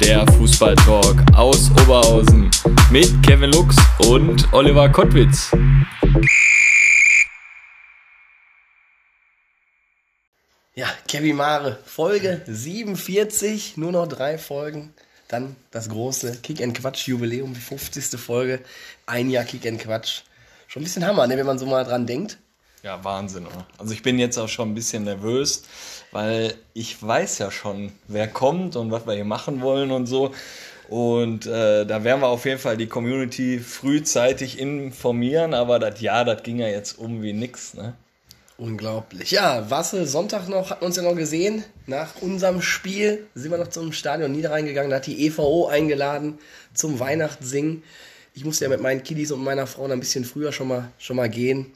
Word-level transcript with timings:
der 0.00 0.26
Fußballtalk 0.32 1.22
aus 1.34 1.70
Oberhausen 1.70 2.50
mit 2.90 3.22
Kevin 3.22 3.50
Lux 3.52 3.76
und 3.98 4.52
Oliver 4.52 4.88
Kottwitz. 4.88 5.50
Ja, 10.74 10.88
Kevin 11.06 11.36
Mare, 11.36 11.78
Folge 11.84 12.42
47, 12.46 13.76
nur 13.76 13.92
noch 13.92 14.08
drei 14.08 14.38
Folgen. 14.38 14.92
Dann 15.28 15.56
das 15.70 15.88
große 15.88 16.38
Kick 16.42 16.60
and 16.60 16.76
Quatsch 16.76 17.06
Jubiläum, 17.06 17.54
die 17.54 17.60
50. 17.60 18.20
Folge. 18.20 18.60
Ein 19.06 19.30
Jahr 19.30 19.44
Kick 19.44 19.66
and 19.66 19.80
Quatsch. 19.80 20.22
Schon 20.66 20.82
ein 20.82 20.84
bisschen 20.84 21.06
Hammer, 21.06 21.26
ne, 21.26 21.36
wenn 21.36 21.46
man 21.46 21.58
so 21.58 21.66
mal 21.66 21.84
dran 21.84 22.06
denkt. 22.06 22.38
Ja, 22.84 23.02
Wahnsinn. 23.02 23.46
Oder? 23.46 23.66
Also 23.78 23.94
ich 23.94 24.02
bin 24.02 24.18
jetzt 24.18 24.36
auch 24.36 24.48
schon 24.48 24.70
ein 24.70 24.74
bisschen 24.74 25.04
nervös, 25.04 25.62
weil 26.14 26.54
ich 26.74 27.02
weiß 27.02 27.38
ja 27.38 27.50
schon, 27.50 27.90
wer 28.06 28.28
kommt 28.28 28.76
und 28.76 28.92
was 28.92 29.04
wir 29.04 29.14
hier 29.14 29.24
machen 29.24 29.60
wollen 29.60 29.90
und 29.90 30.06
so. 30.06 30.32
Und 30.88 31.46
äh, 31.46 31.84
da 31.84 32.04
werden 32.04 32.20
wir 32.20 32.28
auf 32.28 32.44
jeden 32.44 32.60
Fall 32.60 32.76
die 32.76 32.86
Community 32.86 33.58
frühzeitig 33.58 34.60
informieren, 34.60 35.54
aber 35.54 35.80
das 35.80 36.00
Jahr, 36.00 36.24
das 36.24 36.44
ging 36.44 36.58
ja 36.60 36.68
jetzt 36.68 36.98
um 36.98 37.22
wie 37.22 37.32
nix, 37.32 37.74
ne? 37.74 37.94
Unglaublich. 38.56 39.32
Ja, 39.32 39.68
Wasse 39.68 40.06
Sonntag 40.06 40.48
noch, 40.48 40.70
hatten 40.70 40.82
wir 40.82 40.86
uns 40.86 40.96
ja 40.96 41.02
noch 41.02 41.16
gesehen. 41.16 41.64
Nach 41.86 42.14
unserem 42.20 42.62
Spiel 42.62 43.26
sind 43.34 43.50
wir 43.50 43.58
noch 43.58 43.70
zum 43.70 43.92
Stadion 43.92 44.30
Niederrhein 44.30 44.66
gegangen. 44.66 44.90
Da 44.90 44.96
hat 44.96 45.06
die 45.06 45.26
EVO 45.26 45.66
eingeladen 45.66 46.38
zum 46.72 47.00
Weihnachtssingen. 47.00 47.82
Ich 48.32 48.44
musste 48.44 48.66
ja 48.66 48.68
mit 48.68 48.80
meinen 48.80 49.02
Kiddies 49.02 49.32
und 49.32 49.42
meiner 49.42 49.66
Frau 49.66 49.86
ein 49.86 49.98
bisschen 49.98 50.24
früher 50.24 50.52
schon 50.52 50.68
mal, 50.68 50.92
schon 50.98 51.16
mal 51.16 51.28
gehen. 51.28 51.72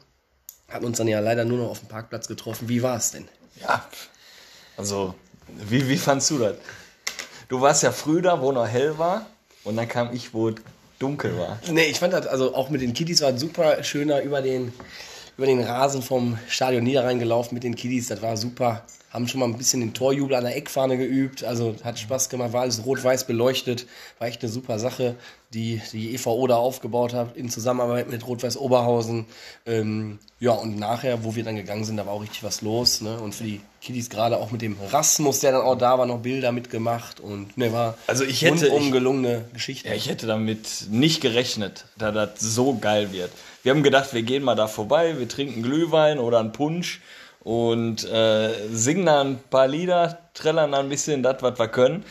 Hatten 0.69 0.85
uns 0.85 0.99
dann 0.99 1.09
ja 1.09 1.19
leider 1.19 1.45
nur 1.45 1.59
noch 1.59 1.71
auf 1.71 1.81
dem 1.81 1.89
Parkplatz 1.89 2.29
getroffen. 2.29 2.69
Wie 2.69 2.83
war 2.83 2.97
es 2.97 3.11
denn? 3.11 3.27
Ja, 3.61 3.85
also, 4.79 5.15
wie, 5.69 5.87
wie 5.89 5.99
fandst 5.99 6.31
du 6.31 6.39
das? 6.39 6.55
Du 7.49 7.61
warst 7.61 7.83
ja 7.83 7.93
früh 7.93 8.23
da, 8.23 8.41
wo 8.41 8.53
noch 8.53 8.67
hell 8.67 8.97
war, 8.97 9.27
und 9.65 9.77
dann 9.77 9.89
kam 9.89 10.15
ich, 10.15 10.33
wo 10.33 10.53
dunkel 10.99 11.37
war. 11.39 11.59
Nee, 11.71 11.87
ich 11.87 11.99
fand 11.99 12.13
das, 12.13 12.27
also 12.27 12.55
auch 12.55 12.71
mit 12.71 12.81
den 12.81 12.93
Kiddies 12.93 13.21
war 13.21 13.37
super 13.37 13.83
schöner 13.83 14.23
über 14.23 14.41
den, 14.41 14.73
über 15.37 15.47
den 15.47 15.63
Rasen 15.63 16.03
vom 16.03 16.39
Stadion 16.49 16.85
Niederrhein 16.85 17.19
gelaufen 17.19 17.55
mit 17.55 17.65
den 17.65 17.75
Kiddies. 17.75 18.09
Das 18.09 18.23
war 18.23 18.37
super. 18.37 18.85
Haben 19.11 19.27
schon 19.27 19.41
mal 19.41 19.47
ein 19.47 19.57
bisschen 19.57 19.81
den 19.81 19.95
Torjubel 19.95 20.35
an 20.37 20.45
der 20.45 20.55
Eckfahne 20.57 20.99
geübt. 20.99 21.43
Also 21.43 21.75
hat 21.83 21.99
Spaß 21.99 22.29
gemacht, 22.29 22.53
war 22.53 22.61
alles 22.63 22.85
rot-weiß 22.85 23.27
beleuchtet. 23.27 23.87
War 24.19 24.29
echt 24.29 24.43
eine 24.43 24.53
super 24.53 24.79
Sache, 24.79 25.15
die 25.55 25.81
die 25.93 26.15
EVO 26.15 26.47
da 26.47 26.57
aufgebaut 26.57 27.15
hat 27.15 27.35
in 27.35 27.49
Zusammenarbeit 27.49 28.11
mit 28.11 28.27
Rot-Weiß 28.27 28.59
Oberhausen. 28.59 29.25
Ähm, 29.65 30.19
ja, 30.41 30.51
und 30.53 30.79
nachher, 30.79 31.25
wo 31.25 31.35
wir 31.35 31.43
dann 31.43 31.57
gegangen 31.57 31.85
sind, 31.85 31.97
da 31.97 32.05
war 32.05 32.13
auch 32.13 32.21
richtig 32.23 32.43
was 32.45 32.61
los. 32.61 33.01
Ne? 33.01 33.19
Und 33.19 33.35
für 33.35 33.45
die 33.45 33.63
Kiddies 33.81 34.11
gerade 34.11 34.37
auch 34.37 34.51
mit 34.51 34.61
dem 34.61 34.77
Rasmus, 34.91 35.41
der 35.41 35.53
dann 35.53 35.63
auch 35.63 35.77
da 35.79 35.99
war, 35.99 36.05
noch 36.05 36.19
Bilder 36.19 36.53
mitgemacht. 36.53 37.19
Und 37.19 37.57
ne, 37.57 37.73
war 37.73 37.97
Also 38.09 38.25
ich 38.25 38.43
hätte- 38.43 38.69
rundum 38.69 38.91
gelungene 38.93 39.47
Geschichte. 39.55 39.89
Ja, 39.89 39.95
ich 39.95 40.11
hätte 40.11 40.27
damit 40.27 40.87
nicht 40.91 41.23
gerechnet, 41.23 41.87
da 41.97 42.13
das 42.13 42.41
so 42.41 42.77
geil 42.79 43.11
wird. 43.13 43.31
Wir 43.63 43.73
haben 43.73 43.83
gedacht, 43.83 44.13
wir 44.13 44.23
gehen 44.23 44.43
mal 44.43 44.55
da 44.55 44.69
vorbei, 44.69 45.19
wir 45.19 45.29
trinken 45.29 45.63
Glühwein 45.63 46.19
oder 46.19 46.41
einen 46.41 46.53
Punsch 46.53 47.01
und 47.41 48.05
äh, 48.05 48.69
singen 48.71 49.07
da 49.07 49.23
ein 49.23 49.39
paar 49.51 49.69
Lieder, 49.69 50.19
trällern 50.35 50.73
da 50.73 50.81
ein 50.81 50.89
bisschen 50.89 51.23
das, 51.23 51.43
was 51.43 51.59
wir 51.59 51.69
können. 51.69 52.05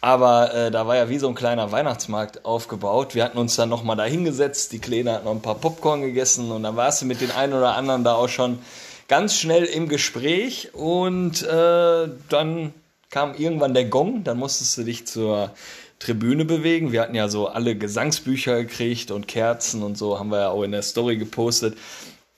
Aber 0.00 0.52
äh, 0.52 0.70
da 0.72 0.86
war 0.88 0.96
ja 0.96 1.08
wie 1.08 1.18
so 1.18 1.28
ein 1.28 1.36
kleiner 1.36 1.70
Weihnachtsmarkt 1.70 2.44
aufgebaut. 2.44 3.14
Wir 3.14 3.24
hatten 3.24 3.38
uns 3.38 3.54
dann 3.54 3.68
nochmal 3.68 3.96
da 3.96 4.04
hingesetzt, 4.04 4.72
die 4.72 4.80
Kleine 4.80 5.12
hat 5.12 5.24
noch 5.24 5.30
ein 5.30 5.42
paar 5.42 5.54
Popcorn 5.54 6.02
gegessen 6.02 6.50
und 6.50 6.64
dann 6.64 6.74
warst 6.74 7.02
du 7.02 7.06
mit 7.06 7.20
den 7.20 7.30
einen 7.30 7.52
oder 7.52 7.76
anderen 7.76 8.02
da 8.02 8.14
auch 8.14 8.28
schon 8.28 8.58
ganz 9.06 9.36
schnell 9.36 9.64
im 9.64 9.88
Gespräch 9.88 10.70
und 10.74 11.42
äh, 11.44 12.08
dann 12.28 12.74
kam 13.10 13.34
irgendwann 13.34 13.74
der 13.74 13.84
Gong, 13.84 14.24
dann 14.24 14.38
musstest 14.38 14.78
du 14.78 14.82
dich 14.82 15.06
zur 15.06 15.50
Tribüne 16.00 16.44
bewegen. 16.44 16.90
Wir 16.90 17.02
hatten 17.02 17.14
ja 17.14 17.28
so 17.28 17.46
alle 17.46 17.76
Gesangsbücher 17.76 18.64
gekriegt 18.64 19.12
und 19.12 19.28
Kerzen 19.28 19.82
und 19.82 19.96
so, 19.96 20.18
haben 20.18 20.30
wir 20.30 20.40
ja 20.40 20.48
auch 20.48 20.64
in 20.64 20.72
der 20.72 20.82
Story 20.82 21.16
gepostet. 21.16 21.76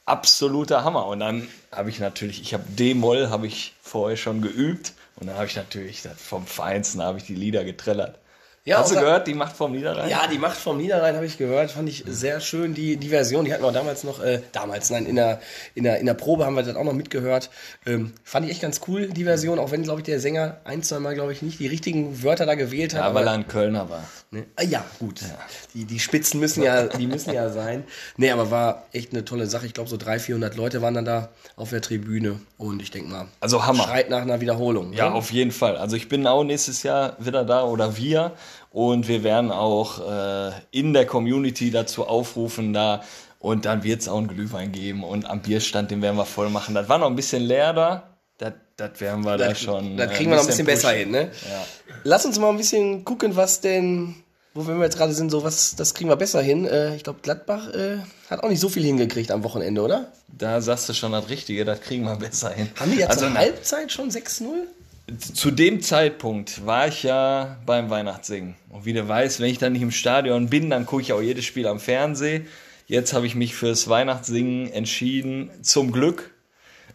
Absoluter 0.06 0.84
Hammer. 0.84 1.06
Und 1.06 1.20
dann 1.20 1.48
habe 1.72 1.90
ich 1.90 1.98
natürlich, 1.98 2.40
ich 2.42 2.54
habe 2.54 2.64
D-Moll, 2.68 3.28
habe 3.30 3.46
ich 3.46 3.74
vorher 3.80 4.16
schon 4.16 4.42
geübt 4.42 4.92
und 5.16 5.26
dann 5.28 5.36
habe 5.36 5.46
ich 5.46 5.56
natürlich 5.56 6.02
vom 6.16 6.46
Feinsten, 6.46 7.02
habe 7.02 7.18
ich 7.18 7.24
die 7.24 7.34
Lieder 7.34 7.64
getrellert. 7.64 8.18
Ja, 8.66 8.78
Hast 8.78 8.92
du 8.92 8.94
gehört, 8.94 9.26
die 9.26 9.34
Macht 9.34 9.54
vom 9.54 9.72
Niederrhein? 9.72 10.08
Ja, 10.08 10.26
die 10.26 10.38
Macht 10.38 10.56
vom 10.56 10.78
Niederrhein 10.78 11.14
habe 11.16 11.26
ich 11.26 11.36
gehört, 11.36 11.72
fand 11.72 11.86
ich 11.86 12.02
sehr 12.06 12.40
schön, 12.40 12.72
die, 12.72 12.96
die 12.96 13.10
Version. 13.10 13.44
Die 13.44 13.52
hatten 13.52 13.62
wir 13.62 13.72
damals 13.72 14.04
noch, 14.04 14.22
äh, 14.22 14.40
damals, 14.52 14.88
nein, 14.88 15.04
in 15.04 15.16
der, 15.16 15.42
in, 15.74 15.84
der, 15.84 15.98
in 15.98 16.06
der 16.06 16.14
Probe 16.14 16.46
haben 16.46 16.54
wir 16.56 16.62
das 16.62 16.74
auch 16.74 16.82
noch 16.84 16.94
mitgehört. 16.94 17.50
Ähm, 17.84 18.14
fand 18.22 18.46
ich 18.46 18.52
echt 18.52 18.62
ganz 18.62 18.80
cool, 18.88 19.08
die 19.08 19.24
Version, 19.24 19.58
auch 19.58 19.70
wenn, 19.70 19.82
glaube 19.82 20.00
ich, 20.00 20.06
der 20.06 20.18
Sänger 20.18 20.56
ein, 20.64 20.82
zwei 20.82 20.98
Mal, 20.98 21.12
glaube 21.14 21.34
ich, 21.34 21.42
nicht 21.42 21.58
die 21.60 21.66
richtigen 21.66 22.22
Wörter 22.22 22.46
da 22.46 22.54
gewählt 22.54 22.94
hat. 22.94 23.00
Ja, 23.00 23.06
aber- 23.08 23.16
weil 23.16 23.26
er 23.26 23.32
ein 23.34 23.48
Kölner 23.48 23.90
war. 23.90 24.04
Ne? 24.30 24.46
Ah, 24.56 24.62
ja, 24.62 24.82
gut. 24.98 25.20
Die, 25.74 25.84
die 25.84 25.98
Spitzen 26.00 26.40
müssen 26.40 26.62
ja, 26.62 26.84
die 26.86 27.06
müssen 27.06 27.34
ja 27.34 27.50
sein. 27.50 27.84
Nee, 28.16 28.30
aber 28.30 28.50
war 28.50 28.86
echt 28.92 29.12
eine 29.12 29.26
tolle 29.26 29.46
Sache. 29.46 29.66
Ich 29.66 29.74
glaube, 29.74 29.90
so 29.90 29.98
300, 29.98 30.22
400 30.22 30.56
Leute 30.56 30.80
waren 30.80 30.94
dann 30.94 31.04
da 31.04 31.28
auf 31.56 31.68
der 31.68 31.82
Tribüne. 31.82 32.40
Und 32.56 32.80
ich 32.80 32.90
denke 32.90 33.10
mal, 33.10 33.26
Also 33.40 33.66
Hammer. 33.66 33.84
schreit 33.84 34.08
nach 34.08 34.22
einer 34.22 34.40
Wiederholung. 34.40 34.94
Ja, 34.94 35.10
ne? 35.10 35.14
auf 35.16 35.30
jeden 35.32 35.50
Fall. 35.52 35.76
Also 35.76 35.96
ich 35.96 36.08
bin 36.08 36.26
auch 36.26 36.44
nächstes 36.44 36.82
Jahr 36.82 37.14
wieder 37.18 37.44
da 37.44 37.62
oder 37.64 37.98
wir. 37.98 38.32
Und 38.74 39.06
wir 39.06 39.22
werden 39.22 39.52
auch 39.52 40.00
äh, 40.00 40.50
in 40.72 40.94
der 40.94 41.06
Community 41.06 41.70
dazu 41.70 42.08
aufrufen, 42.08 42.72
da. 42.72 43.04
Und 43.38 43.66
dann 43.66 43.84
wird 43.84 44.00
es 44.00 44.08
auch 44.08 44.18
einen 44.18 44.26
Glühwein 44.26 44.72
geben 44.72 45.04
und 45.04 45.26
am 45.26 45.42
Bierstand, 45.42 45.92
den 45.92 46.02
werden 46.02 46.16
wir 46.16 46.24
voll 46.26 46.50
machen. 46.50 46.74
Das 46.74 46.88
war 46.88 46.98
noch 46.98 47.06
ein 47.06 47.14
bisschen 47.14 47.44
leer 47.44 47.72
da. 47.72 48.02
Das, 48.36 48.54
das 48.76 49.00
werden 49.00 49.24
wir 49.24 49.36
da 49.36 49.50
Das, 49.50 49.60
schon. 49.60 49.96
das 49.96 50.10
äh, 50.10 50.14
kriegen 50.16 50.30
wir 50.30 50.36
noch 50.38 50.42
ein 50.42 50.48
bisschen 50.48 50.66
besser 50.66 50.88
pushen. 50.88 50.98
hin, 51.02 51.10
ne? 51.12 51.20
Ja. 51.48 51.64
Lass 52.02 52.26
uns 52.26 52.36
mal 52.40 52.48
ein 52.50 52.56
bisschen 52.56 53.04
gucken, 53.04 53.36
was 53.36 53.60
denn, 53.60 54.16
wo 54.54 54.66
wir 54.66 54.76
jetzt 54.82 54.96
gerade 54.98 55.14
sind, 55.14 55.30
so 55.30 55.44
was, 55.44 55.76
das 55.76 55.94
kriegen 55.94 56.10
wir 56.10 56.16
besser 56.16 56.42
hin. 56.42 56.66
Äh, 56.66 56.96
ich 56.96 57.04
glaube, 57.04 57.20
Gladbach 57.22 57.68
äh, 57.72 57.98
hat 58.28 58.42
auch 58.42 58.48
nicht 58.48 58.60
so 58.60 58.68
viel 58.68 58.82
hingekriegt 58.82 59.30
am 59.30 59.44
Wochenende, 59.44 59.82
oder? 59.82 60.10
Da 60.36 60.60
sagst 60.60 60.88
du 60.88 60.94
schon 60.94 61.12
das 61.12 61.28
Richtige, 61.28 61.64
das 61.64 61.80
kriegen 61.80 62.02
wir 62.06 62.16
besser 62.16 62.50
hin. 62.50 62.70
Haben 62.74 62.90
die 62.90 62.98
jetzt 62.98 63.10
also, 63.10 63.26
zur 63.26 63.34
Halbzeit 63.34 63.92
schon 63.92 64.10
6-0? 64.10 64.46
Zu 65.18 65.50
dem 65.50 65.82
Zeitpunkt 65.82 66.64
war 66.64 66.88
ich 66.88 67.02
ja 67.02 67.58
beim 67.66 67.90
Weihnachtssingen. 67.90 68.54
Und 68.70 68.86
wie 68.86 68.94
du 68.94 69.06
weißt, 69.06 69.40
wenn 69.40 69.50
ich 69.50 69.58
dann 69.58 69.74
nicht 69.74 69.82
im 69.82 69.90
Stadion 69.90 70.48
bin, 70.48 70.70
dann 70.70 70.86
gucke 70.86 71.02
ich 71.02 71.12
auch 71.12 71.20
jedes 71.20 71.44
Spiel 71.44 71.66
am 71.66 71.78
Fernsehen. 71.78 72.46
Jetzt 72.86 73.12
habe 73.12 73.26
ich 73.26 73.34
mich 73.34 73.54
fürs 73.54 73.88
Weihnachtssingen 73.88 74.72
entschieden. 74.72 75.50
Zum 75.62 75.92
Glück. 75.92 76.30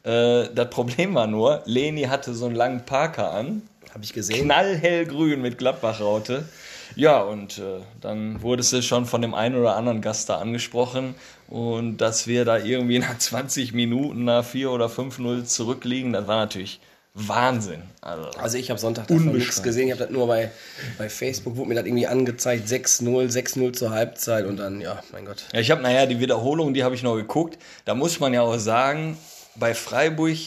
Äh, 0.04 0.48
das 0.54 0.70
Problem 0.72 1.14
war 1.14 1.28
nur, 1.28 1.62
Leni 1.66 2.04
hatte 2.04 2.34
so 2.34 2.46
einen 2.46 2.56
langen 2.56 2.86
Parker 2.86 3.32
an. 3.32 3.62
Habe 3.94 4.04
ich 4.04 4.14
gesehen. 4.14 4.46
Knallhellgrün 4.46 5.42
mit 5.42 5.58
Gladbach-Raute. 5.58 6.48
Ja, 6.96 7.22
und 7.22 7.60
äh, 7.60 7.82
dann 8.02 8.42
wurde 8.42 8.62
es 8.62 8.86
schon 8.86 9.06
von 9.06 9.22
dem 9.22 9.36
einen 9.36 9.56
oder 9.56 9.76
anderen 9.76 10.02
Gast 10.02 10.30
da 10.30 10.38
angesprochen. 10.38 11.14
Und 11.48 11.98
dass 11.98 12.26
wir 12.26 12.44
da 12.44 12.58
irgendwie 12.58 13.00
nach 13.00 13.18
20 13.18 13.74
Minuten 13.74 14.26
nach 14.26 14.44
4 14.44 14.72
oder 14.72 14.88
5-0 14.88 15.46
zurückliegen, 15.46 16.14
das 16.14 16.28
war 16.28 16.38
natürlich 16.38 16.80
Wahnsinn. 17.14 17.82
Also, 18.02 18.30
Also 18.38 18.58
ich 18.58 18.70
habe 18.70 18.80
Sonntag 18.80 19.08
davon 19.08 19.34
nichts 19.34 19.62
gesehen. 19.64 19.88
Ich 19.88 19.94
habe 19.94 20.04
das 20.04 20.12
nur 20.12 20.28
bei, 20.28 20.52
bei 20.98 21.10
Facebook, 21.10 21.56
wurde 21.58 21.70
mir 21.70 21.76
das 21.76 21.86
irgendwie 21.86 22.08
angezeigt. 22.08 22.68
6-0, 22.68 23.32
6-0 23.32 23.74
zur 23.74 23.90
Halbzeit 23.90 24.46
und 24.46 24.58
dann, 24.58 24.80
ja, 24.80 25.02
mein 25.12 25.26
Gott. 25.26 25.44
Ja, 25.54 25.60
ich 25.60 25.72
habe 25.72 25.82
nachher 25.82 26.08
die 26.08 26.20
Wiederholung, 26.20 26.74
die 26.74 26.84
habe 26.84 26.96
ich 26.96 27.04
noch 27.04 27.16
geguckt. 27.16 27.58
Da 27.86 27.96
muss 27.96 28.20
man 28.20 28.34
ja 28.34 28.42
auch 28.42 28.58
sagen, 28.58 29.18
bei 29.56 29.74
Freiburg, 29.74 30.38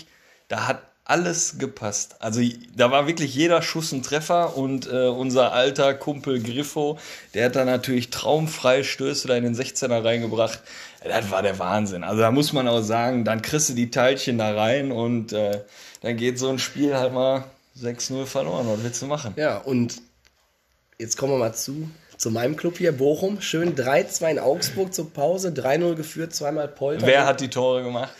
da 0.48 0.68
hat 0.68 0.82
alles 1.04 1.58
gepasst. 1.58 2.16
Also 2.20 2.40
da 2.76 2.90
war 2.90 3.06
wirklich 3.06 3.34
jeder 3.34 3.60
Schuss 3.60 3.92
ein 3.92 4.02
Treffer 4.02 4.56
und 4.56 4.86
äh, 4.90 5.08
unser 5.08 5.52
alter 5.52 5.94
Kumpel 5.94 6.40
Griffo, 6.40 6.98
der 7.34 7.46
hat 7.46 7.56
da 7.56 7.64
natürlich 7.64 8.10
traumfreie 8.10 8.84
Stöße 8.84 9.26
da 9.26 9.36
in 9.36 9.42
den 9.42 9.54
16er 9.54 10.04
reingebracht. 10.04 10.60
Das 11.04 11.30
war 11.30 11.42
der 11.42 11.58
Wahnsinn. 11.58 12.04
Also 12.04 12.20
da 12.20 12.30
muss 12.30 12.52
man 12.52 12.68
auch 12.68 12.82
sagen, 12.82 13.24
dann 13.24 13.42
kriegst 13.42 13.68
du 13.68 13.74
die 13.74 13.90
Teilchen 13.90 14.38
da 14.38 14.54
rein 14.54 14.92
und 14.92 15.32
äh, 15.32 15.60
dann 16.02 16.16
geht 16.16 16.38
so 16.38 16.48
ein 16.48 16.58
Spiel 16.58 16.96
halt 16.96 17.12
mal 17.12 17.44
6-0 17.80 18.26
verloren. 18.26 18.66
Was 18.68 18.82
willst 18.82 19.02
du 19.02 19.06
machen? 19.06 19.34
Ja, 19.36 19.58
und 19.58 20.02
jetzt 20.98 21.16
kommen 21.16 21.32
wir 21.32 21.38
mal 21.38 21.54
zu, 21.54 21.88
zu 22.16 22.30
meinem 22.30 22.56
Club 22.56 22.78
hier, 22.78 22.92
Bochum. 22.92 23.40
Schön 23.40 23.74
3-2 23.74 24.32
in 24.32 24.38
Augsburg 24.38 24.92
zur 24.92 25.10
Pause, 25.10 25.48
3-0 25.48 25.94
geführt, 25.94 26.34
zweimal 26.34 26.68
Polter. 26.68 27.06
Wer 27.06 27.26
hat 27.26 27.40
die 27.40 27.48
Tore 27.48 27.82
gemacht? 27.82 28.12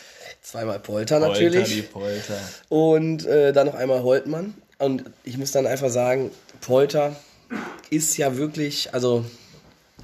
Zweimal 0.43 0.81
Polter 0.81 1.21
Polter, 1.21 1.33
natürlich. 1.33 1.75
die 1.75 1.83
Polter. 1.83 2.39
Und 2.69 3.27
äh, 3.27 3.53
dann 3.53 3.67
noch 3.67 3.75
einmal 3.75 4.03
Holtmann. 4.03 4.55
Und 4.79 5.05
ich 5.23 5.39
muss 5.39 5.53
dann 5.53 5.67
einfach 5.67 5.91
sagen, 5.91 6.31
Polter 6.61 7.15
ist 7.91 8.17
ja 8.17 8.37
wirklich, 8.37 8.93
also 8.95 9.25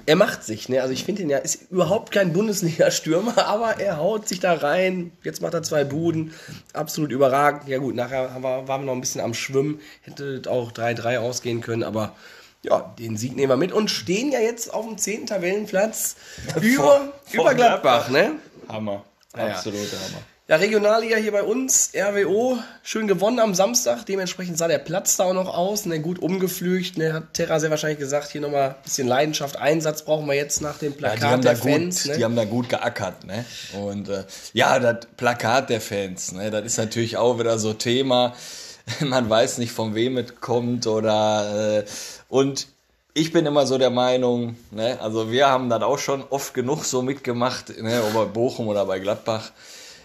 er 0.09 0.15
macht 0.15 0.43
sich, 0.43 0.69
ne? 0.69 0.81
Also 0.81 0.91
ich 0.91 1.03
finde 1.05 1.21
ihn 1.21 1.29
ja, 1.29 1.37
ist 1.37 1.69
überhaupt 1.69 2.11
kein 2.11 2.33
Bundesliga-Stürmer, 2.33 3.37
aber 3.45 3.79
er 3.79 3.97
haut 3.97 4.27
sich 4.27 4.39
da 4.39 4.53
rein. 4.53 5.11
Jetzt 5.23 5.41
macht 5.41 5.53
er 5.53 5.61
zwei 5.61 5.83
Buden. 5.83 6.33
Absolut 6.73 7.11
überragend. 7.11 7.67
Ja 7.67 7.77
gut, 7.77 7.93
nachher 7.95 8.41
waren 8.41 8.67
wir 8.67 8.77
noch 8.85 8.93
ein 8.93 9.01
bisschen 9.01 9.21
am 9.21 9.33
Schwimmen. 9.35 9.79
Hätte 10.01 10.41
auch 10.49 10.71
3-3 10.71 11.19
ausgehen 11.19 11.61
können, 11.61 11.83
aber 11.83 12.15
ja, 12.63 12.93
den 12.97 13.17
Sieg 13.17 13.35
nehmen 13.35 13.49
wir 13.51 13.57
mit 13.57 13.71
und 13.71 13.89
stehen 13.91 14.31
ja 14.31 14.39
jetzt 14.39 14.73
auf 14.73 14.85
dem 14.85 14.97
10. 14.97 15.27
Tabellenplatz 15.27 16.15
über, 16.61 16.83
Vor- 16.83 17.13
vor 17.25 17.41
über 17.41 17.53
Gladbach, 17.53 18.07
Gladbach. 18.07 18.09
ne? 18.09 18.31
Hammer. 18.67 19.05
Ja, 19.37 19.47
ja. 19.47 19.53
Absoluter 19.53 19.97
Hammer. 19.97 20.23
Ja, 20.49 20.55
Regionalliga 20.55 21.15
hier 21.15 21.31
bei 21.31 21.43
uns, 21.43 21.91
RWO, 21.95 22.57
schön 22.81 23.07
gewonnen 23.07 23.39
am 23.39 23.53
Samstag. 23.53 24.03
Dementsprechend 24.07 24.57
sah 24.57 24.67
der 24.67 24.79
Platz 24.79 25.15
da 25.15 25.25
auch 25.25 25.33
noch 25.35 25.55
aus. 25.55 25.85
Ne, 25.85 25.99
gut 25.99 26.17
umgepflügt. 26.17 26.97
Ne, 26.97 27.13
hat 27.13 27.35
Terra 27.35 27.59
sehr 27.59 27.69
wahrscheinlich 27.69 27.99
gesagt, 27.99 28.31
hier 28.31 28.41
nochmal 28.41 28.69
ein 28.69 28.75
bisschen 28.83 29.07
Leidenschaft, 29.07 29.57
Einsatz 29.57 30.01
brauchen 30.05 30.25
wir 30.25 30.33
jetzt 30.33 30.63
nach 30.63 30.79
dem 30.79 30.93
Ja, 30.93 30.97
Plakat 30.97 31.19
die 31.19 31.25
haben, 31.25 31.41
der 31.43 31.53
da 31.53 31.59
Fans. 31.59 32.01
gut, 32.01 32.11
ne? 32.11 32.17
die 32.17 32.23
haben 32.25 32.35
da 32.35 32.45
gut 32.45 32.67
geackert, 32.67 33.25
ne? 33.25 33.45
Und 33.79 34.09
äh, 34.09 34.23
ja, 34.53 34.79
das 34.79 35.05
Plakat 35.17 35.69
der 35.69 35.81
Fans, 35.81 36.31
ne? 36.31 36.49
Das 36.49 36.65
ist 36.65 36.77
natürlich 36.79 37.17
auch 37.17 37.37
wieder 37.37 37.59
so 37.59 37.73
Thema. 37.73 38.33
Man 39.01 39.29
weiß 39.29 39.59
nicht, 39.59 39.71
von 39.71 39.93
wem 39.93 40.17
es 40.17 40.41
kommt 40.41 40.87
oder 40.87 41.83
äh, 41.83 41.85
und 42.27 42.65
ich 43.13 43.31
bin 43.31 43.45
immer 43.45 43.67
so 43.67 43.77
der 43.77 43.91
Meinung, 43.91 44.55
ne? 44.71 44.97
Also 44.99 45.29
wir 45.29 45.47
haben 45.47 45.69
das 45.69 45.83
auch 45.83 45.99
schon 45.99 46.23
oft 46.31 46.55
genug 46.55 46.85
so 46.85 47.03
mitgemacht, 47.03 47.69
ne? 47.79 48.01
Ob 48.03 48.13
bei 48.15 48.25
Bochum 48.25 48.67
oder 48.67 48.87
bei 48.87 48.97
Gladbach. 48.97 49.51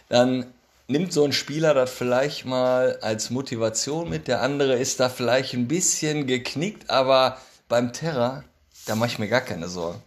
Dann 0.08 0.46
nimmt 0.88 1.12
so 1.12 1.24
ein 1.24 1.32
Spieler 1.32 1.74
das 1.74 1.90
vielleicht 1.90 2.44
mal 2.44 2.98
als 3.00 3.30
Motivation 3.30 4.08
mit. 4.10 4.28
Der 4.28 4.42
andere 4.42 4.74
ist 4.74 5.00
da 5.00 5.08
vielleicht 5.08 5.54
ein 5.54 5.68
bisschen 5.68 6.26
geknickt, 6.26 6.90
aber 6.90 7.38
beim 7.68 7.92
Terra, 7.92 8.44
da 8.86 8.94
mache 8.94 9.10
ich 9.10 9.18
mir 9.18 9.28
gar 9.28 9.40
keine 9.40 9.68
Sorgen. 9.68 10.00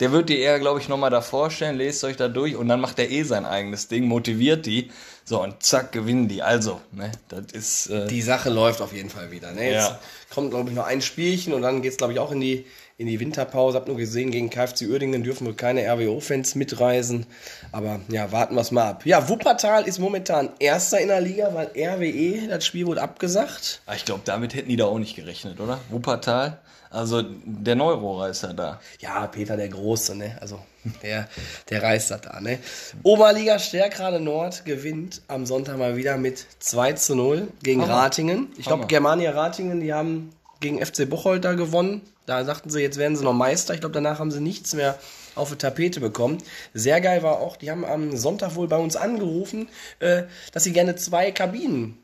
Der 0.00 0.12
wird 0.12 0.28
die 0.28 0.38
eher, 0.38 0.60
glaube 0.60 0.78
ich, 0.80 0.88
nochmal 0.88 1.10
davor 1.10 1.50
stellen, 1.50 1.76
lest 1.76 2.04
euch 2.04 2.16
da 2.16 2.28
durch 2.28 2.54
und 2.54 2.68
dann 2.68 2.80
macht 2.80 3.00
er 3.00 3.10
eh 3.10 3.24
sein 3.24 3.44
eigenes 3.44 3.88
Ding, 3.88 4.04
motiviert 4.06 4.64
die. 4.64 4.92
So, 5.24 5.42
und 5.42 5.60
zack, 5.62 5.90
gewinnen 5.90 6.28
die. 6.28 6.40
Also, 6.40 6.80
ne, 6.92 7.10
das 7.28 7.46
ist. 7.52 7.86
Äh, 7.88 8.06
Die 8.06 8.22
Sache 8.22 8.48
läuft 8.48 8.80
auf 8.80 8.92
jeden 8.92 9.10
Fall 9.10 9.32
wieder. 9.32 9.52
Ne? 9.52 9.72
Jetzt 9.72 9.88
Ja. 9.88 9.98
kommt, 10.30 10.50
glaube 10.52 10.70
ich, 10.70 10.76
noch 10.76 10.86
ein 10.86 11.02
Spielchen 11.02 11.52
und 11.52 11.62
dann 11.62 11.82
geht 11.82 11.90
es, 11.92 11.98
glaube 11.98 12.12
ich, 12.12 12.20
auch 12.20 12.30
in 12.30 12.40
die, 12.40 12.64
in 12.98 13.06
die 13.06 13.20
Winterpause. 13.20 13.78
Hab 13.78 13.86
nur 13.86 13.96
gesehen, 13.96 14.30
gegen 14.30 14.50
KFC 14.50 14.82
Uerdingen 14.82 15.22
dürfen 15.22 15.46
wohl 15.46 15.54
keine 15.54 15.86
RWO-Fans 15.86 16.56
mitreisen. 16.56 17.26
Aber 17.72 18.00
ja, 18.08 18.30
warten 18.32 18.56
wir 18.56 18.60
es 18.60 18.72
mal 18.72 18.90
ab. 18.90 19.06
Ja, 19.06 19.28
Wuppertal 19.28 19.86
ist 19.86 20.00
momentan 20.00 20.50
Erster 20.58 21.00
in 21.00 21.08
der 21.08 21.20
Liga, 21.20 21.54
weil 21.54 21.68
RWE 21.68 22.48
das 22.48 22.66
Spiel 22.66 22.86
wurde 22.86 23.00
abgesagt. 23.00 23.80
ah, 23.86 23.94
ich 23.94 24.04
glaube, 24.04 24.22
damit 24.24 24.54
hätten 24.54 24.68
die 24.68 24.76
da 24.76 24.86
auch 24.86 24.98
nicht 24.98 25.14
gerechnet, 25.16 25.60
oder? 25.60 25.78
Wuppertal. 25.90 26.58
Also, 26.90 27.22
der 27.44 27.76
Neurohrer 27.76 28.30
ist 28.30 28.42
ja 28.42 28.52
da. 28.54 28.80
Ja, 29.00 29.26
Peter 29.26 29.56
der 29.56 29.68
Große, 29.68 30.16
ne? 30.16 30.38
Also 30.40 30.58
der, 31.02 31.28
der 31.68 31.82
reißt 31.82 32.10
das 32.10 32.22
da, 32.22 32.40
ne? 32.40 32.58
Oberliga 33.02 33.58
Stärkrade 33.58 34.20
Nord 34.20 34.64
gewinnt 34.64 35.20
am 35.28 35.44
Sonntag 35.44 35.76
mal 35.76 35.96
wieder 35.96 36.16
mit 36.16 36.46
2 36.60 36.94
zu 36.94 37.14
0 37.14 37.48
gegen 37.62 37.82
Hammer. 37.82 37.92
Ratingen. 37.92 38.48
Ich 38.56 38.64
glaube. 38.64 38.86
Germania 38.86 39.32
Ratingen, 39.32 39.80
die 39.80 39.92
haben 39.92 40.30
gegen 40.60 40.84
FC 40.84 41.08
Bocholt 41.08 41.44
da 41.44 41.54
gewonnen. 41.54 42.02
Da 42.26 42.44
sagten 42.44 42.70
sie, 42.70 42.80
jetzt 42.80 42.98
werden 42.98 43.16
sie 43.16 43.24
noch 43.24 43.32
Meister. 43.32 43.74
Ich 43.74 43.80
glaube, 43.80 43.94
danach 43.94 44.18
haben 44.18 44.30
sie 44.30 44.40
nichts 44.40 44.74
mehr 44.74 44.98
auf 45.34 45.50
die 45.50 45.56
Tapete 45.56 46.00
bekommen. 46.00 46.38
Sehr 46.74 47.00
geil 47.00 47.22
war 47.22 47.40
auch, 47.40 47.56
die 47.56 47.70
haben 47.70 47.84
am 47.84 48.16
Sonntag 48.16 48.54
wohl 48.56 48.68
bei 48.68 48.76
uns 48.76 48.96
angerufen, 48.96 49.68
äh, 50.00 50.24
dass 50.52 50.64
sie 50.64 50.72
gerne 50.72 50.96
zwei 50.96 51.30
Kabinen 51.30 51.98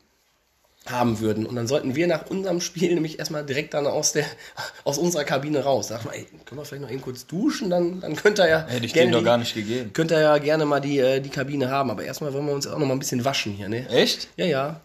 haben 0.86 1.20
würden. 1.20 1.46
Und 1.46 1.56
dann 1.56 1.66
sollten 1.66 1.94
wir 1.94 2.06
nach 2.06 2.26
unserem 2.26 2.60
Spiel 2.60 2.94
nämlich 2.94 3.18
erstmal 3.18 3.44
direkt 3.44 3.74
dann 3.74 3.86
aus, 3.86 4.12
der, 4.12 4.24
aus 4.84 4.98
unserer 4.98 5.24
Kabine 5.24 5.64
raus. 5.64 5.90
Ich 5.90 6.04
mal, 6.04 6.12
ey, 6.12 6.26
können 6.44 6.60
wir 6.60 6.64
vielleicht 6.64 6.82
noch 6.82 6.90
eben 6.90 7.00
kurz 7.00 7.26
duschen? 7.26 7.70
Dann, 7.70 8.00
dann 8.00 8.16
könnt 8.16 8.38
ihr 8.38 8.48
ja. 8.48 8.66
Hätte 8.66 8.86
ich 8.86 8.92
gerne 8.92 9.12
doch 9.12 9.24
gar 9.24 9.38
nicht 9.38 9.54
gegeben. 9.54 9.92
Könnt 9.92 10.12
ihr 10.12 10.20
ja 10.20 10.38
gerne 10.38 10.64
mal 10.66 10.80
die, 10.80 10.98
äh, 10.98 11.20
die 11.20 11.30
Kabine 11.30 11.70
haben. 11.70 11.90
Aber 11.90 12.04
erstmal 12.04 12.32
wollen 12.32 12.46
wir 12.46 12.54
uns 12.54 12.66
auch 12.66 12.78
noch 12.78 12.86
mal 12.86 12.94
ein 12.94 12.98
bisschen 12.98 13.24
waschen 13.24 13.52
hier, 13.52 13.68
ne? 13.68 13.88
Echt? 13.88 14.28
Ja, 14.36 14.46
ja. 14.46 14.80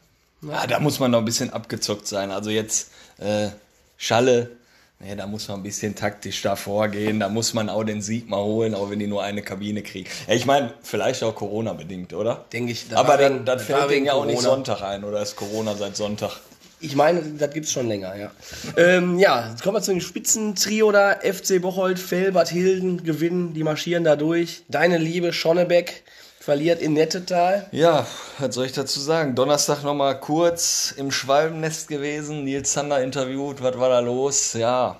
Ah, 0.49 0.67
da 0.67 0.79
muss 0.79 0.99
man 0.99 1.11
noch 1.11 1.19
ein 1.19 1.25
bisschen 1.25 1.51
abgezockt 1.51 2.07
sein. 2.07 2.31
Also 2.31 2.49
jetzt 2.49 2.91
äh, 3.19 3.49
Schalle, 3.97 4.51
nee, 4.99 5.15
da 5.15 5.27
muss 5.27 5.47
man 5.47 5.59
ein 5.59 5.63
bisschen 5.63 5.95
taktisch 5.95 6.41
da 6.41 6.55
vorgehen. 6.55 7.19
Da 7.19 7.29
muss 7.29 7.53
man 7.53 7.69
auch 7.69 7.83
den 7.83 8.01
Sieg 8.01 8.29
mal 8.29 8.41
holen, 8.41 8.73
auch 8.73 8.89
wenn 8.89 8.99
die 8.99 9.07
nur 9.07 9.23
eine 9.23 9.41
Kabine 9.41 9.81
kriegen. 9.81 10.09
Ja, 10.27 10.33
ich 10.33 10.45
meine, 10.45 10.73
vielleicht 10.83 11.23
auch 11.23 11.35
Corona-bedingt, 11.35 12.13
oder? 12.13 12.45
Denke 12.53 12.71
ich. 12.71 12.85
Aber 12.93 13.17
dann, 13.17 13.45
dann 13.45 13.59
fällt 13.59 13.91
denen 13.91 14.05
ja 14.05 14.13
auch 14.13 14.25
nicht 14.25 14.37
Corona. 14.37 14.55
Sonntag 14.55 14.81
ein, 14.81 15.03
oder 15.03 15.21
ist 15.21 15.35
Corona 15.35 15.75
seit 15.75 15.95
Sonntag? 15.97 16.39
Ich 16.81 16.95
meine, 16.95 17.21
das 17.21 17.51
gibt's 17.51 17.73
schon 17.73 17.89
länger, 17.89 18.15
ja. 18.15 18.31
ähm, 18.77 19.19
ja, 19.19 19.49
jetzt 19.49 19.63
kommen 19.63 19.75
wir 19.75 19.81
zu 19.81 19.91
dem 19.91 19.99
Spitzentrio 19.99 20.93
da. 20.93 21.11
FC 21.11 21.61
Bocholt, 21.61 21.99
Felbert, 21.99 22.47
Hilden 22.47 23.03
gewinnen, 23.03 23.53
die 23.53 23.63
marschieren 23.63 24.05
da 24.05 24.15
durch. 24.15 24.63
Deine 24.69 24.97
Liebe 24.97 25.33
Schonnebeck 25.33 26.03
verliert 26.39 26.81
in 26.81 26.93
Nettetal. 26.93 27.67
Ja, 27.71 28.07
was 28.39 28.55
soll 28.55 28.65
ich 28.65 28.71
dazu 28.71 28.99
sagen? 28.99 29.35
Donnerstag 29.35 29.83
nochmal 29.83 30.19
kurz 30.19 30.93
im 30.95 31.11
Schwalbennest 31.11 31.87
gewesen, 31.87 32.43
Nils 32.43 32.71
Zander 32.71 33.03
interviewt, 33.03 33.61
was 33.61 33.77
war 33.77 33.89
da 33.89 33.99
los? 33.99 34.53
Ja, 34.53 34.99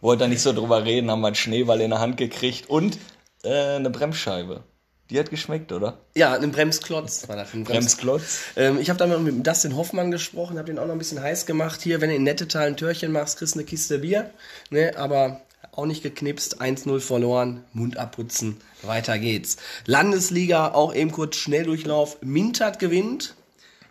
wollte 0.00 0.24
da 0.24 0.28
nicht 0.28 0.42
so 0.42 0.52
drüber 0.52 0.84
reden, 0.84 1.10
haben 1.10 1.20
wir 1.20 1.28
einen 1.28 1.36
Schneeball 1.36 1.80
in 1.80 1.90
der 1.90 2.00
Hand 2.00 2.16
gekriegt 2.16 2.68
und 2.68 2.98
äh, 3.42 3.76
eine 3.76 3.90
Bremsscheibe. 3.90 4.64
Die 5.10 5.18
hat 5.18 5.28
geschmeckt, 5.28 5.70
oder? 5.70 5.98
Ja, 6.14 6.32
ein 6.32 6.50
Bremsklotz 6.50 7.28
war 7.28 7.36
das. 7.36 7.52
Ein 7.52 7.64
Brems 7.64 7.96
Bremsklotz. 7.96 8.38
ähm, 8.56 8.78
ich 8.80 8.88
habe 8.88 8.98
da 8.98 9.06
mit 9.18 9.46
Dustin 9.46 9.76
Hoffmann 9.76 10.10
gesprochen, 10.10 10.56
habe 10.56 10.66
den 10.66 10.78
auch 10.78 10.86
noch 10.86 10.94
ein 10.94 10.98
bisschen 10.98 11.20
heiß 11.20 11.44
gemacht. 11.44 11.82
Hier, 11.82 12.00
wenn 12.00 12.08
du 12.08 12.16
in 12.16 12.22
Nettetal 12.22 12.68
ein 12.68 12.76
Törchen 12.78 13.12
machst, 13.12 13.38
kriegst 13.38 13.54
du 13.54 13.58
eine 13.58 13.66
Kiste 13.66 13.98
Bier. 13.98 14.30
Ne, 14.70 14.96
aber 14.96 15.42
auch 15.76 15.86
nicht 15.86 16.02
geknipst, 16.02 16.60
1-0 16.60 17.00
verloren, 17.00 17.64
Mund 17.72 17.96
abputzen, 17.96 18.60
weiter 18.82 19.18
geht's. 19.18 19.56
Landesliga, 19.86 20.72
auch 20.72 20.94
eben 20.94 21.10
kurz 21.12 21.36
Schnelldurchlauf. 21.36 22.18
Mintert 22.22 22.78
gewinnt, 22.78 23.34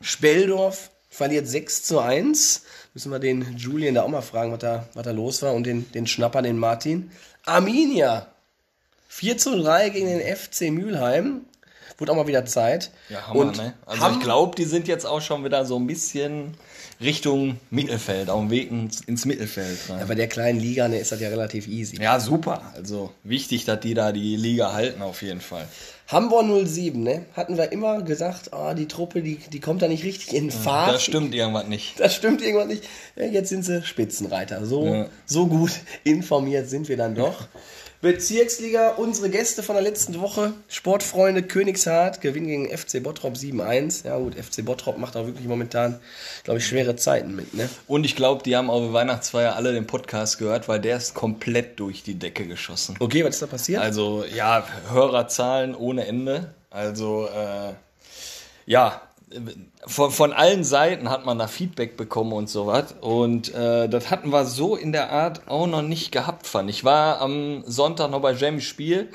Speldorf 0.02 0.92
verliert 1.10 1.48
6 1.48 1.84
zu 1.84 2.00
1. 2.00 2.64
Müssen 2.94 3.12
wir 3.12 3.20
den 3.20 3.58
Julian 3.58 3.96
da 3.96 4.04
auch 4.04 4.08
mal 4.10 4.22
fragen, 4.22 4.52
was 4.52 4.60
da, 4.60 4.88
was 4.94 5.04
da 5.04 5.12
los 5.12 5.42
war 5.42 5.54
und 5.54 5.66
den, 5.66 5.92
den 5.92 6.08
Schnapper, 6.08 6.42
den 6.42 6.58
Martin. 6.58 7.12
Arminia 7.46 8.28
4 9.08 9.38
zu 9.38 9.62
3 9.62 9.90
gegen 9.90 10.08
den 10.08 10.36
FC 10.36 10.72
Mülheim. 10.72 11.42
Wurde 11.98 12.12
auch 12.12 12.16
mal 12.16 12.28
wieder 12.28 12.46
Zeit. 12.46 12.92
Ja, 13.10 13.28
Hammer, 13.28 13.40
und 13.40 13.58
ne? 13.58 13.74
Also 13.86 14.02
Ham- 14.04 14.14
ich 14.14 14.20
glaube, 14.24 14.56
die 14.56 14.64
sind 14.66 14.88
jetzt 14.88 15.06
auch 15.06 15.22
schon 15.22 15.46
wieder 15.46 15.66
so 15.66 15.78
ein 15.78 15.86
bisschen 15.86 16.56
Richtung 17.04 17.58
Mittelfeld, 17.70 18.30
auf 18.30 18.40
dem 18.40 18.50
Weg 18.50 18.72
ins, 18.72 19.26
Mittelfeld 19.26 19.78
rein. 19.90 20.00
Ja, 20.00 20.06
bei 20.06 20.16
der 20.16 20.28
kleinen 20.28 20.60
Liga 20.60 20.88
ne, 20.88 20.98
ist 21.00 21.12
das 21.12 21.20
ja 21.20 21.30
relativ 21.30 21.68
easy. 21.68 22.02
Ja, 22.02 22.20
super. 22.20 22.62
Also 22.76 23.12
wichtig, 23.24 23.66
dass 23.66 23.80
die 23.82 23.94
da 23.94 24.12
die 24.12 24.36
Liga 24.36 24.74
halten 24.74 25.02
auf 25.02 25.22
jeden 25.22 25.42
Fall. 25.42 25.68
Hamburg 26.08 26.68
07, 26.68 27.02
ne? 27.02 27.26
Hatten 27.34 27.58
wir 27.58 27.72
immer 27.72 28.02
gesagt, 28.02 28.54
ah, 28.54 28.74
die 28.74 28.88
Truppe, 28.88 29.22
die, 29.22 29.38
die 29.38 29.60
kommt 29.60 29.82
da 29.82 29.88
nicht 29.88 30.04
richtig 30.04 30.34
in 30.34 30.52
Fahrt. 30.52 30.94
Da 30.96 31.00
stimmt 31.00 31.34
irgendwas 31.34 31.68
nicht. 31.68 31.94
Das 32.00 32.16
stimmt 32.16 32.42
irgendwann 32.42 32.68
nicht. 32.68 32.84
Ja, 33.16 33.26
jetzt 33.26 33.50
sind 33.50 33.64
sie 33.64 33.82
Spitzenreiter. 33.84 34.66
So, 34.66 34.86
Ja. 34.86 35.06
so 35.26 35.48
gut 35.48 35.72
informiert 36.04 36.70
sind 36.70 36.90
wir 36.90 36.98
dann 36.98 37.16
doch. 37.16 37.48
Bezirksliga, 38.04 38.90
unsere 38.98 39.30
Gäste 39.30 39.64
von 39.64 39.76
der 39.76 39.82
letzten 39.82 40.20
Woche, 40.20 40.52
Sportfreunde 40.68 41.42
Königshardt, 41.42 42.20
gewinnen 42.20 42.48
gegen 42.48 42.78
FC 42.78 43.02
Bottrop 43.02 43.36
7-1. 43.36 44.06
Ja 44.06 44.18
gut, 44.18 44.36
FC 44.36 44.66
Bottrop 44.66 44.98
macht 44.98 45.16
auch 45.16 45.26
wirklich 45.26 45.48
momentan, 45.48 46.02
glaube 46.44 46.60
ich, 46.60 46.68
schwere 46.68 46.98
Zeiten 46.98 47.34
mit, 47.34 47.54
ne? 47.54 47.70
Und 47.88 48.04
ich 48.06 48.18
glaube, 48.18 48.44
die 48.44 48.58
haben 48.58 48.70
auf 48.70 48.82
der 48.82 48.92
Weihnachtsfeier 48.92 49.56
alle 49.56 49.72
den 49.72 49.88
Podcast 49.88 50.38
gehört, 50.38 50.68
weil 50.68 50.82
der 50.82 50.98
ist 50.98 51.14
komplett 51.14 51.80
durch 51.80 52.04
die 52.04 52.16
Decke 52.16 52.46
geschossen. 52.46 52.98
Okay, 53.00 53.24
was 53.24 53.36
ist 53.36 53.42
da 53.42 53.48
passiert? 53.48 53.82
Also 53.82 54.26
ja, 54.26 54.68
Hörerzahlen 54.92 55.74
ohne 55.74 56.06
Ende. 56.06 56.54
Also 56.72 57.30
äh, 57.30 57.72
ja, 58.66 59.02
von, 59.86 60.12
von 60.12 60.34
allen 60.34 60.64
Seiten 60.64 61.10
hat 61.10 61.26
man 61.26 61.40
da 61.40 61.48
Feedback 61.48 61.98
bekommen 61.98 62.34
und 62.34 62.50
sowas. 62.50 62.96
Und 63.02 63.54
äh, 63.54 63.90
das 63.90 64.12
hatten 64.12 64.30
wir 64.30 64.46
so 64.46 64.76
in 64.76 64.92
der 64.92 65.12
Art 65.12 65.48
auch 65.48 65.68
noch 65.68 65.82
nicht 65.82 66.12
gehabt, 66.12 66.48
fand 66.48 66.70
ich. 66.70 66.84
war 66.84 67.22
am 67.22 67.64
Sonntag 67.66 68.12
noch 68.12 68.22
bei 68.22 68.34
James 68.34 68.64
Spiel 68.64 69.10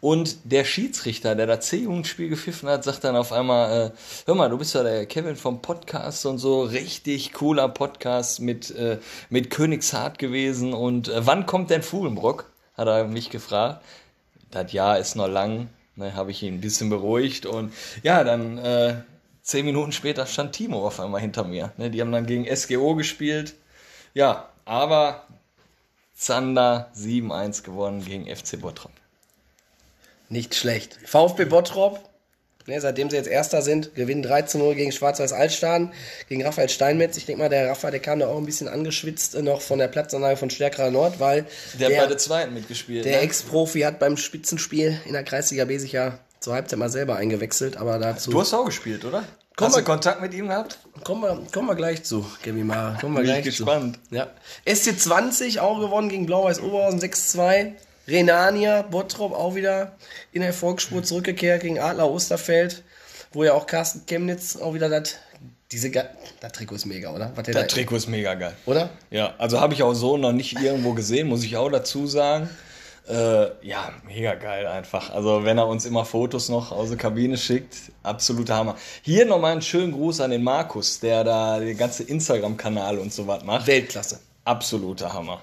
und 0.00 0.38
der 0.44 0.64
Schiedsrichter, 0.64 1.34
der 1.34 1.46
da 1.46 1.60
C-Jugendspiel 1.60 2.28
gepfiffen 2.28 2.68
hat, 2.68 2.84
sagt 2.84 3.04
dann 3.04 3.16
auf 3.16 3.32
einmal, 3.32 3.88
äh, 3.88 3.90
hör 4.26 4.34
mal, 4.34 4.50
du 4.50 4.58
bist 4.58 4.74
ja 4.74 4.82
der 4.82 5.06
Kevin 5.06 5.36
vom 5.36 5.62
Podcast 5.62 6.26
und 6.26 6.38
so, 6.38 6.62
richtig 6.62 7.32
cooler 7.32 7.68
Podcast 7.68 8.40
mit, 8.40 8.70
äh, 8.74 8.98
mit 9.30 9.50
Königshardt 9.50 10.18
gewesen. 10.18 10.72
Und 10.72 11.08
äh, 11.08 11.26
wann 11.26 11.46
kommt 11.46 11.70
denn 11.70 11.82
Fuhlenbrock? 11.82 12.50
Hat 12.76 12.86
er 12.86 13.04
mich 13.04 13.30
gefragt. 13.30 13.82
Das 14.50 14.72
Jahr 14.72 14.98
ist 14.98 15.14
noch 15.16 15.28
lang, 15.28 15.68
ne, 15.96 16.14
habe 16.14 16.30
ich 16.30 16.42
ihn 16.42 16.54
ein 16.54 16.60
bisschen 16.60 16.88
beruhigt 16.88 17.44
und 17.44 17.72
ja, 18.02 18.24
dann 18.24 18.56
äh, 18.56 18.94
zehn 19.48 19.64
Minuten 19.64 19.92
später 19.92 20.26
stand 20.26 20.52
Timo 20.52 20.86
auf 20.86 21.00
einmal 21.00 21.20
hinter 21.20 21.44
mir. 21.44 21.72
Ne, 21.76 21.90
die 21.90 22.00
haben 22.00 22.12
dann 22.12 22.26
gegen 22.26 22.44
SGO 22.54 22.94
gespielt. 22.94 23.54
Ja, 24.14 24.48
aber 24.64 25.26
Zander 26.14 26.92
7-1 26.94 27.62
gewonnen 27.62 28.04
gegen 28.04 28.24
FC 28.24 28.60
Bottrop. 28.60 28.92
Nicht 30.28 30.54
schlecht. 30.54 30.98
VfB 31.04 31.46
Bottrop 31.46 32.08
ne, 32.68 32.80
seitdem 32.80 33.10
sie 33.10 33.16
jetzt 33.16 33.28
Erster 33.28 33.62
sind, 33.62 33.94
gewinnen 33.94 34.22
3 34.22 34.42
zu 34.42 34.58
0 34.58 34.74
gegen 34.74 34.92
Schwarz-Weiß 34.92 35.32
Altstaden, 35.32 35.92
gegen 36.28 36.44
Raphael 36.44 36.68
Steinmetz. 36.68 37.16
Ich 37.16 37.26
denke 37.26 37.42
mal, 37.42 37.48
der 37.48 37.70
Raphael, 37.70 37.90
der 37.90 38.00
kam 38.00 38.20
da 38.20 38.28
auch 38.28 38.36
ein 38.36 38.46
bisschen 38.46 38.68
angeschwitzt 38.68 39.34
äh, 39.34 39.42
noch 39.42 39.60
von 39.60 39.78
der 39.78 39.88
Platzanlage 39.88 40.36
von 40.36 40.50
Stärkerer 40.50 40.90
Nord, 40.90 41.18
weil 41.18 41.46
Der, 41.78 41.88
hat 41.88 41.96
bei 41.96 42.06
der 42.06 42.18
zweiten 42.18 42.54
mitgespielt. 42.54 43.04
der 43.04 43.16
ne? 43.16 43.22
Ex-Profi 43.22 43.80
hat 43.80 43.98
beim 43.98 44.16
Spitzenspiel 44.16 45.00
in 45.06 45.14
der 45.14 45.24
Kreisliga 45.24 45.64
B 45.64 45.78
sich 45.78 45.92
ja 45.92 46.18
zur 46.40 46.54
Halbzeit 46.54 46.78
mal 46.78 46.90
selber 46.90 47.16
eingewechselt, 47.16 47.76
aber 47.76 47.98
dazu 47.98 48.30
Du 48.30 48.40
hast 48.40 48.54
auch 48.54 48.64
gespielt, 48.66 49.04
oder? 49.04 49.24
Komm 49.56 49.66
hast 49.66 49.74
du 49.76 49.80
mal- 49.80 49.84
Kontakt 49.86 50.20
mit 50.22 50.32
ihm 50.34 50.48
gehabt? 50.48 50.78
kommen 51.04 51.22
wir, 51.22 51.42
kommen 51.52 51.66
wir 51.68 51.74
gleich 51.74 52.04
zu, 52.04 52.24
Kevin 52.42 52.66
Mara. 52.66 52.96
Kommen 53.00 53.14
wir 53.16 53.22
Bin 53.22 53.30
ich 53.30 53.42
gleich 53.42 53.44
gespannt. 53.56 53.98
zu. 54.08 54.14
Ja. 54.14 54.28
SC20 54.66 55.58
auch 55.60 55.80
gewonnen 55.80 56.08
gegen 56.08 56.26
Blau-Weiß 56.26 56.60
Oberhausen 56.60 57.00
6-2. 57.00 57.72
Renania, 58.06 58.82
Bottrop 58.82 59.32
auch 59.34 59.54
wieder 59.54 59.92
in 60.32 60.40
der 60.40 60.48
Erfolgsspur 60.50 61.02
zurückgekehrt 61.02 61.60
gegen 61.62 61.78
Adler 61.78 62.08
Osterfeld, 62.10 62.82
wo 63.32 63.44
ja 63.44 63.52
auch 63.52 63.66
Carsten 63.66 64.06
Chemnitz 64.06 64.56
auch 64.56 64.72
wieder 64.72 64.88
das, 64.88 65.16
diese, 65.72 65.90
Ga- 65.90 66.08
das 66.40 66.52
Trikot 66.52 66.76
ist 66.76 66.86
mega, 66.86 67.10
oder? 67.12 67.32
Was 67.34 67.44
der 67.44 67.54
Der 67.54 67.62
da- 67.64 67.68
Trikot 67.68 67.96
ist 67.96 68.08
mega 68.08 68.32
geil. 68.34 68.54
Oder? 68.64 68.88
Ja, 69.10 69.34
also 69.36 69.60
habe 69.60 69.74
ich 69.74 69.82
auch 69.82 69.92
so 69.92 70.16
noch 70.16 70.32
nicht 70.32 70.58
irgendwo 70.58 70.94
gesehen, 70.94 71.28
muss 71.28 71.44
ich 71.44 71.56
auch 71.58 71.70
dazu 71.70 72.06
sagen. 72.06 72.48
Äh, 73.08 73.66
ja, 73.66 73.90
mega 74.06 74.34
geil 74.34 74.66
einfach. 74.66 75.10
Also 75.10 75.44
wenn 75.44 75.56
er 75.56 75.66
uns 75.66 75.86
immer 75.86 76.04
Fotos 76.04 76.50
noch 76.50 76.72
aus 76.72 76.88
der 76.88 76.98
Kabine 76.98 77.38
schickt, 77.38 77.76
absoluter 78.02 78.56
Hammer. 78.56 78.76
Hier 79.02 79.24
nochmal 79.24 79.52
einen 79.52 79.62
schönen 79.62 79.92
Gruß 79.92 80.20
an 80.20 80.30
den 80.30 80.42
Markus, 80.42 81.00
der 81.00 81.24
da 81.24 81.58
den 81.58 81.76
ganze 81.76 82.02
Instagram-Kanal 82.02 82.98
und 82.98 83.12
so 83.12 83.26
was 83.26 83.44
macht. 83.44 83.66
Weltklasse. 83.66 84.20
Absoluter 84.44 85.12
Hammer. 85.12 85.40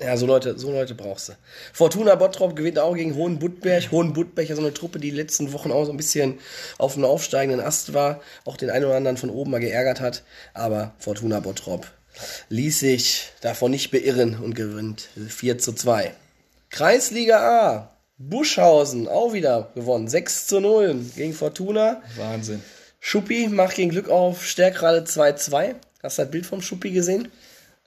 Ja, 0.00 0.16
so 0.16 0.26
Leute, 0.26 0.56
so 0.58 0.70
Leute 0.70 0.94
brauchst 0.94 1.30
du. 1.30 1.32
Fortuna 1.72 2.14
Bottrop 2.14 2.54
gewinnt 2.54 2.78
auch 2.78 2.94
gegen 2.94 3.14
Hohenbuttberg. 3.16 3.90
Hohenbuttberg 3.90 4.48
ist 4.48 4.56
so 4.56 4.62
eine 4.62 4.74
Truppe, 4.74 5.00
die 5.00 5.10
die 5.10 5.16
letzten 5.16 5.52
Wochen 5.52 5.72
auch 5.72 5.86
so 5.86 5.90
ein 5.90 5.96
bisschen 5.96 6.38
auf 6.76 6.94
einem 6.94 7.06
aufsteigenden 7.06 7.64
Ast 7.64 7.94
war, 7.94 8.20
auch 8.44 8.56
den 8.56 8.70
einen 8.70 8.84
oder 8.84 8.96
anderen 8.96 9.16
von 9.16 9.30
oben 9.30 9.50
mal 9.50 9.60
geärgert 9.60 10.00
hat. 10.00 10.22
Aber 10.54 10.92
Fortuna 10.98 11.40
Bottrop 11.40 11.86
ließ 12.50 12.80
sich 12.80 13.30
davon 13.40 13.70
nicht 13.70 13.90
beirren 13.90 14.38
und 14.38 14.54
gewinnt 14.54 15.08
4 15.28 15.58
zu 15.58 15.72
2. 15.72 16.12
Kreisliga 16.70 17.38
A. 17.38 17.90
Buschhausen 18.18 19.08
auch 19.08 19.32
wieder 19.32 19.70
gewonnen. 19.74 20.08
6 20.08 20.46
zu 20.48 20.60
0 20.60 20.96
gegen 21.16 21.32
Fortuna. 21.32 22.02
Wahnsinn. 22.16 22.62
Schuppi 23.00 23.48
macht 23.48 23.76
gegen 23.76 23.90
Glück 23.90 24.08
auf 24.08 24.44
Stärkrade 24.44 25.02
2-2. 25.02 25.74
Hast 26.02 26.18
du 26.18 26.22
das 26.22 26.30
Bild 26.30 26.46
vom 26.46 26.60
Schuppi 26.60 26.90
gesehen? 26.90 27.28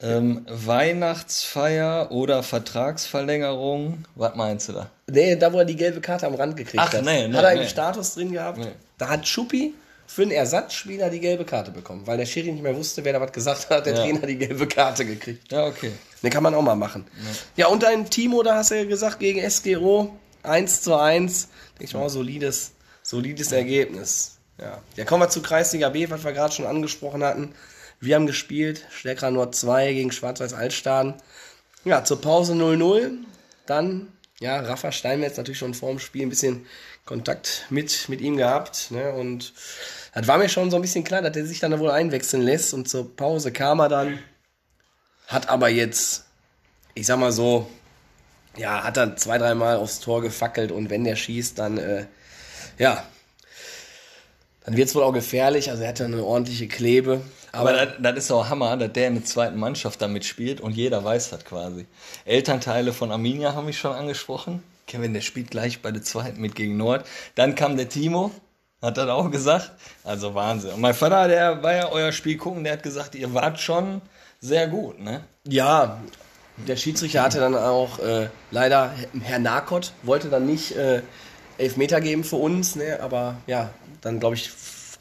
Ähm, 0.01 0.45
Weihnachtsfeier 0.49 2.11
oder 2.11 2.41
Vertragsverlängerung, 2.41 4.05
was 4.15 4.35
meinst 4.35 4.69
du 4.69 4.73
da? 4.73 4.89
Nee, 5.07 5.35
da 5.35 5.53
wo 5.53 5.59
er 5.59 5.65
die 5.65 5.75
gelbe 5.75 6.01
Karte 6.01 6.25
am 6.25 6.33
Rand 6.33 6.57
gekriegt 6.57 6.81
Ach, 6.83 6.91
hat. 6.91 7.03
nee, 7.03 7.27
nee, 7.27 7.35
hat 7.35 7.43
er 7.43 7.53
nee. 7.53 7.61
im 7.61 7.67
Status 7.67 8.15
drin 8.15 8.31
gehabt. 8.31 8.57
Nee. 8.57 8.71
Da 8.97 9.09
hat 9.09 9.27
Schuppi 9.27 9.75
für 10.13 10.23
einen 10.23 10.31
Ersatzspieler 10.31 11.09
die 11.09 11.21
gelbe 11.21 11.45
Karte 11.45 11.71
bekommen, 11.71 12.05
weil 12.05 12.17
der 12.17 12.25
Schiri 12.25 12.51
nicht 12.51 12.63
mehr 12.63 12.75
wusste, 12.75 13.05
wer 13.05 13.13
da 13.13 13.21
was 13.21 13.31
gesagt 13.31 13.69
hat, 13.69 13.85
der 13.85 13.93
Ja. 13.95 14.01
Trainer 14.01 14.27
die 14.27 14.37
gelbe 14.37 14.67
Karte 14.67 15.05
gekriegt. 15.05 15.49
Ja, 15.49 15.65
okay. 15.65 15.93
Den 16.21 16.29
kann 16.29 16.43
man 16.43 16.53
auch 16.53 16.61
mal 16.61 16.75
machen. 16.75 17.07
Ja, 17.55 17.67
und 17.67 17.81
dein 17.81 18.09
Timo, 18.09 18.43
da 18.43 18.55
hast 18.55 18.71
du 18.71 18.75
ja 18.75 18.83
gesagt, 18.83 19.19
gegen 19.19 19.49
SGO 19.49 20.19
1 20.43 20.81
zu 20.81 20.95
1. 20.95 21.47
Denke 21.79 21.85
ich 21.85 21.93
mal, 21.93 22.09
solides, 22.09 22.71
solides 23.01 23.53
Ergebnis. 23.53 24.37
Ja. 24.59 24.81
ja, 24.97 25.05
kommen 25.05 25.23
wir 25.23 25.29
zu 25.29 25.41
Kreisliga 25.41 25.87
B, 25.87 26.09
was 26.09 26.25
wir 26.25 26.33
gerade 26.33 26.53
schon 26.53 26.65
angesprochen 26.65 27.23
hatten. 27.23 27.55
Wir 28.01 28.15
haben 28.15 28.27
gespielt, 28.27 28.85
Stärker 28.89 29.31
Nord 29.31 29.55
2 29.55 29.93
gegen 29.93 30.11
Schwarz-Weiß 30.11 30.53
Altstaden. 30.53 31.13
Ja, 31.85 32.03
zur 32.03 32.19
Pause 32.19 32.51
0-0. 32.51 33.11
Dann, 33.65 34.09
ja, 34.41 34.59
Rafa 34.59 34.91
Steinmetz 34.91 35.37
natürlich 35.37 35.59
schon 35.59 35.73
vor 35.73 35.89
dem 35.89 35.99
Spiel 35.99 36.23
ein 36.23 36.29
bisschen 36.29 36.65
Kontakt 37.05 37.65
mit, 37.69 38.09
mit 38.09 38.21
ihm 38.21 38.37
gehabt. 38.37 38.91
Ne? 38.91 39.11
Und 39.13 39.53
das 40.13 40.27
war 40.27 40.37
mir 40.37 40.49
schon 40.49 40.69
so 40.69 40.75
ein 40.75 40.81
bisschen 40.81 41.03
klar, 41.03 41.21
dass 41.21 41.35
er 41.35 41.45
sich 41.45 41.59
dann 41.59 41.77
wohl 41.79 41.91
einwechseln 41.91 42.43
lässt. 42.43 42.73
Und 42.73 42.89
zur 42.89 43.15
Pause 43.15 43.51
kam 43.51 43.79
er 43.79 43.89
dann. 43.89 44.19
Hat 45.27 45.47
aber 45.49 45.69
jetzt, 45.69 46.25
ich 46.93 47.05
sag 47.05 47.17
mal 47.17 47.31
so, 47.31 47.69
ja, 48.57 48.83
hat 48.83 48.97
dann 48.97 49.17
zwei, 49.17 49.37
dreimal 49.37 49.77
aufs 49.77 50.01
Tor 50.01 50.21
gefackelt 50.21 50.71
und 50.71 50.89
wenn 50.89 51.05
der 51.05 51.15
schießt, 51.15 51.57
dann, 51.57 51.77
äh, 51.77 52.05
ja, 52.77 53.05
dann 54.65 54.75
wird's 54.75 54.93
wohl 54.93 55.03
auch 55.03 55.13
gefährlich. 55.13 55.69
Also 55.69 55.83
er 55.83 55.89
hat 55.89 55.99
ja 55.99 56.05
eine 56.05 56.23
ordentliche 56.23 56.67
Klebe. 56.67 57.21
Aber 57.53 57.73
das, 57.73 57.89
das 57.99 58.17
ist 58.17 58.31
auch 58.31 58.49
Hammer, 58.49 58.77
dass 58.77 58.93
der 58.93 59.07
in 59.07 59.15
der 59.15 59.25
zweiten 59.25 59.57
Mannschaft 59.57 60.01
da 60.01 60.07
mitspielt 60.07 60.61
und 60.61 60.71
jeder 60.71 61.03
weiß 61.03 61.31
das 61.31 61.43
quasi. 61.43 61.85
Elternteile 62.25 62.93
von 62.93 63.11
Arminia 63.11 63.55
haben 63.55 63.65
mich 63.65 63.79
schon 63.79 63.93
angesprochen. 63.93 64.63
Kevin, 64.87 65.13
der 65.13 65.21
spielt 65.21 65.51
gleich 65.51 65.81
bei 65.81 65.91
der 65.91 66.01
zweiten 66.01 66.41
mit 66.41 66.55
gegen 66.55 66.77
Nord. 66.77 67.05
Dann 67.35 67.55
kam 67.55 67.77
der 67.77 67.89
Timo, 67.89 68.31
hat 68.81 68.97
das 68.97 69.09
auch 69.09 69.29
gesagt. 69.29 69.71
Also 70.03 70.33
Wahnsinn. 70.33 70.71
Und 70.73 70.81
mein 70.81 70.93
Vater, 70.93 71.27
der 71.27 71.61
war 71.61 71.73
ja 71.73 71.89
euer 71.91 72.11
Spiel 72.11 72.37
gucken, 72.37 72.63
der 72.63 72.73
hat 72.73 72.83
gesagt, 72.83 73.15
ihr 73.15 73.33
wart 73.33 73.59
schon 73.59 74.01
sehr 74.39 74.67
gut, 74.67 74.99
ne? 74.99 75.21
Ja, 75.47 75.99
der 76.67 76.75
Schiedsrichter 76.75 77.23
hatte 77.23 77.39
dann 77.39 77.55
auch 77.55 77.99
äh, 77.99 78.29
leider, 78.51 78.93
Herr 79.21 79.39
Narkot 79.39 79.93
wollte 80.03 80.29
dann 80.29 80.45
nicht 80.45 80.75
äh, 80.75 81.01
Elfmeter 81.57 82.01
geben 82.01 82.23
für 82.23 82.35
uns, 82.37 82.75
ne? 82.75 82.99
aber 83.01 83.37
ja, 83.47 83.69
dann 84.01 84.19
glaube 84.19 84.35
ich, 84.35 84.51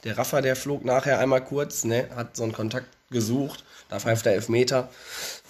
der 0.04 0.16
Raffa, 0.16 0.40
der 0.40 0.56
flog 0.56 0.84
nachher 0.84 1.18
einmal 1.18 1.42
kurz, 1.42 1.84
ne? 1.84 2.06
hat 2.14 2.36
so 2.36 2.42
einen 2.42 2.52
Kontakt 2.52 2.86
gesucht, 3.10 3.64
da 3.88 3.98
pfeift 3.98 4.26
der 4.26 4.34
Elfmeter. 4.34 4.88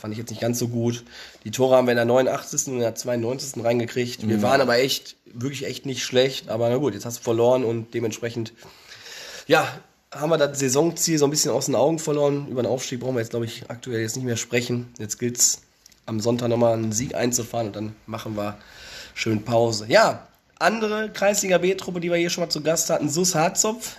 Fand 0.01 0.13
ich 0.13 0.19
jetzt 0.19 0.31
nicht 0.31 0.41
ganz 0.41 0.59
so 0.59 0.69
gut. 0.69 1.05
Die 1.45 1.51
Tore 1.51 1.77
haben 1.77 1.87
wir 1.87 1.93
in 1.93 1.97
der 1.97 2.07
89. 2.07 2.69
und 2.69 2.75
in 2.75 2.81
der 2.81 2.95
92. 2.95 3.63
reingekriegt. 3.63 4.27
Wir 4.27 4.41
waren 4.41 4.61
aber 4.61 4.79
echt, 4.79 5.17
wirklich 5.27 5.67
echt 5.67 5.85
nicht 5.85 6.03
schlecht. 6.03 6.49
Aber 6.49 6.71
na 6.71 6.77
gut, 6.77 6.95
jetzt 6.95 7.05
hast 7.05 7.19
du 7.19 7.23
verloren 7.23 7.65
und 7.65 7.93
dementsprechend, 7.93 8.55
ja, 9.47 9.69
haben 10.11 10.31
wir 10.31 10.39
das 10.39 10.59
Saisonziel 10.59 11.19
so 11.19 11.27
ein 11.27 11.31
bisschen 11.31 11.51
aus 11.51 11.67
den 11.67 11.75
Augen 11.75 11.99
verloren. 11.99 12.49
Über 12.49 12.63
den 12.63 12.71
Aufstieg 12.71 13.01
brauchen 13.01 13.15
wir 13.15 13.21
jetzt, 13.21 13.31
glaube 13.31 13.45
ich, 13.45 13.65
aktuell 13.69 14.01
jetzt 14.01 14.17
nicht 14.17 14.25
mehr 14.25 14.37
sprechen. 14.37 14.93
Jetzt 14.99 15.19
gilt 15.19 15.37
es 15.37 15.61
am 16.07 16.19
Sonntag 16.19 16.49
nochmal 16.49 16.75
einen 16.75 16.93
Sieg 16.93 17.15
einzufahren 17.15 17.69
und 17.69 17.77
dann 17.77 17.97
machen 18.07 18.37
wir 18.37 18.59
schön 19.15 19.45
Pause. 19.45 19.85
Ja, 19.89 20.27
andere 20.59 21.11
Kreisliga 21.11 21.59
B-Truppe, 21.59 22.01
die 22.01 22.11
wir 22.11 22.17
hier 22.17 22.31
schon 22.31 22.45
mal 22.45 22.51
zu 22.51 22.63
Gast 22.63 22.91
hatten, 22.91 23.09
Sus 23.09 23.35
Harzopf. 23.35 23.97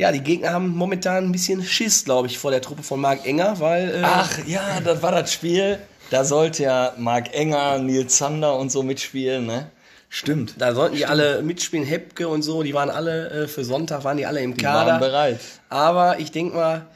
Ja, 0.00 0.10
die 0.12 0.22
Gegner 0.22 0.54
haben 0.54 0.70
momentan 0.70 1.24
ein 1.26 1.32
bisschen 1.32 1.62
Schiss, 1.62 2.06
glaube 2.06 2.26
ich, 2.26 2.38
vor 2.38 2.50
der 2.50 2.62
Truppe 2.62 2.82
von 2.82 2.98
Marc 3.02 3.26
Enger, 3.26 3.60
weil 3.60 3.96
äh, 3.96 4.02
Ach 4.02 4.30
ja, 4.46 4.80
das 4.82 5.02
war 5.02 5.12
das 5.12 5.30
Spiel. 5.30 5.78
Da 6.08 6.24
sollte 6.24 6.62
ja 6.62 6.94
Marc 6.96 7.34
Enger, 7.34 7.78
Nils 7.80 8.16
Zander 8.16 8.56
und 8.56 8.72
so 8.72 8.82
mitspielen, 8.82 9.44
ne? 9.44 9.70
Stimmt. 10.08 10.54
da 10.56 10.74
sollten 10.74 10.96
die 10.96 11.04
alle 11.04 11.42
mitspielen, 11.42 11.84
Hepke 11.84 12.28
und 12.28 12.40
so, 12.40 12.62
die 12.62 12.72
waren 12.72 12.88
alle 12.88 13.28
äh, 13.42 13.46
für 13.46 13.62
Sonntag, 13.62 14.02
waren 14.02 14.16
die 14.16 14.24
alle 14.24 14.40
im 14.40 14.56
Die 14.56 14.64
Kader. 14.64 14.92
waren 14.92 15.00
bereit. 15.00 15.40
Aber 15.68 16.18
ich 16.18 16.32
denke 16.32 16.56
mal, 16.56 16.86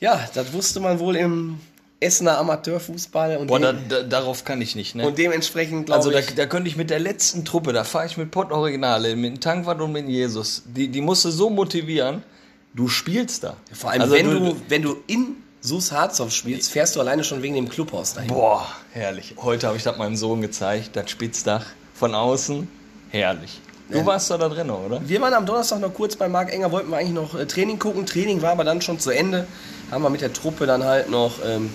ja, 0.00 0.18
das 0.34 0.52
wusste 0.52 0.80
man 0.80 0.98
wohl 0.98 1.14
im 1.14 1.60
Essener 2.02 2.38
Amateurfußball 2.38 3.36
und, 3.36 3.46
Boah, 3.46 3.60
da, 3.60 3.72
da, 3.72 4.02
darauf 4.02 4.44
kann 4.44 4.60
ich 4.60 4.74
nicht, 4.74 4.94
ne? 4.94 5.06
und 5.06 5.18
dementsprechend 5.18 5.86
glaube 5.86 5.98
Also 5.98 6.10
da, 6.10 6.18
ich, 6.18 6.34
da 6.34 6.46
könnte 6.46 6.68
ich 6.68 6.76
mit 6.76 6.90
der 6.90 6.98
letzten 6.98 7.44
Truppe, 7.44 7.72
da 7.72 7.84
fahre 7.84 8.06
ich 8.06 8.16
mit 8.16 8.30
Pott 8.30 8.50
Originale, 8.50 9.16
mit 9.16 9.32
dem 9.32 9.40
Tankwart 9.40 9.80
und 9.80 9.92
mit 9.92 10.08
Jesus, 10.08 10.62
die, 10.66 10.88
die 10.88 11.00
musst 11.00 11.24
du 11.24 11.30
so 11.30 11.48
motivieren, 11.48 12.22
du 12.74 12.88
spielst 12.88 13.44
da. 13.44 13.56
vor 13.72 13.90
allem 13.90 14.02
Also 14.02 14.14
wenn 14.14 14.30
du, 14.30 14.56
wenn 14.68 14.82
du 14.82 14.96
in 15.06 15.36
Sus 15.60 15.92
Harzopf 15.92 16.32
spielst, 16.32 16.72
fährst 16.72 16.96
du 16.96 17.00
alleine 17.00 17.22
schon 17.22 17.40
wegen 17.40 17.54
dem 17.54 17.68
Clubhaus 17.68 18.14
dahin. 18.14 18.28
Boah, 18.28 18.66
herrlich. 18.92 19.36
Heute 19.38 19.68
habe 19.68 19.76
ich 19.76 19.84
das 19.84 19.96
meinem 19.96 20.16
Sohn 20.16 20.42
gezeigt, 20.42 20.96
das 20.96 21.08
Spitzdach 21.08 21.64
von 21.94 22.16
außen, 22.16 22.68
herrlich. 23.10 23.60
Du 23.88 24.04
warst 24.06 24.30
doch 24.30 24.38
da 24.38 24.48
drin, 24.48 24.70
oder? 24.70 25.00
Wir 25.06 25.20
waren 25.20 25.34
am 25.34 25.44
Donnerstag 25.44 25.80
noch 25.80 25.92
kurz 25.92 26.16
bei 26.16 26.28
Marc 26.28 26.52
Enger, 26.52 26.72
wollten 26.72 26.90
wir 26.90 26.96
eigentlich 26.96 27.12
noch 27.12 27.34
äh, 27.34 27.46
Training 27.46 27.78
gucken. 27.78 28.06
Training 28.06 28.40
war 28.40 28.52
aber 28.52 28.64
dann 28.64 28.80
schon 28.80 28.98
zu 28.98 29.10
Ende. 29.10 29.46
Haben 29.90 30.02
wir 30.02 30.10
mit 30.10 30.22
der 30.22 30.32
Truppe 30.32 30.66
dann 30.66 30.82
halt 30.84 31.10
noch. 31.10 31.34
Ähm 31.44 31.70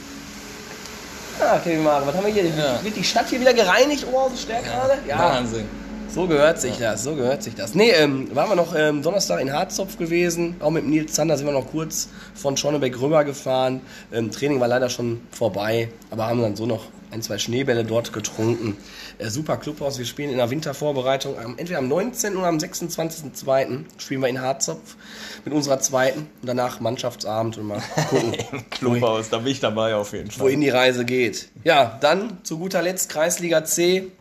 ah, 1.42 1.60
Kevin 1.60 1.84
Mare, 1.84 2.06
was 2.06 2.16
haben 2.16 2.26
wir 2.26 2.34
hier? 2.34 2.46
Ja. 2.46 2.84
Wird 2.84 2.96
die 2.96 3.04
Stadt 3.04 3.28
hier 3.30 3.40
wieder 3.40 3.54
gereinigt, 3.54 4.06
Oberhausen 4.08 4.38
Stärk 4.38 4.66
gerade? 4.66 4.98
Wahnsinn. 5.08 5.66
So 6.10 6.26
gehört 6.26 6.60
sich 6.60 6.78
das, 6.78 7.04
so 7.04 7.16
gehört 7.16 7.44
sich 7.44 7.54
das. 7.54 7.76
Nee, 7.76 7.92
ähm, 7.92 8.34
waren 8.34 8.50
wir 8.50 8.56
noch 8.56 8.74
ähm, 8.76 9.02
Donnerstag 9.02 9.42
in 9.42 9.52
Harzopf 9.52 9.98
gewesen, 9.98 10.56
auch 10.62 10.72
mit 10.72 10.88
Nils 10.88 11.14
Zander 11.14 11.38
sind 11.38 11.46
wir 11.46 11.54
noch 11.54 11.70
kurz 11.70 12.10
von 12.34 12.56
Schonnebeck 12.56 13.00
rüber 13.00 13.24
gefahren. 13.24 13.82
Ähm, 14.12 14.32
Training 14.32 14.60
war 14.60 14.68
leider 14.68 14.90
schon 14.90 15.22
vorbei, 15.32 15.90
aber 16.10 16.28
haben 16.28 16.42
dann 16.42 16.56
so 16.56 16.66
noch 16.66 16.86
ein, 17.12 17.22
zwei 17.22 17.38
Schneebälle 17.38 17.84
dort 17.84 18.14
getrunken. 18.14 18.78
Äh, 19.20 19.30
super 19.30 19.58
Clubhaus, 19.58 19.98
wir 19.98 20.06
spielen 20.06 20.30
in 20.30 20.38
der 20.38 20.50
Wintervorbereitung, 20.50 21.40
am, 21.40 21.58
entweder 21.58 21.80
am 21.80 21.88
19. 21.88 22.38
oder 22.38 22.48
am 22.48 22.58
26.02. 22.58 23.86
spielen 23.98 24.22
wir 24.22 24.28
in 24.28 24.42
Harzopf 24.42 24.96
mit 25.44 25.54
unserer 25.54 25.80
zweiten 25.80 26.20
und 26.42 26.48
danach 26.48 26.80
Mannschaftsabend 26.80 27.58
und 27.58 27.68
mal 27.68 27.82
gucken, 28.10 28.36
Clubhaus, 28.70 29.30
da 29.30 29.40
bin 29.40 29.48
ich 29.48 29.60
dabei 29.60 29.96
auf 29.96 30.14
jeden 30.14 30.30
Fall. 30.30 30.46
wohin 30.46 30.62
die 30.62 30.70
Reise 30.70 31.04
geht. 31.04 31.50
Ja, 31.64 31.98
dann 32.02 32.38
zu 32.44 32.60
guter 32.60 32.82
Letzt 32.82 33.10
Kreisliga 33.10 33.66
C. 33.66 34.12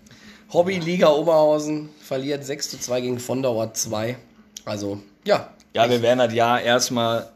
Hobbyliga 0.53 1.09
Oberhausen 1.09 1.91
verliert 2.01 2.45
6 2.45 2.71
zu 2.71 2.79
2 2.79 3.01
gegen 3.01 3.19
Vondauer 3.19 3.75
2. 3.75 4.17
Also, 4.65 5.01
ja. 5.25 5.51
Ja, 5.75 5.91
wir 5.91 6.01
werden 6.01 6.21
das 6.21 6.33
Jahr 6.33 6.63
erstmal 6.63 7.31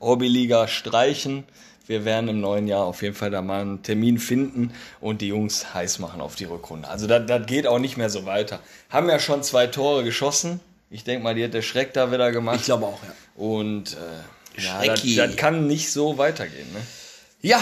Hobbyliga 0.00 0.68
streichen. 0.68 1.44
Wir 1.86 2.04
werden 2.04 2.28
im 2.28 2.40
neuen 2.40 2.66
Jahr 2.66 2.84
auf 2.84 3.02
jeden 3.02 3.14
Fall 3.14 3.30
da 3.30 3.42
mal 3.42 3.60
einen 3.60 3.82
Termin 3.82 4.18
finden 4.18 4.72
und 5.00 5.20
die 5.20 5.28
Jungs 5.28 5.72
heiß 5.72 5.98
machen 6.00 6.20
auf 6.20 6.34
die 6.34 6.44
Rückrunde. 6.44 6.88
Also 6.88 7.06
das, 7.06 7.46
geht 7.46 7.66
auch 7.66 7.78
nicht 7.78 7.96
mehr 7.96 8.10
so 8.10 8.26
weiter. 8.26 8.60
Haben 8.90 9.08
ja 9.08 9.18
schon 9.18 9.42
zwei 9.42 9.66
Tore 9.68 10.02
geschossen 10.02 10.60
Ich 10.90 11.04
denke 11.04 11.22
mal, 11.22 11.34
die 11.34 11.44
hat 11.44 11.54
der 11.54 11.62
Schreck 11.62 11.92
da 11.92 12.10
wieder 12.10 12.32
gemacht. 12.32 12.56
Ich 12.60 12.64
glaube 12.64 12.86
auch, 12.86 13.00
ja. 13.02 13.12
Und 13.40 13.92
äh, 13.92 14.62
ja, 14.62 14.84
das, 14.84 15.00
Schrecki. 15.00 15.16
das 15.16 15.36
kann 15.36 15.66
nicht 15.66 15.92
so 15.92 16.18
weitergehen. 16.18 16.72
Ne? 16.72 16.80
Ja, 17.42 17.60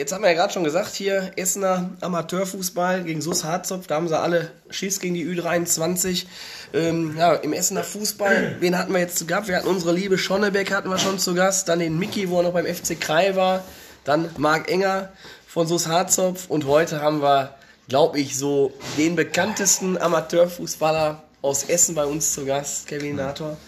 jetzt 0.00 0.12
haben 0.12 0.22
wir 0.22 0.30
ja 0.30 0.36
gerade 0.36 0.50
schon 0.50 0.64
gesagt, 0.64 0.94
hier 0.94 1.30
Essener 1.36 1.90
Amateurfußball 2.00 3.04
gegen 3.04 3.20
SUS 3.20 3.44
Harzopf, 3.44 3.86
da 3.86 3.96
haben 3.96 4.08
sie 4.08 4.18
alle 4.18 4.50
Schiss 4.70 4.98
gegen 4.98 5.12
die 5.12 5.26
Ü23. 5.26 6.24
Ähm, 6.72 7.16
ja, 7.18 7.34
im 7.34 7.52
Essener 7.52 7.84
Fußball, 7.84 8.56
wen 8.60 8.78
hatten 8.78 8.94
wir 8.94 9.00
jetzt 9.00 9.18
zu 9.18 9.26
Gast? 9.26 9.48
Wir 9.48 9.56
hatten 9.56 9.68
unsere 9.68 9.92
liebe 9.92 10.16
Schonnebeck 10.16 10.72
hatten 10.72 10.88
wir 10.88 10.96
schon 10.96 11.18
zu 11.18 11.34
Gast, 11.34 11.68
dann 11.68 11.80
den 11.80 11.98
Mickey, 11.98 12.30
wo 12.30 12.38
er 12.38 12.44
noch 12.44 12.54
beim 12.54 12.64
FC 12.64 12.98
Krai 12.98 13.36
war, 13.36 13.62
dann 14.04 14.30
Marc 14.38 14.70
Enger 14.70 15.10
von 15.46 15.66
SUS 15.66 15.86
Harzopf 15.86 16.48
und 16.48 16.64
heute 16.64 17.02
haben 17.02 17.20
wir, 17.20 17.54
glaube 17.88 18.20
ich, 18.20 18.38
so 18.38 18.72
den 18.96 19.16
bekanntesten 19.16 19.98
Amateurfußballer 19.98 21.22
aus 21.42 21.64
Essen 21.64 21.94
bei 21.94 22.06
uns 22.06 22.32
zu 22.32 22.46
Gast, 22.46 22.86
Kevin 22.86 23.16
Nator. 23.16 23.58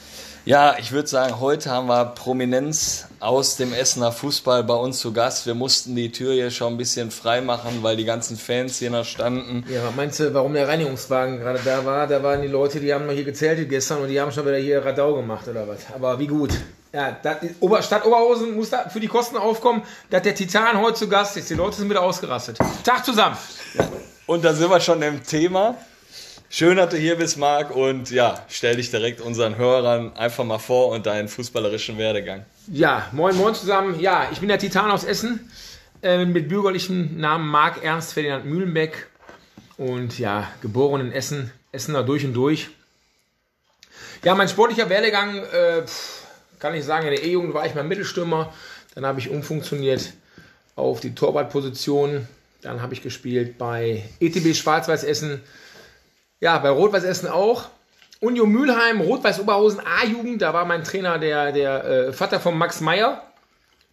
Ja, 0.44 0.74
ich 0.76 0.90
würde 0.90 1.06
sagen, 1.06 1.38
heute 1.38 1.70
haben 1.70 1.86
wir 1.86 2.04
Prominenz 2.04 3.06
aus 3.20 3.54
dem 3.54 3.72
Essener 3.72 4.10
Fußball 4.10 4.64
bei 4.64 4.74
uns 4.74 4.98
zu 4.98 5.12
Gast. 5.12 5.46
Wir 5.46 5.54
mussten 5.54 5.94
die 5.94 6.10
Tür 6.10 6.32
hier 6.32 6.50
schon 6.50 6.74
ein 6.74 6.76
bisschen 6.76 7.12
frei 7.12 7.40
machen, 7.40 7.78
weil 7.82 7.96
die 7.96 8.04
ganzen 8.04 8.36
Fans 8.36 8.78
hier 8.80 8.90
noch 8.90 9.04
standen. 9.04 9.64
Ja, 9.72 9.92
meinst 9.94 10.18
du, 10.18 10.34
warum 10.34 10.54
der 10.54 10.66
Reinigungswagen 10.66 11.38
gerade 11.38 11.60
da 11.64 11.84
war? 11.84 12.08
Da 12.08 12.24
waren 12.24 12.42
die 12.42 12.48
Leute, 12.48 12.80
die 12.80 12.92
haben 12.92 13.06
noch 13.06 13.12
hier 13.12 13.22
gezeltet 13.22 13.68
gestern 13.68 14.02
und 14.02 14.08
die 14.08 14.20
haben 14.20 14.32
schon 14.32 14.44
wieder 14.44 14.56
hier 14.56 14.84
Radau 14.84 15.14
gemacht 15.14 15.46
oder 15.46 15.68
was. 15.68 15.78
Aber 15.94 16.18
wie 16.18 16.26
gut. 16.26 16.50
Ja, 16.92 17.16
das, 17.22 17.86
Stadt 17.86 18.04
Oberhausen 18.04 18.56
muss 18.56 18.70
da 18.70 18.88
für 18.88 18.98
die 18.98 19.06
Kosten 19.06 19.36
aufkommen, 19.36 19.84
dass 20.10 20.22
der 20.22 20.34
Titan 20.34 20.80
heute 20.80 20.98
zu 20.98 21.08
Gast 21.08 21.36
ist. 21.36 21.50
Die 21.50 21.54
Leute 21.54 21.76
sind 21.76 21.88
wieder 21.88 22.02
ausgerastet. 22.02 22.58
Tag 22.82 23.04
zusammen. 23.04 23.36
Und 24.26 24.44
da 24.44 24.52
sind 24.52 24.68
wir 24.68 24.80
schon 24.80 25.00
im 25.02 25.22
Thema. 25.22 25.76
Schön, 26.54 26.76
dass 26.76 26.90
du 26.90 26.98
hier 26.98 27.16
bist, 27.16 27.38
Marc. 27.38 27.74
Und 27.74 28.10
ja, 28.10 28.44
stell 28.50 28.76
dich 28.76 28.90
direkt 28.90 29.22
unseren 29.22 29.56
Hörern 29.56 30.14
einfach 30.14 30.44
mal 30.44 30.58
vor 30.58 30.88
und 30.88 31.06
deinen 31.06 31.26
fußballerischen 31.28 31.96
Werdegang. 31.96 32.44
Ja, 32.70 33.08
moin 33.12 33.34
moin 33.36 33.54
zusammen. 33.54 33.98
Ja, 33.98 34.28
ich 34.30 34.40
bin 34.40 34.50
der 34.50 34.58
Titan 34.58 34.90
aus 34.90 35.02
Essen 35.02 35.50
äh, 36.02 36.26
mit 36.26 36.50
bürgerlichem 36.50 37.18
Namen 37.18 37.48
Marc 37.48 37.82
Ernst 37.82 38.12
Ferdinand 38.12 38.44
Mühlenbeck 38.44 39.06
und 39.78 40.18
ja, 40.18 40.46
geboren 40.60 41.00
in 41.00 41.12
Essen, 41.12 41.50
Essener 41.72 42.02
durch 42.02 42.22
und 42.22 42.34
durch. 42.34 42.68
Ja, 44.22 44.34
mein 44.34 44.50
sportlicher 44.50 44.90
Werdegang, 44.90 45.38
äh, 45.38 45.84
kann 46.58 46.74
ich 46.74 46.84
sagen, 46.84 47.06
in 47.06 47.14
der 47.14 47.24
E-Jugend 47.24 47.54
war 47.54 47.64
ich 47.64 47.74
mal 47.74 47.82
Mittelstürmer, 47.82 48.52
dann 48.94 49.06
habe 49.06 49.20
ich 49.20 49.30
umfunktioniert 49.30 50.12
auf 50.76 51.00
die 51.00 51.14
Torwartposition, 51.14 52.28
dann 52.60 52.82
habe 52.82 52.92
ich 52.92 53.00
gespielt 53.00 53.56
bei 53.56 54.04
ETB 54.20 54.54
Schwarz-Weiß 54.54 55.04
Essen, 55.04 55.40
ja, 56.42 56.58
bei 56.58 56.70
Rot-Weiß 56.70 57.04
Essen 57.04 57.28
auch. 57.28 57.68
Union 58.20 58.50
Mülheim, 58.50 59.00
Rot-Weiß 59.00 59.38
Oberhausen 59.40 59.80
A-Jugend, 59.80 60.42
da 60.42 60.52
war 60.52 60.64
mein 60.64 60.82
Trainer 60.82 61.18
der, 61.18 61.52
der 61.52 61.84
äh, 61.84 62.12
Vater 62.12 62.40
von 62.40 62.58
Max 62.58 62.80
Meyer. 62.80 63.22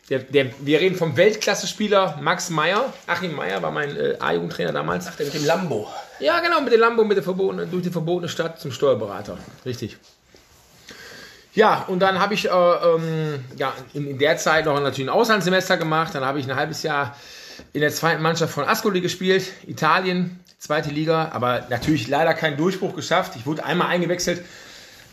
Der, 0.10 0.20
der, 0.20 0.48
wir 0.60 0.80
reden 0.80 0.96
vom 0.96 1.16
Weltklasse-Spieler 1.16 2.18
Max 2.22 2.50
Meyer. 2.50 2.92
Achim 3.06 3.36
Meyer 3.36 3.62
war 3.62 3.70
mein 3.70 3.96
äh, 3.96 4.16
A-Jugendtrainer 4.20 4.72
damals. 4.72 5.16
Der 5.16 5.28
mit 5.28 5.36
dem 5.36 5.46
Lambo. 5.46 5.88
Ja, 6.20 6.40
genau, 6.40 6.60
mit 6.62 6.74
dem 6.74 6.80
Lambo, 6.80 7.04
mit 7.04 7.18
der 7.18 7.24
verbotene, 7.24 7.68
durch 7.68 7.84
die 7.84 7.92
verbotene 7.92 8.28
Stadt 8.28 8.60
zum 8.60 8.72
Steuerberater. 8.72 9.38
Richtig. 9.64 9.98
Ja, 11.54 11.86
und 11.88 12.00
dann 12.00 12.20
habe 12.20 12.34
ich 12.34 12.50
äh, 12.50 12.52
ähm, 12.52 13.46
ja, 13.58 13.74
in, 13.94 14.08
in 14.08 14.18
der 14.18 14.38
Zeit 14.38 14.66
noch 14.66 14.80
natürlich 14.80 15.08
ein 15.08 15.14
Auslandssemester 15.14 15.78
gemacht. 15.78 16.16
Dann 16.16 16.26
habe 16.26 16.40
ich 16.40 16.50
ein 16.50 16.56
halbes 16.56 16.82
Jahr 16.82 17.16
in 17.74 17.82
der 17.82 17.92
zweiten 17.92 18.24
Mannschaft 18.24 18.54
von 18.54 18.64
Ascoli 18.64 19.02
gespielt, 19.02 19.46
Italien, 19.68 20.40
zweite 20.60 20.90
Liga, 20.90 21.30
aber 21.34 21.66
natürlich 21.70 22.08
leider 22.08 22.34
keinen 22.34 22.58
Durchbruch 22.58 22.96
geschafft. 22.96 23.34
Ich 23.38 23.46
wurde 23.46 23.64
einmal 23.64 23.88
eingewechselt. 23.88 24.44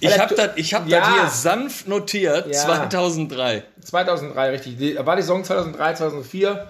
Ich 0.01 0.19
habe 0.19 0.35
das 0.35 0.51
ich 0.57 0.75
hab 0.75 0.87
Ja. 0.89 1.01
das 1.01 1.09
hier 1.15 1.29
sanft 1.29 1.89
notiert, 1.89 2.47
Ja. 2.49 2.53
2003. 2.53 3.63
2003, 3.83 4.51
richtig. 4.51 4.77
Die, 4.77 4.97
war 4.99 5.17
die 5.17 5.23
Saison 5.23 5.43
2003, 5.45 5.95
2004. 5.95 6.69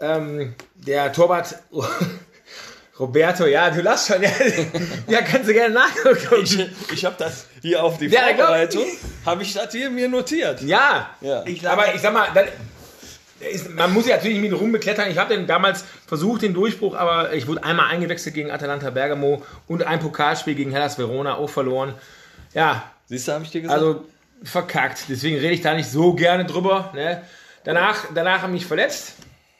Ähm, 0.00 0.54
der 0.74 1.12
Torwart 1.12 1.54
Roberto, 2.98 3.46
ja, 3.46 3.70
du 3.70 3.80
lachst 3.80 4.08
schon. 4.08 4.22
Ja, 4.22 4.30
ja 5.06 5.22
kannst 5.22 5.48
du 5.48 5.54
gerne 5.54 5.72
nachgucken. 5.74 6.42
Ich, 6.42 6.58
ich 6.92 7.04
habe 7.04 7.16
das 7.18 7.46
hier 7.62 7.82
auf 7.82 7.96
die 7.96 8.06
Ja, 8.08 8.24
Vorbereitung, 8.24 8.84
habe 9.24 9.42
ich 9.42 9.54
das 9.54 9.72
hier 9.72 9.88
mir 9.88 10.08
notiert. 10.08 10.60
Ja, 10.62 11.10
Ja. 11.22 11.42
Ich, 11.46 11.66
aber 11.66 11.94
ich 11.94 12.00
sag 12.02 12.12
mal, 12.12 12.28
das, 12.34 12.46
ist, 13.40 13.74
man 13.74 13.92
muss 13.92 14.06
ja 14.06 14.16
natürlich 14.16 14.38
nicht 14.38 14.50
mit 14.50 14.60
rumbeklettern. 14.60 15.10
Ich 15.10 15.18
habe 15.18 15.34
den 15.34 15.46
damals 15.46 15.84
versucht, 16.06 16.42
den 16.42 16.54
Durchbruch, 16.54 16.94
aber 16.94 17.32
ich 17.32 17.46
wurde 17.46 17.64
einmal 17.64 17.86
eingewechselt 17.86 18.34
gegen 18.34 18.50
Atalanta 18.50 18.90
Bergamo 18.90 19.42
und 19.66 19.82
ein 19.84 20.00
Pokalspiel 20.00 20.54
gegen 20.54 20.70
Hellas 20.72 20.98
Verona 20.98 21.36
auch 21.36 21.50
verloren. 21.50 21.94
Ja, 22.52 22.84
Siehst 23.10 23.26
du, 23.26 23.32
habe 23.32 23.44
ich 23.44 23.50
dir 23.50 23.62
gesagt? 23.62 23.80
also 23.80 24.04
verkackt. 24.44 25.06
Deswegen 25.08 25.36
rede 25.36 25.52
ich 25.52 25.62
da 25.62 25.74
nicht 25.74 25.90
so 25.90 26.14
gerne 26.14 26.44
drüber. 26.44 26.92
Ne? 26.94 27.22
Danach, 27.64 28.04
danach 28.14 28.42
habe 28.42 28.52
ich 28.52 28.60
mich 28.60 28.66
verletzt, 28.66 29.14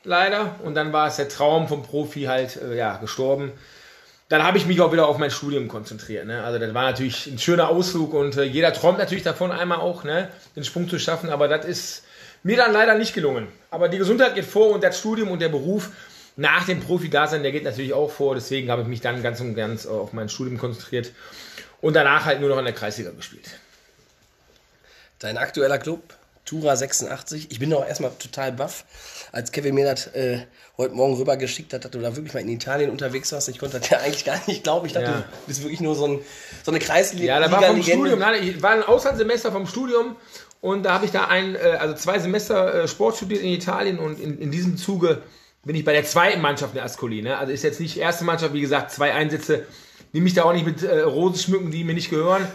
leider. 0.04 0.54
Und 0.62 0.76
dann 0.76 0.92
war 0.92 1.08
es 1.08 1.16
der 1.16 1.28
Traum 1.28 1.66
vom 1.66 1.82
Profi 1.82 2.22
halt 2.22 2.56
äh, 2.62 2.76
ja, 2.76 2.96
gestorben. 2.98 3.52
Dann 4.28 4.44
habe 4.44 4.56
ich 4.56 4.66
mich 4.66 4.80
auch 4.80 4.92
wieder 4.92 5.08
auf 5.08 5.18
mein 5.18 5.32
Studium 5.32 5.66
konzentriert. 5.66 6.26
Ne? 6.26 6.44
Also 6.44 6.60
das 6.60 6.72
war 6.72 6.84
natürlich 6.84 7.26
ein 7.26 7.40
schöner 7.40 7.68
Ausflug 7.68 8.14
und 8.14 8.36
äh, 8.36 8.44
jeder 8.44 8.72
träumt 8.72 8.98
natürlich 8.98 9.24
davon, 9.24 9.50
einmal 9.50 9.78
auch 9.78 10.04
ne, 10.04 10.28
den 10.54 10.62
Sprung 10.62 10.88
zu 10.88 11.00
schaffen. 11.00 11.30
Aber 11.30 11.48
das 11.48 11.66
ist 11.66 12.04
mir 12.42 12.56
dann 12.56 12.72
leider 12.72 12.94
nicht 12.94 13.14
gelungen. 13.14 13.48
Aber 13.70 13.88
die 13.88 13.98
Gesundheit 13.98 14.34
geht 14.34 14.44
vor 14.44 14.70
und 14.70 14.82
das 14.82 14.98
Studium 14.98 15.30
und 15.30 15.40
der 15.40 15.48
Beruf 15.48 15.90
nach 16.36 16.64
dem 16.66 16.80
Profi-Dasein, 16.80 17.42
der 17.42 17.52
geht 17.52 17.64
natürlich 17.64 17.92
auch 17.92 18.10
vor. 18.10 18.34
Deswegen 18.34 18.70
habe 18.70 18.82
ich 18.82 18.88
mich 18.88 19.00
dann 19.00 19.22
ganz 19.22 19.40
und 19.40 19.54
ganz 19.54 19.86
auf 19.86 20.12
mein 20.12 20.28
Studium 20.28 20.58
konzentriert 20.58 21.12
und 21.80 21.94
danach 21.94 22.24
halt 22.24 22.40
nur 22.40 22.48
noch 22.48 22.58
in 22.58 22.64
der 22.64 22.74
Kreisliga 22.74 23.10
gespielt. 23.10 23.48
Dein 25.18 25.36
aktueller 25.36 25.78
Club, 25.78 26.02
Tura 26.46 26.74
86. 26.76 27.48
Ich 27.50 27.58
bin 27.58 27.72
auch 27.74 27.86
erstmal 27.86 28.10
total 28.18 28.52
baff, 28.52 28.84
als 29.32 29.52
Kevin 29.52 29.74
mir 29.74 29.84
das 29.84 30.06
äh, 30.08 30.46
heute 30.78 30.94
Morgen 30.94 31.14
rübergeschickt 31.14 31.74
hat, 31.74 31.84
dass 31.84 31.90
du 31.90 32.00
da 32.00 32.16
wirklich 32.16 32.32
mal 32.32 32.40
in 32.40 32.48
Italien 32.48 32.90
unterwegs 32.90 33.30
warst. 33.32 33.48
Ich 33.50 33.58
konnte 33.58 33.78
das 33.78 33.90
ja 33.90 33.98
eigentlich 33.98 34.24
gar 34.24 34.40
nicht 34.46 34.62
glauben. 34.64 34.86
Ich 34.86 34.94
dachte, 34.94 35.10
Ja. 35.10 35.18
du 35.18 35.46
bist 35.46 35.62
wirklich 35.62 35.80
nur 35.80 35.94
so, 35.94 36.06
ein, 36.06 36.20
so 36.64 36.70
eine 36.70 36.80
Kreisliga. 36.80 37.38
Ja, 37.38 37.40
da 37.40 37.50
war 37.52 37.62
vom. 37.62 37.82
Studium, 37.82 38.22
ich 38.40 38.62
war 38.62 38.70
ein 38.70 38.82
Auslandssemester 38.82 39.52
vom 39.52 39.66
Studium 39.66 40.16
und 40.60 40.84
da 40.84 40.92
habe 40.92 41.06
ich 41.06 41.10
da 41.10 41.26
ein, 41.26 41.54
äh, 41.54 41.76
also 41.78 41.94
zwei 41.94 42.18
Semester 42.18 42.82
äh, 42.82 42.88
Sport 42.88 43.16
studiert 43.16 43.42
in 43.42 43.48
Italien 43.48 43.98
und 43.98 44.20
in, 44.20 44.38
in 44.38 44.50
diesem 44.50 44.76
Zuge 44.76 45.22
bin 45.64 45.76
ich 45.76 45.84
bei 45.84 45.92
der 45.92 46.04
zweiten 46.04 46.40
Mannschaft 46.40 46.74
der 46.74 46.84
Ascoli. 46.84 47.22
Ne? 47.22 47.36
Also 47.36 47.52
ist 47.52 47.62
jetzt 47.62 47.80
nicht 47.80 47.96
erste 47.96 48.24
Mannschaft, 48.24 48.54
wie 48.54 48.60
gesagt, 48.60 48.90
zwei 48.90 49.12
Einsätze. 49.12 49.66
Nimm 50.12 50.24
mich 50.24 50.34
da 50.34 50.44
auch 50.44 50.52
nicht 50.52 50.66
mit 50.66 50.82
äh, 50.82 51.00
Rosen 51.00 51.38
schmücken, 51.38 51.70
die 51.70 51.84
mir 51.84 51.94
nicht 51.94 52.10
gehören. 52.10 52.46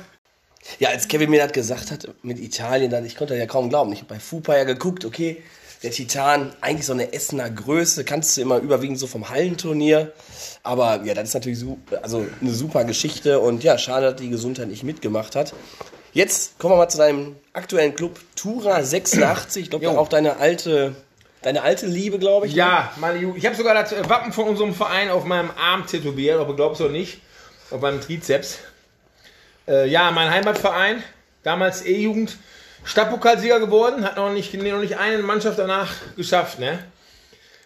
Ja, 0.80 0.90
als 0.90 1.08
Kevin 1.08 1.30
mir 1.30 1.44
das 1.44 1.54
gesagt 1.54 1.92
hat 1.92 2.10
mit 2.24 2.40
Italien, 2.40 2.90
dann, 2.90 3.06
ich 3.06 3.16
konnte 3.16 3.36
ja 3.36 3.46
kaum 3.46 3.70
glauben. 3.70 3.94
Ich 3.94 4.00
habe 4.00 4.16
bei 4.16 4.20
Fupa 4.20 4.58
ja 4.58 4.64
geguckt, 4.64 5.06
okay, 5.06 5.44
der 5.84 5.92
Titan, 5.92 6.54
eigentlich 6.62 6.88
so 6.88 6.94
eine 6.94 7.14
Essener 7.14 7.50
Größe, 7.50 8.04
kannst 8.04 8.36
du 8.36 8.42
immer 8.42 8.58
überwiegend 8.58 8.98
so 8.98 9.06
vom 9.06 9.30
Hallenturnier. 9.30 10.12
Aber 10.64 11.04
ja, 11.04 11.14
das 11.14 11.30
ist 11.30 11.34
natürlich 11.36 11.60
su 11.60 11.78
also 12.02 12.26
eine 12.42 12.52
super 12.52 12.84
Geschichte 12.86 13.40
und 13.40 13.64
ja, 13.64 13.78
schade, 13.78 14.12
dass 14.12 14.16
die 14.20 14.30
Gesundheit 14.30 14.68
nicht 14.68 14.84
mitgemacht 14.84 15.36
hat. 15.36 15.54
Jetzt 16.16 16.58
kommen 16.60 16.76
wir 16.76 16.78
mal 16.78 16.88
zu 16.88 16.98
deinem 16.98 17.36
aktuellen 17.52 17.94
Club 17.94 18.18
Tura 18.38 18.82
86. 18.82 19.64
Ich 19.64 19.70
glaube, 19.70 19.90
auch 20.00 20.08
deine 20.08 20.38
alte, 20.38 20.96
deine 21.42 21.62
alte 21.62 21.88
Liebe, 21.88 22.20
glaube 22.20 22.48
ich. 22.48 22.54
ne? 22.54 22.60
Ja, 22.60 22.94
meine 23.02 23.20
Ju 23.20 23.36
ich 23.36 23.46
habe 23.46 23.54
sogar 23.54 23.74
das 23.74 23.92
Wappen 24.08 24.32
von 24.32 24.48
unserem 24.48 24.74
Verein 24.74 25.10
auf 25.10 25.26
meinem 25.26 25.52
Arm 25.58 25.86
tätowiert, 25.86 26.40
ob 26.40 26.48
du 26.48 26.56
glaubst 26.56 26.80
oder 26.80 26.92
nicht, 26.92 27.20
auf 27.70 27.82
meinem 27.82 28.00
Trizeps. 28.00 28.60
Äh, 29.68 29.90
ja, 29.90 30.10
mein 30.12 30.30
Heimatverein, 30.30 31.04
damals 31.44 31.86
E-Jugend, 31.86 32.38
Stadtpokalsieger 32.86 33.60
geworden, 33.60 34.06
hat 34.06 34.16
noch 34.16 34.32
nicht, 34.32 34.54
noch 34.54 34.80
nicht 34.80 34.98
eine 34.98 35.18
Mannschaft 35.18 35.60
danach 35.60 35.92
geschafft, 36.16 36.60
ne? 36.60 36.80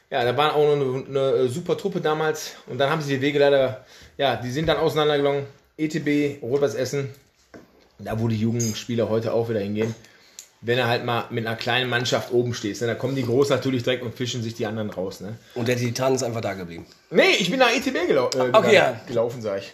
Ja, 0.10 0.24
da 0.24 0.36
waren 0.36 0.56
auch 0.56 0.76
noch 0.76 0.96
eine, 0.96 1.06
eine 1.08 1.44
äh, 1.44 1.48
super 1.50 1.78
Truppe 1.78 2.02
damals 2.02 2.54
und 2.66 2.80
dann 2.80 2.90
haben 2.90 3.04
sie 3.04 3.14
die 3.14 3.22
Wege 3.22 3.38
leider, 3.38 3.86
ja, 4.18 4.38
die 4.38 4.50
sind 4.50 4.66
dann 4.66 4.78
auseinandergegangen. 4.78 5.46
ETB, 5.78 6.42
Rot-Weiß 6.42 6.74
Essen, 6.74 7.14
da 8.00 8.20
wo 8.20 8.28
die 8.28 8.38
Jugendspieler 8.38 9.10
heute 9.10 9.34
auch 9.34 9.50
wieder 9.50 9.60
hingehen. 9.60 9.94
Wenn 10.62 10.78
er 10.78 10.88
halt 10.90 11.06
mal 11.06 11.24
mit 11.30 11.48
einer 11.48 11.56
kleinen 11.56 11.90
Mannschaft 11.90 12.34
oben 12.34 12.54
stehst, 12.54 12.82
ne, 12.82 12.88
da 12.88 12.96
kommen 12.96 13.16
die 13.16 13.24
Großen 13.24 13.56
natürlich 13.56 13.84
direkt 13.84 14.04
und 14.04 14.14
fischen 14.14 14.44
sich 14.44 14.56
die 14.56 14.66
anderen 14.66 14.90
raus, 14.90 15.22
ne? 15.22 15.38
Und 15.56 15.70
der 15.70 15.78
Titan 15.78 16.16
ist 16.16 16.24
einfach 16.24 16.42
da 16.42 16.54
geblieben. 16.54 16.86
Nee, 17.12 17.32
ich 17.40 17.50
bin 17.50 17.60
nach 17.60 17.72
ETB 17.72 18.08
gelau 18.08 18.30
äh, 18.36 18.50
Okay, 18.52 18.74
ja. 18.76 19.00
gelaufen, 19.08 19.42
sag 19.42 19.60
ich. 19.60 19.74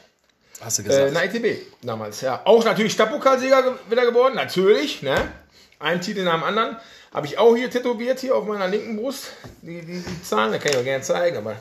Hast 0.62 0.78
du 0.78 0.84
Äh, 0.84 0.86
gesagt. 0.86 1.14
nach 1.14 1.24
ETB 1.24 1.62
damals, 1.82 2.22
ja. 2.22 2.40
Auch 2.46 2.64
natürlich 2.64 2.94
Stadtpokalsieger 2.94 3.64
ge 3.64 3.72
wieder 3.90 4.06
geworden, 4.06 4.36
natürlich, 4.36 5.02
ne? 5.02 5.16
Ein 5.80 6.02
Titel 6.02 6.24
nach 6.24 6.36
dem 6.36 6.44
anderen. 6.44 6.78
Habe 7.12 7.26
ich 7.26 7.38
auch 7.40 7.56
hier 7.56 7.70
tätowiert, 7.72 8.20
hier 8.20 8.36
auf 8.36 8.46
meiner 8.46 8.68
linken 8.68 8.98
Brust. 8.98 9.32
Die, 9.64 9.82
die, 9.82 10.02
die 10.02 10.24
Zahlen, 10.24 10.52
da 10.52 10.60
kann 10.60 10.72
ich 10.72 10.78
auch 10.78 10.84
gerne 10.84 11.04
zeigen, 11.04 11.38
aber 11.38 11.56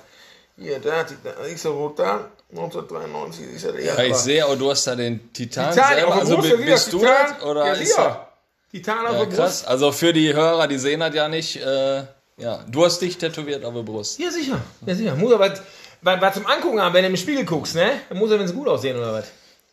hier, 0.59 0.79
da, 0.81 1.03
die- 1.05 1.15
da 1.25 1.31
ist 1.45 1.65
er 1.65 1.71
rot 1.71 1.99
da. 1.99 2.31
1993 2.55 3.47
ist 3.55 3.65
er 3.65 3.73
der. 3.73 3.83
ja, 3.85 4.03
ich 4.05 4.15
sehe, 4.17 4.47
auch 4.47 4.57
du 4.57 4.71
hast 4.71 4.87
da 4.87 4.95
den 4.95 5.33
Titan, 5.33 5.73
Titan, 5.73 5.89
selber. 5.95 6.09
auf 6.09 6.15
der 6.15 6.21
Also 6.23 6.37
Brust, 6.37 6.57
bi- 6.57 6.63
ja, 6.65 6.73
bist 6.75 6.93
du 6.93 6.99
Titan. 7.01 7.15
das? 7.39 7.43
Oder 7.47 7.67
ja, 7.67 7.73
ist 7.75 7.99
er- 7.99 8.29
Titan 8.71 9.07
auf 9.07 9.13
ja, 9.13 9.19
der 9.19 9.25
Brust. 9.27 9.37
krass. 9.39 9.65
Also 9.67 9.93
für 9.93 10.13
die 10.13 10.33
Hörer, 10.35 10.67
die 10.69 10.79
sehen 10.79 11.01
das 11.01 11.15
ja 11.15 11.29
nicht. 11.29 11.57
Äh, 11.57 12.03
ja, 12.37 12.65
du 12.69 12.85
hast 12.85 13.01
dich 13.01 13.19
tätowiert 13.19 13.65
auf 13.65 13.75
der 13.75 13.83
Brust. 13.83 14.19
Ja, 14.19 14.31
sicher. 14.31 14.61
Ja, 14.87 14.95
sicher. 14.95 15.15
Muss 15.17 15.33
er 15.33 15.39
was, 15.39 15.63
was, 16.03 16.21
was 16.21 16.35
zum 16.35 16.47
Angucken 16.47 16.81
haben, 16.81 16.93
wenn 16.95 17.03
du 17.05 17.11
im 17.11 17.17
Spiegel 17.17 17.45
guckst, 17.45 17.75
ne? 17.77 17.91
Dann 18.09 18.19
muss 18.19 18.31
er, 18.31 18.39
wenn 18.39 18.47
es 18.47 18.55
gut 18.55 18.67
aussehen 18.69 18.97
oder 18.97 19.13
was. 19.15 19.27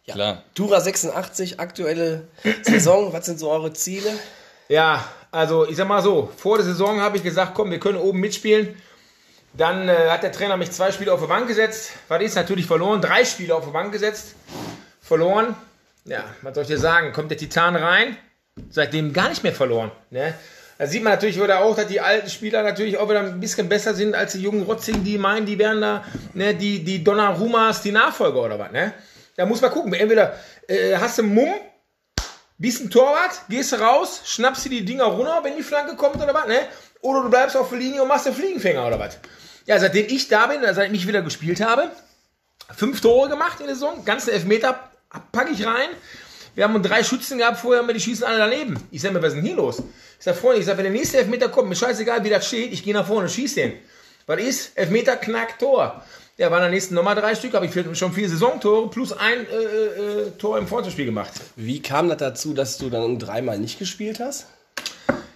Ja. 0.06 0.13
Klar. 0.15 0.44
Tura 0.56 0.80
86, 0.82 1.60
aktuelle 1.60 2.28
Saison. 2.63 3.13
Was 3.13 3.26
sind 3.28 3.39
so 3.39 3.50
eure 3.52 3.74
Ziele? 3.74 4.12
Ja, 4.70 5.04
also 5.32 5.67
ich 5.67 5.76
sag 5.78 5.88
mal 5.88 6.02
so, 6.02 6.30
vor 6.38 6.58
der 6.58 6.65
Saison 6.65 7.00
habe 7.02 7.17
ich 7.17 7.24
gesagt, 7.24 7.54
komm, 7.56 7.72
wir 7.72 7.80
können 7.80 7.98
oben 7.98 8.20
mitspielen. 8.20 8.76
Dann 9.54 9.90
äh, 9.90 10.10
hat 10.10 10.24
der 10.24 10.32
Trainer 10.32 10.58
mich 10.58 10.72
zwei 10.72 10.92
Spiele 10.92 11.14
auf 11.14 11.22
die 11.22 11.28
Bank 11.28 11.48
gesetzt. 11.48 11.92
Was 12.08 12.22
ist 12.22 12.36
natürlich 12.36 12.66
verloren? 12.66 13.02
Drei 13.02 13.26
Spiele 13.26 13.56
auf 13.56 13.66
die 13.66 13.72
Bank 13.72 13.92
gesetzt. 13.92 14.36
Verloren. 15.02 15.56
Ja, 16.06 16.24
was 16.42 16.56
soll 16.56 16.64
ich 16.64 16.70
dir 16.70 16.78
sagen? 16.78 17.12
Kommt 17.12 17.32
der 17.32 17.38
Titan 17.38 17.76
rein? 17.76 18.18
Seitdem 18.70 19.14
gar 19.14 19.30
nicht 19.30 19.44
mehr 19.44 19.54
verloren. 19.54 19.92
Ne? 20.10 20.34
Da 20.78 20.88
sieht 20.88 21.04
man 21.04 21.14
natürlich 21.14 21.40
wieder 21.42 21.60
auch, 21.60 21.76
dass 21.76 21.88
die 21.88 22.02
alten 22.02 22.30
Spieler 22.30 22.64
natürlich 22.64 22.98
auch 22.98 23.08
wieder 23.08 23.20
ein 23.20 23.40
bisschen 23.40 23.70
besser 23.70 23.94
sind 23.94 24.16
als 24.16 24.32
die 24.32 24.42
jungen 24.42 24.64
Rotzigen, 24.64 25.04
die 25.04 25.20
meinen, 25.20 25.46
die 25.46 25.60
wären 25.60 25.80
da, 25.80 26.04
ne, 26.34 26.56
die, 26.56 26.84
die 26.84 27.04
Donnarumas, 27.04 27.84
die 27.84 27.92
Nachfolger 27.92 28.42
oder 28.42 28.58
was, 28.58 28.72
ne? 28.72 28.94
Da 29.36 29.46
muss 29.46 29.62
man 29.62 29.70
gucken. 29.70 29.94
Entweder 29.94 30.40
äh, 30.68 30.98
hast 30.98 31.20
du 31.20 31.24
Mumm, 31.24 31.54
bist 32.58 32.82
ein 32.82 32.90
Torwart, 32.90 33.42
gehst 33.48 33.80
raus, 33.80 34.22
schnappst 34.26 34.66
dir 34.66 34.70
die 34.70 34.86
Dinger 34.86 35.04
runter, 35.04 35.42
wenn 35.44 35.56
die 35.56 35.62
Flanke 35.62 35.96
kommt 35.96 36.16
oder 36.16 36.34
was, 36.34 36.48
ne? 36.48 36.62
Oder 37.02 37.24
du 37.24 37.30
bleibst 37.30 37.58
auf 37.58 37.70
der 37.70 37.80
Linie 37.80 38.02
und 38.02 38.08
machst 38.08 38.26
den 38.26 38.34
Fliegenfänger 38.34 38.86
oder 38.86 39.00
was. 39.00 39.18
Ja, 39.66 39.80
seitdem 39.80 40.06
ich 40.08 40.28
da 40.28 40.48
bin, 40.48 40.62
seitdem 40.62 40.94
ich 40.94 41.08
wieder 41.08 41.22
gespielt 41.22 41.62
habe, 41.62 41.92
fünf 42.76 43.02
Tore 43.02 43.30
gemacht 43.30 43.60
in 43.60 43.68
der 43.68 43.76
Saison, 43.76 44.06
ganze 44.06 44.32
Elfmeter 44.32 44.80
packe 45.32 45.52
ich 45.52 45.66
rein. 45.66 45.90
Wir 46.56 46.66
haben 46.66 46.82
drei 46.84 47.04
Schützen 47.04 47.38
gehabt 47.38 47.58
vorher, 47.58 47.82
aber 47.82 47.94
die 47.94 48.00
schießen 48.00 48.26
alle 48.26 48.38
daneben. 48.38 48.76
Ich 48.92 49.02
sag 49.02 49.14
mir, 49.14 49.22
was 49.22 49.30
ist 49.30 49.36
denn 49.36 49.46
hier 49.46 49.56
los? 49.56 49.80
Ich 49.80 50.26
sag, 50.26 50.36
Freunde, 50.36 50.60
ich 50.60 50.66
sag, 50.66 50.78
wenn 50.78 50.84
der 50.84 50.94
nächste 50.94 51.18
Elfmeter 51.18 51.50
kommt, 51.50 51.70
mir 51.70 51.76
scheißegal, 51.76 52.24
wie 52.24 52.30
das 52.30 52.46
steht, 52.46 52.74
ich 52.74 52.84
gehe 52.84 52.94
nach 52.94 53.08
vorne 53.08 53.24
und 53.24 53.32
schieße 53.32 53.56
den. 53.56 53.74
Was 54.28 54.42
ist? 54.42 54.78
Elfmeter, 54.78 55.16
Knack, 55.16 55.58
Tor. 55.60 56.04
Ja, 56.38 56.52
waren 56.52 56.64
am 56.64 56.72
nächsten 56.72 56.96
nochmal 56.96 57.16
drei 57.16 57.36
Stück, 57.36 57.54
habe 57.54 57.66
ich 57.66 57.98
schon 57.98 58.14
vier 58.14 58.28
Saisontore 58.28 58.90
plus 58.90 59.14
ein 59.14 59.46
äh, 59.48 59.56
äh, 59.56 60.32
Tor 60.38 60.58
im 60.58 60.68
Freundschaftsspiel 60.68 61.06
gemacht. 61.06 61.32
Wie 61.56 61.82
kam 61.82 62.10
das 62.10 62.18
dazu, 62.18 62.54
dass 62.54 62.78
du 62.78 62.90
dann 62.90 63.20
dreimal 63.20 63.60
nicht 63.60 63.80
gespielt 63.80 64.20
hast? 64.20 64.48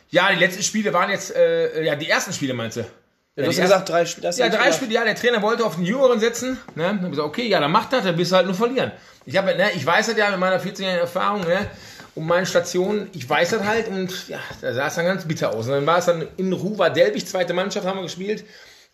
Ja, 0.10 0.32
die 0.32 0.40
letzten 0.40 0.64
Spiele 0.64 0.94
waren 0.94 1.10
jetzt, 1.10 1.36
äh, 1.36 1.84
ja, 1.84 1.96
die 1.96 2.10
ersten 2.10 2.34
Spiele 2.34 2.54
meinst 2.54 2.78
du? 2.78 2.82
Ja, 2.82 3.44
du 3.44 3.50
hast 3.50 3.60
gesagt, 3.60 3.90
drei 3.90 4.06
Spiele. 4.06 4.30
Ja, 4.32 4.46
nicht 4.48 4.58
drei. 4.58 4.72
Spiele, 4.72 4.94
ja, 4.94 5.04
der 5.04 5.16
Trainer 5.16 5.42
wollte 5.42 5.66
auf 5.66 5.76
den 5.76 5.84
Jüngeren 5.84 6.20
setzen. 6.20 6.58
Ne? 6.76 6.84
Dann 6.84 6.98
hab 7.00 7.04
ich 7.04 7.10
gesagt, 7.12 7.28
okay, 7.28 7.48
ja, 7.48 7.60
dann 7.60 7.72
macht 7.72 7.92
das, 7.92 8.04
dann 8.06 8.16
bist 8.16 8.32
du 8.32 8.38
halt 8.38 8.46
nur 8.46 8.56
verlieren. 8.56 8.92
Ich, 9.26 9.36
hab, 9.36 9.46
ne, 9.46 9.72
ich 9.76 9.86
weiß 9.86 10.08
das 10.08 10.18
ja 10.18 10.30
mit 10.30 10.40
meiner 10.40 10.62
14-jährigen 10.62 11.02
Erfahrung, 11.02 11.42
ne, 11.42 11.68
um 12.14 12.26
meine 12.26 12.46
Station, 12.46 13.10
ich 13.12 13.30
weiß 13.30 13.50
das 13.50 13.64
halt 13.64 13.90
und 13.90 14.30
ja, 14.30 14.40
da 14.62 14.74
sah 14.74 14.88
es 14.88 14.96
dann 14.96 15.06
ganz 15.06 15.26
bitter 15.26 15.52
aus. 15.52 15.66
Und 15.66 15.74
dann 15.74 15.86
war 15.86 15.98
es 15.98 16.06
dann 16.06 16.26
in 16.38 16.54
Ruwa 16.54 16.90
Delbig, 16.90 17.28
zweite 17.28 17.54
Mannschaft, 17.54 17.86
haben 17.86 17.98
wir 17.98 18.04
gespielt. 18.04 18.46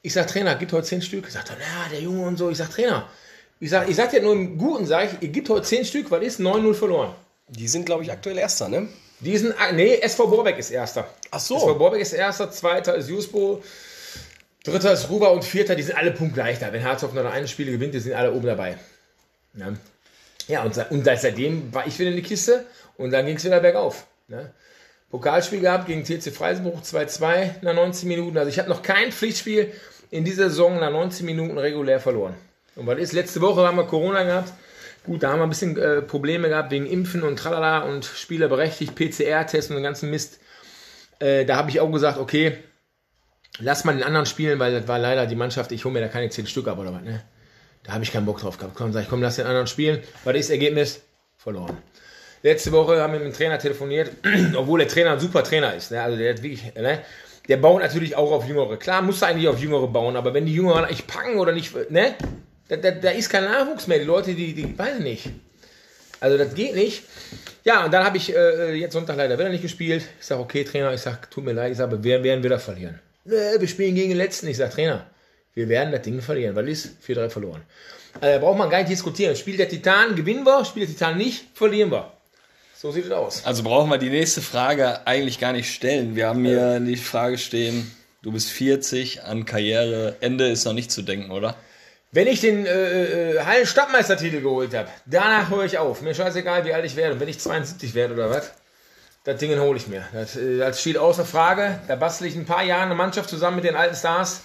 Ich 0.02 0.14
sag, 0.14 0.26
Trainer, 0.26 0.56
gibt 0.56 0.74
heute 0.74 0.88
zehn 0.88 1.04
Stück. 1.04 1.30
Sagt 1.30 1.52
er, 1.52 1.58
ja, 1.58 1.90
der 1.92 2.02
Junge 2.02 2.26
und 2.26 2.38
so. 2.38 2.50
Ich 2.50 2.58
sag, 2.58 2.72
Trainer, 2.72 3.08
ich 3.60 3.70
sag, 3.70 3.88
ich 3.88 3.96
sag 3.96 4.10
dir 4.10 4.24
nur 4.24 4.34
im 4.34 4.58
Guten, 4.58 4.88
sag 4.88 5.06
ich, 5.06 5.22
ihr 5.22 5.30
gibt 5.30 5.50
heute 5.50 5.68
zehn 5.68 5.86
Stück, 5.86 6.10
weil 6.10 6.24
ist 6.24 6.40
9-0 6.40 6.74
verloren. 6.74 7.14
Die 7.48 7.68
sind, 7.68 7.86
glaube 7.86 8.02
ich, 8.02 8.12
aktuell 8.12 8.40
Erster, 8.40 8.68
ne? 8.70 8.88
Diesen, 9.22 9.54
nee, 9.74 9.96
SV 10.02 10.28
Borbeck 10.28 10.58
ist 10.58 10.72
Erster. 10.72 11.08
Ach 11.30 11.40
so. 11.40 11.56
SV 11.58 11.76
Borbeck 11.76 12.02
ist 12.02 12.14
Erster, 12.14 12.52
Zweiter 12.52 12.96
ist 12.96 13.10
Jusbo, 13.10 13.64
Dritter 14.64 14.94
ist 14.94 15.10
Ruber 15.10 15.32
und 15.32 15.44
Vierter, 15.44 15.76
die 15.76 15.84
sind 15.84 15.96
alle 15.98 16.12
punktgleich 16.12 16.60
da. 16.60 16.72
Wenn 16.72 16.84
Harzhoff 16.84 17.14
noch 17.14 17.26
eine 17.26 17.48
Spiele 17.48 17.72
gewinnt, 17.72 17.94
die 17.94 18.00
sind 18.00 18.14
alle 18.14 18.32
oben 18.32 18.46
dabei. 18.46 18.78
Ja, 19.56 19.74
ja 20.48 20.64
und, 20.64 20.78
und 20.92 21.04
seit- 21.04 21.22
seitdem 21.22 21.74
war 21.74 21.88
ich 21.88 21.98
wieder 21.98 22.10
in 22.12 22.16
die 22.16 22.22
Kiste 22.22 22.66
und 22.98 23.12
dann 23.12 23.26
ging 23.26 23.38
es 23.38 23.44
wieder 23.44 23.60
bergauf. 23.60 24.06
Ne? 24.28 24.52
Pokalspiel 25.10 25.60
gehabt 25.62 25.88
gegen 25.88 26.04
TC 26.04 26.32
Freisenbruch 26.32 26.82
2-2 26.82 27.56
nach 27.64 27.74
19 27.74 28.08
Minuten. 28.08 28.38
Also 28.38 28.50
ich 28.50 28.60
habe 28.60 28.70
noch 28.70 28.82
kein 28.84 29.12
Pflichtspiel 29.12 29.72
in 30.10 30.24
dieser 30.26 30.50
Saison 30.50 30.80
nach 30.80 30.92
19 30.92 31.26
Minuten 31.26 31.58
regulär 31.58 32.00
verloren. 32.00 32.36
Und 32.76 32.88
was 32.88 32.98
ist? 33.00 33.14
Letzte 33.14 33.42
Woche 33.42 33.68
haben 33.68 33.78
wir 33.78 33.86
Corona 33.86 34.24
gehabt. 34.24 34.54
Gut, 35.04 35.24
da 35.24 35.32
haben 35.32 35.40
wir 35.40 35.44
ein 35.44 35.50
bisschen 35.50 35.78
äh, 35.78 36.02
Probleme 36.02 36.50
gehabt 36.50 36.72
wegen 36.72 36.86
Impfen 36.86 37.24
und 37.24 37.38
tralala 37.38 37.80
und 37.80 38.06
Spieler 38.06 38.48
berechtigt, 38.48 38.96
PCR-Tests 38.96 39.72
und 39.72 39.78
den 39.78 39.84
ganzen 39.84 40.12
Mist. 40.12 40.40
Äh, 41.20 41.46
da 41.46 41.56
habe 41.56 41.72
ich 41.72 41.80
auch 41.80 41.92
gesagt, 41.92 42.20
okay, 42.20 42.58
lass 43.60 43.84
mal 43.84 43.94
den 43.94 44.04
anderen 44.04 44.28
spielen, 44.28 44.60
weil 44.60 44.74
das 44.74 44.88
war 44.88 45.00
leider 45.00 45.26
die 45.26 45.36
Mannschaft, 45.36 45.72
ich 45.72 45.86
hole 45.86 45.94
mir 45.94 46.02
da 46.02 46.08
keine 46.08 46.30
10 46.30 46.46
Stück 46.46 46.68
ab 46.68 46.78
oder 46.78 46.94
was, 46.94 47.02
ne? 47.02 47.24
Da 47.84 47.94
habe 47.94 48.04
ich 48.04 48.12
keinen 48.12 48.28
Bock 48.28 48.40
drauf 48.40 48.60
gehabt. 48.60 48.76
Komm, 48.76 48.94
sag 48.94 49.04
ich, 49.04 49.10
komm, 49.10 49.24
lass 49.24 49.38
den 49.38 49.48
anderen 49.48 49.66
spielen. 49.66 50.02
Was 50.24 50.36
ist 50.36 50.50
das 50.50 50.54
Ergebnis? 50.54 51.02
Verloren. 51.36 51.78
Letzte 52.44 52.72
Woche 52.72 53.02
haben 53.02 53.14
wir 53.14 53.20
mit 53.20 53.30
dem 53.30 53.36
Trainer 53.36 53.58
telefoniert, 53.58 54.12
obwohl 54.56 54.80
der 54.80 54.88
Trainer 54.88 55.14
ein 55.14 55.20
super 55.20 55.44
Trainer 55.44 55.74
ist. 55.74 55.92
Ne? 55.92 56.02
Also 56.02 56.18
der 56.18 56.34
hat 56.34 56.44
wirklich, 56.44 56.76
ne? 56.76 57.00
Der 57.48 57.58
baut 57.58 57.82
natürlich 57.82 58.16
auch 58.16 58.32
auf 58.32 58.48
Jüngere. 58.48 58.78
Klar, 58.78 59.02
muss 59.02 59.24
eigentlich 59.24 59.48
auf 59.48 59.60
Jüngere 59.60 59.88
bauen, 59.88 60.16
aber 60.16 60.34
wenn 60.36 60.46
die 60.46 60.54
Jüngeren 60.54 60.88
nicht 60.88 61.08
packen 61.08 61.40
oder 61.40 61.52
nicht, 61.52 61.74
ne? 61.90 62.14
Da, 62.72 62.78
da, 62.78 62.92
da 62.92 63.10
ist 63.10 63.30
kein 63.30 63.44
Nachwuchs 63.44 63.86
mehr. 63.88 64.00
Die 64.00 64.06
Leute, 64.06 64.34
die, 64.34 64.54
die, 64.54 64.80
weiß 64.80 65.00
ich 65.00 65.04
nicht. 65.04 65.30
Also 66.22 66.38
das 66.38 66.56
geht 66.56 66.74
nicht. 66.74 67.04
Ja, 67.66 67.84
und 67.84 67.92
dann 67.92 68.06
habe 68.06 68.16
ich 68.16 68.34
äh, 68.34 68.76
jetzt 68.76 68.94
Sonntag 68.94 69.18
leider 69.18 69.38
wieder 69.38 69.50
nicht 69.50 69.62
gespielt. 69.62 70.06
Ich 70.22 70.26
sage, 70.26 70.40
okay, 70.40 70.64
Trainer, 70.64 70.94
ich 70.94 71.02
sage, 71.02 71.18
tut 71.30 71.44
mir 71.44 71.52
leid, 71.52 71.74
ich 71.74 71.78
sage, 71.78 72.02
wir 72.02 72.24
werden 72.24 72.42
wieder 72.46 72.60
verlieren. 72.60 72.98
Nö, 73.26 73.36
wir 73.60 73.68
spielen 73.68 73.94
gegen 73.94 74.12
den 74.12 74.18
Letzten. 74.18 74.48
Ich 74.48 74.56
sage, 74.56 74.72
Trainer, 74.72 75.06
wir 75.54 75.68
werden 75.68 75.92
das 75.92 76.04
Ding 76.04 76.22
verlieren, 76.22 76.56
weil 76.56 76.70
ist 76.70 76.92
4-3 77.06 77.30
verloren. 77.30 77.62
Also 78.22 78.36
da 78.36 78.38
braucht 78.38 78.58
man 78.58 78.70
gar 78.70 78.78
nicht 78.78 78.92
diskutieren. 78.92 79.36
Spielt 79.36 79.60
der 79.60 79.68
Titan, 79.68 80.16
gewinnen 80.16 80.46
wir. 80.46 80.64
Spielt 80.64 80.88
der 80.88 80.96
Titan 80.96 81.18
nicht, 81.18 81.48
verlieren 81.54 81.92
wir. 81.92 82.10
So 82.74 82.94
sieht 82.94 83.04
es 83.04 83.12
aus. 83.12 83.46
Also 83.46 83.64
brauchen 83.64 83.90
wir 83.90 83.98
die 83.98 84.10
nächste 84.10 84.42
Frage 84.42 85.06
eigentlich 85.06 85.40
gar 85.40 85.52
nicht 85.52 85.70
stellen. 85.70 86.16
Wir 86.16 86.28
haben 86.28 86.46
hier 86.46 86.80
die 86.80 86.96
Frage 86.96 87.38
stehen, 87.38 87.92
du 88.22 88.32
bist 88.32 88.50
40, 88.50 89.24
an 89.24 89.46
Karriereende 89.46 90.48
ist 90.48 90.64
noch 90.64 90.74
nicht 90.74 90.90
zu 90.90 91.02
denken, 91.02 91.32
oder? 91.32 91.58
Wenn 92.14 92.28
ich 92.28 92.42
den 92.42 92.66
äh, 92.66 93.36
äh, 93.36 93.40
Hallen 93.46 93.66
Stadtmeistertitel 93.66 94.42
geholt 94.42 94.74
habe, 94.76 94.90
danach 95.06 95.50
höre 95.50 95.64
ich 95.64 95.78
auf. 95.78 96.02
Mir 96.02 96.14
scheißegal, 96.14 96.66
wie 96.66 96.74
alt 96.74 96.84
ich 96.84 96.98
werde. 96.98 97.14
Und 97.14 97.22
wenn 97.22 97.30
ich 97.30 97.40
72 97.40 97.94
werde 97.96 98.16
oder 98.16 98.30
was, 98.30 98.52
das 99.24 99.40
Ding 99.40 99.58
hole 99.58 99.78
ich 99.78 99.88
mir. 99.88 100.04
Das, 100.12 100.36
äh, 100.36 100.58
das 100.58 100.82
steht 100.82 100.98
außer 100.98 101.24
Frage. 101.24 101.80
Da 101.88 101.96
bastel 101.96 102.28
ich 102.28 102.36
ein 102.36 102.46
paar 102.46 102.64
Jahre 102.64 102.84
eine 102.84 102.96
Mannschaft 102.96 103.30
zusammen 103.30 103.58
mit 103.58 103.66
den 103.66 103.78
alten 103.78 103.96
Stars, 103.96 104.42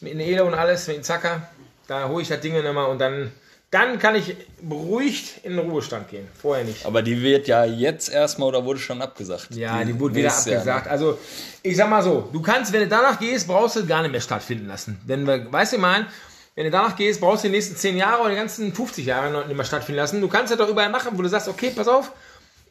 mit 0.00 0.14
Nele 0.14 0.42
und 0.44 0.54
alles, 0.54 0.88
mit 0.88 1.04
Zacker. 1.04 1.46
Da 1.86 2.08
hole 2.08 2.22
ich 2.22 2.28
das 2.28 2.40
Ding 2.40 2.54
immer 2.56 2.88
und 2.88 2.98
dann, 2.98 3.30
dann 3.70 3.98
kann 3.98 4.14
ich 4.14 4.34
beruhigt 4.62 5.44
in 5.44 5.56
den 5.56 5.68
Ruhestand 5.68 6.08
gehen. 6.08 6.26
Vorher 6.40 6.64
nicht. 6.64 6.86
Aber 6.86 7.02
die 7.02 7.20
wird 7.20 7.46
ja 7.46 7.66
jetzt 7.66 8.08
erstmal 8.08 8.48
oder 8.48 8.64
wurde 8.64 8.78
schon 8.78 9.02
abgesagt? 9.02 9.48
Ja, 9.50 9.84
die 9.84 10.00
wurde 10.00 10.14
wieder 10.14 10.28
nächstes 10.28 10.46
Jahr, 10.46 10.60
abgesagt. 10.60 10.88
Also, 10.88 11.18
ich 11.62 11.76
sag 11.76 11.90
mal 11.90 12.02
so, 12.02 12.30
du 12.32 12.40
kannst, 12.40 12.72
wenn 12.72 12.80
du 12.80 12.88
danach 12.88 13.18
gehst, 13.18 13.48
brauchst 13.48 13.76
du 13.76 13.84
gar 13.84 14.00
nicht 14.00 14.12
mehr 14.12 14.22
stattfinden 14.22 14.66
lassen. 14.66 14.98
Denn, 15.06 15.26
weißt 15.26 15.72
du, 15.72 15.76
ich 15.76 15.82
mein, 15.82 16.06
wenn 16.54 16.64
du 16.64 16.70
danach 16.70 16.96
gehst, 16.96 17.20
brauchst 17.20 17.44
du 17.44 17.48
die 17.48 17.54
nächsten 17.54 17.76
10 17.76 17.96
Jahre 17.96 18.22
oder 18.22 18.30
die 18.30 18.36
ganzen 18.36 18.74
50 18.74 19.06
Jahre 19.06 19.46
nicht 19.46 19.56
mehr 19.56 19.64
stattfinden 19.64 19.98
lassen. 19.98 20.20
Du 20.20 20.28
kannst 20.28 20.50
das 20.50 20.58
doch 20.58 20.68
überall 20.68 20.90
machen, 20.90 21.16
wo 21.16 21.22
du 21.22 21.28
sagst, 21.28 21.48
okay, 21.48 21.72
pass 21.74 21.88
auf, 21.88 22.12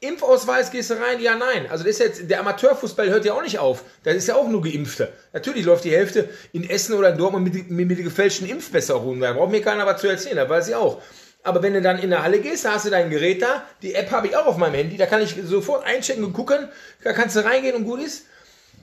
Impfausweis 0.03 0.71
gehst 0.71 0.89
du 0.89 0.95
rein, 0.95 1.19
ja, 1.19 1.35
nein. 1.35 1.67
Also 1.69 1.83
das 1.83 1.93
ist 1.93 1.99
jetzt, 1.99 2.29
der 2.29 2.39
Amateurfußball 2.39 3.09
hört 3.09 3.23
ja 3.23 3.33
auch 3.33 3.43
nicht 3.43 3.59
auf. 3.59 3.83
Das 4.03 4.15
ist 4.15 4.27
ja 4.27 4.35
auch 4.35 4.47
nur 4.47 4.63
Geimpfte. 4.63 5.13
Natürlich 5.31 5.63
läuft 5.65 5.83
die 5.83 5.91
Hälfte 5.91 6.27
in 6.53 6.67
Essen 6.67 6.95
oder 6.95 7.09
in 7.09 7.19
Dortmund 7.19 7.43
mit, 7.43 7.69
mit, 7.69 7.87
mit 7.87 8.03
gefälschten 8.03 8.49
Impfpässe 8.49 8.93
rum. 8.93 9.19
Da 9.19 9.33
braucht 9.33 9.51
mir 9.51 9.61
keiner 9.61 9.85
was 9.85 10.01
zu 10.01 10.07
erzählen, 10.07 10.37
das 10.37 10.49
weiß 10.49 10.69
ich 10.69 10.75
auch. 10.75 11.01
Aber 11.43 11.61
wenn 11.61 11.73
du 11.73 11.81
dann 11.81 11.99
in 11.99 12.09
der 12.09 12.23
Halle 12.23 12.39
gehst, 12.39 12.65
da 12.65 12.73
hast 12.73 12.85
du 12.85 12.89
dein 12.89 13.11
Gerät 13.11 13.43
da, 13.43 13.63
die 13.83 13.93
App 13.93 14.11
habe 14.11 14.27
ich 14.27 14.35
auch 14.35 14.45
auf 14.45 14.57
meinem 14.57 14.75
Handy, 14.75 14.97
da 14.97 15.05
kann 15.05 15.21
ich 15.21 15.35
sofort 15.43 15.85
einchecken 15.85 16.23
und 16.23 16.33
gucken, 16.33 16.67
da 17.03 17.13
kannst 17.13 17.35
du 17.35 17.43
reingehen 17.43 17.75
und 17.75 17.85
gut 17.85 18.01
ist. 18.01 18.25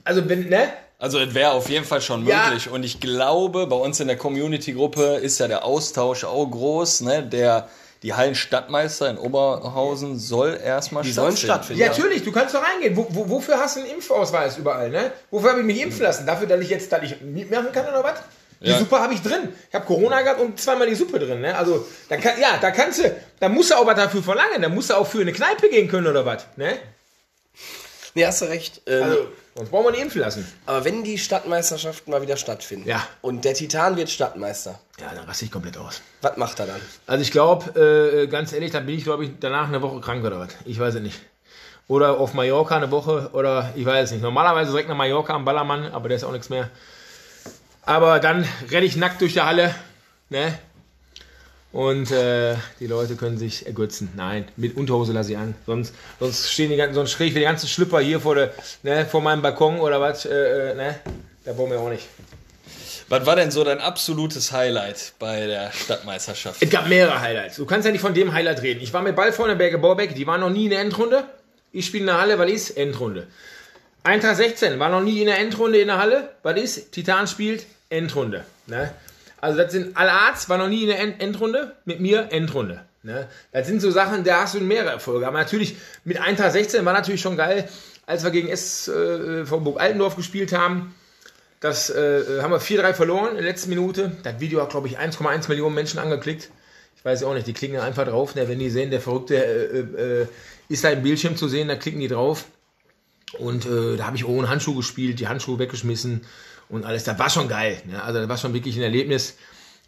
Also 0.09 0.27
wenn, 0.27 0.49
ne? 0.49 0.69
Also 0.97 1.19
es 1.19 1.33
wäre 1.35 1.51
auf 1.51 1.69
jeden 1.69 1.85
Fall 1.85 2.01
schon 2.01 2.25
Ja. 2.25 2.45
möglich. 2.47 2.69
Und 2.69 2.83
ich 2.83 2.99
glaube, 2.99 3.67
bei 3.67 3.75
uns 3.75 3.99
in 3.99 4.07
der 4.07 4.17
Community-Gruppe 4.17 5.17
ist 5.21 5.39
ja 5.39 5.47
der 5.47 5.63
Austausch 5.63 6.23
auch 6.23 6.45
groß. 6.47 7.01
Ne? 7.01 7.21
Der, 7.23 7.69
die 8.01 8.13
Hallenstadtmeister 8.15 9.07
in 9.09 9.17
Oberhausen 9.19 10.17
soll 10.17 10.59
erstmal 10.61 11.03
Die 11.03 11.11
sollen 11.11 11.37
stattfinden. 11.37 11.79
Ja, 11.81 11.89
natürlich, 11.89 12.23
du 12.23 12.31
kannst 12.31 12.55
doch 12.55 12.63
reingehen. 12.63 12.97
Wo, 12.97 13.05
wo, 13.11 13.29
wofür 13.29 13.57
hast 13.59 13.75
du 13.75 13.81
einen 13.81 13.91
Impfausweis 13.91 14.57
überall, 14.57 14.89
ne? 14.89 15.11
Wofür 15.29 15.51
habe 15.51 15.59
ich 15.61 15.65
mich 15.67 15.79
impfen 15.81 16.01
lassen? 16.01 16.25
Dafür, 16.25 16.47
dass 16.47 16.59
ich 16.61 16.69
jetzt, 16.69 16.91
dass 16.91 17.03
ich 17.03 17.21
mitmachen 17.21 17.71
kann 17.71 17.87
oder 17.87 18.03
was? 18.03 18.19
Die 18.59 18.69
Ja. 18.69 18.79
Suppe 18.79 18.99
habe 18.99 19.13
ich 19.13 19.21
drin. 19.21 19.53
Ich 19.69 19.75
habe 19.75 19.85
Corona 19.85 20.21
gehabt 20.23 20.41
und 20.41 20.59
zweimal 20.59 20.87
die 20.87 20.95
Suppe 20.95 21.19
drin, 21.19 21.39
ne? 21.39 21.55
Also, 21.55 21.85
da 22.09 22.17
kann, 22.17 22.33
ja, 22.41 22.57
da 22.59 22.71
kannst 22.71 22.99
du, 22.99 23.15
da 23.39 23.47
musst 23.47 23.69
du 23.71 23.75
auch 23.75 23.85
was 23.85 23.95
dafür 23.95 24.23
verlangen. 24.23 24.61
Da 24.61 24.67
musst 24.69 24.89
du 24.89 24.95
auch 24.95 25.07
für 25.07 25.21
eine 25.21 25.31
Kneipe 25.31 25.69
gehen 25.69 25.87
können 25.87 26.07
oder 26.07 26.25
was, 26.25 26.45
ne? 26.57 26.77
Nee, 28.15 28.25
hast 28.25 28.41
du 28.41 28.45
recht. 28.45 28.81
Ähm, 28.87 29.03
Also, 29.03 29.27
sonst 29.59 29.69
brauchen 29.69 29.85
wir 29.85 29.91
nicht 29.91 30.01
impfen 30.01 30.21
lassen. 30.21 30.51
aber 30.65 30.83
wenn 30.85 31.03
die 31.03 31.17
Stadtmeisterschaften 31.17 32.11
mal 32.11 32.21
wieder 32.21 32.37
stattfinden 32.37 32.87
Ja. 32.89 33.05
und 33.21 33.45
der 33.45 33.53
Titan 33.53 33.95
wird 33.97 34.09
Stadtmeister, 34.09 34.79
Ja, 34.99 35.11
dann 35.13 35.25
raste 35.25 35.45
ich 35.45 35.51
komplett 35.51 35.77
aus. 35.77 36.01
was 36.21 36.35
macht 36.37 36.59
er 36.59 36.65
dann? 36.67 36.81
Also 37.05 37.21
ich 37.21 37.31
glaube, 37.31 37.79
äh, 38.23 38.27
ganz 38.27 38.51
ehrlich, 38.53 38.71
dann 38.71 38.85
bin 38.85 38.97
ich, 38.97 39.03
glaube 39.03 39.25
ich, 39.25 39.31
danach 39.39 39.67
eine 39.67 39.81
Woche 39.81 39.99
krank 40.01 40.23
oder 40.25 40.39
was. 40.39 40.49
Ich 40.65 40.79
weiß 40.79 40.95
es 40.95 41.01
nicht. 41.01 41.19
Oder 41.87 42.19
auf 42.19 42.33
Mallorca 42.33 42.75
eine 42.77 42.91
Woche 42.91 43.29
oder 43.33 43.71
ich 43.75 43.85
weiß 43.85 44.05
es 44.05 44.11
nicht. 44.11 44.21
Normalerweise 44.21 44.71
direkt 44.71 44.89
nach 44.89 44.95
Mallorca 44.95 45.33
am 45.33 45.43
Ballermann, 45.45 45.91
aber 45.91 46.07
der 46.09 46.17
ist 46.17 46.23
auch 46.23 46.31
nichts 46.31 46.49
mehr. 46.49 46.69
Aber 47.83 48.19
dann 48.19 48.47
renne 48.69 48.85
ich 48.85 48.95
nackt 48.95 49.21
durch 49.21 49.33
die 49.33 49.41
Halle, 49.41 49.73
ne? 50.29 50.57
Und 51.71 52.09
äh, 52.09 52.55
die 52.79 52.87
Leute 52.87 53.15
können 53.15 53.37
sich 53.37 53.67
ergötzen. 53.67 54.09
Nein, 54.15 54.47
mit 54.55 54.75
Unterhose 54.75 55.13
lasse 55.13 55.31
ich 55.31 55.37
an. 55.37 55.53
Sonst, 55.67 55.93
sonst 56.19 56.51
stehen 56.51 56.71
die 56.71 56.77
ganzen, 56.77 56.95
sonst 56.95 57.11
ich 57.19 57.33
für 57.33 57.39
die 57.39 57.45
ganzen 57.45 57.67
Schlüpper 57.67 57.99
hier 57.99 58.19
vor, 58.19 58.35
der, 58.35 58.53
ne, 58.81 59.05
vor 59.05 59.21
meinem 59.21 59.43
Balkon 59.43 59.79
oder 59.79 60.01
was, 60.01 60.25
äh, 60.25 60.71
äh, 60.71 60.75
ne? 60.75 60.95
Da 61.45 61.53
brauchen 61.53 61.71
wir 61.71 61.79
auch 61.79 61.89
nicht. 61.89 62.07
Was 63.07 63.25
war 63.25 63.35
denn 63.35 63.49
so 63.49 63.63
dein 63.63 63.79
absolutes 63.79 64.51
Highlight 64.51 65.13
bei 65.19 65.47
der 65.47 65.71
Stadtmeisterschaft? 65.71 66.61
Es 66.61 66.69
gab 66.69 66.87
mehrere 66.87 67.19
Highlights. 67.19 67.55
Du 67.55 67.65
kannst 67.65 67.85
ja 67.85 67.91
nicht 67.91 68.01
von 68.01 68.13
dem 68.13 68.33
Highlight 68.33 68.61
reden. 68.61 68.81
Ich 68.81 68.93
war 68.93 69.01
mit 69.01 69.15
Ballfreunde 69.15 69.55
Berge 69.55 69.79
Borbeck, 69.79 70.13
die 70.15 70.27
waren 70.27 70.41
noch 70.41 70.51
nie 70.51 70.65
in 70.65 70.69
der 70.71 70.81
Endrunde. 70.81 71.23
Ich 71.71 71.87
spiele 71.87 72.01
in 72.01 72.07
der 72.07 72.19
Halle, 72.19 72.37
weil 72.39 72.49
ist 72.49 72.71
Endrunde. 72.71 73.27
Eintracht 74.03 74.37
16 74.37 74.79
war 74.79 74.89
noch 74.89 75.01
nie 75.01 75.19
in 75.19 75.25
der 75.25 75.39
Endrunde 75.39 75.79
in 75.79 75.87
der 75.87 75.97
Halle, 75.97 76.29
weil 76.43 76.57
ist 76.57 76.91
Titan 76.91 77.27
spielt 77.27 77.65
Endrunde. 77.89 78.43
Ne? 78.67 78.91
Also 79.41 79.57
das 79.57 79.71
sind 79.71 79.95
alle 79.95 80.11
Arzt 80.11 80.49
war 80.49 80.57
noch 80.57 80.67
nie 80.67 80.83
in 80.83 80.89
der 80.89 80.99
End 80.99 81.21
Endrunde, 81.21 81.75
mit 81.85 81.99
mir 81.99 82.27
Endrunde. 82.31 82.85
Ne? 83.03 83.27
Das 83.51 83.67
sind 83.67 83.81
so 83.81 83.91
Sachen, 83.91 84.23
da 84.23 84.41
hast 84.41 84.55
du 84.55 84.59
mehrere 84.59 84.91
Erfolge. 84.91 85.27
Aber 85.27 85.37
natürlich 85.37 85.77
mit 86.03 86.19
Eintracht 86.19 86.51
16 86.51 86.83
war 86.85 86.93
natürlich 86.93 87.21
schon 87.21 87.37
geil, 87.37 87.67
als 88.05 88.23
wir 88.23 88.31
gegen 88.31 88.49
SV 88.49 88.91
äh, 88.91 89.59
Burg 89.59 89.79
Altendorf 89.79 90.15
gespielt 90.15 90.51
haben. 90.51 90.93
Das 91.61 91.89
äh, 91.89 92.41
haben 92.41 92.51
wir 92.51 92.61
4-3 92.61 92.93
verloren 92.93 93.29
in 93.31 93.35
der 93.35 93.45
letzten 93.45 93.69
Minute. 93.69 94.11
Das 94.23 94.39
Video 94.39 94.61
hat, 94.61 94.69
glaube 94.69 94.87
ich, 94.87 94.99
1,1 94.99 95.49
Millionen 95.49 95.75
Menschen 95.75 95.99
angeklickt. 95.99 96.49
Ich 96.95 97.05
weiß 97.05 97.23
auch 97.23 97.33
nicht, 97.33 97.47
die 97.47 97.53
klicken 97.53 97.79
einfach 97.79 98.05
drauf. 98.05 98.35
Ne? 98.35 98.47
Wenn 98.49 98.59
die 98.59 98.69
sehen, 98.69 98.91
der 98.91 99.01
Verrückte 99.01 99.35
äh, 99.35 100.21
äh, 100.21 100.27
ist 100.67 100.83
da 100.83 100.89
im 100.89 101.01
Bildschirm 101.01 101.37
zu 101.37 101.47
sehen, 101.47 101.67
da 101.67 101.75
klicken 101.75 101.99
die 101.99 102.07
drauf. 102.07 102.45
Und 103.37 103.65
äh, 103.65 103.95
da 103.95 104.05
habe 104.05 104.17
ich 104.17 104.25
ohne 104.25 104.49
Handschuh 104.49 104.75
gespielt, 104.75 105.19
die 105.19 105.27
Handschuhe 105.27 105.59
weggeschmissen 105.59 106.25
und 106.69 106.85
alles. 106.85 107.03
Das 107.03 107.19
war 107.19 107.29
schon 107.29 107.47
geil. 107.47 107.81
Ne? 107.85 108.01
Also 108.01 108.19
das 108.19 108.29
war 108.29 108.37
schon 108.37 108.53
wirklich 108.53 108.77
ein 108.77 108.83
Erlebnis, 108.83 109.37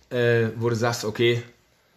äh, 0.09 0.47
wo 0.57 0.69
du 0.69 0.75
sagst, 0.75 1.05
okay, 1.05 1.43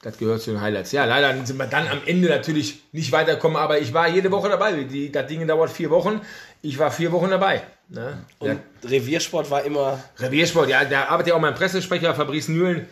das 0.05 0.19
gehört 0.19 0.43
zu 0.43 0.51
den 0.51 0.61
Highlights. 0.61 0.93
Ja, 0.93 1.07
leider 1.07 1.35
sind 1.47 1.57
wir 1.57 1.67
dann 1.67 1.89
am 1.89 2.01
Ende 2.05 2.29
natürlich 2.29 2.83
nicht 2.93 3.11
weitergekommen, 3.11 3.57
aber 3.57 3.79
ich 3.79 3.95
war 3.95 4.07
jede 4.07 4.31
Woche 4.31 4.51
dabei. 4.51 4.85
Die, 4.85 5.11
das 5.11 5.27
Ding 5.27 5.47
dauert 5.49 5.71
vier 5.71 5.89
Wochen. 5.89 6.21
Ich 6.61 6.79
war 6.79 6.91
vier 6.91 7.11
Wochen 7.11 7.31
dabei. 7.31 7.63
Ne? 7.89 8.19
Und 8.39 8.61
Reviersport 8.85 9.51
war 9.51 9.65
immer. 9.65 10.03
Reviersport, 10.19 10.69
ja, 10.69 10.85
da 10.85 11.05
arbeitet 11.07 11.29
ja 11.29 11.35
auch 11.35 11.41
mein 11.41 11.55
Pressesprecher, 11.55 12.15
Fabrice 12.15 12.51
Nühlen, 12.51 12.87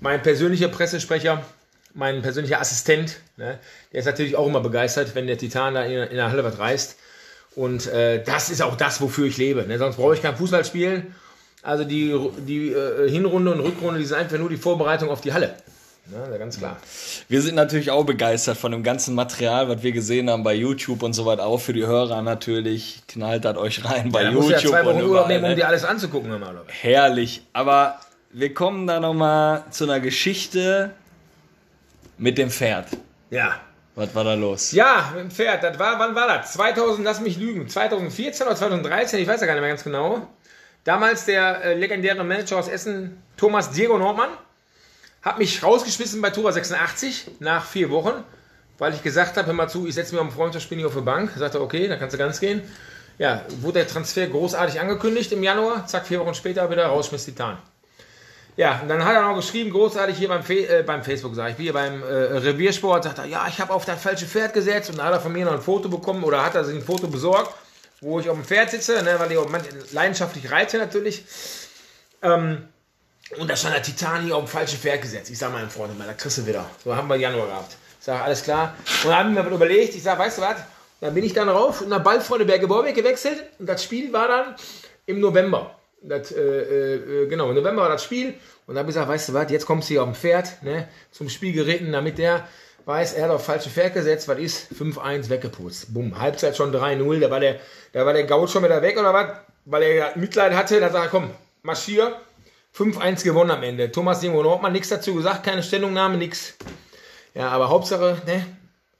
mein 0.00 0.22
persönlicher 0.22 0.68
Pressesprecher, 0.68 1.42
mein 1.94 2.20
persönlicher 2.20 2.60
Assistent. 2.60 3.20
Ne? 3.38 3.58
Der 3.92 4.00
ist 4.00 4.06
natürlich 4.06 4.36
auch 4.36 4.46
immer 4.46 4.60
begeistert, 4.60 5.14
wenn 5.14 5.26
der 5.26 5.38
Titan 5.38 5.74
da 5.74 5.84
in, 5.84 5.92
in 5.92 6.16
der 6.16 6.30
Halle 6.30 6.44
was 6.44 6.58
reißt. 6.58 6.96
Und 7.56 7.86
äh, 7.86 8.22
das 8.22 8.50
ist 8.50 8.60
auch 8.60 8.76
das, 8.76 9.00
wofür 9.00 9.26
ich 9.26 9.38
lebe. 9.38 9.62
Ne? 9.66 9.78
Sonst 9.78 9.96
brauche 9.96 10.14
ich 10.14 10.22
kein 10.22 10.36
Fußball 10.36 10.64
spielen. 10.64 11.14
Also 11.62 11.84
die, 11.84 12.16
die 12.46 12.72
äh, 12.72 13.10
Hinrunde 13.10 13.52
und 13.52 13.60
Rückrunde, 13.60 14.00
die 14.00 14.06
sind 14.06 14.18
einfach 14.18 14.38
nur 14.38 14.48
die 14.48 14.56
Vorbereitung 14.56 15.10
auf 15.10 15.20
die 15.20 15.32
Halle. 15.32 15.54
Ja, 16.12 16.38
ganz 16.38 16.58
klar. 16.58 16.76
Wir 17.28 17.40
sind 17.40 17.54
natürlich 17.54 17.90
auch 17.90 18.04
begeistert 18.04 18.56
von 18.56 18.72
dem 18.72 18.82
ganzen 18.82 19.14
Material, 19.14 19.68
was 19.68 19.82
wir 19.82 19.92
gesehen 19.92 20.28
haben 20.28 20.42
bei 20.42 20.54
YouTube 20.54 21.02
und 21.02 21.12
so 21.12 21.24
weiter. 21.24 21.46
Auch 21.46 21.60
für 21.60 21.72
die 21.72 21.86
Hörer 21.86 22.22
natürlich. 22.22 23.02
Knallt 23.06 23.44
das 23.44 23.56
euch 23.56 23.84
rein 23.84 24.10
bei 24.10 24.24
Da 24.24 24.30
YouTube. 24.30 24.48
musst 24.48 24.64
du 24.64 24.68
ja 24.68 24.70
zwei 24.70 24.84
Wochen 24.86 24.96
und 25.02 25.06
überall, 25.08 25.28
nehmen, 25.28 25.44
um 25.44 25.50
ne? 25.50 25.56
dir 25.56 25.68
alles 25.68 25.84
anzugucken. 25.84 26.30
Normalerweise. 26.30 26.66
Herrlich. 26.68 27.42
Aber 27.52 28.00
wir 28.32 28.52
kommen 28.54 28.86
da 28.86 28.98
nochmal 28.98 29.64
zu 29.70 29.84
einer 29.84 30.00
Geschichte 30.00 30.90
mit 32.18 32.38
dem 32.38 32.50
Pferd. 32.50 32.88
Ja. 33.30 33.60
Was 33.94 34.14
war 34.14 34.24
da 34.24 34.34
los? 34.34 34.72
Ja, 34.72 35.10
mit 35.14 35.24
dem 35.24 35.30
Pferd. 35.30 35.62
Das 35.62 35.78
war, 35.78 35.98
wann 35.98 36.14
war 36.14 36.26
das? 36.26 36.54
2000, 36.54 37.04
lass 37.04 37.20
mich 37.20 37.36
lügen. 37.36 37.68
2014 37.68 38.46
oder 38.46 38.56
2013, 38.56 39.20
ich 39.20 39.28
weiß 39.28 39.40
ja 39.40 39.46
gar 39.46 39.54
nicht 39.54 39.60
mehr 39.60 39.70
ganz 39.70 39.84
genau. 39.84 40.26
Damals 40.84 41.26
der 41.26 41.62
äh, 41.62 41.74
legendäre 41.74 42.24
Manager 42.24 42.58
aus 42.58 42.68
Essen, 42.68 43.22
Thomas 43.36 43.70
Diego 43.70 43.98
Nordmann, 43.98 44.30
hat 45.22 45.38
mich 45.38 45.62
rausgeschmissen 45.62 46.22
bei 46.22 46.30
Tura 46.30 46.52
86 46.52 47.32
nach 47.40 47.64
vier 47.66 47.90
Wochen, 47.90 48.24
weil 48.78 48.94
ich 48.94 49.02
gesagt 49.02 49.36
habe, 49.36 49.48
hör 49.48 49.54
mal 49.54 49.68
zu, 49.68 49.86
ich 49.86 49.94
setze 49.94 50.14
mich 50.14 50.20
am 50.22 50.30
Freundschaftsspiel 50.30 50.78
nicht 50.78 50.86
auf 50.86 50.94
die 50.94 51.02
Bank. 51.02 51.32
Sagte, 51.36 51.58
er, 51.58 51.62
okay, 51.62 51.86
dann 51.88 51.98
kannst 51.98 52.14
du 52.14 52.18
ganz 52.18 52.40
gehen. 52.40 52.62
Ja, 53.18 53.44
wurde 53.60 53.80
der 53.80 53.88
Transfer 53.88 54.26
großartig 54.26 54.80
angekündigt 54.80 55.30
im 55.32 55.42
Januar. 55.42 55.86
Zack, 55.86 56.06
vier 56.06 56.20
Wochen 56.20 56.32
später 56.32 56.70
wieder 56.70 56.86
rausschmiss 56.86 57.26
Titan. 57.26 57.58
Ja, 58.56 58.80
und 58.80 58.88
dann 58.88 59.04
hat 59.04 59.14
er 59.14 59.22
noch 59.22 59.36
geschrieben, 59.36 59.70
großartig 59.70 60.16
hier 60.16 60.28
beim, 60.28 60.42
Fe 60.42 60.66
äh, 60.66 60.82
beim 60.82 61.04
Facebook, 61.04 61.34
sage 61.34 61.52
ich, 61.52 61.56
hier 61.56 61.72
beim 61.72 62.02
äh, 62.02 62.06
Reviersport, 62.06 63.04
sagt 63.04 63.18
er, 63.18 63.26
ja, 63.26 63.46
ich 63.48 63.60
habe 63.60 63.72
auf 63.72 63.84
das 63.84 64.02
falsche 64.02 64.26
Pferd 64.26 64.54
gesetzt 64.54 64.90
und 64.90 64.98
dann 64.98 65.06
hat 65.06 65.14
er 65.14 65.20
von 65.20 65.32
mir 65.32 65.44
noch 65.44 65.52
ein 65.52 65.62
Foto 65.62 65.88
bekommen 65.88 66.24
oder 66.24 66.44
hat 66.44 66.54
er 66.54 66.64
sich 66.64 66.76
ein 66.76 66.82
Foto 66.82 67.06
besorgt, 67.06 67.54
wo 68.00 68.20
ich 68.20 68.28
auf 68.28 68.36
dem 68.36 68.44
Pferd 68.44 68.70
sitze, 68.70 69.02
ne, 69.02 69.18
weil 69.18 69.30
ich 69.32 69.38
auch 69.38 69.50
leidenschaftlich 69.92 70.50
reite 70.50 70.78
natürlich. 70.78 71.24
Ähm, 72.22 72.68
und 73.38 73.48
da 73.48 73.54
stand 73.54 73.74
der 73.74 73.82
Titan 73.82 74.24
hier 74.24 74.36
auf 74.36 74.44
dem 74.44 74.48
falschen 74.48 74.78
Pferd 74.78 75.02
gesetzt. 75.02 75.30
Ich 75.30 75.38
sage 75.38 75.52
meinem 75.52 75.70
Freund, 75.70 75.92
da 75.98 76.12
kriegst 76.14 76.38
du 76.38 76.46
wieder. 76.46 76.68
So 76.82 76.94
haben 76.94 77.08
wir 77.08 77.16
Januar 77.16 77.46
gehabt. 77.46 77.76
Ich 77.98 78.04
sage, 78.04 78.22
alles 78.22 78.42
klar. 78.42 78.74
Und 79.04 79.10
dann 79.10 79.18
haben 79.18 79.34
wir 79.34 79.42
mir 79.42 79.50
überlegt, 79.50 79.94
ich 79.94 80.02
sage, 80.02 80.18
weißt 80.18 80.38
du 80.38 80.42
was, 80.42 80.56
dann 81.00 81.14
bin 81.14 81.24
ich 81.24 81.32
dann 81.32 81.48
rauf 81.48 81.86
nach 81.86 82.02
Ballfreunde 82.02 82.44
Berge 82.44 82.66
Borbeck 82.66 82.94
gewechselt 82.94 83.42
und 83.58 83.66
das 83.66 83.84
Spiel 83.84 84.12
war 84.12 84.28
dann 84.28 84.56
im 85.06 85.20
November. 85.20 85.76
Das, 86.02 86.32
äh, 86.32 86.40
äh, 86.40 87.26
genau, 87.26 87.50
im 87.50 87.54
November 87.54 87.82
war 87.82 87.90
das 87.90 88.04
Spiel 88.04 88.28
und 88.66 88.74
dann 88.74 88.78
habe 88.78 88.90
ich 88.90 88.94
gesagt, 88.94 89.08
weißt 89.08 89.28
du 89.28 89.34
was, 89.34 89.50
jetzt 89.50 89.66
kommst 89.66 89.88
du 89.88 89.94
hier 89.94 90.02
auf 90.02 90.08
dem 90.08 90.14
Pferd, 90.14 90.62
ne, 90.62 90.88
zum 91.10 91.28
Spiel 91.28 91.52
geritten, 91.52 91.92
damit 91.92 92.18
der 92.18 92.48
weiß, 92.90 93.14
er 93.14 93.24
hat 93.24 93.30
auf 93.30 93.44
falsche 93.44 93.70
Pferd 93.70 93.94
gesetzt, 93.94 94.28
was 94.28 94.38
ist? 94.38 94.66
5-1 94.78 95.28
weggeputzt. 95.30 95.94
Bumm, 95.94 96.18
Halbzeit 96.20 96.56
schon 96.56 96.74
3-0, 96.74 97.20
da 97.20 97.30
war 97.30 97.40
der, 97.40 97.60
da 97.92 98.04
war 98.04 98.12
der 98.12 98.24
Gaut 98.24 98.50
schon 98.50 98.64
wieder 98.64 98.82
weg 98.82 98.98
oder 98.98 99.14
was, 99.14 99.28
weil 99.64 99.82
er 99.82 100.16
Mitleid 100.16 100.52
hatte, 100.54 100.80
da 100.80 100.90
sagt 100.90 101.06
er, 101.06 101.10
komm, 101.10 101.30
marschier. 101.62 102.16
5-1 102.76 103.24
gewonnen 103.24 103.50
am 103.50 103.62
Ende. 103.62 103.90
Thomas 103.90 104.20
Demo 104.20 104.42
Nordmann, 104.42 104.72
nichts 104.72 104.88
dazu 104.88 105.14
gesagt, 105.14 105.44
keine 105.44 105.62
Stellungnahme, 105.62 106.16
nix. 106.16 106.54
Ja, 107.34 107.48
aber 107.48 107.68
Hauptsache, 107.68 108.22
ne, 108.26 108.46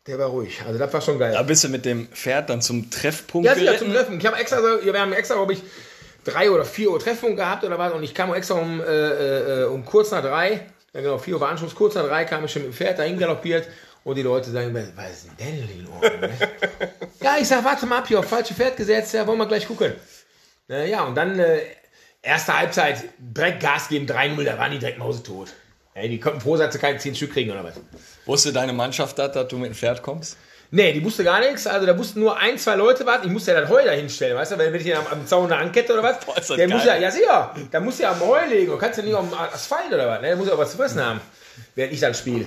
der 0.07 0.18
war 0.18 0.29
ruhig. 0.29 0.61
Also 0.66 0.79
das 0.79 0.92
war 0.92 1.00
schon 1.00 1.18
geil. 1.18 1.33
Da 1.33 1.42
bist 1.42 1.62
du 1.62 1.68
mit 1.68 1.85
dem 1.85 2.09
Pferd 2.09 2.50
dann 2.50 2.62
zum 2.62 2.90
Treffpunkt 2.90 3.46
Ja, 3.46 3.55
sicher, 3.55 3.79
zum 3.79 3.92
Treffen. 3.92 4.18
Ich 4.18 4.26
habe 4.26 4.37
extra, 4.38 4.59
wir 4.83 5.00
haben 5.00 5.12
extra, 5.12 5.35
glaube 5.37 5.53
ich, 5.53 5.62
drei 6.24 6.50
oder 6.50 6.64
vier 6.64 6.90
Uhr 6.90 6.98
Treffpunkt 6.98 7.37
gehabt 7.37 7.64
oder 7.64 7.79
was 7.79 7.92
und 7.92 8.03
ich 8.03 8.14
kam 8.14 8.33
extra 8.35 8.57
um, 8.57 8.81
äh, 8.81 9.62
äh, 9.62 9.64
um 9.64 9.85
kurz 9.85 10.11
nach 10.11 10.22
drei, 10.22 10.66
ja 10.94 11.00
genau, 11.00 11.18
vier 11.18 11.35
Uhr 11.35 11.40
war 11.40 11.50
Anschluss, 11.50 11.74
kurz 11.74 11.94
nach 11.94 12.07
drei 12.07 12.24
kam 12.24 12.44
ich 12.44 12.53
schon 12.53 12.62
mit 12.62 12.72
dem 12.72 12.74
Pferd 12.74 12.98
dahin 12.98 13.18
galoppiert 13.18 13.68
und 14.05 14.16
die 14.16 14.22
Leute 14.22 14.50
sagen, 14.50 14.74
was 14.74 15.11
ist 15.11 15.26
denn 15.26 15.37
denn 15.38 15.68
hier 15.68 15.85
los? 15.85 16.00
ne? 16.00 16.31
ja, 17.20 17.37
ich 17.38 17.48
sag, 17.48 17.64
warte 17.64 17.87
mal 17.87 17.98
ab, 17.98 18.09
hier 18.09 18.18
auf 18.18 18.26
falsche 18.26 18.55
Pferd 18.55 18.76
gesetzt, 18.76 19.14
ja, 19.14 19.26
wollen 19.26 19.38
wir 19.38 19.46
gleich 19.46 19.66
gucken. 19.66 19.94
Äh, 20.68 20.90
ja, 20.90 21.05
und 21.05 21.14
dann 21.14 21.38
äh, 21.38 21.61
erste 22.22 22.57
Halbzeit, 22.57 23.05
direkt 23.18 23.61
Gas 23.61 23.88
geben, 23.88 24.07
3-0, 24.07 24.44
da 24.44 24.59
waren 24.59 24.72
die 24.72 24.79
direkt 24.79 24.98
mausetot. 24.98 25.48
Ey, 25.94 26.09
die 26.09 26.20
konnten 26.20 26.40
froh 26.40 26.57
sein, 26.57 26.66
dass 26.66 26.74
sie 26.74 26.81
keine 26.81 26.98
10 26.98 27.14
Stück 27.14 27.33
kriegen 27.33 27.50
oder 27.50 27.64
was. 27.64 27.74
Wusste 28.24 28.53
deine 28.53 28.72
Mannschaft 28.72 29.18
das, 29.18 29.33
dass 29.33 29.48
du 29.48 29.59
mit 29.59 29.70
dem 29.70 29.74
Pferd 29.74 30.03
kommst? 30.03 30.37
Nee, 30.72 30.92
die 30.92 31.04
wusste 31.04 31.24
gar 31.24 31.40
nichts. 31.40 31.66
Also 31.66 31.87
da 31.87 31.98
wussten 31.98 32.20
nur 32.20 32.38
ein, 32.38 32.56
zwei 32.56 32.76
Leute 32.76 33.04
warten. 33.04 33.26
Ich 33.26 33.33
musste 33.33 33.52
ja 33.52 33.61
das 33.61 33.70
Heu 33.70 33.85
da 33.85 33.90
hinstellen, 33.90 34.37
weißt 34.37 34.52
du? 34.52 34.59
Wenn 34.59 34.72
wenn 34.72 34.80
ich 34.80 34.87
den 34.87 34.96
am, 34.96 35.06
am 35.11 35.26
Zaun 35.26 35.50
ankette 35.50 35.92
oder 35.92 36.02
was. 36.02 36.20
Boah, 36.20 36.56
der 36.56 36.68
muss 36.68 36.85
ja, 36.85 36.92
geil. 36.92 37.02
ja 37.02 37.11
sicher, 37.11 37.54
da 37.70 37.80
muss 37.80 37.98
ja 37.98 38.12
am 38.12 38.20
Heu 38.20 38.38
legen. 38.48 38.70
Du 38.70 38.78
kannst 38.78 38.98
ja 38.98 39.04
nicht 39.04 39.14
am 39.14 39.33
Asphalt 39.35 39.92
oder 39.92 40.09
was. 40.09 40.20
Ne? 40.20 40.28
Der 40.28 40.37
muss 40.37 40.46
ja 40.46 40.54
auch 40.54 40.59
was 40.59 40.70
zu 40.70 40.76
fressen 40.76 41.04
haben, 41.04 41.20
während 41.74 41.92
ich 41.92 42.00
dann 42.00 42.14
spiele. 42.14 42.46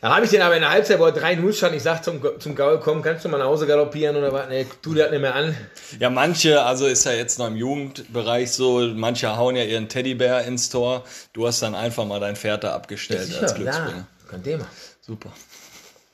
Da 0.00 0.16
habe 0.16 0.24
ich 0.24 0.32
den 0.32 0.42
aber 0.42 0.56
in 0.56 0.62
der 0.62 0.70
Halbzeit, 0.70 0.98
er 0.98 1.06
3-0 1.06 1.52
stand, 1.52 1.76
ich 1.76 1.82
sag 1.84 2.02
zum, 2.02 2.20
zum 2.40 2.56
Gaul, 2.56 2.80
komm, 2.80 3.02
kannst 3.02 3.24
du 3.24 3.28
mal 3.28 3.38
nach 3.38 3.46
Hause 3.46 3.68
galoppieren 3.68 4.16
oder 4.16 4.32
was? 4.32 4.48
Nee, 4.48 4.66
tu 4.82 4.94
dir 4.94 5.04
das 5.04 5.12
nicht 5.12 5.20
mehr 5.20 5.34
an. 5.34 5.56
Ja, 6.00 6.10
manche, 6.10 6.60
also 6.60 6.88
ist 6.88 7.04
ja 7.04 7.12
jetzt 7.12 7.38
noch 7.38 7.46
im 7.46 7.54
Jugendbereich 7.54 8.50
so, 8.50 8.80
manche 8.80 9.36
hauen 9.36 9.54
ja 9.54 9.62
ihren 9.62 9.88
Teddybär 9.88 10.44
ins 10.44 10.70
Tor. 10.70 11.04
Du 11.32 11.46
hast 11.46 11.62
dann 11.62 11.76
einfach 11.76 12.04
mal 12.04 12.18
dein 12.18 12.34
Pferd 12.34 12.64
da 12.64 12.74
abgestellt 12.74 13.30
als 13.40 13.54
Glücksbringer. 13.54 14.08
kein 14.28 14.42
Thema. 14.42 14.66
Super. 15.00 15.30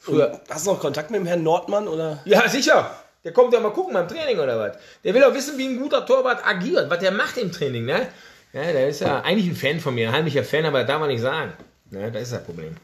Früher, 0.08 0.40
Hast 0.50 0.66
du 0.66 0.72
noch 0.72 0.80
Kontakt 0.80 1.10
mit 1.10 1.20
dem 1.20 1.26
Herrn 1.26 1.42
Nordmann 1.42 1.86
oder? 1.88 2.20
Ja, 2.24 2.48
sicher. 2.48 2.90
Der 3.24 3.32
kommt 3.32 3.52
ja 3.52 3.60
mal 3.60 3.72
gucken 3.72 3.92
beim 3.94 4.08
Training 4.08 4.38
oder 4.38 4.58
was. 4.58 4.76
Der 5.04 5.12
will 5.14 5.22
auch 5.24 5.34
wissen, 5.34 5.58
wie 5.58 5.66
ein 5.66 5.78
guter 5.78 6.06
Torwart 6.06 6.46
agiert, 6.46 6.88
was 6.88 6.98
der 7.00 7.10
macht 7.12 7.36
im 7.36 7.50
Training, 7.52 7.84
ne? 7.84 8.06
Ja, 8.52 8.62
der 8.72 8.88
ist 8.88 9.00
ja 9.00 9.20
eigentlich 9.20 9.48
ein 9.48 9.56
Fan 9.56 9.80
von 9.80 9.94
mir, 9.94 10.08
ein 10.08 10.14
heimlicher 10.14 10.44
Fan, 10.44 10.64
aber 10.64 10.84
darf 10.84 10.98
man 11.00 11.08
nicht 11.08 11.20
sagen. 11.20 11.52
Ne, 11.90 12.10
das 12.10 12.22
ist 12.24 12.32
das 12.32 12.44
Problem. 12.44 12.76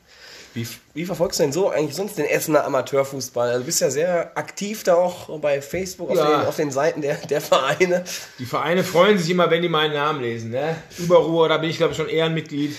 Wie, 0.52 0.66
wie 0.92 1.04
verfolgst 1.04 1.38
du 1.40 1.44
denn 1.44 1.52
so 1.52 1.70
eigentlich 1.70 1.96
sonst 1.96 2.16
den 2.16 2.26
Essener 2.26 2.64
Amateurfußball? 2.64 3.48
Also 3.48 3.60
du 3.60 3.66
bist 3.66 3.80
ja 3.80 3.90
sehr 3.90 4.36
aktiv 4.36 4.84
da 4.84 4.94
auch 4.94 5.36
bei 5.40 5.60
Facebook 5.62 6.10
auf, 6.10 6.16
Ja. 6.16 6.38
den, 6.40 6.46
auf 6.46 6.56
den 6.56 6.70
Seiten 6.70 7.00
der, 7.02 7.14
der 7.16 7.40
Vereine. 7.40 8.04
Die 8.38 8.44
Vereine 8.46 8.84
freuen 8.84 9.18
sich 9.18 9.30
immer, 9.30 9.50
wenn 9.50 9.62
die 9.62 9.68
meinen 9.68 9.94
Namen 9.94 10.20
lesen, 10.22 10.50
ne? 10.50 10.76
Überruhr, 10.98 11.48
da 11.48 11.58
bin 11.58 11.70
ich 11.70 11.76
glaube 11.78 11.92
ich 11.92 11.96
schon 11.96 12.08
Ehrenmitglied. 12.08 12.76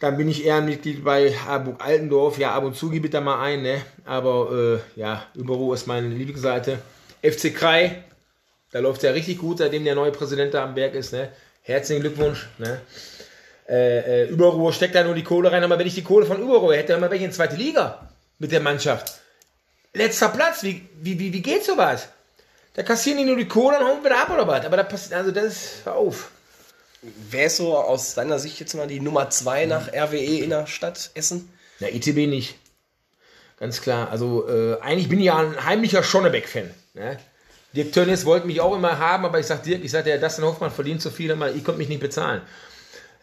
Dann 0.00 0.16
bin 0.16 0.28
ich 0.28 0.44
Ehrenmitglied 0.44 1.04
bei 1.04 1.32
Harburg 1.32 1.82
Altendorf. 1.82 2.38
Ja, 2.38 2.52
ab 2.52 2.64
und 2.64 2.76
zu 2.76 2.90
gebe 2.90 3.06
ich 3.06 3.12
da 3.12 3.20
mal 3.20 3.40
ein, 3.40 3.62
ne? 3.62 3.82
Aber 4.04 4.80
äh, 4.96 5.00
ja, 5.00 5.26
Überruhr 5.34 5.74
ist 5.74 5.86
meine 5.86 6.08
Lieblingsseite. 6.08 6.78
FC 7.22 7.54
Krei, 7.54 8.04
da 8.70 8.80
läuft 8.80 9.02
ja 9.02 9.12
richtig 9.12 9.38
gut, 9.38 9.58
seitdem 9.58 9.84
der 9.84 9.94
neue 9.94 10.12
Präsident 10.12 10.52
da 10.52 10.64
am 10.64 10.74
Berg 10.74 10.94
ist, 10.94 11.12
ne? 11.12 11.30
Herzlichen 11.62 12.02
Glückwunsch, 12.02 12.48
ne? 12.58 12.80
Äh, 13.66 14.24
äh, 14.24 14.28
Überruhr 14.28 14.72
steckt 14.72 14.94
da 14.94 15.04
nur 15.04 15.14
die 15.14 15.22
Kohle 15.22 15.50
rein, 15.50 15.64
aber 15.64 15.78
wenn 15.78 15.86
ich 15.86 15.94
die 15.94 16.02
Kohle 16.02 16.26
von 16.26 16.42
Überruhr 16.42 16.74
hätte, 16.74 16.92
dann 16.92 17.00
mal 17.00 17.10
welche 17.10 17.24
in 17.24 17.32
zweite 17.32 17.56
Liga 17.56 18.10
mit 18.38 18.52
der 18.52 18.60
Mannschaft. 18.60 19.20
Letzter 19.94 20.28
Platz, 20.28 20.62
wie, 20.62 20.86
wie, 21.00 21.18
wie, 21.18 21.32
wie 21.32 21.40
geht 21.40 21.64
sowas? 21.64 22.08
Da 22.74 22.82
kassieren 22.82 23.18
die 23.18 23.24
nur 23.24 23.36
die 23.36 23.48
Kohle 23.48 23.78
und 23.78 23.86
hauen 23.86 24.04
wieder 24.04 24.20
ab 24.20 24.30
oder 24.30 24.46
was? 24.46 24.66
Aber 24.66 24.76
da 24.76 24.82
passiert, 24.82 25.14
also 25.14 25.30
das 25.30 25.82
hör 25.84 25.94
auf. 25.94 26.30
Wer 27.30 27.46
ist 27.46 27.58
so 27.58 27.76
aus 27.76 28.14
deiner 28.14 28.38
Sicht 28.38 28.58
jetzt 28.60 28.74
mal 28.74 28.86
die 28.86 29.00
Nummer 29.00 29.28
zwei 29.28 29.66
nach 29.66 29.88
RWE 29.88 30.42
in 30.42 30.50
der 30.50 30.66
Stadt 30.66 31.10
Essen? 31.14 31.50
Ja, 31.80 31.88
ITB 31.88 32.28
nicht. 32.28 32.56
Ganz 33.58 33.82
klar. 33.82 34.10
Also, 34.10 34.48
äh, 34.48 34.80
eigentlich 34.80 35.08
bin 35.08 35.18
ich 35.18 35.26
ja 35.26 35.36
ein 35.36 35.64
heimlicher 35.64 36.02
Schonnebeck-Fan. 36.02 36.70
Ne? 36.94 37.18
Dirk 37.74 37.92
Tönnies 37.92 38.24
wollte 38.24 38.46
mich 38.46 38.60
auch 38.60 38.74
immer 38.74 38.98
haben, 38.98 39.24
aber 39.24 39.38
ich 39.38 39.46
sag 39.46 39.62
Dirk, 39.64 39.84
ich 39.84 39.90
sagte, 39.90 40.10
der 40.10 40.18
Dustin 40.18 40.44
Hoffmann 40.44 40.70
verdient 40.70 41.02
so 41.02 41.10
viel, 41.10 41.30
aber 41.32 41.50
ich 41.50 41.64
konnte 41.64 41.78
mich 41.78 41.88
nicht 41.88 42.00
bezahlen. 42.00 42.40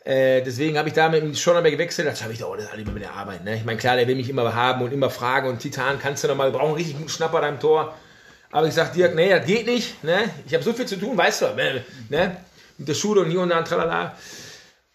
Äh, 0.04 0.42
deswegen 0.42 0.78
habe 0.78 0.90
ich 0.90 0.94
da 0.94 1.10
mit 1.10 1.22
dem 1.22 1.34
Schonnerberg 1.34 1.74
gewechselt. 1.74 2.08
Da 2.08 2.24
habe 2.24 2.34
ich 2.34 2.40
da, 2.40 2.46
oh, 2.46 2.56
das 2.56 2.66
ist 2.66 2.76
lieber 2.76 2.92
mit 2.92 3.04
der 3.04 3.14
Arbeit. 3.14 3.44
Ne? 3.44 3.56
Ich 3.56 3.66
meine, 3.66 3.80
klar, 3.80 3.96
der 3.96 4.08
will 4.08 4.16
mich 4.16 4.30
immer 4.30 4.54
haben 4.54 4.82
und 4.82 4.92
immer 4.92 5.10
fragen. 5.10 5.48
Und 5.48 5.60
Titan 5.60 6.00
kannst 6.00 6.24
du 6.24 6.28
noch 6.28 6.36
mal, 6.36 6.52
wir 6.52 6.58
brauchen 6.58 6.70
einen 6.70 6.78
richtig 6.78 6.98
guten 6.98 7.10
Schnapper 7.10 7.42
da 7.42 7.50
im 7.50 7.60
Tor. 7.60 7.96
Aber 8.52 8.68
ich 8.68 8.74
sag 8.74 8.94
Dirk, 8.94 9.16
nee, 9.16 9.30
das 9.30 9.46
geht 9.46 9.66
nicht. 9.66 10.04
Ne? 10.04 10.30
Ich 10.46 10.54
habe 10.54 10.64
so 10.64 10.74
viel 10.74 10.86
zu 10.86 10.98
tun, 10.98 11.18
weißt 11.18 11.42
du. 11.44 11.46
Ne? 12.10 12.36
Mit 12.78 12.88
der 12.88 12.94
Schule 12.94 13.22
und 13.22 13.32
hier 13.32 13.42
und 13.42 13.50
da 13.50 13.60
und 13.60 13.68
tralala. 13.68 14.16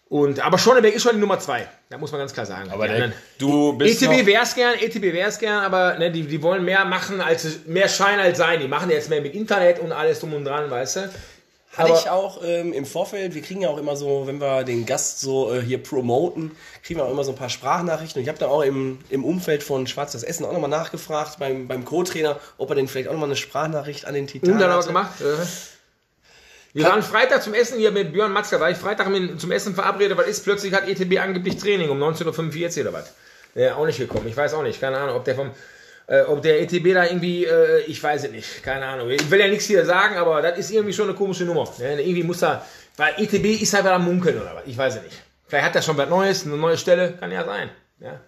Und, 0.09 0.39
aber 0.39 0.57
Schonneberg 0.57 0.93
ist 0.93 1.03
schon 1.03 1.15
die 1.15 1.19
Nummer 1.19 1.37
zwei. 1.39 1.67
Da 1.89 1.97
muss 1.97 2.11
man 2.11 2.19
ganz 2.19 2.33
klar 2.33 2.45
sagen. 2.45 2.69
Aber 2.71 2.87
der, 2.87 3.11
du 3.37 3.73
bist 3.73 4.01
ETB 4.01 4.25
wär's 4.25 4.55
gern, 4.55 4.75
ETB 4.79 5.13
wär's 5.13 5.37
gern, 5.37 5.63
aber 5.63 5.97
ne, 5.97 6.11
die, 6.11 6.23
die 6.23 6.41
wollen 6.41 6.63
mehr 6.63 6.85
machen, 6.85 7.19
als 7.19 7.65
mehr 7.65 7.89
Schein 7.89 8.19
als 8.19 8.37
sein. 8.37 8.61
Die 8.61 8.69
machen 8.69 8.89
jetzt 8.89 9.09
mehr 9.09 9.21
mit 9.21 9.33
Internet 9.35 9.79
und 9.79 9.91
alles 9.91 10.21
drum 10.21 10.33
und 10.33 10.45
dran, 10.45 10.71
weißt 10.71 10.95
du? 10.95 11.09
Hatte 11.75 11.93
ich 11.93 12.09
auch 12.09 12.41
ähm, 12.43 12.73
im 12.73 12.85
Vorfeld, 12.85 13.35
wir 13.35 13.41
kriegen 13.43 13.61
ja 13.61 13.69
auch 13.69 13.77
immer 13.77 13.95
so, 13.95 14.25
wenn 14.25 14.41
wir 14.41 14.63
den 14.63 14.87
Gast 14.87 15.19
so 15.19 15.53
äh, 15.53 15.61
hier 15.61 15.83
promoten, 15.83 16.51
kriegen 16.81 16.99
wir 16.99 17.05
auch 17.05 17.11
immer 17.11 17.23
so 17.23 17.33
ein 17.33 17.37
paar 17.37 17.49
Sprachnachrichten. 17.49 18.19
Und 18.19 18.23
ich 18.23 18.29
habe 18.29 18.39
da 18.39 18.47
auch 18.47 18.63
im, 18.63 18.97
im 19.09 19.23
Umfeld 19.23 19.61
von 19.61 19.85
Schwarzes 19.85 20.23
Essen 20.23 20.45
auch 20.45 20.53
nochmal 20.53 20.71
nachgefragt 20.71 21.37
beim, 21.37 21.67
beim 21.67 21.85
Co-Trainer, 21.85 22.39
ob 22.57 22.69
er 22.69 22.75
denn 22.75 22.87
vielleicht 22.87 23.09
auch 23.09 23.13
nochmal 23.13 23.29
eine 23.29 23.35
Sprachnachricht 23.35 24.05
an 24.05 24.15
den 24.15 24.25
Titan 24.25 24.53
Und 24.53 24.59
dann 24.59 24.71
hatte. 24.71 24.87
gemacht. 24.87 25.21
Äh. 25.21 25.45
Wir 26.73 26.85
waren 26.85 27.01
Freitag 27.01 27.41
zum 27.41 27.53
Essen 27.53 27.79
hier 27.79 27.91
mit 27.91 28.13
Björn 28.13 28.31
Matzke, 28.31 28.59
war 28.59 28.69
ich 28.69 28.77
Freitag 28.77 29.07
zum 29.37 29.51
Essen 29.51 29.73
verabredet, 29.73 30.17
was 30.17 30.27
ist, 30.27 30.43
plötzlich 30.43 30.73
hat 30.73 30.87
ETB 30.87 31.19
angeblich 31.19 31.57
Training 31.57 31.89
um 31.89 32.01
19.45 32.01 32.77
Uhr 32.77 32.83
oder 32.83 32.93
was. 32.93 33.13
Der 33.55 33.77
auch 33.77 33.85
nicht 33.85 33.97
gekommen, 33.97 34.27
ich 34.27 34.37
weiß 34.37 34.53
auch 34.53 34.63
nicht, 34.63 34.79
keine 34.79 34.97
Ahnung, 34.97 35.15
ob 35.15 35.25
der 35.25 35.35
vom, 35.35 35.51
äh, 36.07 36.21
ob 36.21 36.41
der 36.41 36.61
ETB 36.61 36.93
da 36.93 37.05
irgendwie, 37.05 37.45
äh, 37.45 37.81
ich 37.87 38.01
weiß 38.01 38.25
es 38.25 38.31
nicht, 38.31 38.63
keine 38.63 38.85
Ahnung. 38.85 39.09
Ich 39.09 39.31
will 39.31 39.39
ja 39.39 39.47
nichts 39.47 39.65
hier 39.65 39.85
sagen, 39.85 40.17
aber 40.17 40.41
das 40.41 40.59
ist 40.59 40.71
irgendwie 40.71 40.93
schon 40.93 41.07
eine 41.07 41.17
komische 41.17 41.45
Nummer. 41.45 41.67
Ne? 41.79 42.01
Irgendwie 42.01 42.23
muss 42.23 42.39
da, 42.39 42.63
weil 42.97 43.13
ETB 43.17 43.61
ist 43.61 43.73
halt 43.73 43.85
am 43.87 44.05
Munkeln 44.05 44.39
oder 44.39 44.53
was, 44.55 44.63
ich 44.67 44.77
weiß 44.77 44.97
es 44.97 45.03
nicht. 45.03 45.17
Vielleicht 45.47 45.65
hat 45.65 45.75
er 45.75 45.81
schon 45.81 45.97
was 45.97 46.09
Neues, 46.09 46.45
eine 46.45 46.57
neue 46.57 46.77
Stelle, 46.77 47.13
kann 47.13 47.31
ja 47.31 47.45
sein. 47.45 47.69
Ja. 47.99 48.19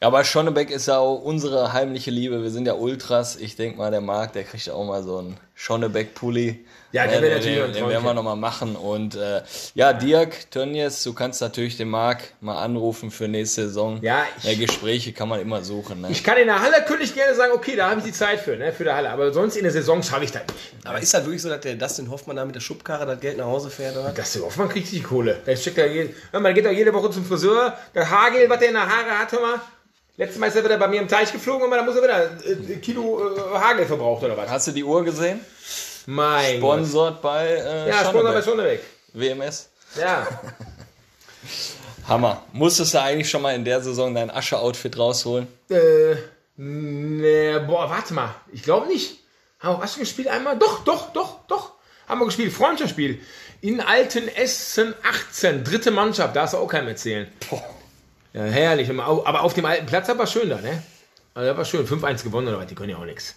Ja, 0.00 0.08
aber 0.08 0.24
Schonnebeck 0.24 0.70
ist 0.70 0.88
ja 0.88 0.98
auch 0.98 1.22
unsere 1.22 1.72
heimliche 1.72 2.10
Liebe. 2.10 2.42
Wir 2.42 2.50
sind 2.50 2.66
ja 2.66 2.74
Ultras. 2.74 3.36
Ich 3.36 3.56
denke 3.56 3.78
mal, 3.78 3.90
der 3.90 4.02
Marc, 4.02 4.34
der 4.34 4.44
kriegt 4.44 4.68
auch 4.68 4.84
mal 4.84 5.02
so 5.02 5.18
einen 5.18 5.38
Schonnebeck-Pulli. 5.54 6.66
Ja, 6.92 7.06
der 7.06 7.18
Äh, 7.18 7.22
wäre 7.22 7.34
natürlich 7.36 7.58
den, 7.62 7.72
den 7.72 7.88
werden 7.88 8.04
wir 8.04 8.12
nochmal 8.12 8.36
machen. 8.36 8.76
Und 8.76 9.14
äh, 9.16 9.40
ja, 9.74 9.94
Dirk, 9.94 10.50
Tönnies, 10.50 11.02
du 11.02 11.14
kannst 11.14 11.40
natürlich 11.40 11.78
den 11.78 11.88
Marc 11.88 12.18
mal 12.42 12.62
anrufen 12.62 13.10
für 13.10 13.26
nächste 13.26 13.68
Saison. 13.68 13.98
Ja, 14.02 14.24
ich- 14.36 14.44
ja, 14.44 14.66
Gespräche 14.66 15.14
kann 15.14 15.30
man 15.30 15.40
immer 15.40 15.62
suchen. 15.62 16.02
Ne? 16.02 16.08
Ich 16.10 16.22
kann 16.22 16.36
in 16.36 16.46
der 16.46 16.60
Halle, 16.60 16.84
könnte 16.86 17.02
ich 17.04 17.14
gerne 17.14 17.34
sagen, 17.34 17.52
okay, 17.54 17.74
da 17.74 17.88
habe 17.88 18.00
ich 18.00 18.04
die 18.06 18.12
Zeit 18.12 18.40
für, 18.40 18.54
ne, 18.56 18.74
für 18.74 18.84
die 18.84 18.90
Halle. 18.90 19.08
Aber 19.10 19.32
sonst 19.32 19.56
in 19.56 19.62
der 19.62 19.72
Saison 19.72 20.02
schaffe 20.02 20.24
ich 20.24 20.32
das 20.32 20.42
nicht. 20.42 20.86
Aber 20.86 20.98
ist 21.00 21.14
das 21.14 21.24
wirklich 21.24 21.40
so, 21.40 21.48
dass 21.48 21.60
der 21.60 21.74
Dustin 21.74 22.10
Hoffmann 22.10 22.36
da 22.36 22.44
mit 22.44 22.54
der 22.54 22.60
Schubkarre 22.60 23.06
das 23.06 23.18
Geld 23.20 23.38
nach 23.38 23.46
Hause 23.46 23.70
fährt? 23.70 23.96
Oder? 23.96 24.12
Das 24.14 24.36
Hoffmann 24.38 24.68
kriegt 24.68 24.92
die 24.92 25.00
Kohle. 25.02 25.38
Der 25.46 25.54
je, 25.54 26.10
hör 26.32 26.40
mal, 26.40 26.52
der 26.52 26.62
geht 26.62 26.66
doch 26.66 26.76
jede 26.76 26.92
Woche 26.92 27.10
zum 27.10 27.24
Friseur. 27.24 27.74
Der 27.94 28.10
Hagel, 28.10 28.48
was 28.50 28.58
der 28.58 28.68
in 28.68 28.74
der 28.74 28.82
Haare 28.86 29.18
hat, 29.18 29.32
hör 29.32 29.40
mal. 29.40 29.60
Letztes 30.18 30.38
Mal 30.38 30.46
ist 30.46 30.56
er 30.56 30.64
wieder 30.64 30.78
bei 30.78 30.88
mir 30.88 31.00
im 31.00 31.08
Teich 31.08 31.30
geflogen 31.30 31.64
und 31.64 31.70
da 31.70 31.82
muss 31.82 31.96
er 31.96 32.02
wieder 32.02 32.24
äh, 32.44 32.74
ein 32.74 32.80
Kilo 32.80 33.34
äh, 33.36 33.58
Hagel 33.58 33.84
verbraucht 33.86 34.22
oder 34.24 34.36
was. 34.36 34.48
Hast 34.48 34.66
du 34.68 34.72
die 34.72 34.82
Uhr 34.84 35.04
gesehen? 35.04 35.40
Mein 36.06 36.60
Gott. 36.60 36.78
Sponsort 36.78 37.20
bei 37.20 37.46
äh, 37.46 37.88
Ja, 37.88 38.04
Sponsor 38.04 38.32
bei 38.32 38.42
Schonnebeck. 38.42 38.80
WMS. 39.12 39.68
Ja. 39.98 40.26
Hammer. 42.08 42.42
Musstest 42.52 42.94
du 42.94 43.00
eigentlich 43.02 43.28
schon 43.28 43.42
mal 43.42 43.54
in 43.54 43.64
der 43.64 43.80
Saison 43.82 44.14
dein 44.14 44.30
Asche-Outfit 44.30 44.96
rausholen? 44.96 45.48
Äh, 45.68 46.14
ne, 46.56 47.64
boah, 47.66 47.90
warte 47.90 48.14
mal. 48.14 48.34
Ich 48.52 48.62
glaube 48.62 48.86
nicht. 48.86 49.18
Haben 49.58 49.78
wir 49.80 49.84
Asche 49.84 50.00
gespielt 50.00 50.28
einmal? 50.28 50.56
Doch, 50.58 50.84
doch, 50.84 51.12
doch, 51.12 51.40
doch. 51.48 51.72
Haben 52.08 52.20
wir 52.20 52.26
gespielt. 52.26 52.52
Freundschaftsspiel. 52.52 53.20
In 53.60 53.80
Alten 53.80 54.28
Essen 54.28 54.94
18. 55.02 55.64
Dritte 55.64 55.90
Mannschaft. 55.90 56.36
Da 56.36 56.42
hast 56.42 56.54
du 56.54 56.58
auch 56.58 56.68
keinem 56.68 56.88
erzählen. 56.88 57.26
Ja, 58.36 58.44
herrlich. 58.44 58.90
Aber 58.90 59.42
auf 59.42 59.54
dem 59.54 59.64
alten 59.64 59.86
Platz 59.86 60.08
war 60.08 60.26
schön 60.26 60.50
da, 60.50 60.60
ne? 60.60 60.82
Also, 61.32 61.48
das 61.48 61.56
war 61.56 61.64
schön. 61.64 61.86
5-1 61.86 62.22
gewonnen 62.22 62.48
oder 62.48 62.58
was? 62.58 62.66
Die 62.66 62.74
können 62.74 62.90
ja 62.90 62.98
auch 62.98 63.04
nichts. 63.06 63.34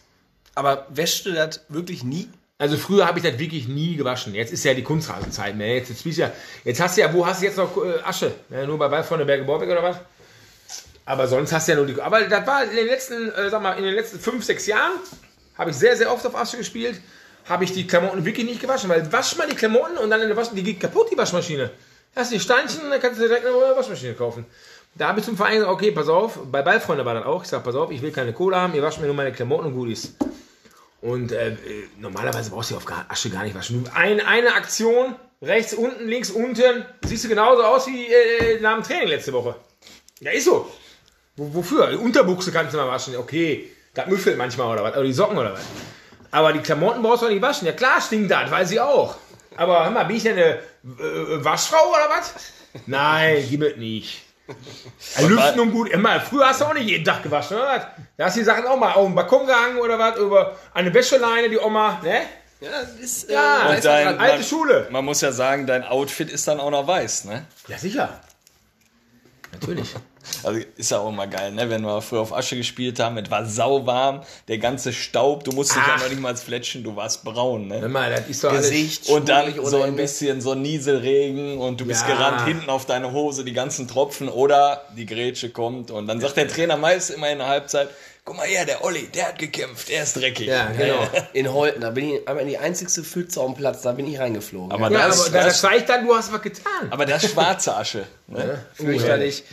Aber 0.56 0.88
wäschst 0.90 1.26
du 1.26 1.32
das 1.32 1.62
wirklich 1.70 2.04
nie? 2.04 2.28
Also 2.58 2.76
früher 2.76 3.08
habe 3.08 3.20
ich 3.20 3.24
das 3.24 3.40
wirklich 3.40 3.70
nie 3.70 3.96
gewaschen. 3.96 4.36
Jetzt 4.36 4.52
ist 4.52 4.66
ja 4.66 4.74
die 4.74 4.84
Kunstrasenzeit. 4.84 5.56
Ne? 5.56 5.76
Jetzt, 5.76 6.04
jetzt, 6.04 6.18
ja, 6.18 6.30
jetzt 6.66 6.82
hast 6.82 6.98
du 6.98 7.02
ja, 7.02 7.14
wo 7.14 7.26
hast 7.26 7.42
du 7.42 7.46
jetzt 7.46 7.56
noch 7.56 7.78
äh, 7.78 8.02
Asche? 8.04 8.34
Ne? 8.50 8.68
Nur 8.68 8.78
bei 8.78 8.90
Ball 8.90 9.02
von 9.06 9.18
der 9.18 9.26
Berge 9.26 9.46
Borbeck 9.46 9.70
oder 9.70 9.82
was? 9.82 9.98
Aber 11.06 11.26
sonst 11.30 11.54
hast 11.54 11.70
du 11.70 11.72
ja 11.72 11.78
nur 11.78 11.88
die. 11.88 12.02
Aber 12.02 12.20
das 12.22 12.46
war 12.46 12.66
in 12.66 12.76
den 12.76 12.88
letzten, 12.88 13.32
äh, 13.32 13.50
sag 13.50 13.62
mal, 13.62 13.78
in 13.78 13.86
den 13.86 13.94
letzten 13.94 14.20
fünf, 14.20 14.44
sechs 14.44 14.68
Jahren 14.68 14.92
habe 15.58 15.72
ich 15.72 15.78
sehr, 15.78 15.96
sehr 15.96 16.12
oft 16.12 16.26
auf 16.28 16.36
Asche 16.36 16.58
gespielt. 16.58 17.00
Habe 17.48 17.64
ich 17.64 17.72
die 17.72 17.88
Klamotten 17.88 18.26
wirklich 18.26 18.46
nicht 18.46 18.60
gewaschen, 18.60 18.90
weil 18.90 19.10
wasch 19.14 19.38
mal 19.38 19.48
die 19.48 19.56
Klamotten 19.56 19.98
und 19.98 20.10
dann 20.10 20.22
in 20.22 20.28
der 20.28 20.36
Wasch, 20.36 20.50
die 20.52 20.64
geht 20.64 20.82
kaputt, 20.82 21.10
die 21.10 21.18
Waschmaschine. 21.18 21.72
Hast 22.14 22.32
du 22.32 22.36
die 22.36 22.42
Steinchen, 22.42 22.90
dann 22.90 23.00
kannst 23.00 23.20
du 23.20 23.26
direkt 23.26 23.46
eine 23.46 23.56
neue 23.56 23.76
Waschmaschine 23.78 24.14
kaufen. 24.16 24.46
Da 24.96 25.08
habe 25.10 25.20
ich 25.20 25.26
zum 25.26 25.38
Verein 25.38 25.56
gesagt, 25.56 25.72
okay, 25.72 25.92
pass 25.92 26.10
auf, 26.10 26.40
bei 26.52 26.62
Ballfreunde 26.62 27.06
war 27.06 27.14
das 27.14 27.26
auch. 27.26 27.44
Ich 27.44 27.50
sag, 27.50 27.64
pass 27.64 27.76
auf, 27.76 27.92
ich 27.92 28.02
will 28.02 28.12
keine 28.12 28.34
Kohle 28.34 28.58
haben, 28.58 28.74
ihr 28.74 28.84
wascht 28.84 29.00
mir 29.00 29.06
nur 29.06 29.16
meine 29.16 29.32
Klamotten 29.32 29.74
und 29.74 29.90
ist. 29.90 30.16
Und 31.02 31.32
äh, 31.32 31.50
äh, 31.52 31.56
normalerweise 31.98 32.52
brauchst 32.52 32.72
du 32.72 32.76
auf 32.76 32.86
Asche 33.08 33.30
gar 33.30 33.44
nicht 33.44 33.56
waschen. 33.56 33.90
Ein, 33.94 34.20
eine 34.20 34.54
Aktion, 34.54 35.16
rechts 35.42 35.74
unten, 35.74 36.08
links 36.08 36.30
unten, 36.30 36.86
siehst 37.06 37.24
du 37.24 37.30
genauso 37.30 37.64
aus 37.64 37.88
wie 37.88 38.08
äh, 38.08 38.60
nach 38.60 38.76
dem 38.76 38.84
Training 38.84 39.08
letzte 39.08 39.32
Woche. 39.32 39.56
Ja, 40.20 40.32
ist 40.32 40.46
so. 40.46 40.70
Wo, 41.38 41.54
wofür? 41.54 41.92
Die 41.92 41.98
Unterbuchse 41.98 42.52
kannst 42.52 42.74
du 42.74 42.78
mal 42.78 42.88
waschen. 42.88 43.16
Okay, 43.16 43.70
das 43.94 44.08
müffelt 44.08 44.38
manchmal 44.38 44.74
oder 44.74 44.84
was. 44.84 44.94
Oder 44.94 45.04
die 45.04 45.14
Socken 45.14 45.38
oder 45.38 45.54
was. 45.54 45.62
Aber 46.32 46.52
die 46.52 46.60
Klamotten 46.60 47.02
brauchst 47.02 47.22
du 47.22 47.28
auch 47.28 47.32
nicht 47.32 47.42
waschen. 47.42 47.66
Ja 47.66 47.72
klar 47.72 48.02
stinkt 48.02 48.30
das, 48.30 48.52
weiß 48.52 48.72
ich 48.72 48.82
auch. 48.82 49.16
Aber 49.56 49.84
hör 49.86 49.92
mal, 49.92 50.04
bin 50.04 50.18
ich 50.18 50.24
denn 50.24 50.38
eine 50.38 50.56
äh, 50.56 51.44
Waschfrau 51.44 51.90
oder 51.90 52.10
was? 52.10 52.34
Nein, 52.86 53.46
gib 53.50 53.62
es 53.62 53.78
nicht. 53.78 54.26
Lüften 55.22 55.60
und 55.60 55.72
gut. 55.72 55.90
Immer, 55.90 56.20
früher 56.22 56.48
hast 56.48 56.62
du 56.62 56.66
auch 56.66 56.74
nicht 56.74 56.88
jeden 56.88 57.06
Tag 57.06 57.24
gewaschen, 57.24 57.58
oder 57.58 57.68
was? 57.68 57.82
Da 58.18 58.26
hast 58.26 58.36
du 58.36 58.40
die 58.42 58.46
Sachen 58.46 58.66
auch 58.68 58.78
mal 58.78 58.94
auf 58.94 59.06
den 59.06 59.16
Balkon 59.16 59.46
gehangen 59.46 59.78
oder 59.80 59.98
was? 60.00 60.18
Über 60.18 60.56
eine 60.74 60.94
Wäscheleine, 60.94 61.50
die 61.50 61.58
Oma, 61.60 62.00
ne? 62.04 62.22
Ja, 62.62 62.70
das 62.82 62.92
ist, 63.00 63.30
äh, 63.30 63.34
Ja, 63.34 63.62
was 63.70 63.82
dran. 63.82 64.04
dran. 64.04 64.20
alte 64.20 64.44
Schule. 64.44 64.88
Man 64.92 65.06
muss 65.06 65.22
ja 65.22 65.32
sagen, 65.32 65.66
dein 65.66 65.84
Outfit 65.84 66.30
ist 66.30 66.48
dann 66.48 66.60
auch 66.60 66.72
noch 66.72 66.86
weiß, 66.88 67.26
ne? 67.26 67.46
Ja, 67.68 67.78
sicher. 67.78 68.20
Natürlich. 69.54 69.96
Also 70.44 70.62
ist 70.78 70.92
ja 70.92 71.00
auch 71.00 71.10
immer 71.10 71.28
geil, 71.28 71.52
ne? 71.52 71.70
Wenn 71.70 71.82
wir 71.82 72.02
früher 72.02 72.22
auf 72.22 72.34
Asche 72.34 72.56
gespielt 72.56 73.00
haben, 73.00 73.18
es 73.18 73.30
war 73.30 73.46
sauwarm, 73.46 74.22
der 74.48 74.58
ganze 74.58 74.94
Staub, 74.94 75.44
du 75.44 75.52
musstest 75.52 75.80
dich 75.80 75.88
ja 75.88 75.94
Ach. 75.98 76.02
noch 76.04 76.10
nicht 76.10 76.22
mal 76.22 76.36
fletschen, 76.36 76.84
du 76.84 76.96
warst 76.96 77.24
braun, 77.24 77.68
ne? 77.68 77.88
Mal, 77.90 78.10
das 78.12 78.28
ist 78.28 78.44
doch 78.44 78.52
alles. 78.52 78.70
Gesicht, 78.70 79.10
Und 79.10 79.28
dann 79.30 79.54
so 79.66 79.82
ein 79.82 79.96
bisschen 79.96 80.42
so 80.42 80.56
Nieselregen 80.56 81.58
und 81.58 81.80
du 81.82 81.86
bist 81.86 82.02
Ja. 82.08 82.16
gerannt 82.16 82.46
hinten 82.48 82.70
auf 82.70 82.86
deine 82.86 83.12
Hose, 83.12 83.44
die 83.44 83.54
ganzen 83.54 83.88
Tropfen 83.88 84.30
oder 84.30 84.84
die 84.96 85.06
Grätsche 85.06 85.50
kommt 85.50 85.92
und 85.92 86.08
dann 86.08 86.20
sagt 86.22 86.38
der 86.38 86.48
Trainer 86.48 86.78
meist 86.78 87.10
immer 87.12 87.30
in 87.30 87.40
der 87.40 87.48
Halbzeit, 87.48 87.90
guck 88.26 88.38
mal 88.38 88.46
her, 88.48 88.66
der 88.66 88.84
Olli, 88.84 89.08
der 89.08 89.30
hat 89.30 89.40
gekämpft, 89.40 89.90
der 89.90 90.04
ist 90.04 90.16
dreckig. 90.16 90.48
Ja, 90.48 90.68
genau. 90.78 91.08
In 91.34 91.52
Holten, 91.52 91.82
da 91.82 91.90
bin 91.90 92.14
ich 92.14 92.28
aber 92.28 92.44
die 92.44 92.58
einzigste 92.58 93.04
Pfütze 93.04 93.42
auf 93.42 93.48
dem 93.48 93.56
Platz, 93.56 93.82
da 93.82 93.92
bin 93.94 94.06
ich 94.12 94.20
reingeflogen. 94.20 94.72
Aber, 94.72 94.92
Ja, 94.92 95.08
das, 95.08 95.22
aber 95.28 95.38
das, 95.38 95.46
das, 95.46 95.62
zeigt 95.62 95.90
dann, 95.90 96.06
du 96.06 96.16
hast 96.16 96.32
was 96.32 96.42
getan. 96.42 96.88
aber 96.92 97.06
das 97.06 97.24
ist 97.24 97.32
schwarze 97.34 97.76
Asche. 97.76 98.06
Ne? 98.28 98.64
fürchterlich. 98.76 99.44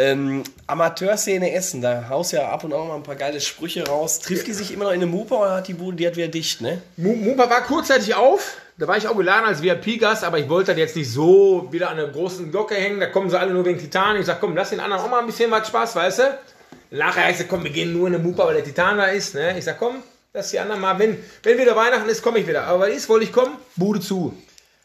Ähm, 0.00 0.44
Amateurszene 0.68 1.52
Essen, 1.52 1.82
da 1.82 2.08
haust 2.08 2.32
ja 2.32 2.48
ab 2.50 2.62
und 2.62 2.72
an 2.72 2.86
mal 2.86 2.94
ein 2.94 3.02
paar 3.02 3.16
geile 3.16 3.40
Sprüche 3.40 3.84
raus. 3.84 4.20
Trifft 4.20 4.46
die 4.46 4.52
sich 4.52 4.72
immer 4.72 4.84
noch 4.84 4.92
in 4.92 4.98
eine 5.02 5.06
Mupa 5.10 5.34
oder 5.34 5.54
hat 5.56 5.66
die 5.66 5.74
Bude, 5.74 5.96
die 5.96 6.06
hat 6.06 6.14
wieder 6.16 6.28
dicht, 6.28 6.60
ne? 6.60 6.80
Mu- 6.96 7.16
Mupa 7.16 7.50
war 7.50 7.62
kurzzeitig 7.62 8.14
auf. 8.14 8.58
Da 8.78 8.86
war 8.86 8.96
ich 8.96 9.08
auch 9.08 9.16
geladen 9.16 9.44
als 9.46 9.60
VIP-Gast, 9.60 10.22
aber 10.22 10.38
ich 10.38 10.48
wollte 10.48 10.70
das 10.70 10.78
jetzt 10.78 10.94
nicht 10.94 11.10
so 11.10 11.66
wieder 11.72 11.90
an 11.90 11.96
der 11.96 12.06
großen 12.06 12.48
Glocke 12.52 12.76
hängen. 12.76 13.00
Da 13.00 13.06
kommen 13.06 13.28
sie 13.28 13.36
alle 13.36 13.52
nur 13.52 13.64
wegen 13.64 13.80
Titan. 13.80 14.16
Ich 14.20 14.26
sag, 14.26 14.38
komm, 14.38 14.54
lass 14.54 14.70
den 14.70 14.78
anderen 14.78 15.02
auch 15.02 15.10
mal 15.10 15.18
ein 15.18 15.26
bisschen 15.26 15.50
was 15.50 15.66
Spaß, 15.66 15.96
weißt 15.96 16.18
du? 16.20 16.38
Nachher 16.92 17.24
heißt 17.24 17.40
es, 17.40 17.48
komm, 17.48 17.64
wir 17.64 17.72
gehen 17.72 17.92
nur 17.92 18.06
in 18.06 18.14
eine 18.14 18.22
Mupa, 18.22 18.46
weil 18.46 18.54
der 18.54 18.62
Titan 18.64 18.98
da 18.98 19.06
ist. 19.06 19.34
Ne? 19.34 19.58
Ich 19.58 19.64
sag, 19.64 19.80
komm, 19.80 19.96
lass 20.32 20.50
die 20.52 20.60
anderen 20.60 20.80
mal. 20.80 20.96
Wenn, 20.96 21.18
wenn 21.42 21.58
wieder 21.58 21.74
Weihnachten 21.74 22.08
ist, 22.08 22.22
komme 22.22 22.38
ich 22.38 22.46
wieder. 22.46 22.64
Aber 22.68 22.80
was 22.86 22.90
ist, 22.90 23.08
wollte 23.08 23.24
ich 23.24 23.32
kommen? 23.32 23.56
Bude 23.74 23.98
zu. 23.98 24.32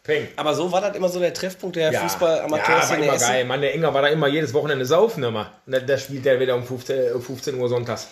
Peng. 0.03 0.27
Aber 0.35 0.53
so 0.53 0.69
war 0.71 0.81
das 0.81 0.95
immer 0.97 1.07
so 1.07 1.19
der 1.19 1.33
Treffpunkt 1.33 1.77
der 1.77 1.85
Ja, 1.85 1.91
ja, 1.93 2.01
war 2.01 2.09
Fußball-Amateurszene 2.09 3.05
immer 3.05 3.17
geil. 3.17 3.45
Mann, 3.45 3.61
der 3.61 3.73
Enger 3.73 3.93
war 3.93 4.01
da 4.01 4.09
immer 4.09 4.27
jedes 4.27 4.53
Wochenende 4.53 4.85
saufen 4.85 5.23
immer. 5.23 5.51
Da, 5.65 5.79
da 5.79 5.97
spielt 5.97 6.25
der 6.25 6.39
wieder 6.39 6.55
um 6.55 6.65
15, 6.65 7.13
um 7.13 7.21
15 7.21 7.55
Uhr 7.55 7.69
sonntags. 7.69 8.07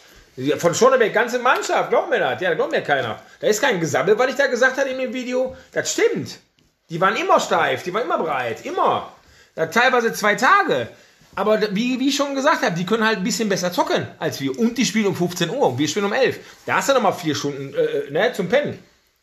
Von 0.60 0.74
Schonnebeck, 0.74 1.14
ganze 1.14 1.40
Mannschaft, 1.40 1.90
glaubt 1.90 2.10
mir 2.10 2.20
das. 2.20 2.40
Ja, 2.42 2.54
glaubt 2.54 2.72
mir 2.72 2.82
keiner. 2.82 3.20
Da 3.42 3.48
ist 3.48 3.62
kein 3.62 3.82
Gesabbel, 3.82 4.18
was 4.18 4.30
ich 4.30 4.36
da 4.36 4.48
gesagt 4.48 4.78
habe 4.78 4.90
in 4.90 4.98
dem 5.00 5.14
Video. 5.14 5.54
Das 5.74 5.92
stimmt. 5.92 6.40
Die 6.90 7.02
waren 7.02 7.18
immer 7.18 7.40
steif, 7.42 7.84
die 7.84 7.94
waren 7.94 8.04
immer 8.04 8.18
breit, 8.20 8.66
immer. 8.66 9.12
Da 9.56 9.66
teilweise 9.66 10.14
zwei 10.14 10.36
Tage. 10.36 10.88
Aber 11.36 11.58
da- 11.58 11.68
wie, 11.72 12.00
wie 12.00 12.08
ich 12.10 12.16
schon 12.16 12.36
gesagt 12.36 12.62
habe, 12.64 12.76
die 12.76 12.86
können 12.86 13.06
halt 13.06 13.18
ein 13.18 13.24
bisschen 13.26 13.50
besser 13.50 13.74
zocken 13.74 14.08
als 14.20 14.40
wir. 14.40 14.58
Und 14.58 14.78
die 14.78 14.86
spielen 14.86 15.08
um 15.08 15.16
15 15.16 15.50
Uhr 15.50 15.68
und 15.68 15.78
wir 15.78 15.88
spielen 15.90 16.06
um 16.06 16.14
11. 16.14 16.40
Da 16.66 16.76
hast 16.76 16.88
du 16.88 16.94
noch 16.94 17.02
mal 17.02 17.12
vier 17.12 17.36
Stunden 17.36 17.74
äh, 17.74 18.10
ne, 18.12 18.32
zum 18.34 18.48
Pennen. 18.48 18.80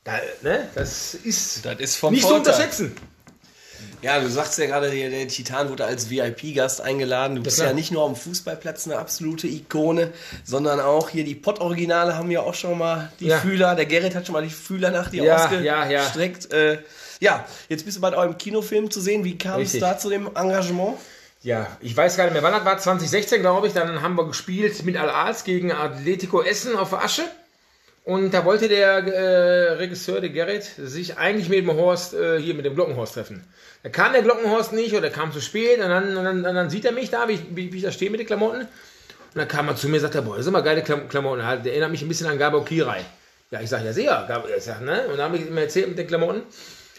Da, 0.09 0.49
ne, 0.49 0.69
das 0.75 1.15
ist 1.15 1.65
Das 1.65 1.79
ist 1.81 1.97
vom 1.97 2.13
nicht 2.13 2.23
zu 2.23 2.29
Vorteil. 2.31 2.53
unterschätzen. 2.55 2.97
Ja, 4.01 4.21
du 4.21 4.29
sagst 4.31 4.57
ja 4.59 4.67
gerade, 4.67 4.91
der, 4.91 5.11
der 5.11 5.27
Titan 5.27 5.69
wurde 5.71 5.85
als 5.85 6.09
VIP-Gast 6.09 6.81
eingeladen. 6.81 7.35
Du 7.37 7.43
bist 7.43 7.57
klar. 7.57 7.69
ja 7.69 7.75
nicht 7.75 7.91
nur 7.91 8.05
am 8.05 8.15
Fußballplatz 8.15 8.87
eine 8.87 8.97
absolute 8.97 9.49
Ikone, 9.49 10.13
sondern 10.45 10.79
auch 10.81 11.09
hier 11.11 11.25
die 11.25 11.35
Pott-Originale 11.35 12.17
haben 12.17 12.31
ja 12.31 12.41
auch 12.43 12.55
schon 12.55 12.79
mal 12.79 13.13
die 13.19 13.27
Ja. 13.27 13.39
Fühler. 13.39 13.75
Der 13.75 13.87
Gerrit 13.87 14.15
hat 14.15 14.25
schon 14.27 14.35
mal 14.35 14.43
die 14.45 14.51
Fühler 14.51 14.91
nach 14.93 15.11
dir 15.11 15.25
Ja, 15.25 15.53
ja, 15.53 15.89
ja. 15.89 16.01
ausgestreckt. 16.01 16.53
Äh, 16.53 16.79
Ja, 17.21 17.45
jetzt 17.69 17.85
bist 17.85 17.97
du 17.97 18.01
bei 18.01 18.17
eurem 18.17 18.39
Kinofilm 18.39 18.91
zu 18.93 19.01
sehen. 19.01 19.25
Wie 19.25 19.37
kam 19.37 19.61
es 19.61 19.77
da 19.79 19.99
zu 19.99 20.09
dem 20.09 20.29
Engagement? 20.29 20.97
Ja, 21.43 21.67
ich 21.81 21.97
weiß 21.97 22.17
gar 22.17 22.25
nicht 22.25 22.33
mehr, 22.35 22.43
wann 22.45 22.53
das 22.53 22.65
war, 22.65 22.79
2016 22.79 23.41
glaube 23.41 23.67
ich, 23.67 23.73
dann 23.73 24.01
haben 24.03 24.15
wir 24.17 24.27
gespielt 24.29 24.85
mit 24.85 24.97
Al-Als 24.97 25.43
gegen 25.43 25.73
Atletico 25.73 26.41
Essen 26.43 26.77
auf 26.77 26.95
Asche. 26.95 27.23
Und 28.09 28.33
da 28.33 28.47
wollte 28.47 28.69
der 28.69 29.07
äh, 29.07 29.73
Regisseur, 29.73 30.23
der 30.23 30.31
Gerrit, 30.31 30.65
sich 30.65 31.19
eigentlich 31.19 31.51
mit 31.51 31.59
dem 31.59 31.71
Horst, 31.71 32.15
äh, 32.15 32.41
hier 32.41 32.55
mit 32.55 32.65
dem 32.65 32.75
Glockenhorst 32.75 33.13
treffen. 33.13 33.45
Da 33.83 33.91
kam 33.91 34.15
der 34.15 34.23
Glockenhorst 34.23 34.73
nicht 34.73 34.95
oder 34.95 35.11
kam 35.11 35.31
zu 35.31 35.43
spät 35.43 35.79
und 35.79 35.91
dann, 35.91 36.15
dann, 36.15 36.43
dann 36.43 36.71
sieht 36.71 36.87
er 36.87 36.93
mich 36.93 37.11
da, 37.11 37.29
wie 37.29 37.33
ich, 37.33 37.41
wie, 37.51 37.69
ich 37.69 37.83
da 37.83 37.93
stehe 37.93 38.11
mit 38.11 38.19
den 38.19 38.27
Klamotten. 38.27 38.63
Und 38.63 38.69
dann 39.35 39.47
kam 39.47 39.69
er 39.69 39.77
zu 39.77 39.91
mir 39.91 39.97
und 39.97 40.01
sagte, 40.01 40.23
boah, 40.23 40.37
das 40.37 40.47
sind 40.47 40.55
immer 40.55 40.63
geile 40.63 40.81
Klam 40.81 41.07
Klamotten. 41.07 41.43
Der 41.63 41.71
erinnert 41.71 41.91
mich 41.91 42.01
ein 42.01 42.09
bisschen 42.09 42.29
an 42.29 42.39
Gabor 42.39 42.65
Kirai. 42.65 43.05
Ja, 43.51 43.61
ich 43.61 43.69
sage, 43.69 43.85
ja, 43.85 43.93
sehr. 43.93 44.25
Gabor, 44.27 44.49
ich 44.57 44.65
sag, 44.65 44.81
ne? 44.81 45.03
Und 45.09 45.19
dann 45.19 45.27
habe 45.27 45.37
ich 45.37 45.47
ihm 45.47 45.59
erzählt 45.59 45.89
mit 45.89 45.99
den 45.99 46.07
Klamotten. 46.07 46.45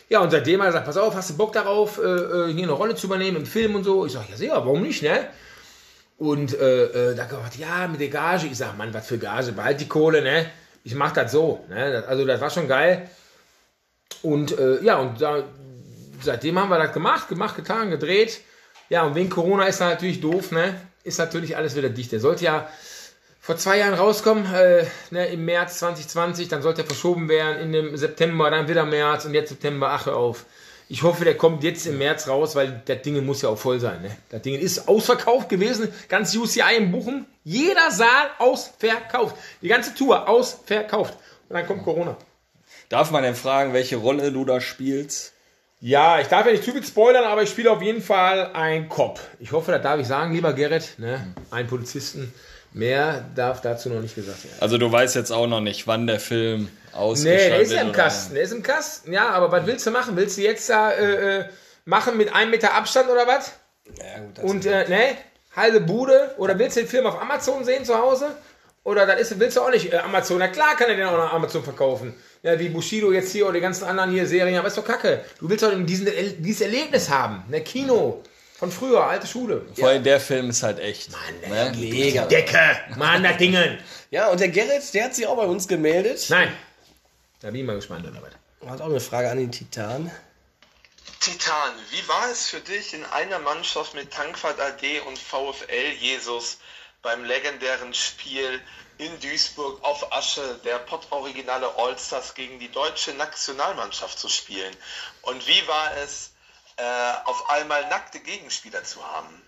Ja, 0.10 0.20
und 0.20 0.30
seitdem 0.30 0.60
hat 0.60 0.68
er 0.68 0.74
gesagt, 0.74 0.86
pass 0.86 0.98
auf, 0.98 1.16
hast 1.16 1.32
du 1.32 1.38
Bock 1.38 1.54
darauf, 1.54 1.98
äh, 1.98 2.04
äh, 2.04 2.54
hier 2.54 2.66
eine 2.66 2.72
Rolle 2.74 2.94
zu 2.94 3.08
übernehmen 3.08 3.38
im 3.38 3.46
Film 3.48 3.74
und 3.74 3.84
so? 3.84 4.06
Ich 4.06 4.12
sage, 4.12 4.28
ja, 4.30 4.38
sehr, 4.38 4.52
warum 4.52 4.84
nicht, 4.84 5.02
ne? 5.02 5.26
Und 6.20 6.54
äh, 6.54 7.14
äh, 7.14 7.16
da 7.16 7.26
gesagt, 7.26 7.58
ja, 7.58 7.88
mit 7.88 8.00
der 8.00 8.10
Gage. 8.10 8.46
Ich 8.46 8.60
sag, 8.60 8.78
Mann, 8.78 8.94
was 8.94 9.08
für 9.08 9.18
Gage, 9.18 9.54
behalt 9.54 9.82
die 9.82 9.88
Kohle, 9.88 10.22
ne? 10.22 10.46
Ich 10.90 10.96
mach 10.96 11.12
das 11.12 11.32
so. 11.32 11.64
Ne? 11.70 11.92
Das, 11.92 12.06
also 12.06 12.26
das 12.26 12.42
war 12.42 12.50
schon 12.50 12.68
geil. 12.68 13.08
Und 14.24 14.58
äh, 14.58 14.82
ja, 14.82 14.98
und 14.98 15.22
da, 15.22 15.44
seitdem 16.20 16.58
haben 16.58 16.70
wir 16.70 16.80
das 16.80 16.94
gemacht, 16.94 17.30
gemacht, 17.30 17.56
getan, 17.56 17.92
gedreht. 17.92 18.42
Ja, 18.90 19.04
und 19.04 19.14
wegen 19.14 19.30
Corona 19.30 19.68
ist 19.68 19.82
da 19.82 19.90
natürlich 19.90 20.20
doof, 20.20 20.52
ne? 20.52 20.82
Ist 21.04 21.20
natürlich 21.20 21.56
alles 21.56 21.76
wieder 21.76 21.90
dicht. 21.90 22.12
Der 22.12 22.20
sollte 22.20 22.46
ja 22.46 22.68
vor 23.40 23.56
zwei 23.56 23.78
Jahren 23.78 23.94
rauskommen, 23.94 24.52
äh, 24.52 24.88
ne, 25.12 25.28
im 25.28 25.46
März 25.46 25.78
2020, 25.78 26.48
dann 26.48 26.64
sollte 26.64 26.82
er 26.82 26.88
verschoben 26.88 27.30
werden, 27.30 27.62
in 27.62 27.72
dem 27.72 27.96
September, 27.96 28.50
dann 28.50 28.68
wieder 28.68 28.86
März 28.86 29.26
und 29.26 29.36
jetzt 29.36 29.50
September, 29.50 29.92
ach 29.92 30.08
auf. 30.08 30.46
Ich 30.92 31.04
hoffe, 31.04 31.24
der 31.24 31.38
kommt 31.38 31.64
jetzt 31.64 31.86
im 31.86 32.00
März 32.00 32.28
raus, 32.28 32.56
weil 32.56 32.82
das 32.84 33.04
Ding 33.04 33.24
muss 33.24 33.44
ja 33.44 33.50
auch 33.50 33.60
voll 33.60 33.80
sein. 33.80 34.02
Ne? 34.02 34.10
Das 34.30 34.42
Ding 34.42 34.56
ist 34.56 34.88
ausverkauft 34.88 35.48
gewesen, 35.48 35.90
ganz 36.08 36.36
UCI 36.36 36.78
in 36.78 36.92
Bochum, 36.92 37.28
jeder 37.44 37.92
Saal 37.92 38.32
ausverkauft, 38.40 39.36
die 39.62 39.68
ganze 39.68 39.94
Tour 39.94 40.28
ausverkauft. 40.28 41.14
Und 41.48 41.56
dann 41.56 41.68
kommt 41.68 41.84
Corona. 41.84 42.18
Darf 42.90 43.12
man 43.12 43.22
denn 43.22 43.36
fragen, 43.36 43.74
welche 43.74 43.98
Rolle 43.98 44.32
du 44.32 44.46
da 44.46 44.60
spielst? 44.60 45.34
Ja, 45.80 46.20
ich 46.22 46.28
darf 46.28 46.48
ja 46.48 46.54
nicht 46.54 46.64
zu 46.64 46.72
viel 46.72 46.84
spoilern, 46.84 47.24
aber 47.24 47.44
ich 47.44 47.50
spiele 47.50 47.70
auf 47.70 47.84
jeden 47.84 48.02
Fall 48.02 48.50
ein 48.54 48.90
Cop. 48.90 49.20
Ich 49.40 49.52
hoffe, 49.52 49.72
das 49.72 49.84
darf 49.84 50.00
ich 50.00 50.08
sagen, 50.08 50.34
lieber 50.34 50.54
Gerrit, 50.54 50.96
ne? 50.98 51.36
ein 51.52 51.68
Polizisten. 51.68 52.34
Mehr 52.74 53.26
darf 53.36 53.62
dazu 53.62 53.90
noch 53.90 54.02
nicht 54.02 54.16
gesagt 54.16 54.44
werden. 54.44 54.58
Also 54.60 54.80
du 54.80 54.92
weißt 54.92 55.16
jetzt 55.16 55.32
auch 55.32 55.48
noch 55.48 55.62
nicht, 55.62 55.86
wann 55.86 56.08
der 56.08 56.20
Film 56.20 56.70
Nee, 56.94 57.00
ausgestrahlt 57.00 57.52
der 57.52 57.62
ist 57.62 57.72
ja 57.72 57.82
im 57.82 57.92
Kasten. 57.92 58.34
Der 58.36 58.44
ist 58.44 58.52
im 58.52 58.64
Kasten. 58.64 59.14
Ja, 59.14 59.30
aber 59.30 59.52
was 59.52 59.66
willst 59.66 59.86
du 59.86 59.92
machen? 59.92 60.16
Willst 60.16 60.38
du 60.38 60.42
jetzt 60.42 60.70
da 60.70 60.92
äh, 60.92 61.40
äh, 61.40 61.46
machen 61.86 62.18
mit 62.18 62.34
einem 62.34 62.52
Meter 62.52 62.74
Abstand 62.74 63.10
oder 63.10 63.28
was? 63.28 63.54
Ja, 63.98 64.20
gut, 64.20 64.38
das 64.38 64.46
Und 64.46 64.66
äh, 64.66 64.88
ne, 64.88 65.18
halbe 65.56 65.82
Bude? 65.82 66.36
Oder 66.38 66.58
willst 66.58 66.78
du 66.78 66.82
den 66.82 66.90
Film 66.90 67.06
auf 67.06 67.22
Amazon 67.22 67.64
sehen 67.64 67.86
zu 67.86 67.98
Hause? 67.98 68.36
Oder 68.84 69.06
das 69.06 69.20
ist, 69.20 69.40
willst 69.40 69.58
du 69.58 69.62
auch 69.62 69.72
nicht 69.72 69.94
äh, 69.94 69.98
Amazon? 69.98 70.40
Na 70.40 70.48
klar 70.48 70.76
kann 70.76 70.90
er 70.90 70.96
den 70.96 71.06
auch 71.06 71.18
nach 71.18 71.34
Amazon 71.34 71.64
verkaufen. 71.64 72.16
Ja, 72.42 72.58
wie 72.58 72.70
Bushido 72.70 73.12
jetzt 73.12 73.32
hier 73.32 73.46
oder 73.46 73.56
die 73.56 73.62
ganzen 73.62 73.84
anderen 73.84 74.12
hier 74.12 74.26
Serien. 74.26 74.58
Aber 74.58 74.68
ist 74.68 74.78
doch 74.78 74.86
kacke. 74.86 75.24
Du 75.40 75.50
willst 75.50 75.64
doch 75.64 75.72
diesen, 75.86 76.08
dieses 76.40 76.62
Erlebnis 76.62 77.10
haben. 77.10 77.44
Ne, 77.50 77.62
Kino. 77.62 78.24
Von 78.58 78.72
früher, 78.72 79.06
alte 79.06 79.26
Schule. 79.26 79.66
Vor 79.74 79.88
allem 79.88 80.04
der 80.04 80.20
Film 80.20 80.50
ist 80.50 80.64
halt 80.64 80.80
echt. 80.80 81.12
ne? 81.48 81.72
mega. 81.78 82.26
Decke. 82.26 82.60
Mann, 82.98 83.24
das 83.24 83.38
Dingen. 83.38 83.78
Ja, 84.12 84.28
und 84.28 84.42
der 84.42 84.50
Gerrit, 84.50 84.94
der 84.94 85.06
hat 85.06 85.16
sich 85.16 85.26
auch 85.28 85.38
bei 85.38 85.46
uns 85.46 85.66
gemeldet. 85.66 86.26
Nein. 86.30 86.52
Da 87.42 87.52
bin 87.52 87.62
ich 87.62 87.66
mal 87.66 87.76
gespannt, 87.76 88.06
oder 88.06 88.22
was? 88.22 88.70
Hat 88.70 88.82
auch 88.82 88.88
eine 88.88 89.00
Frage 89.00 89.30
an 89.32 89.38
den 89.38 89.52
Titan. 89.52 90.12
Titan, 91.22 91.74
wie 91.92 92.08
war 92.08 92.30
es 92.30 92.50
für 92.50 92.60
dich 92.60 92.94
in 92.94 93.06
einer 93.06 93.40
Mannschaft 93.40 93.94
mit 93.94 94.12
Tankwart 94.12 94.60
AG 94.60 95.02
und 95.08 95.18
VfL 95.18 95.94
Jesus 96.00 96.60
beim 97.02 97.24
legendären 97.24 97.94
Spiel 97.94 98.60
in 98.98 99.18
Duisburg 99.22 99.82
auf 99.84 100.12
Asche 100.12 100.60
der 100.66 100.80
Pott-Originale 100.80 101.70
Allstars 101.78 102.34
gegen 102.34 102.60
die 102.60 102.70
deutsche 102.70 103.14
Nationalmannschaft 103.14 104.20
zu 104.20 104.28
spielen? 104.28 104.74
Und 105.22 105.48
wie 105.48 105.68
war 105.68 105.96
es, 106.04 106.32
äh, 106.76 106.84
auf 107.26 107.50
einmal 107.50 107.88
nackte 107.90 108.20
Gegenspieler 108.20 108.84
zu 108.84 109.02
haben? 109.02 109.42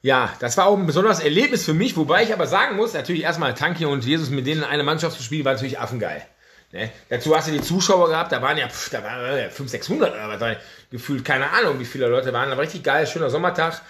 Ja, 0.00 0.34
das 0.40 0.56
war 0.56 0.66
auch 0.66 0.76
ein 0.76 0.86
besonderes 0.86 1.20
Erlebnis 1.20 1.64
für 1.64 1.74
mich, 1.74 1.96
wobei 1.96 2.22
ich 2.22 2.32
aber 2.32 2.46
sagen 2.46 2.76
muss, 2.76 2.94
natürlich 2.94 3.22
erstmal 3.22 3.52
Tanki 3.54 3.84
und 3.84 4.04
Jesus 4.04 4.30
mit 4.30 4.46
denen 4.46 4.62
in 4.62 4.68
einer 4.68 4.84
Mannschaft 4.84 5.16
zu 5.16 5.22
spielen, 5.22 5.44
war 5.44 5.52
natürlich 5.52 5.78
affengeil. 5.80 6.26
Ne? 6.72 6.90
Dazu 7.08 7.34
hast 7.34 7.48
du 7.48 7.52
die 7.52 7.62
Zuschauer 7.62 8.08
gehabt, 8.08 8.30
da 8.30 8.42
waren 8.42 8.58
ja, 8.58 8.68
pff, 8.68 8.90
da 8.90 9.02
waren 9.02 9.38
ja 9.38 9.48
500, 9.48 9.70
600 9.70 10.12
oder 10.12 10.40
was, 10.40 10.56
gefühlt 10.90 11.24
keine 11.24 11.50
Ahnung, 11.50 11.80
wie 11.80 11.86
viele 11.86 12.08
Leute 12.08 12.32
waren, 12.32 12.50
aber 12.50 12.62
richtig 12.62 12.82
geil, 12.82 13.06
schöner 13.06 13.30
Sommertag. 13.30 13.80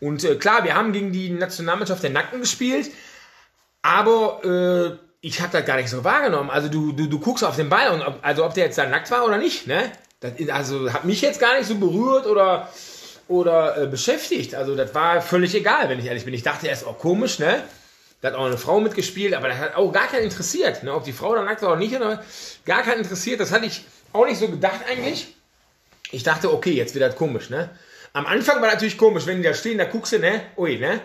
Und 0.00 0.24
äh, 0.24 0.36
klar, 0.36 0.64
wir 0.64 0.74
haben 0.74 0.92
gegen 0.92 1.12
die 1.12 1.30
Nationalmannschaft 1.30 2.02
der 2.02 2.10
Nacken 2.10 2.40
gespielt, 2.40 2.90
aber 3.82 4.44
äh, 4.44 5.06
ich 5.20 5.40
habe 5.40 5.52
das 5.52 5.66
gar 5.66 5.76
nicht 5.76 5.90
so 5.90 6.04
wahrgenommen. 6.04 6.50
Also 6.50 6.68
du, 6.68 6.92
du, 6.92 7.06
du 7.06 7.20
guckst 7.20 7.44
auf 7.44 7.56
den 7.56 7.68
Ball 7.68 7.90
und 7.90 8.02
ob, 8.02 8.18
also 8.22 8.44
ob 8.44 8.54
der 8.54 8.66
jetzt 8.66 8.78
da 8.78 8.86
nackt 8.86 9.10
war 9.10 9.26
oder 9.26 9.38
nicht, 9.38 9.66
ne? 9.66 9.90
Das, 10.20 10.32
also 10.48 10.92
hat 10.92 11.04
mich 11.04 11.20
jetzt 11.20 11.40
gar 11.40 11.58
nicht 11.58 11.66
so 11.66 11.74
berührt 11.74 12.26
oder 12.26 12.70
oder 13.28 13.82
äh, 13.82 13.86
beschäftigt. 13.86 14.54
Also 14.54 14.74
das 14.74 14.94
war 14.94 15.20
völlig 15.20 15.54
egal, 15.54 15.88
wenn 15.88 15.98
ich 15.98 16.06
ehrlich 16.06 16.24
bin. 16.24 16.32
Ich 16.34 16.42
dachte 16.42 16.68
erst, 16.68 16.86
oh 16.86 16.92
komisch, 16.92 17.38
ne? 17.38 17.62
Da 18.20 18.28
hat 18.28 18.34
auch 18.34 18.46
eine 18.46 18.58
Frau 18.58 18.80
mitgespielt, 18.80 19.34
aber 19.34 19.48
das 19.48 19.58
hat 19.58 19.74
auch 19.76 19.92
gar 19.92 20.06
keinen 20.06 20.24
interessiert. 20.24 20.82
Ne? 20.82 20.94
Ob 20.94 21.04
die 21.04 21.12
Frau 21.12 21.34
da 21.34 21.42
nackt 21.42 21.62
war 21.62 21.70
oder 21.70 21.78
nicht, 21.78 21.98
gar 22.64 22.82
keinen 22.82 23.00
interessiert. 23.00 23.40
Das 23.40 23.52
hatte 23.52 23.66
ich 23.66 23.84
auch 24.12 24.26
nicht 24.26 24.38
so 24.38 24.48
gedacht 24.48 24.80
eigentlich. 24.88 25.36
Ich 26.10 26.22
dachte, 26.22 26.52
okay, 26.52 26.72
jetzt 26.72 26.94
wird 26.94 27.04
das 27.04 27.16
komisch, 27.16 27.50
ne? 27.50 27.70
Am 28.12 28.24
Anfang 28.26 28.62
war 28.62 28.70
natürlich 28.70 28.96
komisch, 28.96 29.26
wenn 29.26 29.38
die 29.38 29.42
da 29.42 29.52
stehen, 29.52 29.76
da 29.76 29.84
guckst 29.84 30.12
du, 30.12 30.18
ne? 30.18 30.40
Ui, 30.56 30.78
ne? 30.78 31.00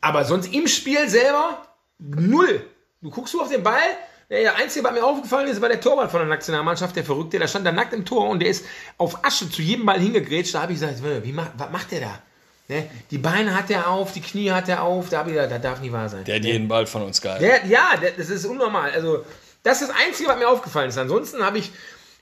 Aber 0.00 0.24
sonst 0.24 0.54
im 0.54 0.66
Spiel 0.68 1.08
selber 1.08 1.66
null. 1.98 2.64
Du 3.02 3.10
guckst 3.10 3.34
nur 3.34 3.42
auf 3.42 3.50
den 3.50 3.62
Ball. 3.62 3.82
Der 4.30 4.56
Einzige, 4.56 4.84
was 4.84 4.92
mir 4.92 5.04
aufgefallen 5.04 5.48
ist, 5.48 5.60
war 5.60 5.68
der 5.68 5.80
Torwart 5.80 6.10
von 6.10 6.20
der 6.20 6.28
Nationalmannschaft, 6.28 6.96
der 6.96 7.04
Verrückte. 7.04 7.38
Der 7.38 7.48
stand 7.48 7.66
da 7.66 7.72
nackt 7.72 7.92
im 7.92 8.04
Tor 8.04 8.28
und 8.28 8.40
der 8.40 8.48
ist 8.48 8.64
auf 8.96 9.24
Asche 9.24 9.50
zu 9.50 9.62
jedem 9.62 9.84
Ball 9.84 10.00
hingegrätscht. 10.00 10.54
Da 10.54 10.62
habe 10.62 10.72
ich 10.72 10.80
gesagt, 10.80 11.02
wie 11.02 11.36
was 11.36 11.70
macht 11.70 11.90
der 11.90 12.00
da? 12.00 12.22
Ne? 12.68 12.88
Die 13.10 13.18
Beine 13.18 13.56
hat 13.56 13.70
er 13.70 13.88
auf, 13.88 14.12
die 14.12 14.20
Knie 14.20 14.50
hat 14.50 14.68
er 14.68 14.82
auf. 14.82 15.08
Da 15.08 15.22
gesagt, 15.22 15.52
das 15.52 15.60
darf 15.60 15.80
nicht 15.80 15.92
wahr 15.92 16.08
sein. 16.08 16.24
Der 16.24 16.36
hat 16.36 16.44
jeden 16.44 16.66
Ball 16.66 16.86
von 16.86 17.02
uns 17.02 17.20
gehalten. 17.20 17.44
Der, 17.44 17.64
ja, 17.66 17.96
der, 17.96 18.12
das 18.12 18.28
ist 18.28 18.44
unnormal. 18.44 18.90
Also, 18.90 19.24
das 19.62 19.80
ist 19.80 19.90
das 19.90 19.96
Einzige, 19.96 20.28
was 20.28 20.38
mir 20.38 20.48
aufgefallen 20.48 20.88
ist. 20.88 20.98
Ansonsten 20.98 21.42
habe 21.44 21.58
ich, 21.58 21.70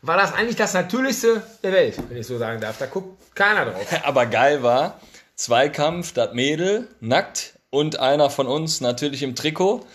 war 0.02 0.18
das 0.18 0.34
eigentlich 0.34 0.56
das 0.56 0.74
Natürlichste 0.74 1.42
der 1.62 1.72
Welt, 1.72 1.98
wenn 2.08 2.18
ich 2.18 2.26
so 2.26 2.36
sagen 2.38 2.60
darf. 2.60 2.76
Da 2.78 2.86
guckt 2.86 3.34
keiner 3.34 3.64
drauf. 3.64 3.86
Aber 4.04 4.26
geil 4.26 4.62
war, 4.62 5.00
Zweikampf, 5.34 6.12
das 6.12 6.34
Mädel, 6.34 6.88
nackt 7.00 7.54
und 7.70 7.98
einer 7.98 8.28
von 8.28 8.46
uns 8.46 8.80
natürlich 8.80 9.22
im 9.22 9.34
Trikot. 9.34 9.86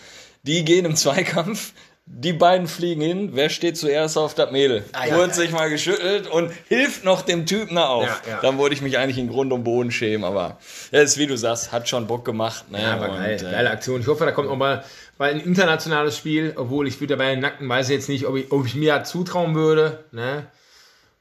Die 0.42 0.64
gehen 0.64 0.84
im 0.84 0.96
Zweikampf, 0.96 1.72
die 2.12 2.32
beiden 2.32 2.66
fliegen 2.66 3.00
hin. 3.00 3.30
Wer 3.34 3.48
steht 3.48 3.76
zuerst 3.76 4.18
auf 4.18 4.34
das 4.34 4.50
Mädel? 4.50 4.84
Ah, 4.92 5.06
ja, 5.06 5.14
Wurde 5.16 5.28
ja, 5.28 5.34
sich 5.34 5.52
mal 5.52 5.70
geschüttelt 5.70 6.26
und 6.26 6.50
hilft 6.68 7.04
noch 7.04 7.22
dem 7.22 7.46
Typen 7.46 7.78
auf. 7.78 8.04
Ja, 8.04 8.20
ja. 8.28 8.40
Dann 8.42 8.58
wollte 8.58 8.74
ich 8.74 8.82
mich 8.82 8.98
eigentlich 8.98 9.16
in 9.16 9.28
Grund 9.28 9.52
und 9.52 9.62
Boden 9.64 9.90
schämen, 9.92 10.24
aber 10.24 10.58
ja, 10.90 11.00
ist 11.00 11.18
wie 11.18 11.26
du 11.26 11.36
sagst, 11.36 11.70
hat 11.72 11.88
schon 11.88 12.06
Bock 12.08 12.24
gemacht. 12.24 12.70
Ne? 12.70 12.82
Ja, 12.82 12.94
aber 12.94 13.10
und, 13.10 13.16
geil, 13.18 13.36
äh, 13.40 13.50
geile 13.50 13.70
Aktion. 13.70 14.00
Ich 14.00 14.08
hoffe, 14.08 14.24
da 14.24 14.32
kommt 14.32 14.48
noch 14.48 14.56
mal, 14.56 14.84
mal 15.18 15.30
ein 15.30 15.40
internationales 15.40 16.16
Spiel, 16.16 16.52
obwohl 16.56 16.88
ich 16.88 17.00
würde 17.00 17.16
bei 17.16 17.30
den 17.30 17.40
Nackten 17.40 17.68
weiß 17.68 17.88
ich 17.88 17.94
jetzt 17.94 18.08
nicht, 18.08 18.26
ob 18.26 18.36
ich, 18.36 18.50
ob 18.50 18.66
ich 18.66 18.74
mir 18.74 18.98
das 18.98 19.08
zutrauen 19.10 19.54
würde. 19.54 20.04
Ne? 20.10 20.46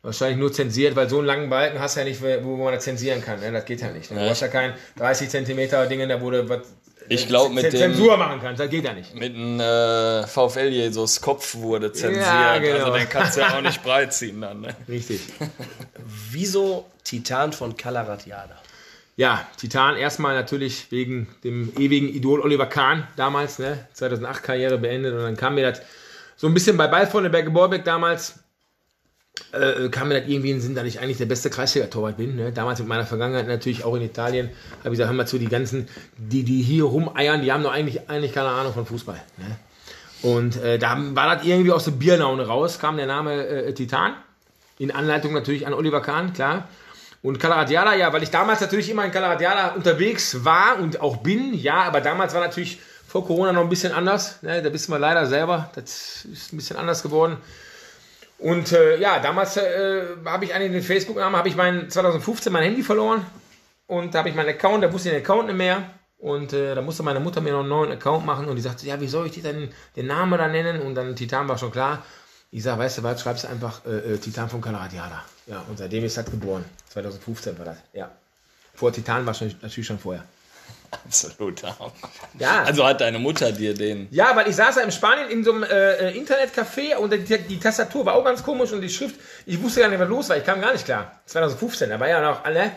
Wahrscheinlich 0.02 0.40
nur 0.40 0.52
zensiert, 0.52 0.96
weil 0.96 1.08
so 1.08 1.18
einen 1.20 1.28
langen 1.28 1.50
Balken 1.50 1.80
hast 1.80 1.96
du 1.98 2.00
ja 2.00 2.06
nicht, 2.06 2.22
wo 2.22 2.56
man 2.56 2.74
das 2.74 2.84
zensieren 2.84 3.22
kann. 3.24 3.40
Ne? 3.42 3.52
Das 3.52 3.66
geht 3.66 3.82
ja 3.82 3.92
nicht. 3.92 4.10
Ne? 4.12 4.18
Du 4.18 4.24
Ja. 4.24 4.32
hast 4.32 4.42
ja 4.42 4.48
kein 4.48 4.74
30 4.98 5.30
Zentimeter 5.30 5.86
Ding, 5.86 6.00
da 6.08 6.18
du 6.18 6.50
was 6.50 6.62
Ich 7.10 7.28
glaub, 7.28 7.52
mit 7.52 7.64
Z- 7.64 7.74
dem- 7.74 7.80
Zensur 7.80 8.18
machen 8.18 8.40
kannst. 8.42 8.60
Das 8.60 8.70
geht 8.70 8.86
ja 8.86 8.94
nicht. 8.94 9.14
mit 9.16 9.34
einem 9.36 9.60
äh, 9.60 10.28
VfL 10.28 10.68
Jesus 10.70 11.20
Kopf 11.22 11.56
wurde 11.56 11.92
zensiert. 11.92 12.26
Ja, 12.26 12.58
genau. 12.60 12.86
Also 12.86 12.98
den 12.98 13.10
kannst 13.10 13.36
du 13.38 13.42
ja 13.42 13.58
auch 13.58 13.62
nicht 13.62 13.84
breit 13.84 14.14
ziehen 14.14 14.42
dann. 14.42 14.62
Ne? 14.62 14.76
Richtig. 14.88 15.22
Wieso 16.32 16.86
Titan 17.04 17.54
von 17.54 17.76
Kalaratiada? 17.78 18.56
Ja, 19.16 19.46
Titan 19.58 19.98
erstmal 19.98 20.34
natürlich 20.36 20.92
wegen 20.92 21.28
dem 21.44 21.74
ewigen 21.78 22.08
Idol 22.10 22.40
Oliver 22.42 22.68
Kahn 22.68 23.06
damals, 23.18 23.60
ne? 23.60 23.86
2008 23.94 24.44
Karriere 24.44 24.78
beendet 24.78 25.14
und 25.14 25.22
dann 25.22 25.36
kam 25.36 25.56
mir 25.56 25.70
das 25.72 25.82
so 26.38 26.48
ein 26.48 26.54
bisschen 26.54 26.78
bei 26.78 26.88
Ball 26.88 27.06
von 27.06 27.24
der 27.24 27.30
Berge 27.30 27.50
Borbeck 27.50 27.84
damals, 27.84 28.36
äh, 29.52 29.90
kam 29.90 30.10
mir 30.10 30.20
das 30.20 30.30
irgendwie 30.30 30.52
in 30.52 30.58
den 30.58 30.62
Sinn, 30.62 30.76
dass 30.76 30.86
ich 30.86 31.00
eigentlich 31.00 31.18
der 31.18 31.26
beste 31.26 31.50
Kreisliga-Torwart 31.50 32.18
bin. 32.18 32.36
Ne? 32.36 32.52
Damals 32.52 32.80
mit 32.80 32.88
meiner 32.88 33.06
Vergangenheit 33.06 33.48
natürlich 33.48 33.84
auch 33.84 33.96
in 33.96 34.02
Italien. 34.02 34.50
Habe 34.80 34.90
ich 34.90 34.92
gesagt, 34.92 35.10
hör 35.10 35.16
mal 35.16 35.28
zu, 35.28 35.38
die 35.38 35.48
ganzen, 35.48 35.88
die, 36.18 36.44
die 36.44 36.62
hier 36.62 36.84
rumeiern, 36.86 37.42
die 37.42 37.52
haben 37.52 37.64
doch 37.64 37.72
eigentlich, 37.72 38.10
eigentlich 38.10 38.34
keine 38.34 38.50
Ahnung 38.50 38.74
von 38.74 38.86
Fußball. 38.86 39.20
Ne? 39.38 39.58
Und 40.22 40.62
äh, 40.62 40.78
da 40.78 40.98
war 41.16 41.36
das 41.36 41.46
irgendwie 41.46 41.72
aus 41.72 41.86
der 41.86 41.92
Bierlaune 41.92 42.46
raus, 42.46 42.80
kam 42.80 42.98
der 42.98 43.08
Name 43.08 43.48
äh, 43.48 43.74
Titan. 43.74 44.14
In 44.78 44.92
Anleitung 44.92 45.34
natürlich 45.34 45.68
an 45.68 45.74
Oliver 45.74 46.02
Kahn, 46.02 46.34
klar. 46.34 46.68
Und 47.22 47.40
Calaradiada, 47.40 47.96
ja, 47.96 48.14
weil 48.14 48.24
ich 48.24 48.30
damals 48.30 48.62
natürlich 48.62 48.90
immer 48.90 49.04
in 49.04 49.12
Calaradiada 49.12 49.70
unterwegs 49.76 50.46
war 50.46 50.80
und 50.80 51.02
auch 51.02 51.18
bin, 51.18 51.54
ja, 51.54 51.84
aber 51.84 52.00
damals 52.00 52.34
war 52.34 52.42
natürlich 52.42 52.80
vor 53.10 53.26
Corona 53.26 53.52
noch 53.52 53.62
ein 53.64 53.70
bisschen 53.70 53.92
anders. 53.92 54.42
Ne? 54.42 54.62
Da 54.62 54.70
bist 54.70 54.88
du 54.88 54.92
mal 54.92 55.00
leider 55.00 55.26
selber. 55.26 55.70
Das 55.76 56.26
ist 56.26 56.54
ein 56.54 56.58
bisschen 56.58 56.78
anders 56.78 57.02
geworden. 57.04 57.38
Und 58.40 58.72
äh, 58.72 58.98
ja, 58.98 59.20
damals 59.20 59.58
äh, 59.58 60.04
habe 60.26 60.46
ich 60.46 60.54
einen 60.54 60.72
den 60.72 60.82
Facebook-Namen, 60.82 61.36
habe 61.36 61.50
ich 61.50 61.56
mein 61.56 61.90
2015 61.90 62.52
mein 62.52 62.64
Handy 62.64 62.84
verloren 62.84 63.26
und 63.88 64.16
da 64.16 64.20
habe 64.20 64.30
ich 64.30 64.36
meinen 64.36 64.50
Account, 64.50 64.84
da 64.84 64.94
wusste 64.94 65.10
ich 65.10 65.16
den 65.16 65.24
Account 65.24 65.48
nicht 65.48 65.58
mehr 65.58 65.84
und 66.20 66.54
äh, 66.54 66.74
da 66.74 66.82
musste 66.82 67.04
meine 67.04 67.20
Mutter 67.20 67.42
mir 67.42 67.52
noch 67.52 67.60
einen 67.60 67.70
neuen 67.70 67.92
Account 67.92 68.26
machen 68.26 68.48
und 68.48 68.56
die 68.56 68.62
sagte, 68.62 68.86
ja, 68.86 69.00
wie 69.02 69.08
soll 69.08 69.26
ich 69.26 69.34
die 69.34 69.42
denn 69.42 69.70
den 69.98 70.08
Namen 70.08 70.38
da 70.38 70.48
nennen? 70.48 70.82
Und 70.82 70.96
dann 70.96 71.16
Titan 71.16 71.48
war 71.50 71.58
schon 71.58 71.72
klar. 71.72 72.04
Ich 72.52 72.64
sage, 72.64 72.80
weißt 72.80 73.00
du 73.00 73.04
was, 73.04 73.22
schreibst 73.22 73.46
einfach 73.46 73.86
äh, 73.86 74.14
äh, 74.14 74.18
Titan 74.18 74.50
von 74.50 74.62
Calaratiada. 74.62 75.24
Ja, 75.46 75.64
und 75.68 75.78
seitdem 75.78 76.04
ist 76.06 76.18
das 76.18 76.26
geboren. 76.26 76.64
2015 76.90 77.58
war 77.58 77.66
das, 77.66 77.78
ja. 77.94 78.10
Vor 78.74 78.92
Titan 78.94 79.26
war 79.26 79.34
schon 79.34 79.54
natürlich 79.62 79.88
schon 79.88 80.00
vorher. 80.00 80.24
Absolut. 81.06 81.62
Ja. 82.38 82.64
Also 82.64 82.86
hat 82.86 83.02
deine 83.02 83.20
Mutter 83.20 83.52
dir 83.52 83.74
den. 83.74 84.08
Ja, 84.12 84.36
weil 84.36 84.48
ich 84.48 84.56
saß 84.56 84.78
ja 84.78 84.82
in 84.82 84.92
Spanien 84.92 85.30
in 85.30 85.44
so 85.44 85.54
einem 85.54 85.64
äh, 85.64 86.12
Internetcafé 86.12 86.96
und 86.96 87.14
die, 87.14 87.38
die 87.38 87.60
Tastatur 87.60 88.06
war 88.06 88.16
auch 88.16 88.24
ganz 88.24 88.44
komisch 88.44 88.72
und 88.72 88.82
die 88.82 88.90
Schrift, 88.90 89.16
ich 89.46 89.62
wusste 89.62 89.82
gar 89.82 89.90
nicht, 89.90 90.00
was 90.00 90.10
los 90.10 90.30
war. 90.30 90.38
Ich 90.38 90.46
kam 90.46 90.62
gar 90.62 90.74
nicht 90.74 90.86
klar. 90.86 91.22
2015, 91.26 91.90
da 91.90 92.00
war 92.00 92.08
ja 92.08 92.22
noch 92.22 92.44
alle 92.44 92.72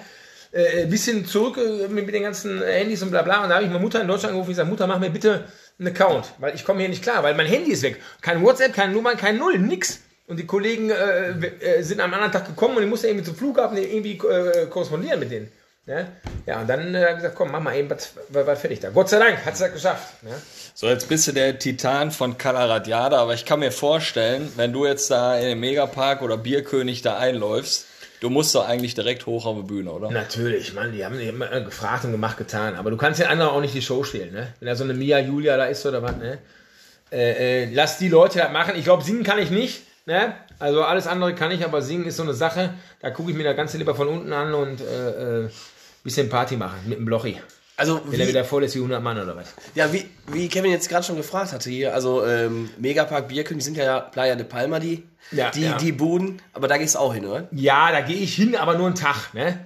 äh, 0.52 0.82
ein 0.82 0.90
bisschen 0.90 1.26
zurück 1.26 1.56
äh, 1.58 1.88
mit, 1.88 2.06
mit 2.06 2.14
den 2.14 2.22
ganzen 2.22 2.62
Handys 2.62 3.02
und 3.02 3.10
bla 3.10 3.22
bla. 3.22 3.42
Und 3.42 3.48
da 3.48 3.56
habe 3.56 3.64
ich 3.64 3.70
meine 3.70 3.82
Mutter 3.82 4.00
in 4.00 4.08
Deutschland 4.08 4.32
angerufen 4.32 4.48
und 4.48 4.56
gesagt, 4.56 4.68
Mutter, 4.68 4.86
mach 4.86 4.98
mir 4.98 5.10
bitte 5.10 5.44
einen 5.78 5.88
Account, 5.88 6.32
weil 6.38 6.54
ich 6.54 6.64
komme 6.64 6.80
hier 6.80 6.88
nicht 6.88 7.02
klar, 7.02 7.22
weil 7.22 7.34
mein 7.34 7.46
Handy 7.46 7.72
ist 7.72 7.82
weg. 7.82 8.00
Kein 8.20 8.42
WhatsApp, 8.42 8.74
keine 8.74 8.92
Nummer, 8.92 9.14
kein 9.14 9.38
Null, 9.38 9.58
nix. 9.58 10.00
Und 10.26 10.38
die 10.38 10.46
Kollegen 10.46 10.90
äh, 10.90 11.30
äh, 11.30 11.82
sind 11.82 12.00
am 12.00 12.14
anderen 12.14 12.32
Tag 12.32 12.46
gekommen 12.46 12.76
und 12.76 12.82
ich 12.82 12.88
musste 12.88 13.08
irgendwie 13.08 13.24
zum 13.24 13.34
Flughafen 13.34 13.76
irgendwie 13.76 14.12
äh, 14.12 14.66
korrespondieren 14.66 15.18
mit 15.18 15.30
denen. 15.30 15.50
Ne? 15.84 16.06
Ja, 16.46 16.60
und 16.60 16.68
dann 16.68 16.94
äh, 16.94 17.00
habe 17.00 17.10
ich 17.10 17.16
gesagt, 17.16 17.34
komm, 17.34 17.50
mach 17.50 17.58
mal 17.60 17.76
eben 17.76 17.90
was, 17.90 18.12
was, 18.28 18.60
fertig 18.60 18.78
da. 18.78 18.90
Gott 18.90 19.08
sei 19.08 19.18
Dank 19.18 19.44
hat 19.44 19.54
es 19.54 19.58
das 19.58 19.72
geschafft. 19.72 20.22
Ne? 20.22 20.30
So, 20.74 20.86
jetzt 20.86 21.08
bist 21.08 21.26
du 21.26 21.32
der 21.32 21.58
Titan 21.58 22.12
von 22.12 22.38
Calaratiada, 22.38 23.18
aber 23.18 23.34
ich 23.34 23.44
kann 23.44 23.58
mir 23.58 23.72
vorstellen, 23.72 24.52
wenn 24.54 24.72
du 24.72 24.86
jetzt 24.86 25.10
da 25.10 25.36
in 25.36 25.44
den 25.44 25.60
Megapark 25.60 26.22
oder 26.22 26.36
Bierkönig 26.36 27.02
da 27.02 27.18
einläufst, 27.18 27.86
du 28.20 28.30
musst 28.30 28.54
doch 28.54 28.68
eigentlich 28.68 28.94
direkt 28.94 29.26
hoch 29.26 29.44
auf 29.44 29.56
die 29.56 29.62
Bühne, 29.62 29.90
oder? 29.90 30.12
Natürlich, 30.12 30.72
Mann, 30.72 30.92
die 30.92 31.04
haben 31.04 31.18
immer 31.18 31.48
gefragt 31.62 32.04
und 32.04 32.12
gemacht, 32.12 32.36
getan. 32.36 32.76
Aber 32.76 32.92
du 32.92 32.96
kannst 32.96 33.18
den 33.18 33.26
anderen 33.26 33.50
auch 33.50 33.60
nicht 33.60 33.74
die 33.74 33.82
Show 33.82 34.04
stehlen, 34.04 34.32
ne? 34.32 34.54
Wenn 34.60 34.68
da 34.68 34.76
so 34.76 34.84
eine 34.84 34.94
Mia 34.94 35.18
Julia 35.18 35.56
da 35.56 35.64
ist 35.64 35.84
oder 35.84 36.00
was, 36.00 36.16
ne? 36.16 36.38
Äh, 37.10 37.64
äh, 37.64 37.74
lass 37.74 37.98
die 37.98 38.08
Leute 38.08 38.38
das 38.38 38.52
machen. 38.52 38.74
Ich 38.76 38.84
glaube, 38.84 39.02
singen 39.02 39.24
kann 39.24 39.40
ich 39.40 39.50
nicht, 39.50 39.82
ne? 40.06 40.34
Also 40.60 40.84
alles 40.84 41.08
andere 41.08 41.34
kann 41.34 41.50
ich, 41.50 41.64
aber 41.64 41.82
singen 41.82 42.06
ist 42.06 42.18
so 42.18 42.22
eine 42.22 42.34
Sache. 42.34 42.72
Da 43.00 43.10
gucke 43.10 43.32
ich 43.32 43.36
mir 43.36 43.42
das 43.42 43.56
Ganze 43.56 43.78
lieber 43.78 43.96
von 43.96 44.06
unten 44.06 44.32
an 44.32 44.54
und 44.54 44.80
äh, 44.80 45.44
äh, 45.44 45.48
bisschen 46.02 46.28
Party 46.28 46.56
machen 46.56 46.78
mit 46.86 46.98
dem 46.98 47.04
Blochi. 47.04 47.40
Also, 47.76 48.00
Wenn 48.06 48.20
er 48.20 48.26
wie, 48.26 48.30
wieder 48.30 48.44
voll 48.44 48.64
ist 48.64 48.74
wie 48.74 48.78
100 48.80 49.02
Mann 49.02 49.20
oder 49.20 49.34
was. 49.34 49.54
ja, 49.74 49.92
wie, 49.92 50.04
wie 50.28 50.48
Kevin 50.48 50.70
jetzt 50.70 50.88
gerade 50.88 51.04
schon 51.04 51.16
gefragt 51.16 51.52
hatte 51.52 51.70
hier, 51.70 51.94
also 51.94 52.24
ähm, 52.24 52.68
Megapark 52.78 53.28
Bierkönig 53.28 53.64
sind 53.64 53.76
ja 53.76 53.98
Playa 54.00 54.34
de 54.36 54.44
Palma 54.44 54.78
die, 54.78 55.02
Ja, 55.32 55.50
die, 55.50 55.62
ja. 55.62 55.76
die 55.78 55.90
Buden, 55.92 56.40
aber 56.52 56.68
da 56.68 56.76
gehst 56.76 56.94
du 56.94 56.98
auch 56.98 57.14
hin, 57.14 57.24
oder? 57.26 57.48
Ja, 57.50 57.90
da 57.90 58.02
gehe 58.02 58.16
ich 58.18 58.34
hin, 58.34 58.56
aber 58.56 58.76
nur 58.76 58.86
einen 58.86 58.94
Tag, 58.94 59.32
ne? 59.32 59.58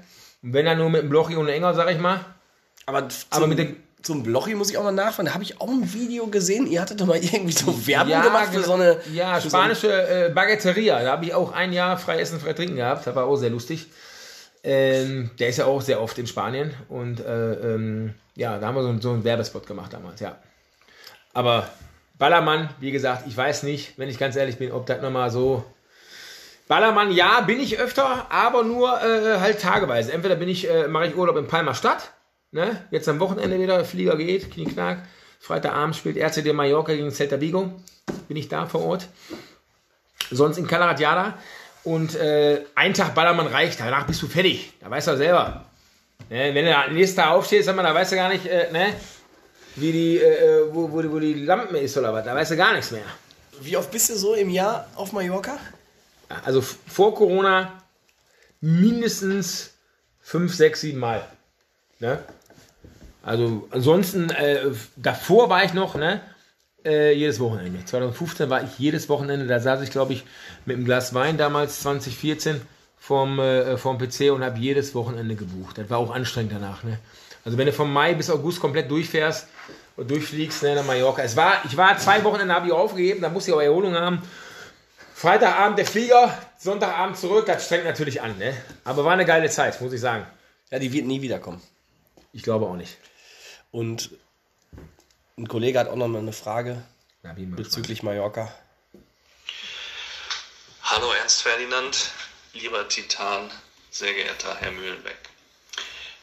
Und 0.42 0.52
wenn 0.52 0.64
dann 0.64 0.78
nur 0.78 0.88
mit 0.88 1.02
dem 1.02 1.08
Blochi 1.10 1.34
und 1.34 1.48
Enger, 1.48 1.74
sag 1.74 1.90
ich 1.90 1.98
mal. 1.98 2.20
Aber, 2.86 3.08
zum, 3.08 3.18
Aber 3.30 3.46
mit 3.48 3.58
den- 3.58 3.76
zum 4.02 4.22
Blochi 4.22 4.54
muss 4.54 4.70
ich 4.70 4.78
auch 4.78 4.84
mal 4.84 4.92
nachfragen. 4.92 5.26
Da 5.26 5.34
habe 5.34 5.42
ich 5.42 5.60
auch 5.60 5.68
ein 5.68 5.92
Video 5.92 6.28
gesehen. 6.28 6.68
Ihr 6.68 6.80
hattet 6.80 7.00
doch 7.00 7.06
mal 7.06 7.16
irgendwie 7.16 7.50
so 7.52 7.86
Werbung 7.88 8.22
gemacht 8.22 8.46
für 8.52 8.60
genau. 8.60 8.66
so 8.66 8.72
eine. 8.74 8.98
Ja, 9.12 9.40
spanische 9.40 9.90
äh, 9.90 10.30
Baguetteria. 10.32 11.02
Da 11.02 11.10
habe 11.10 11.24
ich 11.24 11.34
auch 11.34 11.50
ein 11.50 11.72
Jahr 11.72 11.98
frei 11.98 12.20
essen, 12.20 12.38
frei 12.38 12.52
trinken 12.52 12.76
gehabt. 12.76 13.04
Das 13.04 13.16
war 13.16 13.24
auch 13.24 13.34
sehr 13.34 13.50
lustig. 13.50 13.86
Ähm, 14.66 15.30
der 15.38 15.48
ist 15.48 15.58
ja 15.58 15.66
auch 15.66 15.80
sehr 15.80 16.02
oft 16.02 16.18
in 16.18 16.26
Spanien. 16.26 16.74
Und 16.88 17.20
äh, 17.20 17.52
ähm, 17.54 18.14
ja, 18.34 18.58
da 18.58 18.66
haben 18.66 18.74
wir 18.74 18.82
so, 18.82 19.00
so 19.00 19.12
einen 19.12 19.22
Werbespot 19.22 19.64
gemacht 19.64 19.92
damals, 19.92 20.18
ja. 20.18 20.38
Aber 21.32 21.68
Ballermann, 22.18 22.70
wie 22.80 22.90
gesagt, 22.90 23.28
ich 23.28 23.36
weiß 23.36 23.62
nicht, 23.62 23.96
wenn 23.96 24.08
ich 24.08 24.18
ganz 24.18 24.34
ehrlich 24.34 24.58
bin, 24.58 24.72
ob 24.72 24.86
das 24.86 25.00
nochmal 25.00 25.30
so. 25.30 25.64
Ballermann, 26.66 27.12
ja, 27.12 27.42
bin 27.42 27.60
ich 27.60 27.78
öfter, 27.78 28.26
aber 28.28 28.64
nur 28.64 29.00
äh, 29.00 29.38
halt 29.38 29.60
tageweise. 29.60 30.12
Entweder 30.12 30.34
bin 30.34 30.48
ich, 30.48 30.68
äh, 30.68 30.88
mache 30.88 31.06
ich 31.06 31.16
Urlaub 31.16 31.36
in 31.36 31.46
Palma 31.46 31.72
Stadt, 31.72 32.10
ne? 32.50 32.84
Jetzt 32.90 33.08
am 33.08 33.20
Wochenende 33.20 33.60
wieder, 33.60 33.84
Flieger 33.84 34.16
geht, 34.16 34.50
Knickknack. 34.50 35.06
Freitagabend 35.38 35.94
spielt 35.94 36.16
RCD 36.16 36.52
Mallorca 36.52 36.92
gegen 36.92 37.12
Celta 37.12 37.40
Vigo. 37.40 37.70
Bin 38.26 38.36
ich 38.36 38.48
da 38.48 38.66
vor 38.66 38.84
Ort. 38.84 39.06
Sonst 40.32 40.58
in 40.58 40.66
Calaratiada. 40.66 41.38
Und 41.86 42.16
äh, 42.16 42.64
ein 42.74 42.94
Tag 42.94 43.14
Ballermann 43.14 43.46
reicht, 43.46 43.78
danach 43.78 44.06
bist 44.08 44.20
du 44.20 44.26
fertig. 44.26 44.72
Da 44.80 44.90
weißt 44.90 45.06
du 45.06 45.16
selber. 45.16 45.64
Ne? 46.28 46.52
Wenn 46.52 46.64
du 46.64 46.76
am 46.76 46.92
nächsten 46.92 47.16
Tag 47.20 47.30
aufstehst, 47.30 47.66
sag 47.66 47.76
mal, 47.76 47.84
da 47.84 47.94
weißt 47.94 48.10
du 48.10 48.16
gar 48.16 48.28
nicht, 48.28 48.44
äh, 48.44 48.72
ne? 48.72 48.92
wie 49.76 49.92
die, 49.92 50.18
äh, 50.18 50.64
wo, 50.74 50.90
wo, 50.90 51.00
die- 51.00 51.12
wo 51.12 51.18
die 51.20 51.34
Lampen 51.44 51.76
ist 51.76 51.96
oder 51.96 52.12
was. 52.12 52.24
Da 52.24 52.34
weißt 52.34 52.50
du 52.50 52.56
gar 52.56 52.72
nichts 52.74 52.90
mehr. 52.90 53.04
Wie 53.60 53.76
oft 53.76 53.88
bist 53.92 54.10
du 54.10 54.16
so 54.16 54.34
im 54.34 54.50
Jahr 54.50 54.88
auf 54.96 55.12
Mallorca? 55.12 55.58
Also 56.44 56.60
vor 56.60 57.14
Corona 57.14 57.80
mindestens 58.60 59.74
fünf, 60.20 60.54
sechs, 60.56 60.80
sieben 60.80 60.98
Mal. 60.98 61.24
Ne? 62.00 62.18
Also 63.22 63.68
ansonsten, 63.70 64.30
äh, 64.30 64.60
davor 64.96 65.48
war 65.50 65.62
ich 65.64 65.72
noch, 65.72 65.94
ne? 65.94 66.20
Äh, 66.86 67.14
jedes 67.14 67.40
Wochenende. 67.40 67.84
2015 67.84 68.48
war 68.48 68.62
ich 68.62 68.78
jedes 68.78 69.08
Wochenende, 69.08 69.48
da 69.48 69.58
saß 69.58 69.82
ich, 69.82 69.90
glaube 69.90 70.12
ich, 70.12 70.24
mit 70.66 70.76
einem 70.76 70.84
Glas 70.84 71.14
Wein 71.14 71.36
damals, 71.36 71.80
2014, 71.80 72.60
vom, 72.96 73.40
äh, 73.40 73.76
vom 73.76 73.98
PC 73.98 74.30
und 74.32 74.44
habe 74.44 74.58
jedes 74.60 74.94
Wochenende 74.94 75.34
gebucht. 75.34 75.78
Das 75.78 75.90
war 75.90 75.98
auch 75.98 76.12
anstrengend 76.12 76.52
danach. 76.52 76.84
Ne? 76.84 76.98
Also 77.44 77.58
wenn 77.58 77.66
du 77.66 77.72
vom 77.72 77.92
Mai 77.92 78.14
bis 78.14 78.30
August 78.30 78.60
komplett 78.60 78.88
durchfährst 78.88 79.48
und 79.96 80.08
durchfliegst 80.10 80.62
ne, 80.62 80.76
nach 80.76 80.84
Mallorca. 80.84 81.22
Es 81.22 81.36
war, 81.36 81.64
ich 81.64 81.76
war 81.76 81.98
zwei 81.98 82.22
Wochenende, 82.22 82.54
habe 82.54 82.68
ich 82.68 82.72
aufgegeben, 82.72 83.20
da 83.20 83.30
musste 83.30 83.50
ich 83.50 83.56
auch 83.56 83.60
Erholung 83.60 83.94
haben. 83.94 84.22
Freitagabend 85.12 85.78
der 85.78 85.86
Flieger, 85.86 86.38
Sonntagabend 86.56 87.16
zurück, 87.16 87.46
das 87.46 87.64
strengt 87.66 87.84
natürlich 87.84 88.22
an. 88.22 88.38
Ne? 88.38 88.54
Aber 88.84 89.04
war 89.04 89.12
eine 89.12 89.24
geile 89.24 89.50
Zeit, 89.50 89.80
muss 89.80 89.92
ich 89.92 90.00
sagen. 90.00 90.24
Ja, 90.70 90.78
die 90.78 90.92
wird 90.92 91.06
nie 91.06 91.20
wiederkommen. 91.20 91.60
Ich 92.32 92.42
glaube 92.42 92.66
auch 92.66 92.76
nicht. 92.76 92.96
Und 93.72 94.10
ein 95.38 95.48
Kollege 95.48 95.78
hat 95.78 95.88
auch 95.88 95.96
noch 95.96 96.08
mal 96.08 96.20
eine 96.20 96.32
Frage 96.32 96.82
Na, 97.22 97.34
bezüglich 97.36 98.02
Mallorca. 98.02 98.54
Hallo 100.82 101.12
Ernst 101.12 101.42
Ferdinand, 101.42 102.10
lieber 102.54 102.88
Titan, 102.88 103.50
sehr 103.90 104.14
geehrter 104.14 104.56
Herr 104.56 104.72
Mühlenbeck. 104.72 105.18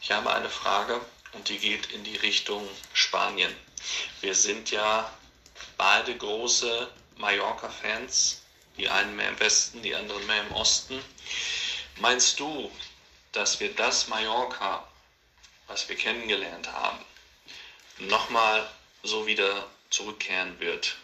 Ich 0.02 0.10
habe 0.10 0.34
eine 0.34 0.50
Frage 0.50 1.00
und 1.32 1.48
die 1.48 1.58
geht 1.58 1.92
in 1.92 2.02
die 2.02 2.16
Richtung 2.16 2.68
Spanien. 2.92 3.54
Wir 4.20 4.34
sind 4.34 4.72
ja 4.72 5.08
beide 5.76 6.16
große 6.16 6.88
Mallorca-Fans, 7.16 8.42
die 8.76 8.88
einen 8.88 9.14
mehr 9.14 9.28
im 9.28 9.38
Westen, 9.38 9.80
die 9.82 9.94
anderen 9.94 10.26
mehr 10.26 10.42
im 10.42 10.52
Osten. 10.52 10.98
Meinst 12.00 12.40
du, 12.40 12.68
dass 13.30 13.60
wir 13.60 13.72
das 13.74 14.08
Mallorca, 14.08 14.88
was 15.68 15.88
wir 15.88 15.94
kennengelernt 15.94 16.72
haben, 16.72 16.98
nochmal 17.98 18.68
so 19.04 19.26
wieder 19.26 19.66
zurückkehren 19.90 20.58
wird? 20.58 20.96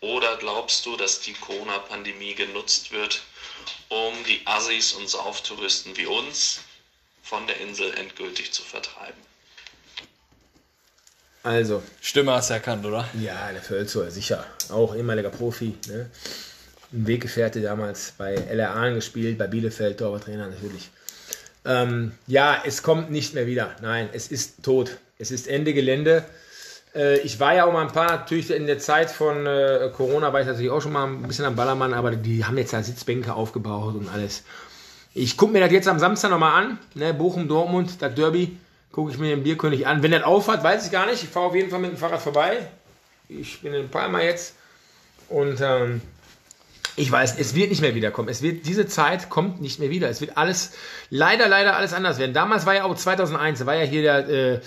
Oder 0.00 0.36
glaubst 0.36 0.84
du, 0.86 0.96
dass 0.96 1.20
die 1.20 1.32
Corona-Pandemie 1.32 2.34
genutzt 2.34 2.92
wird, 2.92 3.22
um 3.88 4.12
die 4.28 4.40
Assis 4.44 4.92
und 4.92 5.08
Sauftouristen 5.08 5.96
wie 5.96 6.06
uns 6.06 6.60
von 7.22 7.46
der 7.46 7.58
Insel 7.60 7.92
endgültig 7.94 8.52
zu 8.52 8.62
vertreiben? 8.62 9.20
Also, 11.42 11.82
Stimme 12.00 12.32
hast 12.32 12.50
du 12.50 12.54
erkannt, 12.54 12.86
oder? 12.86 13.08
ja, 13.20 13.52
der 13.52 13.62
Völzer, 13.62 14.10
sicher. 14.10 14.46
Auch 14.70 14.94
ehemaliger 14.94 15.30
Profi. 15.30 15.74
Ne? 15.88 16.10
Ein 16.92 17.06
Weggefährte 17.06 17.60
damals 17.60 18.14
bei 18.16 18.34
LR 18.34 18.70
Aalen 18.70 18.94
gespielt, 18.94 19.36
bei 19.36 19.46
Bielefeld, 19.46 19.98
Torwarttrainer 19.98 20.48
natürlich. 20.48 20.88
Ähm, 21.66 22.12
ja, 22.26 22.62
es 22.64 22.82
kommt 22.82 23.10
nicht 23.10 23.34
mehr 23.34 23.46
wieder. 23.46 23.76
Nein, 23.80 24.08
es 24.12 24.28
ist 24.28 24.62
tot. 24.62 24.96
Es 25.18 25.30
ist 25.30 25.46
Ende 25.46 25.74
Gelände. 25.74 26.24
Äh, 26.94 27.18
ich 27.20 27.40
war 27.40 27.54
ja 27.54 27.64
auch 27.64 27.72
mal 27.72 27.82
ein 27.82 27.92
paar, 27.92 28.06
natürlich 28.06 28.50
in 28.50 28.66
der 28.66 28.78
Zeit 28.78 29.10
von 29.10 29.46
äh, 29.46 29.90
Corona 29.94 30.32
war 30.32 30.40
ich 30.40 30.46
natürlich 30.46 30.70
auch 30.70 30.80
schon 30.80 30.92
mal 30.92 31.06
ein 31.06 31.22
bisschen 31.22 31.44
am 31.44 31.56
Ballermann, 31.56 31.94
aber 31.94 32.12
die 32.12 32.44
haben 32.44 32.56
jetzt 32.58 32.72
da 32.72 32.82
Sitzbänke 32.82 33.34
aufgebaut 33.34 33.94
und 33.94 34.08
alles. 34.08 34.44
Ich 35.14 35.36
gucke 35.36 35.52
mir 35.52 35.60
das 35.60 35.70
jetzt 35.70 35.88
am 35.88 35.98
Samstag 35.98 36.30
nochmal 36.30 36.62
an. 36.62 36.78
Ne? 36.94 37.14
Bochum, 37.14 37.46
Dortmund, 37.48 38.02
das 38.02 38.14
Derby. 38.14 38.56
Gucke 38.90 39.10
ich 39.12 39.18
mir 39.18 39.30
den 39.30 39.42
Bierkönig 39.42 39.86
an. 39.86 40.02
Wenn 40.02 40.10
das 40.10 40.22
aufhat, 40.22 40.62
weiß 40.62 40.86
ich 40.86 40.92
gar 40.92 41.06
nicht. 41.06 41.22
Ich 41.22 41.28
fahre 41.28 41.46
auf 41.46 41.54
jeden 41.54 41.70
Fall 41.70 41.80
mit 41.80 41.92
dem 41.92 41.96
Fahrrad 41.96 42.20
vorbei. 42.20 42.68
Ich 43.28 43.60
bin 43.60 43.74
in 43.74 43.88
Palma 43.88 44.22
jetzt. 44.22 44.54
Und 45.28 45.60
ähm, 45.60 46.00
ich 46.96 47.10
weiß, 47.10 47.36
es 47.38 47.54
wird 47.54 47.70
nicht 47.70 47.80
mehr 47.80 47.94
wiederkommen. 47.94 48.28
Es 48.28 48.42
wird, 48.42 48.66
diese 48.66 48.86
Zeit 48.86 49.30
kommt 49.30 49.60
nicht 49.60 49.80
mehr 49.80 49.90
wieder. 49.90 50.08
Es 50.08 50.20
wird 50.20 50.36
alles, 50.36 50.72
leider, 51.10 51.48
leider 51.48 51.76
alles 51.76 51.92
anders 51.92 52.18
werden. 52.18 52.34
Damals 52.34 52.66
war 52.66 52.74
ja 52.74 52.84
auch 52.84 52.94
2001, 52.94 53.60
da 53.60 53.66
war 53.66 53.74
ja 53.74 53.84
hier 53.84 54.02
der, 54.02 54.28
äh, 54.28 54.60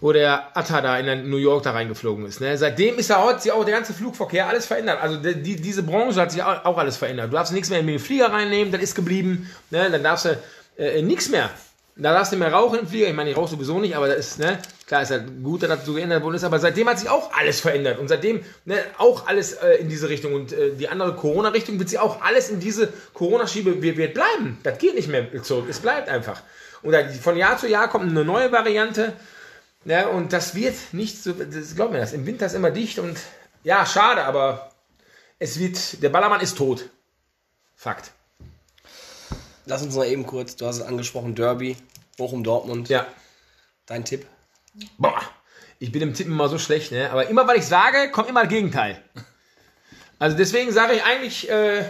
wo 0.00 0.12
der 0.12 0.56
Atta 0.56 0.80
da 0.80 0.98
in 0.98 1.28
New 1.28 1.36
York 1.36 1.62
da 1.62 1.72
reingeflogen 1.72 2.26
ist. 2.26 2.40
Ne? 2.40 2.56
Seitdem 2.56 2.98
ist 2.98 3.10
ja 3.10 3.22
heute 3.22 3.40
sich 3.40 3.52
auch 3.52 3.64
der 3.64 3.74
ganze 3.74 3.92
Flugverkehr 3.92 4.46
alles 4.46 4.66
verändert. 4.66 5.00
Also 5.02 5.16
die, 5.16 5.34
die, 5.34 5.56
diese 5.56 5.82
Branche 5.82 6.20
hat 6.20 6.32
sich 6.32 6.42
auch, 6.42 6.78
alles 6.78 6.96
verändert. 6.96 7.30
Du 7.30 7.36
darfst 7.36 7.52
nichts 7.52 7.68
mehr 7.68 7.80
in 7.80 7.86
den 7.86 7.98
Flieger 7.98 8.32
reinnehmen, 8.32 8.72
das 8.72 8.82
ist 8.82 8.94
geblieben. 8.94 9.50
Ne? 9.70 9.90
Dann 9.90 10.02
darfst 10.02 10.24
du 10.24 10.38
äh, 10.78 11.02
nichts 11.02 11.28
mehr. 11.28 11.50
Da 11.96 12.14
darfst 12.14 12.32
du 12.32 12.36
mehr 12.36 12.52
rauchen 12.52 12.78
im 12.78 12.86
Flieger. 12.86 13.08
Ich 13.08 13.14
meine, 13.14 13.30
ich 13.30 13.36
rauche 13.36 13.50
sowieso 13.50 13.78
nicht, 13.78 13.94
aber 13.94 14.08
das 14.08 14.18
ist, 14.18 14.38
ne, 14.38 14.58
klar 14.86 15.02
ist 15.02 15.10
halt 15.10 15.42
gut, 15.42 15.62
dass 15.62 15.68
das 15.68 15.84
so 15.84 15.92
geändert 15.92 16.22
worden 16.22 16.36
ist. 16.36 16.44
Aber 16.44 16.58
seitdem 16.58 16.88
hat 16.88 16.98
sich 16.98 17.10
auch 17.10 17.30
alles 17.34 17.60
verändert. 17.60 17.98
Und 17.98 18.08
seitdem, 18.08 18.40
ne, 18.64 18.78
auch 18.96 19.26
alles 19.26 19.52
äh, 19.54 19.74
in 19.74 19.90
diese 19.90 20.08
Richtung. 20.08 20.32
Und 20.32 20.52
äh, 20.52 20.70
die 20.74 20.88
andere 20.88 21.14
Corona-Richtung 21.14 21.78
wird 21.78 21.90
sie 21.90 21.98
auch 21.98 22.22
alles 22.22 22.48
in 22.48 22.58
diese 22.58 22.88
Corona-Schiebe 23.12 23.82
wird, 23.82 24.14
bleiben. 24.14 24.58
Das 24.62 24.78
geht 24.78 24.94
nicht 24.94 25.08
mehr 25.08 25.42
zurück. 25.42 25.66
Es 25.68 25.80
bleibt 25.80 26.08
einfach. 26.08 26.40
Und 26.82 26.96
von 27.20 27.36
Jahr 27.36 27.58
zu 27.58 27.68
Jahr 27.68 27.88
kommt 27.88 28.08
eine 28.08 28.24
neue 28.24 28.50
Variante. 28.50 29.12
Ne, 29.84 30.08
und 30.08 30.32
das 30.32 30.54
wird 30.54 30.74
nicht 30.92 31.22
so, 31.22 31.32
das, 31.32 31.74
glaub 31.74 31.90
mir 31.90 31.98
das, 31.98 32.12
im 32.12 32.26
Winter 32.26 32.46
ist 32.46 32.54
immer 32.54 32.70
dicht 32.70 32.98
und 32.98 33.18
ja, 33.64 33.86
schade, 33.86 34.24
aber 34.24 34.72
es 35.38 35.58
wird, 35.58 36.02
der 36.02 36.10
Ballermann 36.10 36.40
ist 36.40 36.58
tot. 36.58 36.90
Fakt. 37.76 38.12
Lass 39.64 39.82
uns 39.82 39.94
noch 39.94 40.04
eben 40.04 40.26
kurz, 40.26 40.56
du 40.56 40.66
hast 40.66 40.76
es 40.76 40.82
angesprochen, 40.82 41.34
Derby, 41.34 41.76
Bochum-Dortmund. 42.18 42.90
Ja. 42.90 43.06
Dein 43.86 44.04
Tipp? 44.04 44.26
Boah, 44.98 45.20
ich 45.78 45.90
bin 45.90 46.02
im 46.02 46.12
Tippen 46.12 46.32
immer 46.32 46.48
so 46.48 46.58
schlecht, 46.58 46.92
ne? 46.92 47.10
Aber 47.10 47.28
immer, 47.28 47.48
was 47.48 47.56
ich 47.56 47.66
sage, 47.66 48.10
kommt 48.10 48.28
immer 48.28 48.42
das 48.42 48.50
Gegenteil. 48.50 49.02
Also 50.18 50.36
deswegen 50.36 50.70
sage 50.72 50.94
ich 50.94 51.04
eigentlich, 51.04 51.48
äh, 51.48 51.80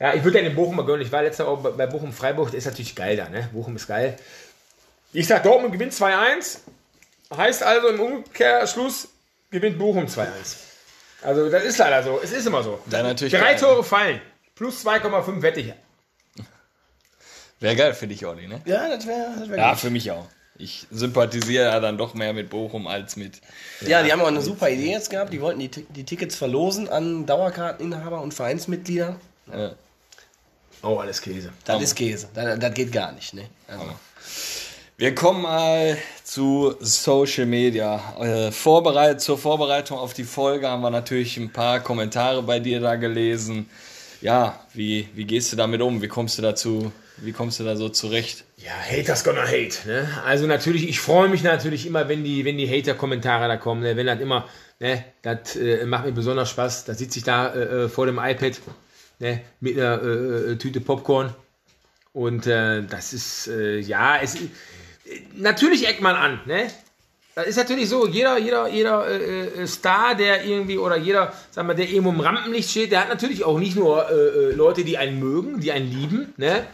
ja, 0.00 0.14
ich 0.14 0.24
würde 0.24 0.38
ja 0.38 0.44
den 0.44 0.56
Bochum 0.56 0.76
mal 0.76 0.86
gönnen. 0.86 1.02
Ich 1.02 1.12
war 1.12 1.22
letzte 1.22 1.46
Woche 1.46 1.72
bei 1.72 1.86
Bochum 1.86 2.14
Freiburg, 2.14 2.50
der 2.50 2.58
ist 2.58 2.64
natürlich 2.64 2.96
geil 2.96 3.16
da, 3.16 3.28
ne? 3.28 3.50
Bochum 3.52 3.76
ist 3.76 3.86
geil. 3.86 4.18
Ich 5.12 5.26
sag, 5.26 5.42
Dortmund 5.42 5.72
gewinnt 5.72 5.92
2-1. 5.92 6.58
Heißt 7.36 7.62
also 7.62 7.88
im 7.88 8.00
Umkehrschluss 8.00 9.08
gewinnt 9.50 9.78
Bochum 9.78 10.06
2-1. 10.06 10.26
Also 11.22 11.50
das 11.50 11.64
ist 11.64 11.78
leider 11.78 12.02
so. 12.02 12.20
Es 12.22 12.32
ist 12.32 12.46
immer 12.46 12.62
so. 12.62 12.80
Wäre 12.86 13.02
natürlich 13.04 13.32
Drei 13.32 13.52
geil. 13.52 13.56
Tore 13.60 13.84
fallen. 13.84 14.20
Plus 14.54 14.84
2,5 14.84 15.42
wette 15.42 15.60
ich. 15.60 15.74
Wäre 17.60 17.76
geil 17.76 17.94
für 17.94 18.06
dich, 18.06 18.24
Olli, 18.24 18.48
ne? 18.48 18.60
Ja, 18.64 18.88
das 18.88 19.06
wäre 19.06 19.34
das 19.38 19.48
wär 19.48 19.58
Ja, 19.58 19.70
gut. 19.72 19.80
für 19.80 19.90
mich 19.90 20.10
auch. 20.10 20.26
Ich 20.56 20.86
sympathisiere 20.90 21.64
ja 21.64 21.80
dann 21.80 21.96
doch 21.98 22.14
mehr 22.14 22.32
mit 22.32 22.50
Bochum 22.50 22.86
als 22.86 23.16
mit. 23.16 23.40
Ja, 23.82 24.02
die 24.02 24.12
haben 24.12 24.20
auch 24.20 24.26
eine 24.28 24.40
super 24.42 24.68
Idee 24.70 24.92
jetzt 24.92 25.10
gehabt. 25.10 25.32
Die 25.32 25.40
wollten 25.40 25.58
die, 25.60 25.68
die 25.68 26.04
Tickets 26.04 26.36
verlosen 26.36 26.88
an 26.88 27.26
Dauerkarteninhaber 27.26 28.20
und 28.20 28.32
Vereinsmitglieder. 28.34 29.16
Äh, 29.52 29.70
Oh, 30.82 30.96
alles 30.98 31.20
Käse. 31.20 31.52
Das 31.66 31.74
Hammer. 31.74 31.84
ist 31.84 31.94
Käse. 31.94 32.30
Das, 32.32 32.58
das 32.58 32.72
geht 32.72 32.90
gar 32.90 33.12
nicht, 33.12 33.34
ne? 33.34 33.50
Also, 33.68 33.84
Wir 35.00 35.14
kommen 35.14 35.40
mal 35.40 35.96
zu 36.24 36.74
Social 36.78 37.46
Media. 37.46 38.02
Äh, 38.20 38.52
vorbereit, 38.52 39.22
zur 39.22 39.38
Vorbereitung 39.38 39.96
auf 39.96 40.12
die 40.12 40.24
Folge 40.24 40.68
haben 40.68 40.82
wir 40.82 40.90
natürlich 40.90 41.38
ein 41.38 41.50
paar 41.50 41.80
Kommentare 41.80 42.42
bei 42.42 42.60
dir 42.60 42.80
da 42.80 42.96
gelesen. 42.96 43.70
Ja, 44.20 44.62
wie, 44.74 45.08
wie 45.14 45.24
gehst 45.24 45.54
du 45.54 45.56
damit 45.56 45.80
um? 45.80 46.02
Wie 46.02 46.08
kommst 46.08 46.36
du 46.36 46.42
dazu? 46.42 46.92
Wie 47.16 47.32
kommst 47.32 47.58
du 47.58 47.64
da 47.64 47.76
so 47.76 47.88
zurecht? 47.88 48.44
Ja, 48.58 48.72
Haters 48.72 49.24
gonna 49.24 49.40
hate. 49.40 49.88
Ne? 49.88 50.06
Also 50.26 50.46
natürlich, 50.46 50.86
ich 50.86 51.00
freue 51.00 51.30
mich 51.30 51.42
natürlich 51.42 51.86
immer, 51.86 52.10
wenn 52.10 52.22
die, 52.22 52.44
wenn 52.44 52.58
die 52.58 52.68
Hater-Kommentare 52.68 53.48
da 53.48 53.56
kommen. 53.56 53.80
Ne? 53.80 53.96
Wenn 53.96 54.04
das 54.04 54.20
immer, 54.20 54.50
ne, 54.80 55.02
das 55.22 55.56
äh, 55.56 55.86
macht 55.86 56.04
mir 56.04 56.12
besonders 56.12 56.50
Spaß. 56.50 56.84
Da 56.84 56.92
sitze 56.92 57.20
ich 57.20 57.24
da 57.24 57.54
äh, 57.54 57.84
äh, 57.84 57.88
vor 57.88 58.04
dem 58.04 58.18
iPad 58.18 58.60
ne, 59.18 59.40
mit 59.60 59.78
einer 59.78 60.02
äh, 60.02 60.52
äh, 60.52 60.56
Tüte 60.56 60.82
Popcorn. 60.82 61.34
Und 62.12 62.46
äh, 62.46 62.82
das 62.82 63.14
ist, 63.14 63.48
äh, 63.48 63.78
ja, 63.78 64.18
es, 64.20 64.34
äh, 64.34 64.48
natürlich 65.34 65.88
eckt 65.88 66.00
man 66.00 66.16
an. 66.16 66.40
Ne? 66.46 66.70
Das 67.34 67.46
ist 67.46 67.56
natürlich 67.56 67.88
so, 67.88 68.06
jeder, 68.06 68.38
jeder, 68.38 68.68
jeder 68.68 69.06
äh, 69.08 69.62
äh, 69.62 69.66
Star, 69.66 70.14
der 70.14 70.44
irgendwie, 70.44 70.78
oder 70.78 70.96
jeder, 70.96 71.32
sagen 71.50 71.68
wir, 71.68 71.74
der 71.74 71.88
irgendwo 71.88 72.10
im 72.10 72.20
Rampenlicht 72.20 72.70
steht, 72.70 72.92
der 72.92 73.02
hat 73.02 73.08
natürlich 73.08 73.44
auch 73.44 73.58
nicht 73.58 73.76
nur 73.76 74.10
äh, 74.10 74.14
äh, 74.14 74.52
Leute, 74.52 74.84
die 74.84 74.98
einen 74.98 75.20
mögen, 75.20 75.60
die 75.60 75.72
einen 75.72 75.90
lieben, 75.90 76.34
ne? 76.36 76.66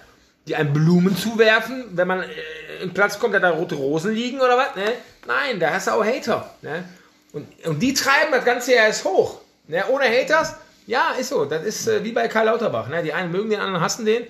die 0.47 0.57
einem 0.57 0.73
Blumen 0.73 1.17
zuwerfen, 1.17 1.85
wenn 1.93 2.09
man 2.09 2.23
äh, 2.23 2.27
im 2.83 2.95
Platz 2.95 3.19
kommt, 3.19 3.35
da 3.35 3.39
da 3.39 3.51
rote 3.51 3.75
Rosen 3.75 4.15
liegen 4.15 4.41
oder 4.41 4.57
was, 4.57 4.77
ne? 4.77 4.93
Nein, 5.27 5.59
da 5.59 5.71
hast 5.71 5.89
du 5.89 5.93
auch 5.93 6.05
Hater, 6.05 6.55
ne? 6.63 6.85
Und, 7.33 7.49
und 7.67 7.81
die 7.81 7.93
treiben 7.93 8.33
das 8.33 8.45
Ganze 8.45 8.75
ja 8.75 8.85
erst 8.85 9.05
hoch, 9.05 9.41
ne? 9.67 9.85
Ohne 9.89 10.05
Haters, 10.05 10.55
ja, 10.87 11.13
ist 11.19 11.31
so, 11.31 11.45
das 11.45 11.65
ist 11.65 11.89
äh, 11.89 12.05
wie 12.05 12.13
bei 12.13 12.29
Karl 12.29 12.47
Lauterbach, 12.47 12.89
ne? 12.89 13.03
Die 13.03 13.13
einen 13.13 13.33
mögen 13.33 13.51
den, 13.51 13.61
anderen 13.61 13.83
hassen 13.83 14.07
den, 14.07 14.25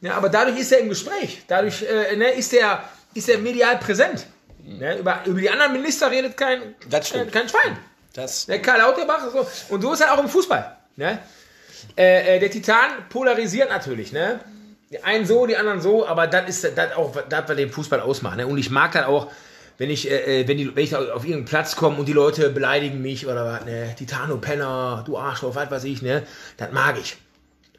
ja, 0.00 0.14
aber 0.14 0.28
dadurch 0.28 0.58
ist 0.58 0.72
er 0.72 0.78
im 0.78 0.88
Gespräch, 0.88 1.42
dadurch 1.48 1.82
äh, 1.82 2.16
ne, 2.16 2.30
ist 2.30 2.52
er 2.54 2.84
ist 3.16 3.28
er 3.28 3.38
medial 3.38 3.78
präsent. 3.78 4.26
Ne? 4.64 4.98
Über, 4.98 5.22
über 5.24 5.40
die 5.40 5.50
anderen 5.50 5.72
Minister 5.72 6.10
redet 6.10 6.36
kein, 6.36 6.74
kein, 6.90 7.30
kein 7.30 7.48
Schwein. 7.48 7.78
das, 8.12 8.46
Der 8.46 8.60
Karl 8.60 8.78
Lauterbach, 8.78 9.30
so. 9.30 9.46
und 9.72 9.80
so 9.80 9.92
ist 9.92 10.00
er 10.00 10.12
auch 10.12 10.18
im 10.18 10.28
Fußball. 10.28 10.76
Ne? 10.96 11.18
Äh, 11.96 12.36
äh, 12.36 12.40
der 12.40 12.50
Titan 12.50 13.08
polarisiert 13.08 13.70
natürlich. 13.70 14.12
Ne? 14.12 14.40
Die 14.90 15.02
einen 15.02 15.26
so, 15.26 15.46
die 15.46 15.56
anderen 15.56 15.80
so, 15.80 16.06
aber 16.06 16.26
das 16.26 16.48
ist 16.48 16.76
das 16.76 16.92
auch, 16.94 17.14
das, 17.28 17.48
was 17.48 17.56
den 17.56 17.70
Fußball 17.70 18.00
ausmacht. 18.00 18.36
Ne? 18.36 18.46
Und 18.46 18.58
ich 18.58 18.70
mag 18.70 18.92
das 18.92 19.06
auch, 19.06 19.30
wenn 19.78 19.90
ich, 19.90 20.10
äh, 20.10 20.40
äh, 20.40 20.48
wenn, 20.48 20.56
die, 20.56 20.74
wenn 20.74 20.84
ich 20.84 20.96
auf 20.96 21.22
irgendeinen 21.22 21.44
Platz 21.44 21.76
komme 21.76 21.98
und 21.98 22.06
die 22.06 22.12
Leute 22.12 22.50
beleidigen 22.50 23.02
mich 23.02 23.26
oder 23.26 23.44
was, 23.44 23.64
ne? 23.66 23.94
Titano 23.96 24.38
Penner, 24.38 25.02
du 25.06 25.18
Arschloch, 25.18 25.54
was 25.54 25.70
weiß 25.70 25.84
ich, 25.84 26.02
ne? 26.02 26.22
Das 26.56 26.72
mag 26.72 26.96
ich. 26.98 27.16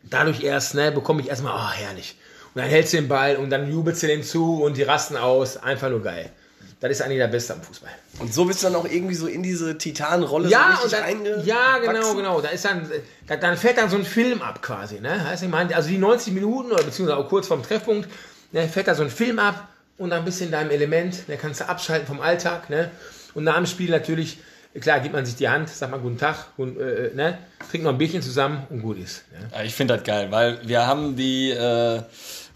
Dadurch 0.04 0.44
erst, 0.44 0.76
ne, 0.76 0.92
bekomme 0.92 1.22
ich 1.22 1.30
erstmal, 1.30 1.54
oh, 1.54 1.72
herrlich. 1.72 2.16
Und 2.58 2.64
dann 2.64 2.72
hältst 2.72 2.94
du 2.94 2.98
den 2.98 3.08
Ball 3.08 3.36
und 3.36 3.52
dann 3.52 3.70
jubelst 3.70 4.02
du 4.02 4.08
den 4.08 4.24
zu 4.24 4.64
und 4.64 4.78
die 4.78 4.82
rasten 4.82 5.16
aus. 5.16 5.58
Einfach 5.58 5.92
nur 5.92 6.02
geil. 6.02 6.32
Das 6.80 6.90
ist 6.90 7.04
eigentlich 7.04 7.20
der 7.20 7.28
Beste 7.28 7.54
am 7.54 7.62
Fußball. 7.62 7.92
und 8.18 8.34
so 8.34 8.46
bist 8.46 8.64
du 8.64 8.66
dann 8.66 8.76
auch 8.78 8.86
irgendwie 8.86 9.14
so 9.14 9.28
in 9.28 9.44
diese 9.44 9.78
Titanenrolle 9.78 10.50
Ja, 10.50 10.76
so 10.76 10.86
und 10.86 10.94
richtig 10.96 11.36
dann, 11.36 11.46
ja, 11.46 11.78
genau, 11.78 12.16
genau. 12.16 12.42
Da 12.42 12.50
ist 12.50 12.66
dann, 12.66 12.90
da, 13.28 13.36
dann 13.36 13.58
fällt 13.58 13.78
dann 13.78 13.92
so 13.92 13.96
ein 13.96 14.04
Film 14.04 14.42
ab 14.42 14.64
quasi, 14.64 15.00
ne? 15.00 15.24
Heißt, 15.24 15.44
ich 15.44 15.50
meine, 15.50 15.76
also 15.76 15.90
die 15.90 16.00
90 16.00 16.34
Minuten 16.34 16.72
oder 16.72 16.82
beziehungsweise 16.82 17.20
auch 17.20 17.30
kurz 17.30 17.46
vorm 17.46 17.62
Treffpunkt, 17.62 18.10
ne, 18.52 18.68
fällt 18.68 18.88
da 18.88 18.96
so 18.96 19.04
ein 19.04 19.12
Film 19.12 19.38
ab 19.38 19.68
und 20.00 20.10
dann 20.10 20.26
bist 20.26 20.40
du 20.40 20.46
in 20.46 20.52
deinem 20.52 20.72
Element, 20.72 21.30
ne, 21.30 21.38
kannst 21.38 21.62
du 21.62 21.70
abschalten 21.70 22.08
vom 22.08 22.22
Alltag, 22.22 22.72
ne? 22.72 22.90
Und 23.36 23.44
nach 23.44 23.58
dem 23.58 23.68
Spiel 23.68 23.92
natürlich, 23.92 24.40
klar, 24.82 25.00
gibt 25.00 25.14
man 25.14 25.28
sich 25.28 25.36
die 25.36 25.48
Hand, 25.48 25.70
sagt 25.70 25.92
mal 25.92 26.00
guten 26.00 26.18
Tag, 26.18 26.48
und, 26.58 26.80
äh, 26.80 27.12
ne? 27.14 27.38
Trinkt 27.70 27.86
noch 27.86 27.92
ein 27.92 28.00
Bierchen 28.00 28.24
zusammen 28.24 28.66
und 28.72 28.82
gut 28.82 28.98
ist. 28.98 29.26
Ne? 29.32 29.40
Ja, 29.54 29.64
ich 29.64 29.76
finde 29.76 29.96
das 29.96 30.04
geil, 30.04 30.32
weil 30.32 30.60
wir 30.68 30.88
haben 30.88 31.16
die 31.16 31.52
äh, 31.52 32.02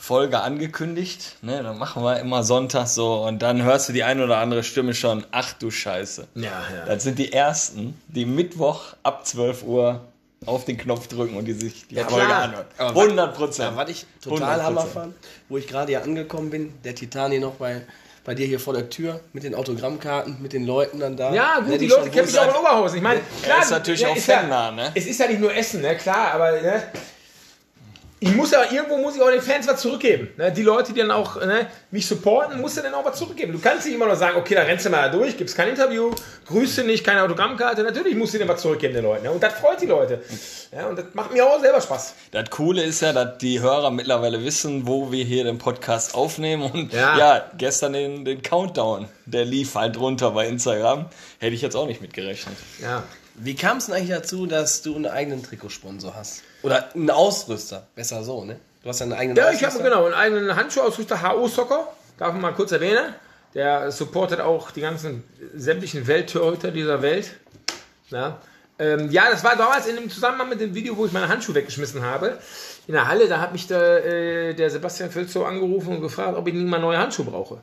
Folge 0.02 0.40
angekündigt. 0.42 1.36
Ne? 1.44 1.62
Dann 1.62 1.78
machen 1.78 2.04
wir 2.04 2.20
immer 2.20 2.44
Sonntag 2.44 2.88
so 2.88 3.24
und 3.24 3.42
dann 3.44 3.62
hörst 3.62 3.88
du 3.88 3.94
die 3.94 4.04
eine 4.04 4.24
oder 4.24 4.38
andere 4.38 4.64
Stimme 4.64 4.96
schon. 4.96 5.24
Ach 5.32 5.54
du 5.54 5.70
Scheiße. 5.70 6.28
Ja, 6.34 6.42
ja. 6.44 6.86
Das 6.88 7.04
sind 7.04 7.20
die 7.20 7.32
ersten, 7.32 7.94
die 8.08 8.26
Mittwoch 8.26 8.96
ab 9.04 9.28
12 9.28 9.62
Uhr 9.64 10.02
auf 10.48 10.66
den 10.66 10.80
Knopf 10.80 11.08
drücken 11.08 11.36
und 11.38 11.46
die 11.46 11.54
sich 11.54 11.88
die 11.88 11.96
Ja, 11.96 12.08
Folge 12.08 12.26
klar. 12.26 12.42
anhören. 12.44 12.66
Aber 12.80 12.96
was- 12.96 13.04
100 13.04 13.36
Prozent. 13.36 13.72
Ja, 13.72 13.78
was 13.78 13.90
ich 13.92 14.06
total 14.24 14.60
100%. 14.60 14.64
Hammer 14.64 14.86
fand, 14.88 15.14
wo 15.50 15.58
ich 15.58 15.68
gerade 15.68 15.90
hier 15.92 16.02
angekommen 16.04 16.50
bin, 16.50 16.74
der 16.84 16.96
Titan 16.96 17.30
hier 17.30 17.40
noch 17.42 17.54
bei, 17.54 17.84
bei 18.26 18.34
dir 18.34 18.48
hier 18.48 18.60
vor 18.60 18.74
der 18.74 18.90
Tür 18.90 19.20
mit 19.34 19.44
den 19.44 19.54
Autogrammkarten, 19.54 20.38
mit 20.42 20.54
den 20.54 20.66
Leuten 20.66 21.00
dann 21.00 21.16
da. 21.16 21.32
Ja, 21.32 21.60
Ne, 21.62 21.70
gut, 21.74 21.82
die 21.82 21.86
Leute 21.86 22.10
kennen 22.10 22.28
sich 22.28 22.40
auch 22.40 22.48
in. 22.52 22.60
Oberhausen. 22.60 22.98
Ich 22.98 23.04
meine, 23.04 23.22
klar, 23.44 23.62
ist 23.62 23.70
natürlich 23.70 24.04
auch 24.08 24.16
ja, 24.16 24.22
fannah, 24.40 24.72
ne? 24.72 24.92
Es 24.96 25.06
ist 25.06 25.20
ja 25.20 25.28
nicht 25.28 25.40
nur 25.40 25.54
Essen, 25.56 25.82
ne? 25.82 25.96
Klar, 25.96 26.34
aber 26.34 26.54
ne? 26.60 26.84
Ich 28.24 28.36
muss 28.36 28.52
ja 28.52 28.64
irgendwo 28.72 28.98
muss 28.98 29.16
ich 29.16 29.22
auch 29.24 29.32
den 29.32 29.42
Fans 29.42 29.68
was 29.68 29.82
zurückgeben. 29.82 30.30
Ne? 30.38 30.52
Die 30.52 30.62
Leute, 30.62 30.94
die 30.94 31.00
dann 31.00 31.10
auch 31.10 31.38
ne, 31.44 31.66
mich 31.90 32.06
supporten, 32.06 32.62
musst 32.62 32.78
du 32.78 32.82
dann 32.84 32.94
auch 32.94 33.04
was 33.04 33.18
zurückgeben. 33.18 33.52
Du 33.52 33.58
kannst 33.60 33.88
nicht 33.88 33.96
immer 33.96 34.06
nur 34.06 34.16
sagen, 34.16 34.38
okay, 34.38 34.54
da 34.54 34.62
rennst 34.62 34.86
du 34.86 34.92
mal 34.92 35.10
durch, 35.10 35.36
gibst 35.38 35.56
kein 35.58 35.70
Interview, 35.70 36.12
grüßt 36.46 36.78
du 36.78 36.84
nicht, 36.84 37.04
keine 37.04 37.24
Autogrammkarte. 37.24 37.82
Natürlich 37.82 38.16
musst 38.16 38.36
du 38.36 38.38
dir 38.38 38.48
was 38.48 38.62
zurückgeben 38.62 38.94
den 38.94 39.06
Leuten. 39.06 39.24
Ne? 39.24 39.32
Und 39.32 39.42
das 39.42 39.54
freut 39.54 39.82
die 39.82 39.88
Leute. 39.88 40.22
Ja, 40.72 40.86
und 40.86 41.00
das 41.00 41.06
macht 41.14 41.34
mir 41.34 41.44
auch 41.44 41.60
selber 41.60 41.82
Spaß. 41.82 42.14
Das 42.30 42.48
Coole 42.52 42.84
ist 42.84 43.02
ja, 43.02 43.12
dass 43.12 43.40
die 43.40 43.60
Hörer 43.60 43.90
mittlerweile 43.90 44.44
wissen, 44.44 44.86
wo 44.86 45.12
wir 45.12 45.26
hier 45.26 45.44
den 45.44 45.58
Podcast 45.58 46.14
aufnehmen. 46.14 46.70
Und 46.72 46.94
Ja. 46.94 47.18
ja, 47.18 47.52
gestern 47.58 47.94
den, 47.94 48.24
den 48.24 48.44
Countdown, 48.44 49.08
der 49.26 49.46
lief 49.46 49.74
halt 49.74 50.00
runter 50.00 50.30
bei 50.30 50.48
Instagram. 50.48 51.08
Hätte 51.40 51.56
ich 51.56 51.64
jetzt 51.64 51.76
auch 51.76 51.88
nicht 51.88 52.02
mitgerechnet. 52.02 52.56
Ja. 52.80 53.02
Wie 53.36 53.56
kam 53.56 53.78
es 53.78 53.86
denn 53.86 53.96
eigentlich 53.96 54.10
dazu, 54.10 54.46
dass 54.46 54.82
du 54.82 54.96
einen 54.96 55.08
eigenen 55.08 55.44
Trikotsponsor 55.44 56.16
hast? 56.16 56.44
Oder 56.64 56.94
einen 56.94 57.10
Ausrüster, 57.10 57.88
besser 57.96 58.24
so, 58.24 58.44
ne? 58.44 58.60
Du 58.84 58.90
hast 58.90 59.00
ja 59.00 59.06
einen 59.06 59.14
eigenen 59.14 59.38
Ja, 59.38 59.52
ich 59.52 59.64
habe 59.64 59.82
genau 59.82 60.06
einen 60.06 60.14
eigenen 60.14 60.56
Handschuhausrüster, 60.56 61.22
HO 61.22 61.48
Soccer, 61.48 61.88
darf 62.18 62.34
man 62.34 62.42
mal 62.42 62.54
kurz 62.54 62.72
erwähnen. 62.72 63.14
Der 63.54 63.92
supportet 63.92 64.40
auch 64.40 64.72
die 64.72 64.82
ganzen 64.82 65.24
sämtlichen 65.56 66.08
Welttorhüter 66.08 66.72
dieser 66.72 67.02
Welt. 67.02 67.32
Ja. 68.10 68.40
Ähm, 68.80 69.12
ja, 69.12 69.30
das 69.30 69.44
war 69.44 69.56
damals 69.56 69.88
in 69.88 69.96
dem 69.96 70.10
Zusammenhang 70.10 70.50
mit 70.50 70.60
dem 70.60 70.74
Video, 70.74 70.98
wo 70.98 71.06
ich 71.06 71.12
meine 71.12 71.28
Handschuhe 71.28 71.54
weggeschmissen 71.56 72.02
habe. 72.02 72.40
In 72.88 72.94
der 72.94 73.08
Halle, 73.08 73.28
da 73.28 73.40
hat 73.40 73.52
mich 73.52 73.68
der, 73.68 74.06
äh, 74.06 74.54
der 74.56 74.70
Sebastian 74.70 75.12
Filzow 75.12 75.46
angerufen 75.46 75.96
und 75.96 76.02
gefragt, 76.02 76.36
ob 76.38 76.48
ich 76.48 76.54
nicht 76.54 76.66
mal 76.66 76.80
neue 76.80 76.98
Handschuhe 76.98 77.26
brauche. 77.26 77.62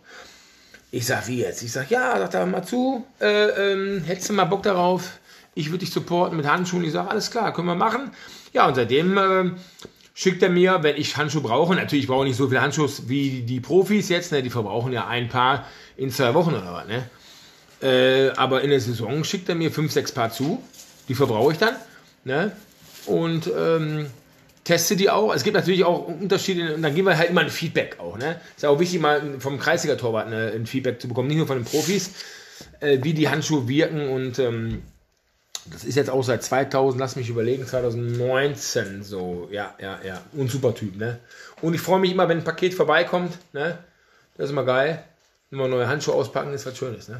Ich 0.90 1.06
sag, 1.06 1.26
wie 1.26 1.40
jetzt? 1.40 1.62
Ich 1.62 1.72
sag, 1.72 1.90
ja, 1.90 2.16
sagt 2.18 2.34
er 2.34 2.46
mal 2.46 2.62
zu, 2.62 3.04
äh, 3.20 3.72
ähm, 3.72 4.04
hättest 4.04 4.28
du 4.28 4.34
mal 4.34 4.44
Bock 4.44 4.62
darauf? 4.62 5.18
Ich 5.58 5.70
würde 5.70 5.78
dich 5.78 5.90
supporten 5.92 6.36
mit 6.36 6.46
Handschuhen. 6.46 6.84
Ich 6.84 6.92
sag, 6.92 7.10
alles 7.10 7.32
klar, 7.32 7.52
können 7.52 7.66
wir 7.66 7.74
machen. 7.74 8.12
Ja, 8.52 8.68
und 8.68 8.76
seitdem 8.76 9.18
ähm, 9.18 9.56
schickt 10.14 10.40
er 10.40 10.50
mir, 10.50 10.84
wenn 10.84 10.96
ich 10.96 11.16
Handschuhe 11.16 11.42
brauche, 11.42 11.74
natürlich 11.74 12.06
brauche 12.06 12.24
ich 12.24 12.28
nicht 12.28 12.36
so 12.36 12.46
viele 12.46 12.62
Handschuhe 12.62 12.88
wie 13.08 13.42
die 13.42 13.58
Profis 13.58 14.08
jetzt, 14.08 14.30
ne? 14.30 14.40
die 14.40 14.50
verbrauchen 14.50 14.92
ja 14.92 15.08
ein 15.08 15.28
Paar 15.28 15.66
in 15.96 16.10
zwei 16.10 16.32
Wochen 16.34 16.54
oder 16.54 16.72
was, 16.72 16.86
ne? 16.86 17.10
Äh, 17.80 18.30
aber 18.36 18.62
in 18.62 18.70
der 18.70 18.80
Saison 18.80 19.24
schickt 19.24 19.48
er 19.48 19.56
mir 19.56 19.72
fünf, 19.72 19.90
sechs 19.90 20.12
Paar 20.12 20.30
zu, 20.30 20.62
die 21.08 21.16
verbrauche 21.16 21.52
ich 21.52 21.58
dann, 21.58 21.74
ne? 22.22 22.52
Und 23.06 23.50
ähm, 23.56 24.06
teste 24.62 24.94
die 24.94 25.10
auch. 25.10 25.34
Es 25.34 25.42
gibt 25.42 25.56
natürlich 25.56 25.82
auch 25.82 26.06
Unterschiede 26.06 26.76
und 26.76 26.82
dann 26.82 26.94
geben 26.94 27.08
wir 27.08 27.18
halt 27.18 27.30
immer 27.30 27.40
ein 27.40 27.50
Feedback 27.50 27.98
auch. 27.98 28.16
Ne? 28.16 28.40
Ist 28.54 28.62
ja 28.62 28.68
auch 28.68 28.78
wichtig, 28.78 29.00
mal 29.00 29.40
vom 29.40 29.58
Kreisliga-Torwart 29.58 30.30
ne, 30.30 30.52
ein 30.54 30.66
Feedback 30.66 31.00
zu 31.00 31.08
bekommen, 31.08 31.26
nicht 31.26 31.38
nur 31.38 31.46
von 31.48 31.56
den 31.56 31.64
Profis, 31.64 32.12
äh, 32.78 32.98
wie 33.02 33.14
die 33.14 33.28
Handschuhe 33.28 33.66
wirken 33.66 34.08
und 34.08 34.38
ähm, 34.38 34.82
das 35.66 35.84
ist 35.84 35.96
jetzt 35.96 36.10
auch 36.10 36.22
seit 36.22 36.42
2000, 36.42 36.98
lass 37.00 37.16
mich 37.16 37.28
überlegen, 37.28 37.66
2019 37.66 39.02
so. 39.02 39.48
Ja, 39.50 39.74
ja, 39.80 39.98
ja. 40.04 40.20
Und 40.32 40.50
super 40.50 40.74
Typ, 40.74 40.96
ne? 40.96 41.18
Und 41.60 41.74
ich 41.74 41.80
freue 41.80 42.00
mich 42.00 42.12
immer, 42.12 42.28
wenn 42.28 42.38
ein 42.38 42.44
Paket 42.44 42.74
vorbeikommt, 42.74 43.36
ne? 43.52 43.78
Das 44.36 44.46
ist 44.46 44.50
immer 44.52 44.64
geil. 44.64 45.02
Immer 45.50 45.68
neue 45.68 45.88
Handschuhe 45.88 46.14
auspacken, 46.14 46.52
ist 46.52 46.66
was 46.66 46.76
Schönes, 46.76 47.08
ne? 47.08 47.18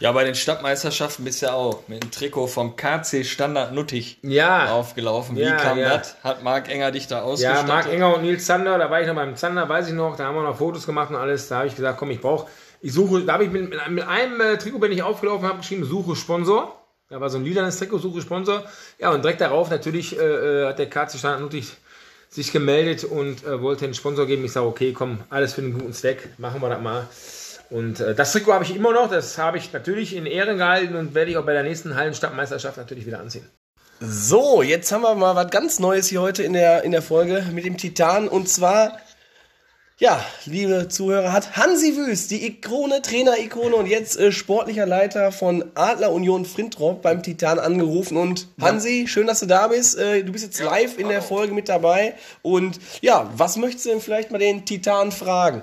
Ja, 0.00 0.10
bei 0.10 0.24
den 0.24 0.34
Stadtmeisterschaften 0.34 1.24
bist 1.24 1.42
du 1.42 1.46
ja 1.46 1.52
auch 1.52 1.86
mit 1.86 2.02
dem 2.02 2.10
Trikot 2.10 2.48
vom 2.48 2.74
KC 2.74 3.24
Standard 3.24 3.72
Nuttig 3.72 4.18
Ja. 4.22 4.72
aufgelaufen. 4.72 5.36
Wie 5.36 5.42
Ja, 5.42 5.54
kam 5.56 5.78
ja. 5.78 5.98
das? 5.98 6.16
Hat 6.24 6.42
Marc 6.42 6.68
Enger 6.68 6.90
dich 6.90 7.06
da 7.06 7.18
Ja, 7.18 7.22
ausgestattet? 7.22 7.68
Marc 7.68 7.86
Enger 7.86 8.16
und 8.16 8.22
Nils 8.22 8.44
Zander, 8.44 8.78
da 8.78 8.90
war 8.90 9.00
ich 9.00 9.06
noch 9.06 9.14
beim 9.14 9.36
Zander, 9.36 9.68
weiß 9.68 9.86
ich 9.88 9.94
noch, 9.94 10.16
da 10.16 10.24
haben 10.24 10.34
wir 10.34 10.42
noch 10.42 10.56
Fotos 10.58 10.86
gemacht 10.86 11.10
und 11.10 11.16
alles. 11.16 11.46
Da 11.48 11.58
habe 11.58 11.68
ich 11.68 11.76
gesagt, 11.76 11.98
komm, 11.98 12.10
ich 12.10 12.20
brauche, 12.20 12.48
ich 12.82 12.92
suche, 12.92 13.22
da 13.22 13.34
habe 13.34 13.44
ich 13.44 13.50
mit, 13.50 13.70
mit 13.70 14.06
einem- 14.06 14.40
äh, 14.40 14.58
Trikot 14.58 14.78
bin 14.80 14.92
ich 14.92 15.02
aufgelaufen, 15.02 15.46
habe 15.48 15.58
geschrieben, 15.58 15.84
suche 15.84 16.16
Sponsor. 16.16 16.76
Da 17.08 17.20
war 17.20 17.30
so 17.30 17.38
ein 17.38 17.44
lilanes 17.44 17.78
Trikot, 17.78 17.98
suche 17.98 18.20
Sponsor. 18.20 18.64
Ja, 18.98 19.10
und 19.12 19.22
direkt 19.22 19.40
darauf 19.40 19.70
natürlich 19.70 20.18
äh, 20.18 20.22
äh, 20.22 20.66
hat 20.68 20.78
der 20.78 20.88
KC 20.90 21.18
Standard 21.18 21.40
Nuttig 21.42 21.72
sich 22.28 22.52
gemeldet 22.52 23.04
und 23.04 23.44
äh, 23.44 23.60
wollte 23.62 23.84
einen 23.84 23.94
Sponsor 23.94 24.26
geben. 24.26 24.44
Ich 24.44 24.52
sage, 24.52 24.66
okay, 24.66 24.92
komm, 24.92 25.20
alles 25.30 25.54
für 25.54 25.60
einen 25.60 25.74
guten 25.74 25.92
Zweck, 25.92 26.30
machen 26.38 26.60
wir 26.60 26.68
das 26.70 26.80
mal. 26.80 27.06
Und 27.70 28.00
äh, 28.00 28.14
das 28.14 28.32
Trikot 28.32 28.52
habe 28.54 28.64
ich 28.64 28.74
immer 28.74 28.92
noch, 28.92 29.10
das 29.10 29.38
habe 29.38 29.58
ich 29.58 29.72
natürlich 29.72 30.16
in 30.16 30.26
Ehren 30.26 30.58
gehalten 30.58 30.96
und 30.96 31.14
werde 31.14 31.30
ich 31.30 31.36
auch 31.36 31.44
bei 31.44 31.52
der 31.52 31.62
nächsten 31.62 31.94
Hallenstadtmeisterschaft 31.94 32.76
natürlich 32.78 33.06
wieder 33.06 33.20
anziehen. 33.20 33.48
So, 34.00 34.62
jetzt 34.62 34.90
haben 34.90 35.02
wir 35.02 35.14
mal 35.14 35.36
was 35.36 35.50
ganz 35.50 35.78
Neues 35.78 36.08
hier 36.08 36.20
heute 36.20 36.42
in 36.42 36.54
der, 36.54 36.82
in 36.82 36.90
der 36.90 37.02
Folge 37.02 37.44
mit 37.52 37.64
dem 37.64 37.76
Titan. 37.76 38.26
Und 38.28 38.48
zwar, 38.48 38.98
ja, 40.02 40.26
liebe 40.46 40.88
Zuhörer, 40.88 41.32
hat 41.32 41.56
Hansi 41.56 41.96
Wüst, 41.96 42.32
die 42.32 42.44
Ikone, 42.44 43.02
Trainer-Ikone 43.02 43.76
und 43.76 43.86
jetzt 43.86 44.18
äh, 44.18 44.32
sportlicher 44.32 44.84
Leiter 44.84 45.30
von 45.30 45.70
Adler 45.76 46.10
Union 46.10 46.44
Frintrop 46.44 47.02
beim 47.02 47.22
Titan 47.22 47.60
angerufen. 47.60 48.16
Und 48.16 48.48
Hansi, 48.60 49.06
schön, 49.06 49.28
dass 49.28 49.38
du 49.38 49.46
da 49.46 49.68
bist. 49.68 49.96
Äh, 49.96 50.24
du 50.24 50.32
bist 50.32 50.44
jetzt 50.44 50.58
live 50.58 50.98
in 50.98 51.08
der 51.08 51.22
Folge 51.22 51.54
mit 51.54 51.68
dabei. 51.68 52.18
Und 52.42 52.80
ja, 53.00 53.30
was 53.36 53.54
möchtest 53.54 53.86
du 53.86 53.90
denn 53.90 54.00
vielleicht 54.00 54.32
mal 54.32 54.38
den 54.38 54.66
Titan 54.66 55.12
fragen? 55.12 55.62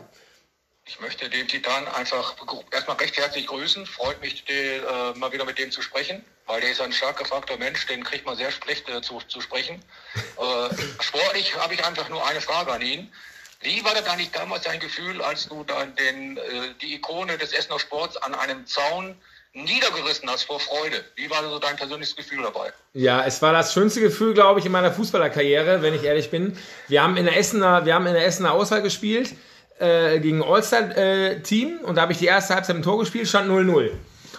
Ich 0.85 1.01
möchte 1.01 1.29
den 1.29 1.45
Titan 1.49 1.85
einfach 1.89 2.33
erstmal 2.71 2.95
recht 2.95 3.17
herzlich 3.17 3.45
grüßen. 3.45 3.85
Freut 3.85 4.21
mich, 4.21 4.45
die, 4.45 4.53
äh, 4.53 5.17
mal 5.17 5.33
wieder 5.33 5.43
mit 5.43 5.59
dem 5.59 5.69
zu 5.69 5.81
sprechen, 5.81 6.23
weil 6.45 6.61
der 6.61 6.71
ist 6.71 6.79
ein 6.79 6.93
stark 6.93 7.17
gefragter 7.17 7.57
Mensch, 7.57 7.85
den 7.87 8.05
kriegt 8.05 8.25
man 8.25 8.37
sehr 8.37 8.51
schlecht 8.51 8.87
äh, 8.87 9.01
zu, 9.01 9.19
zu 9.27 9.41
sprechen. 9.41 9.83
Äh, 10.15 10.75
sportlich 11.03 11.57
habe 11.57 11.73
ich 11.73 11.83
einfach 11.83 12.07
nur 12.07 12.25
eine 12.25 12.39
Frage 12.39 12.71
an 12.71 12.81
ihn. 12.81 13.11
Wie 13.61 13.83
war 13.83 13.93
das 13.93 14.07
eigentlich 14.07 14.31
damals 14.31 14.63
dein 14.63 14.79
Gefühl, 14.79 15.21
als 15.21 15.49
du 15.49 15.63
dann 15.65 15.93
den, 15.95 16.37
äh, 16.37 16.41
die 16.81 16.95
Ikone 16.95 17.37
des 17.37 17.51
Essener 17.51 17.77
Sports 17.77 18.15
an 18.15 18.33
einem 18.33 18.65
Zaun 18.65 19.15
niedergerissen 19.53 20.29
hast 20.29 20.43
vor 20.43 20.61
Freude? 20.61 21.03
Wie 21.15 21.29
war 21.29 21.43
so 21.43 21.59
dein 21.59 21.75
persönliches 21.75 22.15
Gefühl 22.15 22.41
dabei? 22.43 22.71
Ja, 22.93 23.25
es 23.25 23.41
war 23.41 23.51
das 23.51 23.73
schönste 23.73 23.99
Gefühl, 23.99 24.33
glaube 24.33 24.61
ich, 24.61 24.65
in 24.65 24.71
meiner 24.71 24.93
Fußballerkarriere, 24.93 25.81
wenn 25.81 25.93
ich 25.93 26.03
ehrlich 26.03 26.31
bin. 26.31 26.57
Wir 26.87 27.03
haben 27.03 27.17
in 27.17 27.25
der 27.25 27.35
Essener, 27.35 27.85
wir 27.85 27.95
haben 27.95 28.07
in 28.07 28.13
der 28.13 28.25
Essener 28.25 28.53
Auswahl 28.53 28.81
gespielt 28.81 29.35
äh, 29.79 30.19
gegen 30.19 30.41
All-Star-Team 30.41 31.79
und 31.83 31.95
da 31.95 32.03
habe 32.03 32.13
ich 32.13 32.19
die 32.19 32.27
erste 32.27 32.55
Halbzeit 32.55 32.77
im 32.77 32.83
Tor 32.83 32.99
gespielt, 32.99 33.27
stand 33.27 33.49
0-0. 33.49 33.91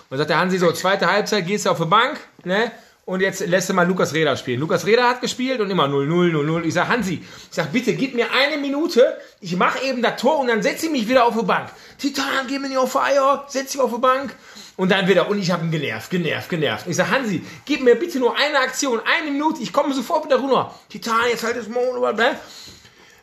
Und 0.08 0.18
sagt 0.18 0.30
der 0.30 0.38
Hansi 0.38 0.58
so, 0.58 0.72
zweite 0.72 1.10
Halbzeit 1.10 1.46
gehst 1.46 1.66
du 1.66 1.70
auf 1.70 1.78
die 1.78 1.84
Bank, 1.84 2.18
ne? 2.44 2.72
Und 3.11 3.22
jetzt 3.22 3.44
lässt 3.44 3.68
du 3.68 3.74
mal 3.74 3.88
Lukas 3.88 4.14
Reda 4.14 4.36
spielen. 4.36 4.61
Lukas 4.61 4.86
Reda 4.86 5.02
hat 5.02 5.20
gespielt 5.20 5.58
und 5.58 5.68
immer 5.68 5.86
0-0, 5.86 6.30
0-0. 6.30 6.62
Ich 6.62 6.74
sag, 6.74 6.86
Hansi, 6.86 7.14
ich 7.14 7.26
sag, 7.50 7.72
bitte 7.72 7.94
gib 7.94 8.14
mir 8.14 8.28
eine 8.32 8.56
Minute, 8.56 9.18
ich 9.40 9.56
mache 9.56 9.84
eben 9.84 10.00
das 10.00 10.20
Tor 10.20 10.38
und 10.38 10.46
dann 10.46 10.62
setze 10.62 10.86
ich 10.86 10.92
mich 10.92 11.08
wieder 11.08 11.24
auf 11.24 11.36
die 11.36 11.44
Bank. 11.44 11.70
Titan, 11.98 12.46
geh 12.46 12.61
mir 12.61 12.68
nicht 12.68 12.78
auf 12.78 12.92
die 12.92 12.98
Eier, 12.98 13.46
setz 13.48 13.72
dich 13.72 13.80
auf 13.80 13.92
die 13.92 14.00
Bank. 14.00 14.36
Und 14.76 14.92
dann 14.92 15.08
wieder, 15.08 15.28
und 15.28 15.40
ich 15.40 15.50
habe 15.50 15.64
ihn 15.64 15.72
genervt, 15.72 16.08
genervt, 16.08 16.48
genervt. 16.48 16.86
Ich 16.86 16.94
sag, 16.94 17.11
Hansi, 17.11 17.44
gib 17.64 17.80
mir 17.82 17.96
bitte 17.96 18.20
nur 18.20 18.36
eine 18.36 18.61
Aktion, 18.61 19.00
eine 19.04 19.32
Minute, 19.32 19.61
ich 19.61 19.72
komme 19.72 19.92
sofort 19.92 20.26
wieder 20.26 20.36
runter. 20.36 20.72
Titan, 20.88 21.16
jetzt 21.28 21.42
halt 21.42 21.56
das 21.56 21.66
Mond, 21.66 22.00
ne? 22.16 22.38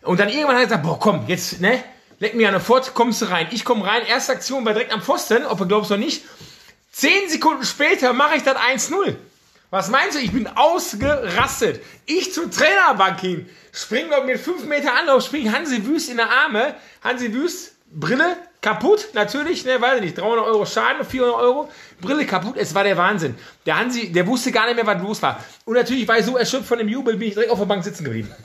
Und 0.02 0.20
dann 0.20 0.28
irgendwann 0.28 0.56
hat 0.58 0.64
er 0.64 0.66
gesagt, 0.66 0.84
boah, 0.84 1.00
komm, 1.00 1.24
jetzt, 1.28 1.62
ne? 1.62 1.82
Leck 2.20 2.36
mir 2.36 2.52
der 2.52 2.60
Fort, 2.60 2.94
kommst 2.94 3.22
du 3.22 3.28
rein. 3.28 3.48
Ich 3.52 3.64
komme 3.64 3.86
rein, 3.86 4.02
erste 4.06 4.34
Aktion 4.34 4.66
war 4.66 4.74
direkt 4.74 4.92
am 4.92 5.02
Pfosten, 5.02 5.46
ob 5.46 5.60
du 5.60 5.66
glaubst 5.66 5.92
oder 5.92 5.98
nicht. 6.02 6.26
Zehn 6.92 7.30
Sekunden 7.30 7.64
später 7.64 8.12
mache 8.12 8.36
ich 8.36 8.44
das 8.44 8.58
1-0. 8.58 9.16
Was 9.70 9.90
meinst 9.90 10.16
du? 10.16 10.22
Ich 10.22 10.32
bin 10.32 10.48
ausgerastet. 10.48 11.82
Ich 12.06 12.34
zur 12.34 12.50
Trainerbank 12.50 13.20
hin. 13.20 13.50
Spring 13.74 14.06
dort 14.10 14.26
mit 14.26 14.40
5 14.40 14.66
Meter 14.66 14.94
Anlauf, 14.96 15.26
spring 15.26 15.52
Hansi 15.52 15.86
Wüst 15.86 16.10
in 16.10 16.18
der 16.18 16.30
Arme. 16.30 16.76
Hansi 17.04 17.34
Wüst, 17.34 17.76
Brille 17.92 18.38
kaputt, 18.62 19.10
natürlich, 19.14 19.66
ne, 19.66 19.80
weiß 19.80 19.98
ich 19.98 20.02
nicht, 20.02 20.18
300 20.18 20.46
Euro 20.46 20.66
Schaden, 20.66 21.06
400 21.06 21.40
Euro, 21.40 21.70
Brille 22.02 22.26
kaputt, 22.26 22.56
es 22.58 22.74
war 22.74 22.84
der 22.84 22.98
Wahnsinn. 22.98 23.36
Der 23.66 23.78
Hansi, 23.78 24.12
der 24.12 24.26
wusste 24.26 24.52
gar 24.52 24.66
nicht 24.66 24.76
mehr, 24.76 24.86
was 24.86 25.02
los 25.02 25.22
war. 25.22 25.44
Und 25.66 25.76
natürlich 25.76 26.08
war 26.08 26.18
ich 26.18 26.26
so 26.26 26.38
erschöpft 26.38 26.68
von 26.68 26.78
dem 26.78 26.90
Jubel, 26.90 27.18
bin 27.18 27.28
ich 27.28 27.34
direkt 27.34 27.52
auf 27.52 27.60
der 27.60 27.66
Bank 27.66 27.84
sitzen 27.84 28.04
geblieben. 28.04 28.32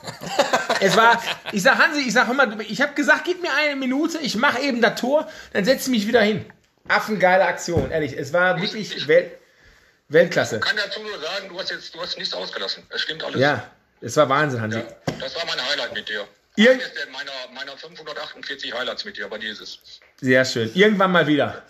Es 0.80 0.96
war, 0.96 1.22
ich 1.52 1.62
sag 1.62 1.78
Hansi, 1.78 2.00
ich 2.00 2.12
sag 2.12 2.34
mal, 2.34 2.60
ich 2.62 2.82
habe 2.82 2.92
gesagt, 2.94 3.22
gib 3.24 3.40
mir 3.40 3.50
eine 3.54 3.76
Minute, 3.76 4.18
ich 4.18 4.34
mache 4.34 4.60
eben 4.62 4.80
das 4.80 5.00
Tor, 5.00 5.28
dann 5.52 5.64
setze 5.64 5.82
ich 5.82 5.96
mich 5.96 6.08
wieder 6.08 6.20
hin. 6.20 6.44
Affengeile 6.88 7.44
Aktion, 7.44 7.92
ehrlich. 7.92 8.18
Es 8.18 8.32
war 8.32 8.60
wirklich 8.60 9.06
Welt, 9.06 9.30
Weltklasse. 10.12 10.56
Ich 10.56 10.62
kann 10.62 10.76
dazu 10.76 11.00
nur 11.00 11.18
sagen, 11.20 11.48
du 11.48 11.58
hast 11.58 11.70
jetzt 11.70 11.94
du 11.94 12.00
hast 12.00 12.18
nichts 12.18 12.34
ausgelassen. 12.34 12.82
Es 12.90 13.00
stimmt 13.02 13.22
alles. 13.24 13.40
Ja, 13.40 13.70
es 14.00 14.16
war 14.16 14.28
Wahnsinn, 14.28 14.60
Hansi. 14.60 14.78
Ja, 14.78 14.84
das 15.20 15.34
war 15.36 15.42
mein 15.46 15.60
Highlight 15.70 15.92
mit 15.94 16.08
dir. 16.08 16.24
Ihr- 16.56 16.72
Eines 16.72 16.92
der 16.94 17.06
meiner, 17.12 17.30
meiner 17.54 17.76
548 17.78 18.74
Highlights 18.74 19.04
mit 19.04 19.16
dir, 19.16 19.24
aber 19.26 19.38
dieses. 19.38 19.78
Sehr 20.20 20.44
schön. 20.44 20.70
Irgendwann 20.74 21.10
mal 21.12 21.26
wieder. 21.26 21.62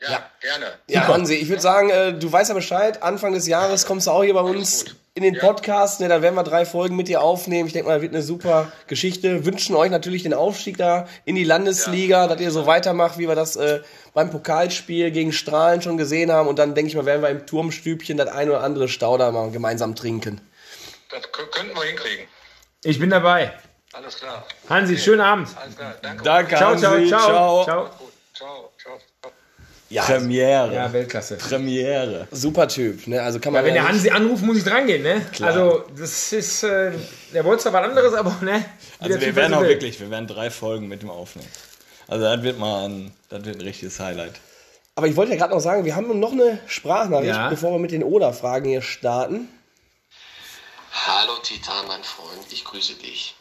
Ja, 0.00 0.30
gerne. 0.40 0.66
Ja, 0.88 1.02
Super. 1.02 1.14
Hansi, 1.14 1.34
ich 1.34 1.48
würde 1.48 1.62
sagen, 1.62 1.88
äh, 1.90 2.12
du 2.12 2.30
weißt 2.30 2.48
ja 2.50 2.54
Bescheid. 2.54 3.02
Anfang 3.02 3.32
des 3.32 3.46
Jahres 3.46 3.86
kommst 3.86 4.06
du 4.06 4.10
auch 4.10 4.22
hier 4.24 4.34
bei 4.34 4.40
uns 4.40 4.84
in 5.14 5.22
den 5.22 5.34
Ja. 5.34 5.40
Podcast. 5.40 6.00
Ne, 6.00 6.08
da 6.08 6.20
werden 6.20 6.34
wir 6.34 6.42
drei 6.42 6.66
Folgen 6.66 6.96
mit 6.96 7.08
dir 7.08 7.22
aufnehmen. 7.22 7.66
Ich 7.68 7.72
denke 7.72 7.88
mal, 7.88 7.94
das 7.94 8.02
wird 8.02 8.12
eine 8.12 8.22
super 8.22 8.70
Geschichte. 8.86 9.46
Wünschen 9.46 9.74
euch 9.76 9.90
natürlich 9.90 10.22
den 10.24 10.34
Aufstieg 10.34 10.76
da 10.76 11.08
in 11.24 11.36
die 11.36 11.44
Landesliga, 11.44 12.26
dass 12.26 12.40
ihr 12.40 12.50
so 12.50 12.66
weitermacht, 12.66 13.18
wie 13.18 13.28
wir 13.28 13.34
das 13.34 13.56
äh, 13.56 13.80
beim 14.14 14.30
Pokalspiel 14.30 15.10
gegen 15.10 15.32
Strahlen 15.32 15.82
schon 15.82 15.98
gesehen 15.98 16.30
haben. 16.32 16.48
Und 16.48 16.58
dann 16.58 16.74
denke 16.74 16.88
ich 16.88 16.94
mal, 16.96 17.04
werden 17.04 17.20
wir 17.22 17.28
im 17.30 17.46
Turmstübchen 17.46 18.16
das 18.16 18.28
ein 18.28 18.48
oder 18.48 18.62
andere 18.62 18.88
Stauder 18.88 19.30
mal 19.32 19.50
gemeinsam 19.50 19.94
trinken. 19.94 20.40
Das 21.10 21.22
kö- 21.24 21.50
könnten 21.50 21.74
wir 21.76 21.82
hinkriegen. 21.84 22.26
Ich 22.84 22.98
bin 22.98 23.10
dabei. 23.10 23.52
Alles 23.92 24.16
klar. 24.16 24.46
Hansi, 24.68 24.96
schönen 24.98 25.20
Abend. 25.20 25.48
Alles 25.60 25.76
klar. 25.76 25.94
Danke. 26.02 26.22
Danke, 26.24 26.56
Ciao, 26.56 26.70
Hansi. 26.70 26.82
ciao, 26.82 27.08
ciao. 27.08 27.64
Ciao. 27.64 27.64
Ciao, 27.64 27.90
ciao. 28.34 28.70
ciao. 28.82 29.32
Ja, 29.90 30.02
Premiere. 30.02 30.74
Ja, 30.74 30.92
Weltklasse. 30.92 31.36
Premiere. 31.36 32.26
super 32.32 32.66
Typ. 32.66 33.06
Ne? 33.06 33.22
Also 33.22 33.38
kann 33.38 33.52
man 33.52 33.62
Ja, 33.62 33.68
wenn 33.68 33.76
ja 33.76 33.82
der 33.82 33.90
Hansi 33.92 34.10
anruft, 34.10 34.42
muss 34.42 34.56
ich 34.56 34.64
dran 34.64 34.86
gehen, 34.86 35.02
ne? 35.02 35.24
Also, 35.40 35.84
das 35.96 36.32
ist, 36.32 36.62
äh, 36.64 36.90
der 37.32 37.44
wollte 37.44 37.62
zwar 37.64 37.74
was 37.74 37.88
anderes, 37.90 38.14
aber, 38.14 38.30
ne? 38.40 38.64
Wie 39.00 39.04
Also 39.04 39.08
der 39.12 39.20
wir 39.20 39.26
Typ 39.28 39.36
werden 39.36 39.54
auch 39.54 39.60
will. 39.60 39.68
wirklich, 39.68 40.00
wir 40.00 40.10
werden 40.10 40.26
drei 40.26 40.50
Folgen 40.50 40.88
mit 40.88 41.02
ihm 41.02 41.10
aufnehmen. 41.10 41.48
Also 42.08 42.24
das 42.24 42.42
wird 42.42 42.58
mal 42.58 42.84
ein, 42.88 43.16
das 43.30 43.44
wird 43.44 43.56
ein 43.56 43.62
richtiges 43.62 43.98
Highlight. 44.00 44.34
Aber 44.96 45.06
ich 45.06 45.16
wollte 45.16 45.32
ja 45.32 45.38
gerade 45.38 45.54
noch 45.54 45.60
sagen, 45.60 45.84
wir 45.84 45.96
haben 45.96 46.18
noch 46.20 46.32
eine 46.32 46.60
Sprachnachricht, 46.66 47.34
Ja. 47.34 47.48
bevor 47.48 47.72
wir 47.72 47.78
mit 47.78 47.90
den 47.90 48.04
Oder-Fragen 48.04 48.68
hier 48.68 48.82
starten. 48.82 49.48
Hallo 51.06 51.36
Titan, 51.42 51.86
mein 51.88 52.04
Freund, 52.04 52.46
ich 52.50 52.64
grüße 52.64 52.94
dich. 52.94 53.34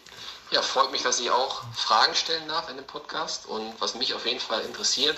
Ja, 0.51 0.61
freut 0.61 0.91
mich, 0.91 1.03
dass 1.03 1.19
ich 1.19 1.29
auch 1.29 1.63
Fragen 1.75 2.15
stellen 2.15 2.47
darf 2.47 2.69
in 2.69 2.77
dem 2.77 2.85
Podcast. 2.87 3.45
Und 3.47 3.73
was 3.79 3.95
mich 3.95 4.13
auf 4.13 4.25
jeden 4.25 4.39
Fall 4.39 4.61
interessiert, 4.61 5.17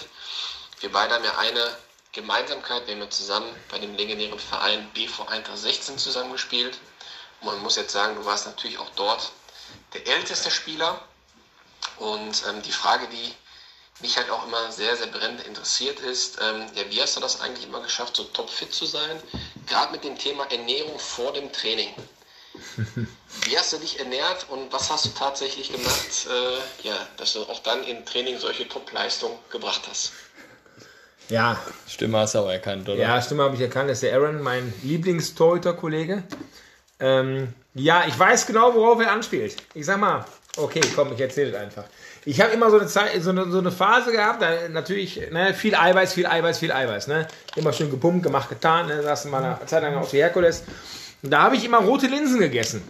wir 0.81 0.91
beide 0.91 1.13
haben 1.15 1.23
ja 1.23 1.37
eine 1.37 1.65
Gemeinsamkeit. 2.11 2.87
Wir 2.87 2.95
haben 2.95 3.01
ja 3.01 3.09
zusammen 3.09 3.47
bei 3.69 3.79
dem 3.79 3.95
legendären 3.95 4.39
Verein 4.39 4.89
BV 4.93 5.27
Eintracht 5.27 5.57
16 5.57 5.97
zusammengespielt. 5.97 6.77
Und 7.41 7.47
man 7.47 7.59
muss 7.61 7.75
jetzt 7.75 7.91
sagen, 7.91 8.15
du 8.15 8.25
warst 8.25 8.45
natürlich 8.45 8.77
auch 8.77 8.89
dort 8.95 9.31
der 9.93 10.05
älteste 10.07 10.51
Spieler. 10.51 11.01
Und 11.97 12.43
ähm, 12.49 12.61
die 12.61 12.71
Frage, 12.71 13.07
die 13.07 13.33
mich 14.01 14.17
halt 14.17 14.29
auch 14.29 14.45
immer 14.45 14.71
sehr, 14.71 14.95
sehr 14.97 15.07
brennend 15.07 15.45
interessiert 15.47 15.99
ist, 15.99 16.37
ähm, 16.41 16.65
ja, 16.75 16.83
wie 16.89 17.01
hast 17.01 17.15
du 17.15 17.21
das 17.21 17.41
eigentlich 17.41 17.65
immer 17.65 17.81
geschafft, 17.81 18.15
so 18.15 18.23
topfit 18.25 18.73
zu 18.73 18.85
sein? 18.85 19.19
Gerade 19.67 19.91
mit 19.91 20.03
dem 20.03 20.17
Thema 20.17 20.45
Ernährung 20.51 20.99
vor 20.99 21.31
dem 21.33 21.51
Training. 21.51 21.89
Wie 23.43 23.57
hast 23.57 23.73
du 23.73 23.77
dich 23.77 23.99
ernährt 23.99 24.45
und 24.49 24.71
was 24.71 24.89
hast 24.89 25.05
du 25.05 25.09
tatsächlich 25.09 25.71
gemacht, 25.71 26.27
äh, 26.29 26.87
ja, 26.87 26.95
dass 27.17 27.33
du 27.33 27.41
auch 27.43 27.59
dann 27.59 27.83
im 27.83 28.05
Training 28.05 28.39
solche 28.39 28.67
Top-Leistung 28.67 29.37
gebracht 29.51 29.81
hast? 29.89 30.13
Ja, 31.27 31.59
Stimme 31.87 32.19
hast 32.19 32.35
du 32.35 32.39
auch 32.39 32.49
erkannt, 32.49 32.87
oder? 32.87 32.99
Ja, 32.99 33.21
Stimme 33.21 33.43
habe 33.43 33.55
ich 33.55 33.61
erkannt, 33.61 33.89
das 33.89 33.97
ist 33.97 34.03
der 34.03 34.13
Aaron, 34.13 34.41
mein 34.41 34.73
Lieblingstorhüter-Kollege. 34.83 36.23
Ähm, 36.99 37.53
ja, 37.73 38.05
ich 38.07 38.17
weiß 38.17 38.47
genau, 38.47 38.73
worauf 38.73 39.01
er 39.01 39.11
anspielt. 39.11 39.57
Ich 39.73 39.85
sag 39.85 39.99
mal, 39.99 40.25
okay, 40.57 40.81
komm, 40.95 41.13
ich 41.13 41.21
erzähle 41.21 41.51
es 41.51 41.55
einfach. 41.55 41.85
Ich 42.25 42.41
habe 42.41 42.51
immer 42.53 42.69
so 42.69 42.79
eine, 42.79 42.87
Zeit, 42.87 43.21
so, 43.21 43.29
eine, 43.29 43.49
so 43.51 43.59
eine 43.59 43.71
Phase 43.71 44.11
gehabt, 44.11 44.41
da 44.41 44.67
natürlich 44.69 45.21
ne, 45.31 45.53
viel 45.53 45.75
Eiweiß, 45.75 46.13
viel 46.13 46.25
Eiweiß, 46.25 46.59
viel 46.59 46.71
Eiweiß. 46.71 47.07
Ne? 47.07 47.27
Immer 47.55 47.73
schön 47.73 47.91
gepumpt, 47.91 48.23
gemacht, 48.23 48.49
getan. 48.49 48.87
Ne? 48.87 49.03
Saß 49.03 49.25
mal 49.25 49.43
eine 49.43 49.65
Zeit 49.65 49.83
lang 49.83 49.95
auf 49.95 50.09
die 50.09 50.17
Herkules. 50.17 50.63
Und 51.21 51.31
da 51.31 51.43
habe 51.43 51.55
ich 51.55 51.65
immer 51.65 51.79
rote 51.79 52.07
Linsen 52.07 52.39
gegessen. 52.39 52.83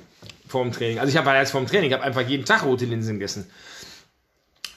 vorm 0.47 0.71
Training. 0.71 0.99
Also 0.99 1.11
ich 1.11 1.17
habe 1.17 1.29
erst 1.31 1.51
vorm 1.51 1.67
Training, 1.67 1.89
ich 1.89 1.93
habe 1.93 2.03
einfach 2.03 2.21
jeden 2.21 2.45
Tag 2.45 2.63
rote 2.63 2.85
Linsen 2.85 3.15
gegessen. 3.15 3.49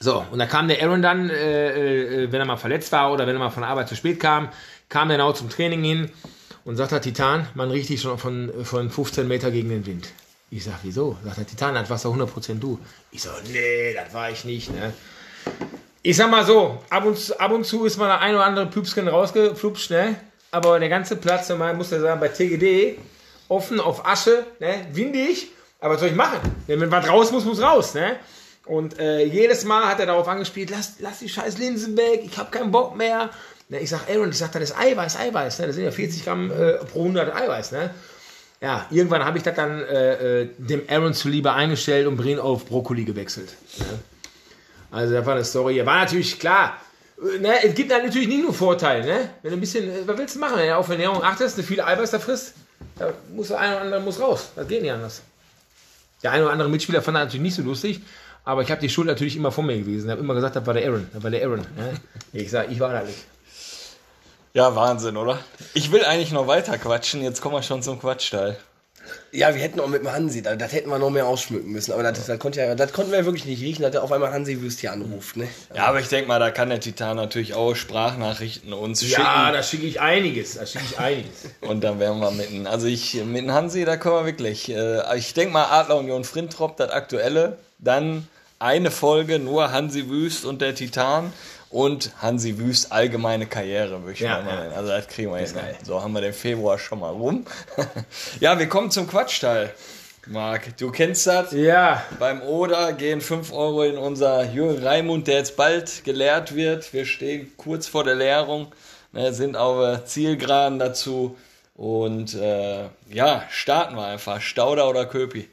So, 0.01 0.25
und 0.31 0.39
da 0.39 0.45
kam 0.45 0.67
der 0.69 0.81
Aaron 0.81 1.01
dann, 1.01 1.29
äh, 1.29 2.23
äh, 2.23 2.31
wenn 2.31 2.39
er 2.39 2.45
mal 2.45 2.57
verletzt 2.57 2.91
war 2.93 3.11
oder 3.11 3.27
wenn 3.27 3.35
er 3.35 3.39
mal 3.39 3.49
von 3.49 3.61
der 3.61 3.69
Arbeit 3.69 3.89
zu 3.89 3.95
spät 3.95 4.19
kam, 4.19 4.49
kam 4.87 5.09
er 5.09 5.17
genau 5.17 5.33
zum 5.33 5.49
Training 5.49 5.83
hin 5.83 6.11
und 6.63 6.77
sagt 6.77 6.93
er, 6.93 7.01
Titan, 7.01 7.47
man 7.53 7.69
riecht 7.69 7.89
dich 7.89 8.01
schon 8.01 8.17
von, 8.17 8.51
von 8.63 8.89
15 8.89 9.27
Meter 9.27 9.51
gegen 9.51 9.69
den 9.69 9.85
Wind. 9.85 10.07
Ich 10.51 10.63
sag, 10.63 10.79
wieso? 10.83 11.15
Sagt 11.23 11.37
er, 11.37 11.45
Titan, 11.47 11.75
das 11.75 11.89
warst 11.89 12.05
du 12.05 12.09
100% 12.13 12.59
du. 12.59 12.79
Ich 13.11 13.21
so, 13.21 13.29
nee, 13.51 13.93
das 13.93 14.13
war 14.13 14.31
ich 14.31 14.45
nicht, 14.45 14.73
ne? 14.73 14.93
Ich 16.01 16.17
sag 16.17 16.31
mal 16.31 16.45
so, 16.45 16.81
ab 16.89 17.05
und, 17.05 17.17
zu- 17.19 17.39
ab 17.39 17.51
und 17.51 17.65
zu 17.65 17.85
ist 17.85 17.97
mal 17.97 18.07
der 18.07 18.19
ein 18.21 18.33
oder 18.33 18.45
andere 18.45 18.65
Püpsken 18.65 19.07
rausgeflupscht, 19.07 19.91
ne? 19.91 20.15
Aber 20.51 20.79
der 20.79 20.89
ganze 20.89 21.17
Platz, 21.17 21.49
man 21.49 21.77
muss 21.77 21.91
ja 21.91 21.99
sagen, 21.99 22.19
bei 22.19 22.29
TGD, 22.29 22.97
offen 23.47 23.79
auf 23.79 24.05
Asche, 24.07 24.45
ne? 24.59 24.87
windig, 24.93 25.49
aber 25.79 25.93
was 25.93 25.99
soll 25.99 26.09
ich 26.09 26.15
machen? 26.15 26.39
Wenn 26.65 26.89
was 26.89 27.07
raus 27.07 27.31
muss, 27.31 27.45
muss 27.45 27.61
raus, 27.61 27.93
ne? 27.93 28.15
Und 28.65 28.97
äh, 28.99 29.23
jedes 29.25 29.63
Mal 29.65 29.85
hat 29.87 29.99
er 29.99 30.05
darauf 30.07 30.27
angespielt, 30.27 30.69
lass, 30.71 30.93
lass 30.99 31.19
die 31.19 31.29
scheiß 31.29 31.57
Linsen 31.59 31.95
weg, 31.97 32.21
ich 32.23 32.37
habe 32.37 32.49
keinen 32.49 32.71
Bock 32.71 32.95
mehr. 32.95 33.29
Ne, 33.67 33.79
ich 33.79 33.89
sag, 33.89 34.09
Aaron, 34.09 34.29
ich 34.29 34.37
sag, 34.37 34.51
das 34.53 34.63
ist 34.63 34.77
Eiweiß, 34.79 35.17
Eiweiß, 35.17 35.59
ne? 35.59 35.67
Das 35.67 35.75
sind 35.75 35.85
ja 35.85 35.91
40 35.91 36.25
Gramm 36.25 36.49
äh, 36.51 36.73
pro 36.85 37.01
100 37.01 37.35
Eiweiß, 37.35 37.71
ne? 37.73 37.91
Ja, 38.61 38.85
irgendwann 38.89 39.23
habe 39.23 39.37
ich 39.37 39.43
das 39.43 39.55
dann 39.55 39.81
äh, 39.81 40.41
äh, 40.41 40.49
dem 40.57 40.81
Aaron 40.89 41.13
zuliebe 41.13 41.53
eingestellt 41.53 42.07
und 42.07 42.17
Brin 42.17 42.39
auf 42.39 42.65
Brokkoli 42.65 43.05
gewechselt. 43.05 43.55
Ne? 43.77 43.85
Also 44.91 45.13
das 45.13 45.25
war 45.25 45.35
eine 45.35 45.45
Story. 45.45 45.85
War 45.85 45.99
natürlich 45.99 46.39
klar. 46.39 46.77
äh, 47.21 47.37
Ne, 47.39 47.63
es 47.63 47.73
gibt 47.73 47.89
natürlich 47.89 48.27
nicht 48.27 48.43
nur 48.43 48.53
Vorteile. 48.53 49.05
Ne? 49.05 49.29
Wenn 49.41 49.51
du 49.51 49.57
ein 49.57 49.61
bisschen, 49.61 49.89
äh, 49.89 50.05
was 50.05 50.17
willst 50.17 50.35
du 50.35 50.39
machen? 50.39 50.57
Wenn 50.57 50.67
du 50.67 50.75
auf 50.75 50.89
Ernährung 50.89 51.23
achtest, 51.23 51.57
eine 51.57 51.65
viele 51.65 51.85
Eiweiß 51.85 52.11
da 52.11 52.19
frisst, 52.19 52.53
da 52.97 53.13
muss 53.33 53.47
der 53.47 53.59
eine 53.59 53.75
oder 53.75 53.81
andere 53.85 54.01
muss 54.01 54.19
raus. 54.19 54.49
Das 54.55 54.67
geht 54.67 54.81
nicht 54.81 54.91
anders. 54.91 55.21
Der 56.21 56.31
eine 56.31 56.43
oder 56.43 56.51
andere 56.51 56.69
Mitspieler 56.69 57.01
fand 57.01 57.15
das 57.15 57.25
natürlich 57.25 57.43
nicht 57.43 57.55
so 57.55 57.61
lustig, 57.61 58.01
aber 58.43 58.61
ich 58.61 58.71
habe 58.71 58.81
die 58.81 58.89
Schuld 58.89 59.07
natürlich 59.07 59.37
immer 59.37 59.53
vor 59.53 59.63
mir 59.63 59.77
gewesen. 59.77 60.07
Ich 60.07 60.11
habe 60.11 60.21
immer 60.21 60.33
gesagt, 60.33 60.57
das 60.57 60.65
war 60.65 60.73
der 60.73 60.85
Aaron. 60.85 61.07
Das 61.13 61.23
war 61.23 61.31
der 61.31 61.45
Aaron. 61.45 61.59
Ne? 61.59 61.93
Ich 62.33 62.51
sage, 62.51 62.73
ich 62.73 62.79
war 62.81 62.91
da 62.91 63.03
nicht. 63.03 63.19
Ja, 64.53 64.75
Wahnsinn, 64.75 65.17
oder? 65.17 65.39
Ich 65.73 65.91
will 65.91 66.03
eigentlich 66.03 66.31
noch 66.31 66.47
weiter 66.47 66.77
quatschen, 66.77 67.21
jetzt 67.21 67.41
kommen 67.41 67.55
wir 67.55 67.63
schon 67.63 67.83
zum 67.83 67.99
Quatschteil. 67.99 68.57
Ja, 69.31 69.53
wir 69.53 69.61
hätten 69.61 69.79
auch 69.79 69.87
mit 69.87 70.01
dem 70.01 70.11
Hansi, 70.11 70.41
das, 70.41 70.57
das 70.57 70.71
hätten 70.71 70.89
wir 70.89 70.99
noch 70.99 71.09
mehr 71.09 71.27
ausschmücken 71.27 71.71
müssen. 71.71 71.91
Aber 71.91 72.03
das, 72.03 72.25
das, 72.25 72.39
konnte 72.39 72.59
ja, 72.59 72.75
das 72.75 72.93
konnten 72.93 73.11
wir 73.11 73.25
wirklich 73.25 73.45
nicht 73.45 73.61
riechen, 73.61 73.83
dass 73.83 73.93
er 73.93 74.03
auf 74.03 74.11
einmal 74.11 74.31
Hansi 74.31 74.61
Wüst 74.61 74.79
hier 74.79 74.91
anruft. 74.91 75.37
Ne? 75.37 75.47
Ja, 75.75 75.85
aber 75.85 75.99
ich 75.99 76.07
denke 76.07 76.27
mal, 76.27 76.39
da 76.39 76.51
kann 76.51 76.69
der 76.69 76.79
Titan 76.79 77.15
natürlich 77.15 77.53
auch 77.53 77.75
Sprachnachrichten 77.75 78.73
uns 78.73 79.01
schicken. 79.01 79.21
Ja, 79.21 79.51
da 79.51 79.63
schicke 79.63 79.85
ich 79.85 80.01
einiges. 80.01 80.55
Da 80.55 80.65
schicke 80.65 80.85
ich 80.91 80.99
einiges. 80.99 81.45
Und 81.61 81.83
dann 81.83 81.99
wären 81.99 82.19
wir 82.19 82.31
mitten. 82.31 82.67
Also 82.67 82.87
ich 82.87 83.15
mit 83.23 83.43
dem 83.43 83.51
Hansi, 83.51 83.85
da 83.85 83.97
können 83.97 84.15
wir 84.15 84.25
wirklich. 84.25 84.69
Äh, 84.69 85.17
ich 85.17 85.33
denke 85.33 85.53
mal 85.53 85.65
Adler 85.65 85.97
Union 85.97 86.23
Frintrop, 86.23 86.77
das 86.77 86.91
aktuelle. 86.91 87.57
Dann 87.77 88.27
eine 88.57 88.91
Folge 88.91 89.39
nur 89.39 89.71
Hansi 89.71 90.09
Wüst 90.09 90.43
und 90.43 90.61
der 90.61 90.75
Titan. 90.75 91.31
Und 91.69 92.11
Hansi 92.19 92.57
Wüst 92.57 92.91
allgemeine 92.91 93.45
Karriere, 93.45 94.01
würde 94.01 94.13
ich 94.13 94.19
Ja, 94.19 94.41
mal 94.41 94.47
ja. 94.49 94.55
nennen. 94.61 94.73
Also 94.73 94.89
das 94.89 95.07
kriegen 95.07 95.31
wir 95.31 95.37
hin. 95.37 95.53
So 95.83 96.01
haben 96.01 96.13
wir 96.13 96.21
den 96.21 96.33
Februar 96.33 96.79
schon 96.79 96.99
mal 96.99 97.11
rum. 97.11 97.45
ja, 98.39 98.57
wir 98.57 98.67
kommen 98.67 98.89
zum 98.89 99.07
Quatschteil. 99.07 99.73
Marc, 100.25 100.77
du 100.77 100.91
kennst 100.91 101.27
das. 101.27 101.51
Ja, 101.51 102.03
Beim 102.19 102.41
Oder 102.41 102.93
gehen 102.93 103.21
5 103.21 103.51
Euro 103.53 103.83
in 103.83 103.97
unser 103.97 104.43
Jürgen 104.51 104.83
Raimund, 104.85 105.27
der 105.27 105.37
jetzt 105.37 105.55
bald 105.55 106.03
geleert 106.03 106.55
wird. 106.55 106.91
Wir 106.93 107.05
stehen 107.05 107.51
kurz 107.57 107.87
vor 107.87 108.03
der 108.03 108.15
Leerung, 108.15 108.71
ne, 109.11 109.33
sind 109.33 109.55
auf 109.55 110.05
Zielgeraden 110.05 110.77
dazu. 110.79 111.37
Und 111.75 112.33
äh, 112.35 112.85
ja, 113.09 113.43
starten 113.49 113.95
wir 113.95 114.05
einfach. 114.05 114.41
Stauder 114.41 114.89
oder 114.89 115.05
Köpi? 115.05 115.47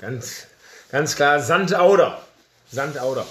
ganz, 0.00 0.46
ganz 0.90 1.14
klar 1.16 1.40
Sandauder. 1.40 2.20
Sandauder. 2.72 3.26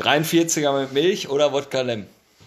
43er 0.00 0.80
mit 0.80 0.92
Milch 0.92 1.28
oder 1.28 1.52
Wodka 1.52 1.82
Lem? 1.82 2.06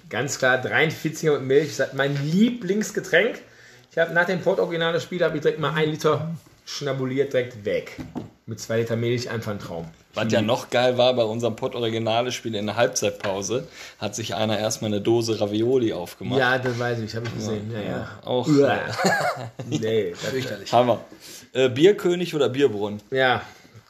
Ganz 0.10 0.38
klar 0.38 0.64
43er 0.64 1.34
mit 1.34 1.44
Milch. 1.44 1.78
Das 1.78 1.90
ist 1.90 1.94
mein 1.94 2.18
Lieblingsgetränk. 2.26 3.40
Ich 3.92 3.98
habe 3.98 4.14
nach 4.14 4.26
dem 4.26 4.42
Port-Original 4.42 4.94
des 4.94 5.04
Spiels 5.04 5.24
habe 5.24 5.36
ich 5.38 5.42
direkt 5.44 5.60
mal 5.60 5.74
ein 5.74 5.90
Liter 5.92 6.32
schnabuliert 6.66 7.34
direkt 7.34 7.64
weg. 7.66 7.98
Mit 8.46 8.60
zwei 8.60 8.80
Liter 8.80 8.96
Milch, 8.96 9.30
einfach 9.30 9.52
ein 9.52 9.60
Traum. 9.60 9.88
Was 10.16 10.32
ja 10.32 10.42
noch 10.42 10.70
geil 10.70 10.98
war, 10.98 11.14
bei 11.16 11.24
unserem 11.24 11.56
Pott-Originale-Spiel 11.56 12.56
in 12.56 12.66
der 12.68 12.76
Halbzeitpause 12.76 13.68
hat 14.00 14.16
sich 14.16 14.36
einer 14.36 14.60
erstmal 14.60 14.90
eine 14.92 15.02
Dose 15.02 15.40
Ravioli 15.40 15.94
aufgemacht. 15.94 16.40
Ja, 16.40 16.58
das 16.58 16.78
weiß 16.78 17.00
ich, 17.00 17.16
habe 17.16 17.26
ich 17.28 17.34
gesehen. 17.36 17.72
Ja, 17.74 17.82
ja. 17.82 18.20
Auch 18.24 18.48
Uah. 18.48 18.74
äh, 18.76 18.80
Nee, 19.80 20.12
das, 20.12 20.20
Fürchterlich. 20.30 20.72
Hammer. 20.72 21.04
Äh, 21.54 21.70
Bierkönig 21.70 22.34
oder 22.36 22.50
Bierbrunnen? 22.50 23.02
ja, 23.12 23.42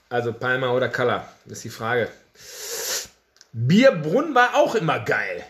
also 0.10 0.32
Palma 0.32 0.70
oder 0.72 0.90
Color, 0.90 1.28
das 1.46 1.58
ist 1.58 1.64
die 1.66 1.70
Frage. 1.70 2.08
Bierbrunn 3.54 4.34
war 4.34 4.56
auch 4.56 4.74
immer 4.74 5.00
geil. 5.00 5.44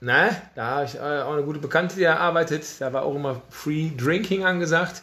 Ne? 0.00 0.34
Da 0.54 0.64
habe 0.64 0.84
ich 0.86 0.94
äh, 0.96 0.98
auch 0.98 1.34
eine 1.34 1.42
gute 1.42 1.58
Bekannte, 1.58 1.96
die 1.96 2.02
da 2.02 2.16
arbeitet. 2.16 2.64
Da 2.80 2.92
war 2.92 3.04
auch 3.04 3.14
immer 3.14 3.42
Free 3.50 3.90
Drinking 3.96 4.44
angesagt. 4.44 5.02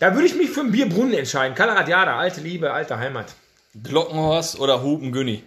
Da 0.00 0.12
würde 0.14 0.26
ich 0.26 0.34
mich 0.34 0.50
für 0.50 0.60
einen 0.60 0.72
Bierbrunnen 0.72 1.14
entscheiden. 1.14 1.54
Kalaradiada, 1.54 2.18
alte 2.18 2.40
Liebe, 2.40 2.72
alte 2.72 2.98
Heimat. 2.98 3.34
Glockenhorst 3.82 4.58
oder 4.58 4.82
Hupen 4.82 5.12
Günni? 5.12 5.44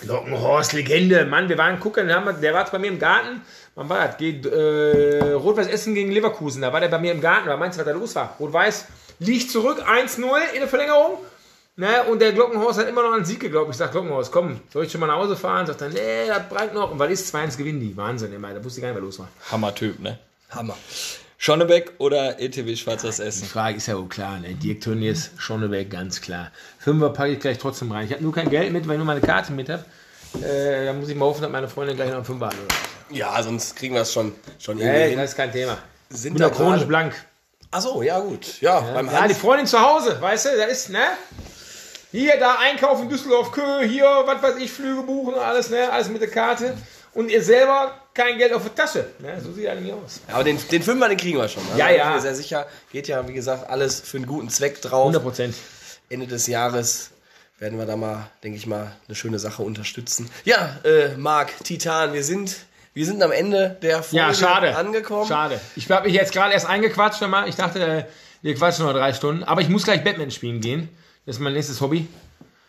Glockenhorst, 0.00 0.72
Legende. 0.72 1.26
Mann, 1.26 1.50
wir 1.50 1.58
waren 1.58 1.78
gucken, 1.78 2.08
der, 2.08 2.24
war 2.24 2.70
bei 2.70 2.78
mir 2.78 2.88
im 2.88 2.98
Garten. 2.98 3.42
Wann 3.74 3.88
war 3.88 4.06
das? 4.06 4.16
Geht, 4.16 4.46
äh, 4.46 5.32
Rot-Weiß 5.32 5.66
Essen 5.66 5.94
gegen 5.94 6.10
Leverkusen. 6.10 6.62
Da 6.62 6.72
war 6.72 6.80
der 6.80 6.88
bei 6.88 6.98
mir 6.98 7.12
im 7.12 7.20
Garten. 7.20 7.48
Da 7.48 7.56
meinst 7.58 7.78
du, 7.78 7.84
was 7.84 7.92
da 7.92 7.98
los 7.98 8.14
war? 8.14 8.34
Rot-Weiß 8.40 8.86
liegt 9.18 9.50
zurück, 9.50 9.84
1-0 9.86 10.22
in 10.54 10.60
der 10.60 10.68
Verlängerung. 10.68 11.18
Ne? 11.76 12.02
Und 12.10 12.20
der 12.20 12.32
Glockenhorst 12.32 12.78
hat 12.80 12.88
immer 12.88 13.02
noch 13.02 13.12
einen 13.14 13.24
Sieg 13.24 13.40
geglaubt. 13.40 13.70
Ich 13.70 13.76
sag, 13.76 13.92
Glockenhorst, 13.92 14.30
komm, 14.32 14.60
soll 14.72 14.84
ich 14.84 14.92
schon 14.92 15.00
mal 15.00 15.06
nach 15.06 15.16
Hause 15.16 15.36
fahren? 15.36 15.66
Sagt 15.66 15.80
er, 15.80 15.88
nee, 15.88 16.26
das 16.28 16.48
brennt 16.48 16.74
noch. 16.74 16.90
Und 16.90 16.98
weil 16.98 17.10
ist 17.10 17.34
2-1 17.34 17.56
gewinnen 17.56 17.80
die. 17.80 17.96
Wahnsinn, 17.96 18.32
immer. 18.34 18.52
Da 18.52 18.62
wusste 18.62 18.80
ich 18.80 18.82
gar 18.82 18.88
nicht, 18.92 18.96
was 18.96 19.04
los 19.04 19.18
war. 19.20 19.28
Hammer-Typ, 19.50 19.98
ne? 20.00 20.18
Hammer. 20.50 20.76
Schonnebeck 21.38 21.92
oder 21.98 22.38
ETW 22.38 22.76
Schwarzes 22.76 23.18
Essen? 23.18 23.42
Die 23.44 23.48
Frage 23.48 23.78
ist 23.78 23.86
ja 23.86 23.96
wohl 23.96 24.08
klar, 24.08 24.38
ne? 24.40 24.52
Dirk 24.54 24.82
Tönnies, 24.82 25.30
Schonneberg, 25.38 25.88
ganz 25.88 26.20
klar. 26.20 26.50
Fünfer 26.78 27.08
packe 27.10 27.30
ich 27.32 27.40
gleich 27.40 27.56
trotzdem 27.56 27.90
rein. 27.92 28.04
Ich 28.04 28.12
habe 28.12 28.22
nur 28.22 28.34
kein 28.34 28.50
Geld 28.50 28.70
mit, 28.72 28.86
weil 28.86 28.94
ich 28.94 28.98
nur 28.98 29.06
meine 29.06 29.22
Karte 29.22 29.52
mit 29.52 29.70
habe. 29.70 29.84
Äh, 30.44 30.84
da 30.84 30.92
muss 30.92 31.08
ich 31.08 31.16
mal 31.16 31.24
hoffen, 31.24 31.40
dass 31.40 31.50
meine 31.50 31.66
Freundin 31.68 31.96
gleich 31.96 32.08
noch 32.10 32.16
einen 32.16 32.24
Fünfer 32.26 32.46
hat. 32.48 32.54
Oder? 32.54 33.16
Ja, 33.16 33.42
sonst 33.42 33.74
kriegen 33.74 33.94
wir 33.94 34.02
es 34.02 34.12
schon, 34.12 34.32
schon 34.58 34.76
irgendwie 34.78 34.98
Hey, 34.98 35.08
hin. 35.10 35.18
das 35.18 35.30
ist 35.30 35.36
kein 35.36 35.50
Thema. 35.50 35.78
Sind 36.10 36.34
bin 36.34 36.42
da 36.42 36.50
chronisch 36.50 36.84
blank. 36.84 37.14
Achso, 37.70 38.02
ja 38.02 38.18
gut. 38.20 38.60
Ja, 38.60 38.80
beim 38.80 39.06
Ja, 39.06 39.26
die. 39.26 39.34
Freundin 39.34 39.66
zu 39.66 39.80
Hause, 39.80 40.20
weißt 40.20 40.44
du, 40.46 40.48
da 40.58 40.64
ist, 40.64 40.90
ne? 40.90 40.98
Hier, 42.12 42.38
da 42.38 42.56
einkaufen, 42.58 43.08
Düsseldorf, 43.08 43.52
Kö, 43.52 43.84
hier, 43.86 44.04
was 44.24 44.42
weiß 44.42 44.56
ich, 44.56 44.70
Flüge 44.72 45.02
buchen, 45.02 45.34
alles, 45.34 45.70
ne? 45.70 45.90
Alles 45.92 46.08
mit 46.08 46.20
der 46.20 46.30
Karte. 46.30 46.76
Und 47.12 47.30
ihr 47.30 47.42
selber 47.42 47.92
kein 48.14 48.38
Geld 48.38 48.52
auf 48.52 48.62
der 48.62 48.74
Tasche. 48.74 49.04
Ne? 49.18 49.40
So 49.40 49.52
sieht 49.52 49.80
nicht 49.80 49.92
aus. 49.92 50.20
Aber 50.32 50.44
den, 50.44 50.58
den 50.70 50.82
Fünfer, 50.82 51.08
den 51.08 51.16
kriegen 51.18 51.38
wir 51.38 51.48
schon. 51.48 51.62
ne? 51.64 51.70
Ja, 51.76 51.86
Da 51.86 51.88
bin 51.92 51.98
ja. 51.98 52.08
Ich 52.10 52.14
mir 52.16 52.20
sehr 52.20 52.34
sicher. 52.34 52.66
Geht 52.92 53.08
ja, 53.08 53.26
wie 53.28 53.32
gesagt, 53.32 53.68
alles 53.68 54.00
für 54.00 54.16
einen 54.16 54.26
guten 54.26 54.48
Zweck 54.48 54.80
drauf. 54.80 55.00
100 55.08 55.22
Prozent. 55.22 55.54
Ende 56.08 56.26
des 56.28 56.46
Jahres 56.46 57.10
werden 57.58 57.78
wir 57.78 57.86
da 57.86 57.96
mal, 57.96 58.28
denke 58.44 58.58
ich 58.58 58.66
mal, 58.66 58.92
eine 59.06 59.14
schöne 59.16 59.38
Sache 59.38 59.62
unterstützen. 59.62 60.30
Ja, 60.44 60.78
äh, 60.84 61.16
Marc, 61.16 61.52
Titan, 61.64 62.12
wir 62.12 62.22
sind, 62.24 62.56
wir 62.94 63.06
sind 63.06 63.22
am 63.22 63.32
Ende 63.32 63.76
der 63.82 64.02
Folge 64.02 64.16
Ja, 64.16 64.32
schade. 64.34 64.76
angekommen. 64.76 65.28
Schade. 65.28 65.60
Ich 65.76 65.90
habe 65.90 66.06
mich 66.06 66.14
jetzt 66.16 66.32
gerade 66.32 66.52
erst 66.54 66.66
eingequatscht. 66.66 67.22
Ich 67.46 67.56
dachte, 67.56 67.80
äh, 67.84 68.04
wir 68.42 68.54
quatschen 68.54 68.86
noch 68.86 68.92
drei 68.92 69.12
Stunden. 69.12 69.42
Aber 69.44 69.60
ich 69.60 69.68
muss 69.68 69.82
gleich 69.84 70.02
Batman 70.04 70.30
spielen 70.30 70.60
gehen. 70.60 70.88
Das 71.26 71.36
ist 71.36 71.40
mein 71.40 71.52
nächstes 71.52 71.80
Hobby. 71.80 72.08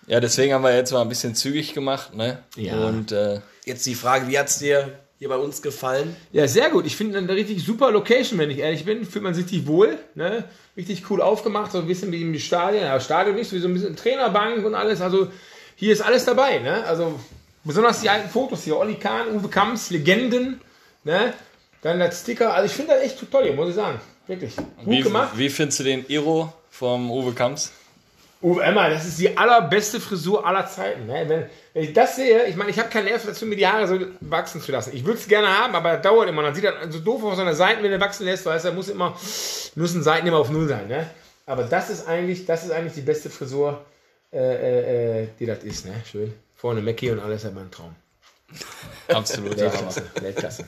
Ja, 0.07 0.19
deswegen 0.19 0.53
haben 0.53 0.63
wir 0.63 0.75
jetzt 0.75 0.91
mal 0.91 1.01
ein 1.01 1.09
bisschen 1.09 1.35
zügig 1.35 1.73
gemacht, 1.73 2.13
ne? 2.13 2.43
Ja. 2.55 2.87
Und 2.87 3.11
äh, 3.11 3.39
Jetzt 3.65 3.85
die 3.85 3.95
Frage, 3.95 4.27
wie 4.27 4.39
hat's 4.39 4.59
dir 4.59 4.99
hier 5.19 5.29
bei 5.29 5.37
uns 5.37 5.61
gefallen? 5.61 6.15
Ja, 6.31 6.47
sehr 6.47 6.71
gut. 6.71 6.87
Ich 6.87 6.95
finde 6.95 7.17
eine 7.17 7.33
richtig 7.33 7.63
super 7.63 7.91
Location, 7.91 8.39
wenn 8.39 8.49
ich 8.49 8.57
ehrlich 8.57 8.85
bin. 8.85 9.05
Fühlt 9.05 9.23
man 9.23 9.35
sich 9.35 9.45
richtig 9.45 9.67
wohl. 9.67 9.99
Ne? 10.15 10.45
Richtig 10.75 11.09
cool 11.09 11.21
aufgemacht, 11.21 11.71
so 11.71 11.77
ein 11.77 11.85
bisschen 11.85 12.11
wie 12.11 12.21
im 12.21 12.37
Stadion. 12.39 12.83
Ja, 12.83 12.99
Stadion 12.99 13.35
nicht, 13.35 13.49
so 13.49 13.55
wie 13.55 13.59
so 13.59 13.67
ein 13.67 13.73
bisschen 13.73 13.95
Trainerbank 13.95 14.65
und 14.65 14.73
alles. 14.73 14.99
Also 14.99 15.27
hier 15.75 15.93
ist 15.93 16.01
alles 16.01 16.25
dabei. 16.25 16.57
Ne? 16.57 16.83
Also 16.85 17.19
besonders 17.63 18.01
die 18.01 18.09
alten 18.09 18.29
Fotos 18.29 18.63
hier. 18.63 18.77
Olli 18.77 18.95
Kahn, 18.95 19.35
Uwe 19.35 19.47
Kamps, 19.47 19.91
Legenden. 19.91 20.59
Ne? 21.03 21.33
Dann 21.83 21.99
das 21.99 22.21
Sticker. 22.21 22.53
Also 22.55 22.65
ich 22.65 22.73
finde 22.73 22.95
das 22.95 23.03
echt 23.03 23.31
toll 23.31 23.43
hier, 23.43 23.53
muss 23.53 23.69
ich 23.69 23.75
sagen. 23.75 23.99
Wirklich. 24.25 24.55
Gut 24.55 24.67
wie, 24.87 25.01
gemacht. 25.01 25.37
wie 25.37 25.49
findest 25.49 25.81
du 25.81 25.83
den 25.83 26.05
Iro 26.07 26.51
vom 26.71 27.11
Uwe 27.11 27.33
Kamps? 27.33 27.71
Uwe 28.41 28.63
Emma, 28.63 28.89
das 28.89 29.05
ist 29.05 29.19
die 29.19 29.37
allerbeste 29.37 29.99
Frisur 29.99 30.45
aller 30.45 30.65
Zeiten. 30.65 31.05
Ne? 31.05 31.25
Wenn, 31.27 31.45
wenn 31.73 31.83
ich 31.83 31.93
das 31.93 32.15
sehe, 32.15 32.45
ich 32.45 32.55
meine, 32.55 32.71
ich 32.71 32.79
habe 32.79 32.89
keinen 32.89 33.05
Nerv 33.05 33.23
dazu, 33.23 33.45
mir 33.45 33.55
die 33.55 33.67
Haare 33.67 33.87
so 33.87 33.99
wachsen 34.19 34.61
zu 34.61 34.71
lassen. 34.71 34.95
Ich 34.95 35.05
würde 35.05 35.19
es 35.19 35.27
gerne 35.27 35.47
haben, 35.47 35.75
aber 35.75 35.93
das 35.93 36.01
dauert 36.01 36.27
immer. 36.27 36.41
Dann 36.41 36.55
sieht 36.55 36.63
das 36.63 36.73
so 36.89 36.99
doof 36.99 37.23
aus 37.23 37.37
an 37.37 37.45
der 37.45 37.55
Seite, 37.55 37.83
wenn 37.83 37.91
er 37.91 37.99
wachsen 37.99 38.25
lässt, 38.25 38.45
weil 38.47 38.57
es 38.57 38.73
muss 38.73 38.89
immer, 38.89 39.15
müssen 39.75 40.01
Seiten 40.01 40.25
immer 40.25 40.37
auf 40.37 40.49
Null 40.49 40.67
sein. 40.67 40.87
Ne? 40.87 41.07
Aber 41.45 41.63
das 41.63 41.91
ist 41.91 42.07
eigentlich, 42.07 42.45
das 42.45 42.63
ist 42.63 42.71
eigentlich 42.71 42.93
die 42.93 43.01
beste 43.01 43.29
Frisur, 43.29 43.85
äh, 44.33 44.39
äh, 44.39 45.21
äh, 45.23 45.27
die 45.39 45.45
das 45.45 45.63
ist. 45.63 45.85
Ne? 45.85 45.93
Schön. 46.09 46.33
Vorne 46.55 46.81
Mackie 46.81 47.11
und 47.11 47.19
alles, 47.19 47.45
aber 47.45 47.61
ein 47.61 47.69
Traum. 47.69 47.95
Absolut. 49.07 49.57
Weltklasse. 49.57 50.03
Weltklasse. 50.19 50.65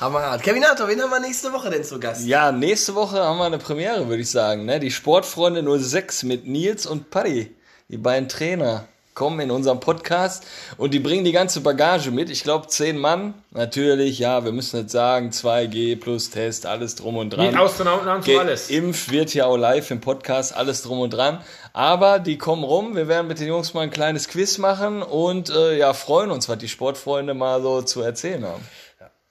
Hammerhart. 0.00 0.42
Kevinator, 0.42 0.88
wen 0.88 1.02
haben 1.02 1.10
wir 1.10 1.20
nächste 1.20 1.52
Woche 1.52 1.68
denn 1.68 1.84
zu 1.84 2.00
Gast? 2.00 2.26
Ja, 2.26 2.52
nächste 2.52 2.94
Woche 2.94 3.22
haben 3.22 3.36
wir 3.36 3.44
eine 3.44 3.58
Premiere, 3.58 4.08
würde 4.08 4.22
ich 4.22 4.30
sagen. 4.30 4.64
Ne? 4.64 4.80
Die 4.80 4.90
Sportfreunde 4.90 5.62
06 5.78 6.22
mit 6.22 6.46
Nils 6.46 6.86
und 6.86 7.10
Paddy, 7.10 7.54
die 7.88 7.98
beiden 7.98 8.26
Trainer, 8.26 8.86
kommen 9.12 9.40
in 9.40 9.50
unserem 9.50 9.78
Podcast 9.78 10.46
und 10.78 10.94
die 10.94 11.00
bringen 11.00 11.26
die 11.26 11.32
ganze 11.32 11.60
Bagage 11.60 12.12
mit. 12.12 12.30
Ich 12.30 12.42
glaube, 12.42 12.68
zehn 12.68 12.96
Mann. 12.96 13.34
Natürlich, 13.50 14.18
ja, 14.18 14.42
wir 14.42 14.52
müssen 14.52 14.80
jetzt 14.80 14.92
sagen, 14.92 15.32
2G 15.32 16.00
plus 16.00 16.30
Test, 16.30 16.64
alles 16.64 16.94
drum 16.94 17.18
und 17.18 17.28
dran. 17.28 17.48
Mit 17.48 17.56
Astronauten 17.56 18.06
haben 18.08 18.22
zu 18.22 18.38
alles. 18.38 18.70
Impf 18.70 19.10
wird 19.10 19.34
ja 19.34 19.44
auch 19.44 19.58
live 19.58 19.90
im 19.90 20.00
Podcast, 20.00 20.56
alles 20.56 20.80
drum 20.80 21.00
und 21.00 21.10
dran. 21.10 21.44
Aber 21.74 22.20
die 22.20 22.38
kommen 22.38 22.64
rum. 22.64 22.96
Wir 22.96 23.06
werden 23.06 23.26
mit 23.26 23.38
den 23.38 23.48
Jungs 23.48 23.74
mal 23.74 23.82
ein 23.82 23.90
kleines 23.90 24.28
Quiz 24.28 24.56
machen 24.56 25.02
und 25.02 25.50
äh, 25.50 25.76
ja, 25.76 25.92
freuen 25.92 26.30
uns, 26.30 26.48
was 26.48 26.56
die 26.56 26.68
Sportfreunde 26.68 27.34
mal 27.34 27.60
so 27.60 27.82
zu 27.82 28.00
erzählen 28.00 28.46
haben. 28.46 28.64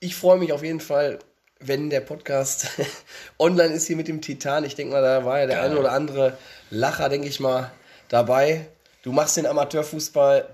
Ich 0.00 0.16
freue 0.16 0.38
mich 0.38 0.52
auf 0.52 0.62
jeden 0.62 0.80
Fall, 0.80 1.18
wenn 1.60 1.90
der 1.90 2.00
Podcast 2.00 2.68
online 3.38 3.74
ist 3.74 3.86
hier 3.86 3.96
mit 3.96 4.08
dem 4.08 4.22
Titan. 4.22 4.64
Ich 4.64 4.74
denke 4.74 4.94
mal, 4.94 5.02
da 5.02 5.24
war 5.26 5.40
ja 5.40 5.46
der 5.46 5.62
eine 5.62 5.78
oder 5.78 5.92
andere 5.92 6.38
Lacher, 6.70 7.10
denke 7.10 7.28
ich 7.28 7.38
mal, 7.38 7.70
dabei. 8.08 8.66
Du 9.02 9.12
machst 9.12 9.36
den 9.36 9.46
Amateurfußball 9.46 10.46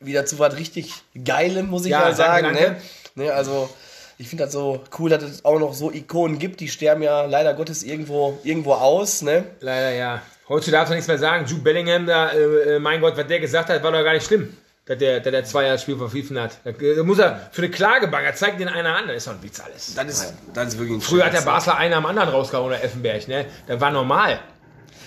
wieder 0.00 0.26
zu 0.26 0.38
was 0.40 0.56
richtig 0.56 0.92
Geilem, 1.24 1.68
muss 1.68 1.84
ich 1.84 1.92
Ja, 1.92 2.00
mal 2.00 2.14
sagen. 2.16 2.46
danke, 2.46 2.60
danke. 2.62 2.80
Ne? 3.14 3.24
Ne, 3.26 3.32
also, 3.32 3.68
ich 4.16 4.28
finde 4.28 4.44
das 4.44 4.52
so 4.52 4.82
cool, 4.98 5.10
dass 5.10 5.22
es 5.22 5.44
auch 5.44 5.58
noch 5.60 5.74
so 5.74 5.92
Ikonen 5.92 6.38
gibt. 6.40 6.58
Die 6.58 6.68
sterben 6.68 7.02
ja 7.02 7.26
leider 7.26 7.54
Gottes 7.54 7.84
irgendwo, 7.84 8.38
irgendwo 8.42 8.74
aus. 8.74 9.22
Ne? 9.22 9.44
Leider 9.60 9.92
ja. 9.92 10.22
Heute 10.48 10.70
darfst 10.72 10.90
du 10.90 10.94
nichts 10.94 11.06
mehr 11.08 11.18
sagen. 11.18 11.46
Jude 11.46 11.62
Bellingham, 11.62 12.06
da, 12.06 12.30
äh, 12.30 12.76
äh, 12.76 12.78
mein 12.80 13.00
Gott, 13.00 13.16
was 13.16 13.26
der 13.28 13.38
gesagt 13.38 13.68
hat, 13.68 13.82
war 13.84 13.92
doch 13.92 14.02
gar 14.02 14.14
nicht 14.14 14.26
schlimm. 14.26 14.56
Dass 14.88 14.96
der, 14.98 15.20
dass 15.20 15.30
der 15.30 15.44
zwei 15.44 15.66
Jahre 15.66 15.78
Spiel 15.78 15.98
verpfiffen 15.98 16.40
hat. 16.40 16.52
Da, 16.64 17.02
muss 17.02 17.18
er 17.18 17.48
für 17.52 17.62
eine 17.62 17.70
Klage 17.70 18.08
bangen. 18.08 18.34
Zeigt 18.34 18.58
den 18.58 18.68
einer 18.68 18.96
an. 18.96 19.06
Das 19.06 19.18
ist 19.18 19.26
doch 19.26 19.34
ein 19.34 19.42
Witz 19.42 19.60
alles. 19.60 19.94
Das 19.94 20.06
ist, 20.06 20.34
das 20.54 20.68
ist 20.68 20.78
wirklich 20.78 20.96
ein 20.96 21.00
Früher 21.02 21.26
hat 21.26 21.34
der. 21.34 21.42
Basler 21.42 21.76
einen 21.76 21.94
am 21.94 22.06
anderen 22.06 22.30
rausgehauen, 22.30 22.70
der 22.70 22.82
Effenberg, 22.82 23.28
ne? 23.28 23.44
Das 23.66 23.80
war 23.80 23.90
normal. 23.90 24.40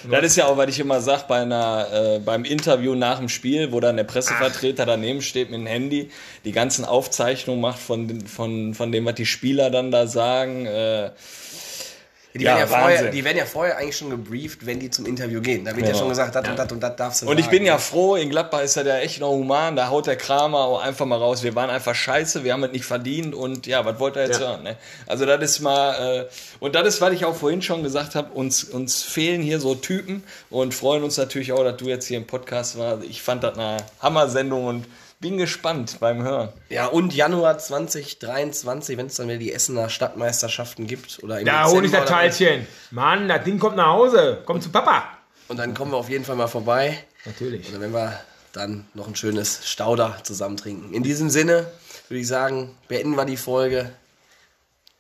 Das 0.10 0.24
ist 0.24 0.36
ja 0.36 0.46
auch, 0.46 0.58
was 0.58 0.70
ich 0.70 0.80
immer 0.80 1.02
sage 1.02 1.26
bei 1.28 1.42
einer, 1.42 1.88
äh, 1.92 2.20
beim 2.20 2.44
Interview 2.44 2.96
nach 2.96 3.20
dem 3.20 3.30
Spiel, 3.30 3.72
wo 3.72 3.80
dann 3.80 3.98
der 3.98 4.04
Pressevertreter 4.04 4.86
daneben 4.86 5.22
steht 5.22 5.52
mit 5.52 5.60
dem 5.60 5.68
Handy, 5.68 6.10
die 6.46 6.52
ganzen 6.52 6.86
Aufzeichnungen 6.86 7.62
macht 7.62 7.80
von, 7.80 8.22
von, 8.22 8.74
von 8.74 8.92
dem, 8.92 9.06
was 9.06 9.16
die 9.16 9.26
Spieler 9.26 9.70
dann 9.70 9.92
da 9.92 10.08
sagen. 10.08 10.66
Äh, 10.66 11.12
Die, 12.34 12.44
Ja, 12.44 12.56
werden 12.56 12.60
ja 12.60 12.68
vorher, 12.80 13.10
die 13.12 13.24
werden 13.26 13.38
ja 13.38 13.46
vorher 13.46 13.78
eigentlich 13.78 13.98
schon 13.98 14.10
gebrieft, 14.10 14.66
wenn 14.66 14.80
die 14.80 14.90
zum 14.90 15.06
Interview 15.06 15.42
gehen. 15.42 15.66
Da 15.66 15.72
wird 15.76 15.82
ja, 15.86 15.88
Genau. 15.88 16.00
schon 16.00 16.10
gesagt, 16.10 16.34
das 16.34 16.48
und 16.48 16.58
das 16.58 16.72
und 16.72 16.80
das 16.80 16.96
darfst 16.96 17.22
du 17.22 17.28
Und 17.28 17.38
ich 17.40 17.46
sagen. 17.46 17.58
bin 17.58 17.66
ja 17.66 17.78
froh, 17.78 18.16
in 18.16 18.30
Gladbach 18.30 18.62
ist 18.62 18.78
er 18.78 18.86
ja 18.86 18.98
echt 19.00 19.20
noch 19.20 19.32
human, 19.32 19.76
da 19.76 19.90
haut 19.90 20.08
der 20.08 20.16
Kramer 20.16 20.60
auch 20.60 20.82
einfach 20.82 21.06
mal 21.06 21.18
raus. 21.20 21.44
Wir 21.44 21.56
waren 21.56 21.70
einfach 21.70 21.94
scheiße, 21.94 22.44
wir 22.46 22.54
haben 22.54 22.64
es 22.64 22.72
nicht 22.72 22.86
verdient 22.86 23.36
und 23.36 23.68
ja, 23.68 23.84
was 23.86 24.00
wollte 24.00 24.20
er 24.22 24.28
jetzt 24.28 24.40
Ja. 24.40 24.48
hören? 24.52 24.64
Ne? 24.64 24.78
Also 25.08 25.26
das 25.26 25.42
ist 25.44 25.60
mal, 25.60 26.22
äh, 26.22 26.26
und 26.62 26.74
das 26.76 26.88
ist, 26.88 27.02
was 27.02 27.12
ich 27.12 27.26
auch 27.26 27.36
vorhin 27.36 27.62
schon 27.62 27.84
gesagt 27.84 28.16
habe, 28.16 28.32
uns, 28.34 28.64
uns 28.64 29.04
fehlen 29.04 29.42
hier 29.42 29.60
so 29.60 29.76
Typen 29.76 30.24
und 30.50 30.74
freuen 30.74 31.04
uns 31.04 31.18
natürlich 31.18 31.52
auch, 31.52 31.64
dass 31.66 31.76
du 31.78 31.86
jetzt 31.90 32.06
hier 32.08 32.18
im 32.18 32.28
Podcast 32.28 32.78
warst. 32.78 33.04
Ich 33.04 33.22
fand 33.22 33.44
das 33.44 33.56
eine 33.58 33.78
Hammer-Sendung 34.02 34.66
und 34.68 34.86
bin 35.22 35.38
gespannt 35.38 35.98
beim 36.00 36.24
Hören. 36.24 36.50
Ja, 36.70 36.88
und 36.88 37.14
Januar 37.14 37.58
2023, 37.58 38.98
wenn 38.98 39.06
es 39.06 39.16
dann 39.16 39.28
wieder 39.28 39.38
die 39.38 39.54
Essener 39.54 39.90
Stadtmeisterschaften 39.90 40.88
gibt. 40.88 41.24
Oder 41.24 41.40
im 41.40 41.46
Da 41.46 41.68
hol 41.68 41.86
ich 41.86 41.92
das 41.92 42.10
Teilchen. 42.10 42.68
Mann, 42.90 43.28
das 43.28 43.44
Ding 43.44 43.60
kommt 43.60 43.78
nach 43.78 43.88
Hause. 43.88 44.42
Kommt 44.46 44.64
zu 44.64 44.70
Papa. 44.70 45.04
Und 45.48 45.58
dann 45.58 45.74
kommen 45.74 45.92
wir 45.92 45.98
auf 45.98 46.10
jeden 46.10 46.26
Fall 46.26 46.36
mal 46.36 46.48
vorbei. 46.48 46.98
Natürlich. 47.26 47.70
Oder 47.70 47.80
wenn 47.82 47.94
wir 47.94 48.20
dann 48.52 48.86
noch 48.94 49.08
ein 49.08 49.16
schönes 49.16 49.62
Stauder 49.70 50.18
zusammen 50.24 50.58
trinken. 50.58 50.94
In 50.94 51.04
diesem 51.04 51.30
Sinne 51.30 51.68
würde 52.10 52.20
ich 52.20 52.28
sagen, 52.28 52.76
beenden 52.88 53.16
wir 53.16 53.26
die 53.26 53.38
Folge. 53.38 53.92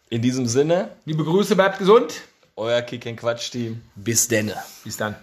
In 0.09 0.21
diesem 0.21 0.45
Sinne, 0.45 0.89
Liebe 1.05 1.23
Grüße, 1.23 1.55
bleibt 1.55 1.79
gesund. 1.79 2.21
euer 2.55 2.81
Kick-and-Quatsch-Team. 2.81 3.81
Bis 3.95 4.27
denne. 4.27 4.55
Bis 4.83 4.97
dann. 4.97 5.15